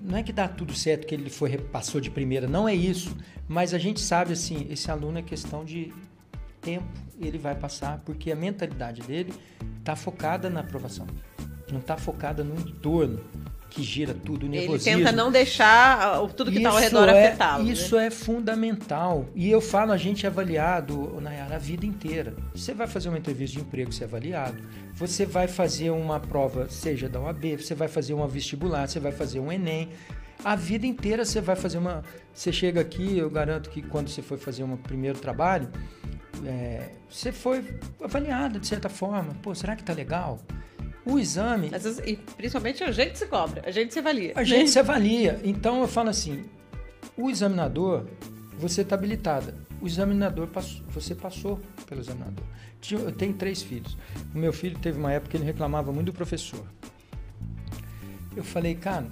Não 0.02 0.18
é 0.18 0.24
que 0.24 0.34
dá 0.34 0.48
tudo 0.48 0.74
certo 0.74 1.06
que 1.06 1.14
ele 1.14 1.30
foi 1.30 1.58
passou 1.58 2.02
de 2.02 2.10
primeira, 2.10 2.48
não 2.48 2.68
é 2.68 2.74
isso. 2.74 3.16
Mas 3.48 3.74
a 3.74 3.78
gente 3.78 4.00
sabe 4.00 4.34
assim, 4.34 4.68
esse 4.70 4.90
aluno 4.90 5.18
é 5.18 5.22
questão 5.22 5.66
de 5.66 5.94
tempo, 6.62 6.88
ele 7.20 7.38
vai 7.38 7.56
passar 7.56 8.00
porque 8.06 8.32
a 8.32 8.36
mentalidade 8.36 9.02
dele 9.02 9.34
está 9.80 9.96
focada 9.96 10.50
na 10.50 10.62
aprovação, 10.62 11.08
não 11.72 11.80
está 11.80 11.98
focada 11.98 12.44
no 12.44 12.56
entorno 12.56 13.24
que 13.70 13.84
gira 13.84 14.14
tudo, 14.14 14.44
o 14.44 14.46
Ele 14.48 14.60
nervosismo. 14.60 14.98
tenta 14.98 15.12
não 15.12 15.32
deixar 15.32 16.02
ah, 16.02 16.28
tudo 16.36 16.52
que 16.52 16.60
tá 16.60 16.70
ao 16.70 16.78
redor 16.78 17.08
é- 17.08 17.28
afetá-lo. 17.28 17.64
né? 17.64 17.72
Isso 17.72 17.98
é 17.98 18.10
fundamental. 18.10 19.26
E 19.36 19.50
eu 19.50 19.62
falo, 19.62 19.92
a 19.92 19.98
gente 19.98 20.26
é 20.26 20.30
avaliado, 20.30 21.20
Nayara, 21.22 21.56
a 21.56 21.60
vida 21.60 21.86
inteira. 21.86 22.36
Você 22.54 22.74
vai 22.74 22.88
fazer 22.88 23.10
uma 23.10 23.18
entrevista 23.18 23.58
de 23.58 23.64
emprego, 23.64 23.92
você 23.92 24.04
é 24.04 24.08
avaliado. 24.08 24.58
Você 24.96 25.26
vai 25.26 25.48
fazer 25.48 25.92
uma 25.92 26.20
prova, 26.20 26.68
seja 26.70 27.08
da 27.08 27.20
OAB, 27.20 27.58
você 27.58 27.76
vai 27.76 27.88
fazer 27.88 28.14
uma 28.14 28.28
vestibular, 28.28 28.88
você 28.88 29.00
vai 29.00 29.12
fazer 29.12 29.40
um 29.40 29.52
Enem. 29.52 29.90
A 30.44 30.56
vida 30.56 30.88
inteira 30.88 31.24
você 31.24 31.40
vai 31.42 31.56
fazer 31.56 31.78
uma. 31.78 32.04
Você 32.34 32.52
chega 32.52 32.82
aqui, 32.82 33.18
eu 33.18 33.30
garanto 33.30 33.70
que 33.70 33.82
quando 33.82 34.10
você 34.10 34.22
foi 34.22 34.38
fazer 34.38 34.64
um 34.64 34.76
primeiro 34.78 35.20
trabalho, 35.20 35.70
é, 36.46 36.90
você 37.10 37.32
foi 37.32 37.64
avaliado 38.02 38.60
de 38.60 38.68
certa 38.68 38.90
forma. 38.90 39.36
Pô, 39.42 39.54
será 39.54 39.76
que 39.76 39.84
tá 39.84 39.94
legal? 39.94 40.40
O 41.10 41.20
exame, 41.20 41.70
vezes- 41.70 42.00
e 42.06 42.16
principalmente 42.16 42.84
a 42.84 42.92
gente 42.92 43.18
se 43.18 43.26
cobra, 43.26 43.64
a 43.66 43.72
gente 43.72 43.94
se 43.94 44.00
avalia. 44.00 44.34
a 44.36 44.40
né? 44.40 44.46
gente 44.46 44.70
se 44.70 44.80
avalia. 44.80 45.40
Então 45.44 45.82
eu 45.82 45.88
falo 45.88 46.10
assim: 46.10 46.46
o 47.18 47.30
examinador, 47.30 48.06
você 48.58 48.82
está 48.82 48.96
habilitada. 48.96 49.56
O 49.82 49.88
examinador, 49.88 50.48
passou, 50.48 50.82
você 50.90 51.16
passou 51.16 51.60
pelo 51.88 52.02
examinador. 52.02 52.44
Eu 52.92 53.12
tenho 53.12 53.34
três 53.34 53.62
filhos. 53.62 53.98
O 54.34 54.38
meu 54.38 54.52
filho 54.54 54.78
teve 54.78 54.98
uma 55.00 55.12
época 55.12 55.32
que 55.32 55.38
ele 55.38 55.46
reclamava 55.46 55.92
muito 55.92 56.08
do 56.08 56.14
professor. 56.14 56.66
Eu 58.36 58.44
falei, 58.44 58.76
cara, 58.76 59.08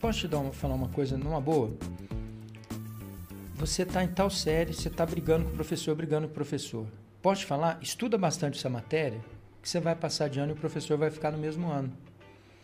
posso 0.00 0.20
te 0.20 0.28
dar 0.28 0.38
uma, 0.38 0.52
falar 0.52 0.74
uma 0.74 0.88
coisa 0.88 1.16
numa 1.16 1.40
boa? 1.40 1.72
Você 3.56 3.82
está 3.82 4.02
em 4.02 4.08
tal 4.08 4.28
série, 4.30 4.72
você 4.72 4.88
está 4.88 5.06
brigando 5.06 5.44
com 5.44 5.50
o 5.52 5.54
professor, 5.54 5.94
brigando 5.94 6.26
com 6.26 6.32
o 6.32 6.34
professor. 6.34 6.86
Posso 7.20 7.42
te 7.42 7.46
falar? 7.46 7.78
Estuda 7.80 8.18
bastante 8.18 8.58
essa 8.58 8.68
matéria, 8.68 9.20
que 9.62 9.68
você 9.68 9.78
vai 9.78 9.94
passar 9.94 10.28
de 10.28 10.40
ano 10.40 10.52
e 10.52 10.54
o 10.54 10.58
professor 10.58 10.98
vai 10.98 11.10
ficar 11.10 11.30
no 11.30 11.38
mesmo 11.38 11.70
ano. 11.70 11.92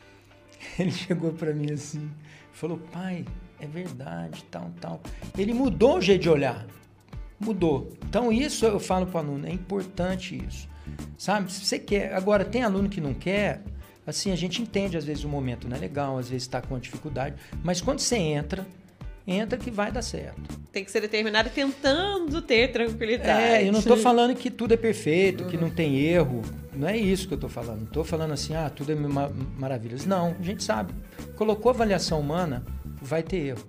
Ele 0.78 0.90
chegou 0.90 1.32
para 1.32 1.54
mim 1.54 1.72
assim, 1.72 2.10
falou: 2.52 2.78
pai, 2.92 3.24
é 3.60 3.66
verdade, 3.66 4.44
tal, 4.50 4.70
tal. 4.80 5.00
Ele 5.36 5.54
mudou 5.54 5.98
o 5.98 6.00
jeito 6.00 6.22
de 6.22 6.30
olhar. 6.30 6.66
Mudou. 7.38 7.92
Então, 8.08 8.32
isso 8.32 8.66
eu 8.66 8.80
falo 8.80 9.06
para 9.06 9.18
o 9.18 9.26
aluno: 9.26 9.46
é 9.46 9.52
importante 9.52 10.36
isso. 10.48 10.68
Sabe? 11.16 11.52
Se 11.52 11.64
você 11.64 11.78
quer. 11.78 12.12
Agora, 12.14 12.44
tem 12.44 12.62
aluno 12.62 12.88
que 12.88 13.00
não 13.00 13.14
quer. 13.14 13.62
Assim, 14.04 14.32
a 14.32 14.36
gente 14.36 14.62
entende, 14.62 14.96
às 14.96 15.04
vezes 15.04 15.22
o 15.22 15.28
momento 15.28 15.68
não 15.68 15.76
é 15.76 15.80
legal, 15.80 16.16
às 16.16 16.30
vezes 16.30 16.44
está 16.44 16.62
com 16.62 16.74
uma 16.74 16.80
dificuldade. 16.80 17.36
Mas 17.62 17.82
quando 17.82 17.98
você 17.98 18.16
entra, 18.16 18.66
entra 19.26 19.58
que 19.58 19.70
vai 19.70 19.92
dar 19.92 20.00
certo. 20.00 20.58
Tem 20.72 20.82
que 20.82 20.90
ser 20.90 21.02
determinado 21.02 21.50
tentando 21.50 22.40
ter 22.40 22.72
tranquilidade. 22.72 23.38
É, 23.38 23.68
eu 23.68 23.72
não 23.72 23.80
estou 23.80 23.98
falando 23.98 24.34
que 24.34 24.50
tudo 24.50 24.72
é 24.72 24.78
perfeito, 24.78 25.44
que 25.44 25.58
não 25.58 25.68
tem 25.68 25.98
erro. 25.98 26.40
Não 26.78 26.86
é 26.86 26.96
isso 26.96 27.26
que 27.26 27.34
eu 27.34 27.36
estou 27.36 27.50
falando. 27.50 27.82
Estou 27.82 28.04
falando 28.04 28.32
assim, 28.32 28.54
ah, 28.54 28.70
tudo 28.70 28.92
é 28.92 28.94
ma 28.94 29.28
maravilhas. 29.58 30.06
Não, 30.06 30.36
a 30.38 30.42
gente 30.42 30.62
sabe. 30.62 30.94
Colocou 31.34 31.70
avaliação 31.70 32.20
humana, 32.20 32.64
vai 33.02 33.20
ter 33.20 33.48
erro. 33.48 33.66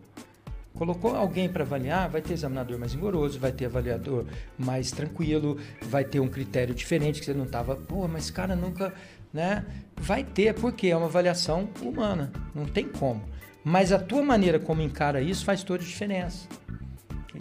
Colocou 0.76 1.16
alguém 1.16 1.49
para 1.49 1.64
avaliar, 1.64 2.07
vai 2.07 2.22
ter 2.22 2.34
examinador 2.34 2.78
mais 2.78 2.93
rigoroso, 2.93 3.39
vai 3.39 3.51
ter 3.51 3.66
avaliador 3.66 4.26
mais 4.60 4.91
tranquilo, 4.91 5.57
vai 5.82 6.05
ter 6.05 6.20
um 6.20 6.28
critério 6.28 6.74
diferente 6.76 7.20
que 7.20 7.26
você 7.26 7.34
não 7.34 7.45
estava, 7.45 7.76
pô, 7.76 8.07
mas 8.07 8.26
esse 8.26 8.32
cara 8.32 8.55
nunca, 8.55 8.93
né? 9.34 9.66
Vai 9.97 10.24
ter, 10.24 10.53
porque 10.53 10.88
é 10.88 10.95
uma 10.95 11.07
avaliação 11.07 11.68
humana, 11.82 12.32
não 12.53 12.66
tem 12.66 12.88
como. 12.88 13.24
Mas 13.64 13.91
a 13.91 13.97
tua 13.97 14.22
maneira 14.22 14.60
como 14.60 14.84
encara 14.84 15.20
isso 15.20 15.43
faz 15.43 15.64
toda 15.64 15.84
a 15.84 15.86
diferença. 15.86 16.47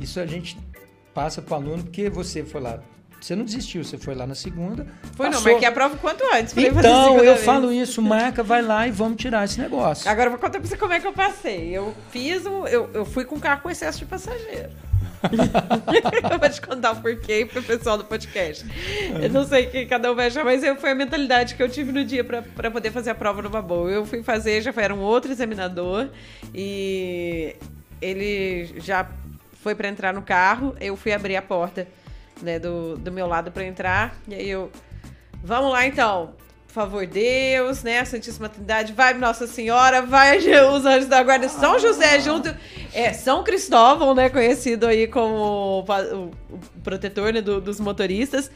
Isso 0.01 0.19
a 0.19 0.27
gente 0.27 0.59
passa 1.13 1.43
para 1.43 1.59
o 1.59 1.61
aluno 1.61 1.85
porque 1.85 2.09
você 2.09 2.43
foi 2.43 2.63
lá, 2.63 2.83
você 3.21 3.35
não 3.35 3.45
desistiu, 3.45 3.83
você 3.83 3.99
foi 3.99 4.15
lá 4.15 4.27
na 4.27 4.35
segunda. 4.35 4.87
Foi 5.15 5.27
não, 5.27 5.35
passou. 5.35 5.51
marquei 5.51 5.69
a 5.69 5.73
prova 5.73 5.97
o 5.97 5.99
quanto 5.99 6.25
antes. 6.33 6.57
Então, 6.57 7.17
eu 7.19 7.35
vez. 7.35 7.45
falo 7.45 7.73
isso, 7.73 8.01
marca, 8.01 8.43
vai 8.43 8.63
lá 8.63 8.87
e 8.87 8.91
vamos 8.91 9.21
tirar 9.21 9.45
esse 9.45 9.61
negócio. 9.61 10.09
Agora 10.09 10.27
eu 10.27 10.31
vou 10.31 10.39
contar 10.39 10.59
pra 10.59 10.69
você 10.69 10.77
como 10.77 10.93
é 10.93 11.01
que 11.01 11.07
eu 11.07 11.13
passei. 11.13 11.77
Eu 11.77 11.95
fiz 12.11 12.47
um. 12.47 12.67
Eu, 12.67 12.89
eu 12.95 13.05
fui 13.05 13.25
com 13.25 13.39
carro 13.41 13.63
com 13.63 13.71
excesso 13.71 13.99
de 13.99 14.07
passageiro. 14.07 14.71
eu 16.31 16.39
vou 16.39 16.49
te 16.49 16.61
contar 16.61 16.93
o 16.93 16.97
porquê 17.03 17.45
pro 17.51 17.61
pessoal 17.63 17.99
do 17.99 18.05
podcast. 18.05 18.65
Eu 19.21 19.29
não 19.31 19.45
sei 19.45 19.67
que 19.67 19.85
cada 19.87 20.13
um 20.13 20.15
vai 20.15 20.29
achar, 20.29 20.45
mas 20.45 20.63
eu, 20.63 20.77
foi 20.77 20.93
a 20.93 20.95
mentalidade 20.95 21.57
que 21.57 21.63
eu 21.63 21.69
tive 21.69 21.91
no 21.91 22.05
dia 22.05 22.23
pra, 22.23 22.43
pra 22.43 22.71
poder 22.71 22.93
fazer 22.93 23.11
a 23.11 23.15
prova 23.17 23.43
numa 23.43 23.61
boa. 23.61 23.91
Eu 23.91 24.07
fui 24.07 24.23
fazer, 24.23 24.63
já 24.63 24.73
foi, 24.73 24.85
era 24.85 24.95
um 24.95 25.01
outro 25.01 25.33
examinador 25.33 26.09
e 26.55 27.57
ele 28.01 28.73
já 28.79 29.09
foi 29.61 29.75
pra 29.75 29.89
entrar 29.89 30.15
no 30.15 30.23
carro. 30.23 30.77
Eu 30.81 30.97
fui 30.97 31.13
abrir 31.13 31.37
a 31.37 31.43
porta 31.43 31.87
né, 32.43 32.59
do, 32.59 32.97
do 32.97 33.11
meu 33.13 33.27
lado 33.27 33.51
pra 33.51 33.65
entrar. 33.65 34.17
E 34.29 34.35
aí 34.35 34.49
eu. 34.49 34.71
Vamos 35.43 35.73
lá 35.73 35.87
então. 35.87 36.35
Por 36.67 36.73
favor, 36.75 37.07
Deus, 37.07 37.83
né? 37.83 38.05
Santíssima 38.05 38.49
Trindade, 38.49 38.93
vai 38.93 39.15
Nossa 39.15 39.47
Senhora, 39.47 40.03
vai 40.03 40.37
os 40.71 40.85
anjos 40.85 41.09
da 41.09 41.23
guarda, 41.23 41.49
São 41.49 41.79
José 41.79 42.21
junto, 42.21 42.55
é, 42.93 43.13
São 43.15 43.43
Cristóvão, 43.43 44.15
né? 44.15 44.29
Conhecido 44.29 44.87
aí 44.87 45.07
como 45.07 45.81
o, 45.81 46.31
protetor 46.85 47.33
né, 47.33 47.41
do- 47.41 47.61
dos 47.61 47.81
motoristas. 47.81 48.51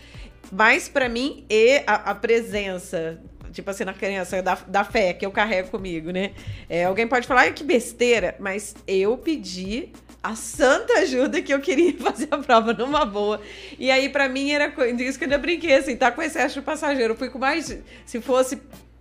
Mas 0.52 0.88
pra 0.88 1.08
mim, 1.08 1.46
e 1.48 1.82
a, 1.86 2.10
a 2.10 2.14
presença, 2.14 3.18
tipo 3.50 3.70
assim, 3.70 3.84
na 3.84 3.94
criança 3.94 4.42
da, 4.42 4.58
da 4.68 4.84
fé 4.84 5.14
que 5.14 5.24
eu 5.24 5.30
carrego 5.30 5.70
comigo, 5.70 6.10
né? 6.10 6.32
É, 6.68 6.84
alguém 6.84 7.08
pode 7.08 7.26
falar, 7.26 7.40
"Ai, 7.42 7.52
que 7.52 7.64
besteira, 7.64 8.34
mas 8.38 8.74
eu 8.86 9.16
pedi 9.16 9.88
a 10.22 10.36
santa 10.36 11.00
ajuda 11.00 11.42
que 11.42 11.52
eu 11.52 11.60
queria 11.60 11.94
fazer 11.98 12.28
a 12.30 12.38
prova 12.38 12.72
numa 12.72 13.04
boa. 13.04 13.40
E 13.78 13.90
aí, 13.90 14.08
pra 14.08 14.28
mim, 14.28 14.50
era 14.52 14.66
isso 14.98 15.18
que 15.18 15.24
eu 15.24 15.28
ainda 15.28 15.38
brinquei, 15.38 15.74
assim, 15.74 15.96
tá 15.96 16.12
com 16.12 16.22
excesso 16.22 16.54
de 16.54 16.62
passageiro. 16.62 17.14
Eu 17.14 17.18
fui 17.18 17.28
com 17.28 17.38
mais. 17.38 17.76
Se 18.06 18.20
fosse 18.20 18.60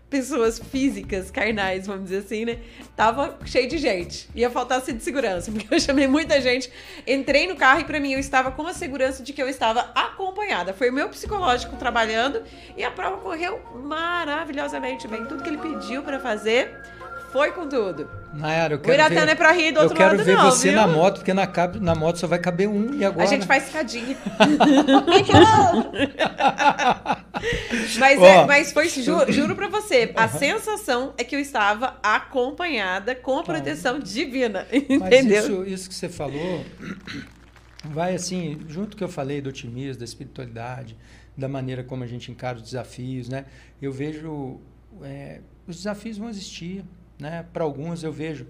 pessoas 0.10 0.60
físicas, 0.60 1.32
carnais, 1.32 1.88
vamos 1.88 2.04
dizer 2.04 2.18
assim, 2.18 2.44
né? 2.44 2.60
Tava 2.98 3.40
cheio 3.46 3.70
de 3.70 3.78
gente. 3.78 4.28
Ia 4.36 4.50
faltar 4.50 4.82
cinto 4.82 4.98
de 4.98 5.04
segurança, 5.04 5.50
porque 5.54 5.74
eu 5.74 5.80
chamei 5.80 6.06
muita 6.06 6.42
gente. 6.42 6.70
Entrei 7.08 7.48
no 7.48 7.56
carro 7.56 7.80
e 7.80 7.84
pra 7.86 8.00
mim 8.00 8.12
eu 8.12 8.20
estava 8.20 8.52
com 8.52 8.68
a 8.68 8.74
segurança 8.74 9.24
de 9.24 9.32
que 9.32 9.42
eu 9.42 9.48
estava 9.48 9.90
acompanhada. 9.96 10.74
Foi 10.74 10.90
o 10.90 10.94
meu 10.94 11.08
psicológico 11.08 11.78
trabalhando 11.78 12.44
e 12.76 12.84
a 12.84 12.92
prova 12.92 13.18
correu 13.18 13.62
maravilhosamente 13.74 15.08
bem. 15.08 15.26
Tudo 15.26 15.42
que 15.42 15.50
ele 15.50 15.58
pediu 15.58 16.04
pra 16.04 16.20
fazer 16.20 16.78
foi 17.32 17.52
com 17.52 17.68
tudo. 17.68 18.08
Nayara, 18.34 18.76
eu 18.76 18.78
O 18.78 18.82
quero 18.82 18.94
Iratã 18.94 19.16
ver, 19.16 19.26
não 19.26 19.32
é 19.32 19.36
pra 19.36 19.52
rir 19.52 19.72
do 19.72 19.80
eu 19.80 19.84
outro 19.84 19.98
quero 19.98 20.12
lado, 20.16 20.24
ver 20.26 20.36
não, 20.36 20.52
você 20.52 20.70
viu? 20.70 20.78
na 20.80 20.88
moto, 20.88 21.16
porque 21.18 21.34
na, 21.34 21.48
cab- 21.48 21.76
na 21.82 21.96
moto 21.96 22.18
só 22.18 22.28
vai 22.28 22.40
caber 22.40 22.70
um 22.70 22.94
e 22.94 23.04
agora... 23.04 23.24
A 23.24 23.28
gente 23.28 23.46
faz 23.46 23.66
escadinha. 23.66 24.16
mas, 28.00 28.20
Ó. 28.20 28.26
é, 28.26 28.46
mas 28.46 28.72
foi, 28.72 28.88
ju- 28.90 29.32
juro 29.32 29.56
pra 29.56 29.68
você, 29.68 30.12
a 30.16 30.28
sensação 30.28 31.14
é 31.18 31.24
que 31.24 31.36
eu 31.36 31.40
estava 31.40 31.98
acompanhada 32.04 33.16
com 33.16 33.40
a 33.40 33.44
proteção 33.44 34.00
divina. 34.00 34.68
Mas 34.72 34.82
Entendeu? 35.08 35.44
isso, 35.44 35.64
isso 35.66 35.90
que 35.90 35.96
você 35.96 36.10
falou, 36.10 36.64
vai 37.86 38.16
assim, 38.16 38.60
junto 38.68 38.96
que 38.96 39.04
eu 39.04 39.10
falei 39.10 39.42
do 39.42 39.50
otimismo, 39.50 40.00
da 40.00 40.06
espiritualidade, 40.06 40.98
da 41.38 41.48
maneira 41.48 41.84
como 41.84 42.04
a 42.04 42.08
gente 42.08 42.32
encara 42.32 42.58
os 42.58 42.64
desafios, 42.64 43.30
né? 43.30 43.46
Eu 43.82 43.92
vejo 43.92 44.60
é, 45.04 45.40
os 45.68 45.78
desafios 45.78 46.18
vão 46.18 46.30
existir, 46.30 46.84
né? 47.22 47.46
Para 47.54 47.64
alguns 47.64 48.04
eu 48.04 48.12
vejo 48.12 48.48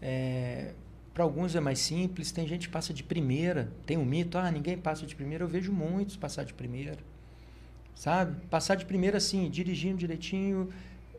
é, 0.00 0.72
para 1.12 1.22
alguns 1.22 1.54
é 1.54 1.60
mais 1.60 1.78
simples, 1.78 2.32
tem 2.32 2.46
gente 2.46 2.66
que 2.66 2.72
passa 2.72 2.92
de 2.92 3.02
primeira, 3.02 3.70
tem 3.86 3.96
um 3.96 4.04
mito, 4.04 4.36
ah, 4.36 4.50
ninguém 4.50 4.76
passa 4.76 5.06
de 5.06 5.14
primeira, 5.14 5.44
eu 5.44 5.48
vejo 5.48 5.72
muitos 5.72 6.16
passar 6.16 6.44
de 6.44 6.52
primeira, 6.52 6.98
sabe? 7.94 8.44
Passar 8.46 8.74
de 8.74 8.84
primeira, 8.84 9.18
assim, 9.18 9.48
dirigindo 9.48 9.96
direitinho, 9.96 10.70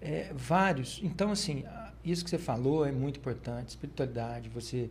é, 0.01 0.31
vários. 0.35 0.99
Então, 1.01 1.31
assim, 1.31 1.63
isso 2.03 2.25
que 2.25 2.29
você 2.29 2.37
falou 2.37 2.85
é 2.85 2.91
muito 2.91 3.19
importante, 3.19 3.69
espiritualidade, 3.69 4.49
você 4.49 4.89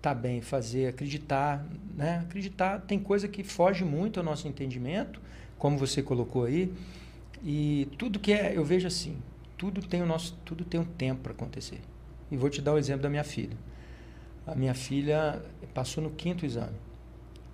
tá 0.00 0.14
bem, 0.14 0.40
fazer, 0.40 0.88
acreditar, 0.88 1.66
né? 1.94 2.20
Acreditar 2.20 2.80
tem 2.80 2.98
coisa 2.98 3.28
que 3.28 3.44
foge 3.44 3.84
muito 3.84 4.18
ao 4.18 4.24
nosso 4.24 4.48
entendimento, 4.48 5.20
como 5.58 5.76
você 5.76 6.02
colocou 6.02 6.44
aí, 6.44 6.72
e 7.44 7.88
tudo 7.98 8.18
que 8.18 8.32
é, 8.32 8.56
eu 8.56 8.64
vejo 8.64 8.86
assim, 8.86 9.18
tudo 9.56 9.82
tem 9.82 10.02
o 10.02 10.06
nosso, 10.06 10.38
tudo 10.44 10.64
tem 10.64 10.80
um 10.80 10.84
tempo 10.84 11.22
para 11.22 11.32
acontecer. 11.32 11.80
E 12.30 12.36
vou 12.36 12.50
te 12.50 12.60
dar 12.60 12.72
o 12.72 12.74
um 12.74 12.78
exemplo 12.78 13.02
da 13.02 13.08
minha 13.08 13.24
filha. 13.24 13.56
A 14.46 14.54
minha 14.54 14.74
filha 14.74 15.42
passou 15.74 16.02
no 16.02 16.10
quinto 16.10 16.44
exame. 16.44 16.76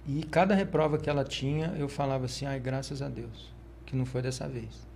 E 0.07 0.23
cada 0.25 0.55
reprova 0.55 0.99
que 0.99 1.09
ela 1.09 1.25
tinha, 1.25 1.75
eu 1.79 1.89
falava 1.89 2.25
assim, 2.27 2.45
ai, 2.45 2.59
graças 2.59 3.01
a 3.01 3.09
Deus, 3.09 3.53
que 3.87 3.95
não 3.95 4.05
foi 4.05 4.21
dessa 4.21 4.49
vez. 4.49 4.93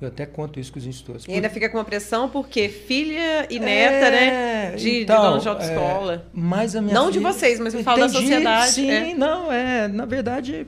Eu 0.00 0.08
até 0.08 0.26
conto 0.26 0.60
isso 0.60 0.72
com 0.72 0.78
os 0.78 0.86
instrutores. 0.86 1.24
E 1.26 1.32
ainda 1.32 1.48
fica 1.48 1.70
com 1.70 1.78
uma 1.78 1.84
pressão 1.84 2.28
porque 2.28 2.68
filha 2.68 3.46
e 3.48 3.58
neta, 3.58 4.10
né, 4.10 4.26
é, 4.26 4.70
né? 4.70 4.76
De, 4.76 5.02
então, 5.02 5.16
de 5.16 5.22
dono 5.22 5.40
de 5.40 5.48
autoescola. 5.48 6.14
É, 6.14 6.20
mas 6.34 6.76
a 6.76 6.82
minha 6.82 6.92
Não 6.92 7.06
filha, 7.06 7.12
de 7.12 7.18
vocês, 7.20 7.58
mas 7.58 7.72
eu 7.72 7.82
falo 7.82 8.00
da 8.00 8.08
sociedade. 8.10 8.72
Sim, 8.72 8.90
é. 8.90 9.14
não, 9.14 9.50
é. 9.50 9.88
Na 9.88 10.04
verdade, 10.04 10.66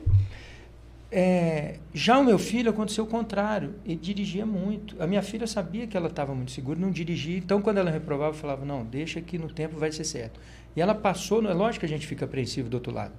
é, 1.11 1.79
já 1.93 2.19
o 2.19 2.23
meu 2.23 2.37
filho 2.37 2.69
aconteceu 2.69 3.03
o 3.03 3.07
contrário. 3.07 3.75
Ele 3.83 3.95
dirigia 3.95 4.45
muito. 4.45 5.01
A 5.01 5.07
minha 5.07 5.23
filha 5.23 5.47
sabia 5.47 5.87
que 5.87 5.97
ela 5.97 6.07
estava 6.07 6.35
muito 6.35 6.51
segura, 6.51 6.79
não 6.79 6.91
dirigia. 6.91 7.37
Então, 7.37 7.61
quando 7.61 7.77
ela 7.77 7.89
reprovava, 7.89 8.31
eu 8.31 8.39
falava: 8.39 8.63
não, 8.63 8.85
deixa 8.85 9.19
que 9.19 9.37
no 9.37 9.47
tempo 9.47 9.77
vai 9.77 9.91
ser 9.91 10.03
certo. 10.03 10.39
E 10.75 10.81
ela 10.81 10.93
passou, 10.93 11.43
é 11.47 11.53
lógico 11.53 11.79
que 11.79 11.85
a 11.85 11.89
gente 11.89 12.05
fica 12.05 12.25
apreensivo 12.25 12.69
do 12.69 12.75
outro 12.75 12.93
lado. 12.93 13.13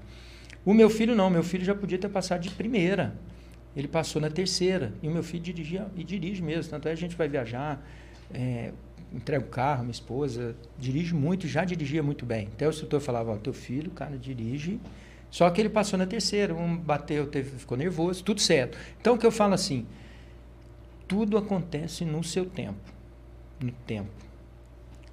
O 0.64 0.72
meu 0.72 0.88
filho 0.88 1.16
não, 1.16 1.28
meu 1.28 1.42
filho 1.42 1.64
já 1.64 1.74
podia 1.74 1.98
ter 1.98 2.08
passado 2.08 2.42
de 2.42 2.50
primeira. 2.50 3.14
Ele 3.74 3.88
passou 3.88 4.20
na 4.22 4.30
terceira. 4.30 4.92
E 5.02 5.08
o 5.08 5.10
meu 5.10 5.22
filho 5.22 5.42
dirigia, 5.42 5.86
e 5.96 6.04
dirige 6.04 6.42
mesmo. 6.42 6.70
Tanto 6.70 6.86
é 6.86 6.92
que 6.92 6.98
a 6.98 7.00
gente 7.00 7.16
vai 7.16 7.28
viajar, 7.28 7.84
é, 8.32 8.72
entrega 9.12 9.44
o 9.44 9.48
carro, 9.48 9.80
minha 9.80 9.90
esposa, 9.90 10.54
dirige 10.78 11.14
muito, 11.14 11.48
já 11.48 11.64
dirigia 11.64 12.02
muito 12.02 12.24
bem. 12.24 12.48
Até 12.52 12.66
o 12.66 12.70
instrutor 12.70 13.00
falava, 13.00 13.32
ó, 13.32 13.36
teu 13.36 13.52
filho, 13.52 13.90
cara, 13.90 14.16
dirige. 14.16 14.78
Só 15.30 15.48
que 15.50 15.60
ele 15.60 15.68
passou 15.68 15.98
na 15.98 16.06
terceira, 16.06 16.54
um 16.54 16.76
bateu, 16.76 17.26
teve, 17.26 17.58
ficou 17.58 17.78
nervoso, 17.78 18.24
tudo 18.24 18.40
certo. 18.40 18.76
Então 19.00 19.14
o 19.14 19.18
que 19.18 19.26
eu 19.26 19.30
falo 19.30 19.54
assim, 19.54 19.86
tudo 21.06 21.38
acontece 21.38 22.04
no 22.04 22.22
seu 22.24 22.46
tempo. 22.46 22.80
No 23.62 23.72
tempo. 23.72 24.10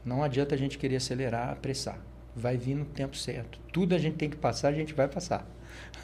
Não 0.03 0.23
adianta 0.23 0.55
a 0.55 0.57
gente 0.57 0.77
querer 0.77 0.95
acelerar, 0.95 1.49
apressar 1.49 1.99
vai 2.37 2.55
vir 2.55 2.75
no 2.75 2.85
tempo 2.85 3.17
certo. 3.17 3.59
Tudo 3.73 3.95
a 3.95 3.97
gente 3.97 4.15
tem 4.15 4.29
que 4.29 4.37
passar, 4.37 4.67
a 4.67 4.73
gente 4.73 4.93
vai 4.93 5.07
passar. 5.07 5.45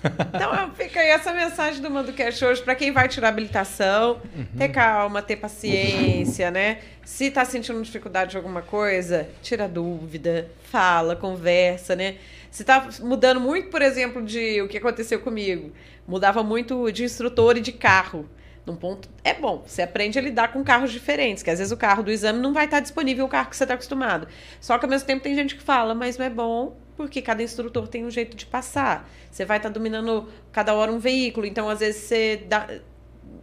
Então 0.03 0.71
fica 0.75 0.99
aí 0.99 1.07
essa 1.07 1.31
mensagem 1.31 1.81
do 1.81 1.89
Manducast 1.89 2.43
hoje 2.43 2.61
para 2.61 2.75
quem 2.75 2.91
vai 2.91 3.07
tirar 3.07 3.29
habilitação, 3.29 4.21
uhum. 4.35 4.45
ter 4.57 4.69
calma, 4.69 5.21
ter 5.21 5.37
paciência, 5.37 6.51
né? 6.51 6.79
Se 7.05 7.25
está 7.25 7.45
sentindo 7.45 7.81
dificuldade 7.81 8.31
de 8.31 8.37
alguma 8.37 8.61
coisa, 8.61 9.29
tira 9.41 9.67
dúvida, 9.67 10.49
fala, 10.69 11.15
conversa, 11.15 11.95
né? 11.95 12.15
Se 12.51 12.63
está 12.63 12.87
mudando 13.01 13.39
muito, 13.39 13.69
por 13.69 13.81
exemplo, 13.81 14.21
de 14.21 14.61
o 14.61 14.67
que 14.67 14.77
aconteceu 14.77 15.19
comigo, 15.19 15.71
mudava 16.07 16.43
muito 16.43 16.91
de 16.91 17.03
instrutor 17.03 17.57
e 17.57 17.61
de 17.61 17.71
carro 17.71 18.29
num 18.65 18.75
ponto 18.75 19.09
é 19.23 19.33
bom. 19.33 19.63
Você 19.65 19.81
aprende 19.81 20.17
a 20.17 20.21
lidar 20.21 20.53
com 20.53 20.63
carros 20.63 20.91
diferentes, 20.91 21.43
que 21.43 21.49
às 21.49 21.59
vezes 21.59 21.71
o 21.71 21.77
carro 21.77 22.03
do 22.03 22.11
exame 22.11 22.39
não 22.39 22.53
vai 22.53 22.65
estar 22.65 22.79
disponível 22.79 23.25
o 23.25 23.29
carro 23.29 23.49
que 23.49 23.57
você 23.57 23.63
está 23.63 23.73
acostumado. 23.73 24.27
Só 24.61 24.77
que 24.77 24.85
ao 24.85 24.89
mesmo 24.89 25.05
tempo 25.05 25.21
tem 25.21 25.35
gente 25.35 25.55
que 25.55 25.63
fala, 25.63 25.93
mas 25.93 26.17
não 26.17 26.25
é 26.25 26.29
bom 26.29 26.77
porque 26.95 27.21
cada 27.21 27.41
instrutor 27.41 27.87
tem 27.87 28.05
um 28.05 28.11
jeito 28.11 28.35
de 28.35 28.45
passar. 28.45 29.09
Você 29.31 29.45
vai 29.45 29.57
estar 29.57 29.69
dominando 29.69 30.27
cada 30.51 30.73
hora 30.73 30.91
um 30.91 30.99
veículo, 30.99 31.45
então 31.45 31.69
às 31.69 31.79
vezes 31.79 32.01
você 32.03 32.37
dá, 32.47 32.67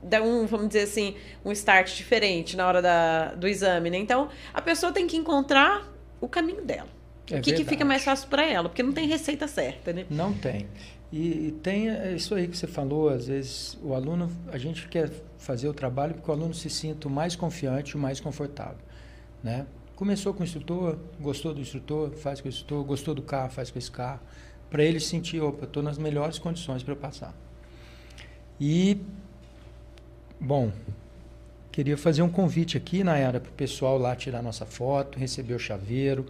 dá 0.02 0.22
um, 0.22 0.46
vamos 0.46 0.68
dizer 0.68 0.82
assim, 0.82 1.16
um 1.44 1.52
start 1.52 1.96
diferente 1.96 2.56
na 2.56 2.66
hora 2.66 2.80
da, 2.80 3.34
do 3.34 3.48
exame, 3.48 3.90
né? 3.90 3.98
Então 3.98 4.28
a 4.52 4.62
pessoa 4.62 4.92
tem 4.92 5.06
que 5.06 5.16
encontrar 5.16 5.88
o 6.20 6.28
caminho 6.28 6.62
dela. 6.62 6.88
É 7.30 7.38
o 7.38 7.42
que, 7.42 7.52
que 7.52 7.64
fica 7.64 7.84
mais 7.84 8.02
fácil 8.02 8.28
para 8.28 8.44
ela, 8.44 8.68
porque 8.68 8.82
não 8.82 8.92
tem 8.92 9.06
receita 9.06 9.46
certa, 9.46 9.92
né? 9.92 10.04
Não 10.10 10.32
tem. 10.32 10.66
E, 11.12 11.48
e 11.48 11.52
tem 11.62 11.88
isso 12.14 12.34
aí 12.34 12.46
que 12.46 12.56
você 12.56 12.66
falou, 12.66 13.08
às 13.08 13.26
vezes 13.26 13.78
o 13.82 13.94
aluno, 13.94 14.30
a 14.52 14.58
gente 14.58 14.88
quer 14.88 15.10
fazer 15.38 15.68
o 15.68 15.74
trabalho 15.74 16.14
porque 16.14 16.30
o 16.30 16.34
aluno 16.34 16.54
se 16.54 16.68
sinta 16.68 17.08
o 17.08 17.10
mais 17.10 17.34
confiante, 17.34 17.96
o 17.96 17.98
mais 17.98 18.20
confortável, 18.20 18.78
né? 19.42 19.66
Começou 20.00 20.32
com 20.32 20.40
o 20.40 20.44
instrutor, 20.44 20.96
gostou 21.20 21.52
do 21.52 21.60
instrutor, 21.60 22.12
faz 22.12 22.40
com 22.40 22.48
o 22.48 22.50
instrutor, 22.50 22.82
gostou 22.84 23.14
do 23.14 23.20
carro, 23.20 23.50
faz 23.50 23.70
com 23.70 23.78
esse 23.78 23.90
carro, 23.90 24.18
para 24.70 24.82
ele 24.82 24.98
sentir, 24.98 25.42
opa, 25.42 25.66
estou 25.66 25.82
nas 25.82 25.98
melhores 25.98 26.38
condições 26.38 26.82
para 26.82 26.96
passar. 26.96 27.34
E, 28.58 28.96
bom, 30.40 30.72
queria 31.70 31.98
fazer 31.98 32.22
um 32.22 32.30
convite 32.30 32.78
aqui, 32.78 33.04
Nayara, 33.04 33.40
para 33.40 33.50
o 33.50 33.52
pessoal 33.52 33.98
lá 33.98 34.16
tirar 34.16 34.42
nossa 34.42 34.64
foto, 34.64 35.18
receber 35.18 35.52
o 35.52 35.58
chaveiro, 35.58 36.24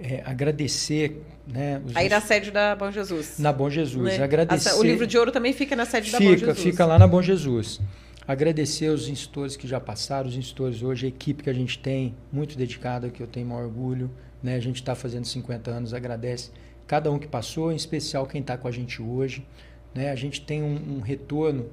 é, 0.00 0.22
agradecer. 0.24 1.22
Né, 1.46 1.82
Aí 1.94 2.08
na 2.08 2.22
sede 2.22 2.50
da 2.50 2.74
Bom 2.74 2.90
Jesus. 2.90 3.38
Na 3.38 3.52
Bom 3.52 3.68
Jesus. 3.68 4.16
Né? 4.16 4.24
Agradecer. 4.24 4.72
O 4.78 4.82
livro 4.82 5.06
de 5.06 5.18
ouro 5.18 5.30
também 5.30 5.52
fica 5.52 5.76
na 5.76 5.84
sede 5.84 6.06
fica, 6.06 6.20
da 6.20 6.24
Bom 6.24 6.36
Jesus. 6.38 6.58
Fica 6.58 6.86
lá 6.86 6.98
na 6.98 7.06
Bom 7.06 7.20
Jesus. 7.20 7.82
Agradecer 8.26 8.88
os 8.88 9.06
instrutores 9.08 9.54
que 9.54 9.68
já 9.68 9.78
passaram, 9.78 10.28
os 10.28 10.36
instrutores 10.36 10.82
hoje, 10.82 11.04
a 11.04 11.08
equipe 11.10 11.42
que 11.42 11.50
a 11.50 11.54
gente 11.54 11.78
tem, 11.78 12.14
muito 12.32 12.56
dedicada, 12.56 13.10
que 13.10 13.22
eu 13.22 13.26
tenho 13.26 13.46
maior 13.46 13.64
orgulho. 13.64 14.10
Né? 14.42 14.54
A 14.54 14.60
gente 14.60 14.76
está 14.76 14.94
fazendo 14.94 15.26
50 15.26 15.70
anos, 15.70 15.92
agradece 15.92 16.50
cada 16.86 17.10
um 17.10 17.18
que 17.18 17.28
passou, 17.28 17.70
em 17.70 17.76
especial 17.76 18.26
quem 18.26 18.40
está 18.40 18.56
com 18.56 18.66
a 18.66 18.70
gente 18.70 19.02
hoje. 19.02 19.46
Né? 19.94 20.10
A 20.10 20.14
gente 20.14 20.40
tem 20.40 20.62
um, 20.62 20.96
um 20.96 21.00
retorno, 21.00 21.68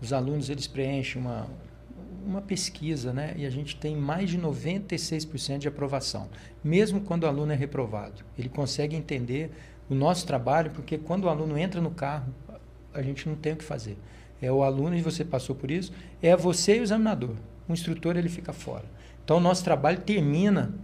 os 0.00 0.12
alunos 0.12 0.50
eles 0.50 0.66
preenchem 0.66 1.22
uma, 1.22 1.46
uma 2.26 2.42
pesquisa, 2.42 3.12
né? 3.12 3.34
E 3.36 3.46
a 3.46 3.50
gente 3.50 3.76
tem 3.76 3.96
mais 3.96 4.28
de 4.28 4.38
96% 4.38 5.58
de 5.58 5.68
aprovação, 5.68 6.28
mesmo 6.62 7.00
quando 7.00 7.24
o 7.24 7.26
aluno 7.26 7.52
é 7.52 7.54
reprovado. 7.54 8.22
Ele 8.38 8.50
consegue 8.50 8.94
entender 8.94 9.50
o 9.88 9.94
nosso 9.94 10.26
trabalho, 10.26 10.70
porque 10.70 10.98
quando 10.98 11.24
o 11.24 11.28
aluno 11.30 11.56
entra 11.56 11.80
no 11.80 11.90
carro, 11.90 12.34
a 12.92 13.02
gente 13.02 13.28
não 13.28 13.36
tem 13.36 13.54
o 13.54 13.56
que 13.56 13.64
fazer. 13.64 13.96
É 14.44 14.52
o 14.52 14.62
aluno, 14.62 14.94
e 14.94 15.00
você 15.00 15.24
passou 15.24 15.56
por 15.56 15.70
isso, 15.70 15.90
é 16.22 16.36
você 16.36 16.76
e 16.76 16.80
o 16.80 16.82
examinador. 16.82 17.34
O 17.66 17.72
instrutor, 17.72 18.16
ele 18.16 18.28
fica 18.28 18.52
fora. 18.52 18.84
Então, 19.24 19.38
o 19.38 19.40
nosso 19.40 19.64
trabalho 19.64 20.00
termina 20.00 20.74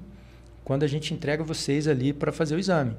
quando 0.64 0.82
a 0.82 0.86
gente 0.86 1.12
entrega 1.12 1.44
vocês 1.44 1.86
ali 1.86 2.12
para 2.12 2.32
fazer 2.32 2.54
o 2.54 2.58
exame. 2.58 2.96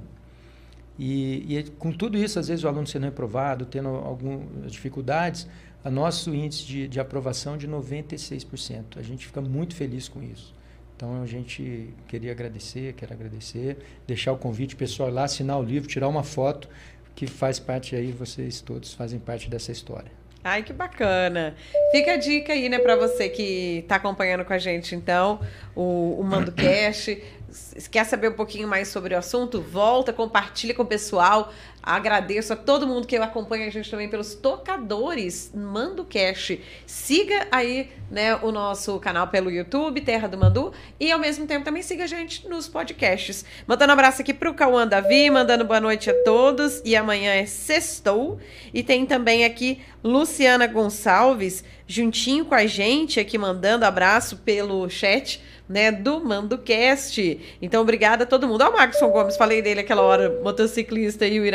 E, 1.00 1.58
e, 1.58 1.64
com 1.80 1.92
tudo 1.92 2.16
isso, 2.16 2.38
às 2.38 2.48
vezes 2.48 2.64
o 2.64 2.68
aluno 2.68 2.86
sendo 2.86 3.06
reprovado, 3.06 3.66
tendo 3.66 3.90
algumas 3.90 4.72
dificuldades, 4.72 5.48
a 5.84 5.90
nosso 5.90 6.36
índice 6.36 6.64
de, 6.64 6.88
de 6.88 7.00
aprovação 7.00 7.56
é 7.56 7.58
de 7.58 7.68
96%. 7.68 8.98
A 8.98 9.02
gente 9.02 9.26
fica 9.26 9.42
muito 9.42 9.74
feliz 9.74 10.08
com 10.08 10.22
isso. 10.22 10.54
Então 10.96 11.24
a 11.24 11.26
gente 11.26 11.92
queria 12.08 12.32
agradecer, 12.32 12.94
quero 12.94 13.14
agradecer, 13.14 13.78
deixar 14.06 14.32
o 14.32 14.38
convite 14.38 14.76
pessoal 14.76 15.10
lá, 15.10 15.24
assinar 15.24 15.60
o 15.60 15.64
livro, 15.64 15.90
tirar 15.90 16.08
uma 16.08 16.22
foto, 16.22 16.70
que 17.16 17.26
faz 17.26 17.58
parte 17.58 17.96
aí, 17.96 18.12
vocês 18.12 18.62
todos 18.62 18.94
fazem 18.94 19.20
parte 19.20 19.50
dessa 19.50 19.72
história. 19.72 20.21
Ai, 20.44 20.64
que 20.64 20.74
bacana. 20.74 21.56
Fica 21.92 22.14
a 22.14 22.18
dica 22.18 22.54
aí, 22.54 22.68
né, 22.68 22.80
para 22.80 22.96
você 22.96 23.30
que 23.30 23.80
está 23.80 23.98
acompanhando 23.98 24.44
com 24.44 24.54
a 24.54 24.58
gente, 24.58 24.96
então, 24.96 25.40
o, 25.76 26.18
o 26.20 26.24
Mando 26.24 26.52
Cash. 26.52 27.18
Quer 27.92 28.06
saber 28.06 28.30
um 28.30 28.34
pouquinho 28.34 28.68
mais 28.68 28.88
sobre 28.88 29.14
o 29.14 29.18
assunto? 29.18 29.62
Volta, 29.62 30.14
compartilha 30.14 30.74
com 30.74 30.84
o 30.84 30.86
pessoal. 30.86 31.54
Agradeço 31.84 32.54
a 32.54 32.56
todo 32.56 32.86
mundo 32.88 33.08
que 33.08 33.16
acompanha 33.16 33.66
a 33.66 33.70
gente 33.72 33.90
também 33.90 34.08
pelos 34.08 34.36
tocadores 34.36 35.52
Mando 35.54 36.06
Cash. 36.06 36.60
Siga 36.86 37.48
aí 37.52 37.90
né, 38.10 38.36
o 38.36 38.52
nosso 38.52 39.00
canal 39.00 39.28
pelo 39.28 39.50
YouTube, 39.50 40.02
Terra 40.02 40.28
do 40.28 40.38
Mandu, 40.38 40.74
e 41.00 41.12
ao 41.12 41.18
mesmo 41.20 41.48
tempo 41.48 41.66
também 41.66 41.82
siga 41.82 42.04
a 42.04 42.08
gente 42.08 42.48
nos 42.48 42.68
podcasts. 42.68 43.44
Mandando 43.66 43.92
um 43.92 43.94
abraço 43.94 44.22
aqui 44.22 44.34
pro 44.34 44.54
Cauã 44.54 44.88
Davi, 44.88 45.30
mandando 45.32 45.66
boa 45.66 45.80
noite 45.80 46.10
a 46.10 46.24
todos. 46.24 46.82
E 46.86 46.96
amanhã 46.96 47.34
é 47.34 47.46
sextou. 47.46 48.40
E 48.74 48.84
tem 48.84 49.06
também 49.06 49.44
aqui 49.44 49.82
Luciana 50.04 50.68
Gonçalves, 50.68 51.64
juntinho 51.88 52.46
com 52.46 52.54
a 52.54 52.66
gente, 52.66 53.20
aqui 53.20 53.38
mandando 53.38 53.86
abraço 53.86 54.38
pelo 54.38 54.88
chat 54.88 55.42
né, 55.72 55.90
do 55.90 56.20
MandoCast. 56.20 57.40
Então, 57.62 57.82
obrigada 57.82 58.26
a 58.26 58.28
todo 58.28 58.48
mundo. 58.48 58.62
Ó, 58.62 58.70
o 58.70 58.74
Maxson 58.74 59.10
Gomes, 59.10 59.38
falei 59.38 59.62
dele 59.62 59.80
aquela 59.80 60.02
hora, 60.02 60.42
motociclista 60.44 61.26
e 61.26 61.40
o 61.40 61.46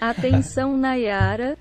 Atenção, 0.00 0.76
Nayara. 0.76 1.56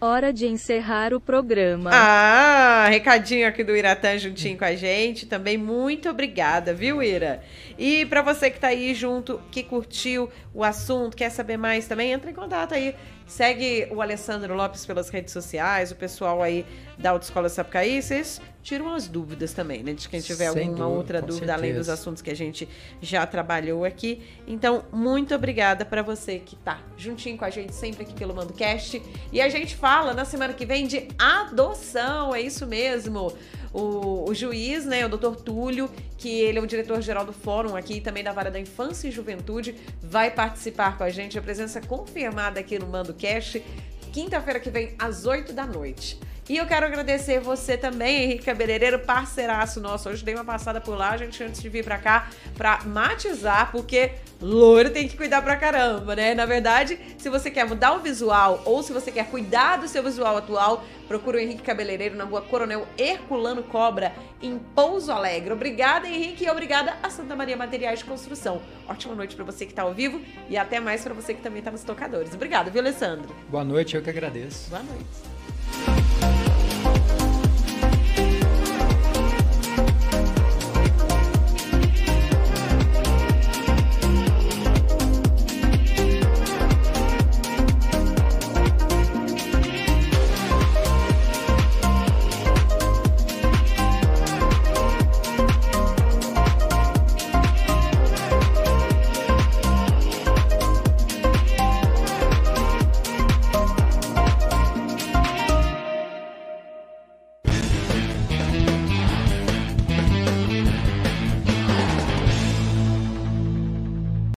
Hora 0.00 0.32
de 0.32 0.46
encerrar 0.46 1.12
o 1.12 1.20
programa. 1.20 1.90
Ah, 1.92 2.86
recadinho 2.88 3.48
aqui 3.48 3.64
do 3.64 3.76
Iratã 3.76 4.16
juntinho 4.16 4.56
com 4.56 4.64
a 4.64 4.76
gente. 4.76 5.26
Também 5.26 5.58
muito 5.58 6.08
obrigada, 6.08 6.72
viu, 6.72 7.02
Ira? 7.02 7.42
E 7.76 8.06
para 8.06 8.22
você 8.22 8.48
que 8.48 8.60
tá 8.60 8.68
aí 8.68 8.94
junto, 8.94 9.40
que 9.50 9.64
curtiu 9.64 10.30
o 10.54 10.62
assunto, 10.62 11.16
quer 11.16 11.30
saber 11.30 11.56
mais 11.56 11.88
também, 11.88 12.12
entra 12.12 12.30
em 12.30 12.34
contato 12.34 12.74
aí. 12.74 12.94
Segue 13.26 13.88
o 13.90 14.00
Alessandro 14.00 14.54
Lopes 14.54 14.86
pelas 14.86 15.08
redes 15.08 15.32
sociais, 15.32 15.90
o 15.90 15.96
pessoal 15.96 16.40
aí 16.44 16.64
da 16.96 17.10
Autoescola 17.10 17.48
Sapucaí, 17.48 18.00
vocês 18.00 18.40
tiram 18.68 18.92
as 18.92 19.08
dúvidas 19.08 19.54
também, 19.54 19.82
né? 19.82 19.94
De 19.94 20.06
quem 20.06 20.20
tiver 20.20 20.52
Sem 20.52 20.68
alguma 20.68 20.84
dúvida, 20.84 20.86
outra 20.86 21.22
dúvida 21.22 21.54
além 21.54 21.72
dos 21.72 21.86
certeza. 21.86 21.92
assuntos 21.94 22.20
que 22.20 22.30
a 22.30 22.36
gente 22.36 22.68
já 23.00 23.26
trabalhou 23.26 23.82
aqui. 23.82 24.20
Então, 24.46 24.84
muito 24.92 25.34
obrigada 25.34 25.86
para 25.86 26.02
você 26.02 26.38
que 26.38 26.54
tá 26.54 26.78
juntinho 26.94 27.38
com 27.38 27.46
a 27.46 27.50
gente 27.50 27.74
sempre 27.74 28.02
aqui 28.02 28.12
pelo 28.12 28.34
MandoCast. 28.34 29.00
E 29.32 29.40
a 29.40 29.48
gente 29.48 29.74
fala 29.74 30.12
na 30.12 30.26
semana 30.26 30.52
que 30.52 30.66
vem 30.66 30.86
de 30.86 31.08
adoção, 31.18 32.34
é 32.34 32.42
isso 32.42 32.66
mesmo. 32.66 33.32
O, 33.72 34.28
o 34.28 34.34
juiz, 34.34 34.84
né, 34.84 35.06
o 35.06 35.08
doutor 35.08 35.36
Túlio, 35.36 35.90
que 36.18 36.28
ele 36.28 36.58
é 36.58 36.60
o 36.60 36.66
diretor-geral 36.66 37.24
do 37.24 37.32
fórum 37.32 37.74
aqui 37.74 37.94
e 37.94 38.00
também 38.02 38.22
da 38.22 38.32
Vara 38.32 38.50
da 38.50 38.60
Infância 38.60 39.08
e 39.08 39.10
Juventude, 39.10 39.74
vai 40.02 40.30
participar 40.30 40.98
com 40.98 41.04
a 41.04 41.10
gente, 41.10 41.38
a 41.38 41.42
presença 41.42 41.80
confirmada 41.80 42.60
aqui 42.60 42.78
no 42.78 42.86
MandoCast, 42.86 43.64
quinta-feira 44.12 44.60
que 44.60 44.68
vem, 44.68 44.94
às 44.98 45.24
8 45.24 45.54
da 45.54 45.66
noite. 45.66 46.18
E 46.48 46.56
eu 46.56 46.64
quero 46.64 46.86
agradecer 46.86 47.40
você 47.40 47.76
também, 47.76 48.22
Henrique 48.24 48.46
Cabeleireiro, 48.46 48.98
parceiraço 49.00 49.82
nosso. 49.82 50.08
Hoje 50.08 50.24
dei 50.24 50.34
uma 50.34 50.44
passada 50.44 50.80
por 50.80 50.96
lá, 50.96 51.14
gente, 51.14 51.44
antes 51.44 51.60
de 51.60 51.68
vir 51.68 51.84
pra 51.84 51.98
cá, 51.98 52.30
pra 52.56 52.80
matizar, 52.86 53.70
porque 53.70 54.12
loiro 54.40 54.88
tem 54.88 55.06
que 55.06 55.14
cuidar 55.14 55.42
pra 55.42 55.56
caramba, 55.56 56.16
né? 56.16 56.34
Na 56.34 56.46
verdade, 56.46 56.98
se 57.18 57.28
você 57.28 57.50
quer 57.50 57.66
mudar 57.66 57.92
o 57.92 57.98
visual 57.98 58.62
ou 58.64 58.82
se 58.82 58.94
você 58.94 59.12
quer 59.12 59.26
cuidar 59.26 59.76
do 59.76 59.86
seu 59.86 60.02
visual 60.02 60.38
atual, 60.38 60.82
procura 61.06 61.36
o 61.36 61.40
Henrique 61.40 61.62
Cabeleireiro 61.62 62.16
na 62.16 62.24
rua 62.24 62.40
Coronel 62.40 62.86
Herculano 62.96 63.62
Cobra, 63.62 64.14
em 64.40 64.58
Pouso 64.58 65.12
Alegre. 65.12 65.52
Obrigada, 65.52 66.08
Henrique, 66.08 66.44
e 66.46 66.50
obrigada 66.50 66.96
a 67.02 67.10
Santa 67.10 67.36
Maria 67.36 67.58
Materiais 67.58 67.98
de 67.98 68.06
Construção. 68.06 68.62
Ótima 68.88 69.14
noite 69.14 69.36
pra 69.36 69.44
você 69.44 69.66
que 69.66 69.74
tá 69.74 69.82
ao 69.82 69.92
vivo 69.92 70.18
e 70.48 70.56
até 70.56 70.80
mais 70.80 71.02
pra 71.02 71.12
você 71.12 71.34
que 71.34 71.42
também 71.42 71.60
tá 71.60 71.70
nos 71.70 71.84
tocadores. 71.84 72.32
Obrigada, 72.32 72.70
viu, 72.70 72.80
Alessandro? 72.80 73.36
Boa 73.50 73.64
noite, 73.64 73.96
eu 73.96 74.02
que 74.02 74.08
agradeço. 74.08 74.70
Boa 74.70 74.82
noite. 74.82 76.37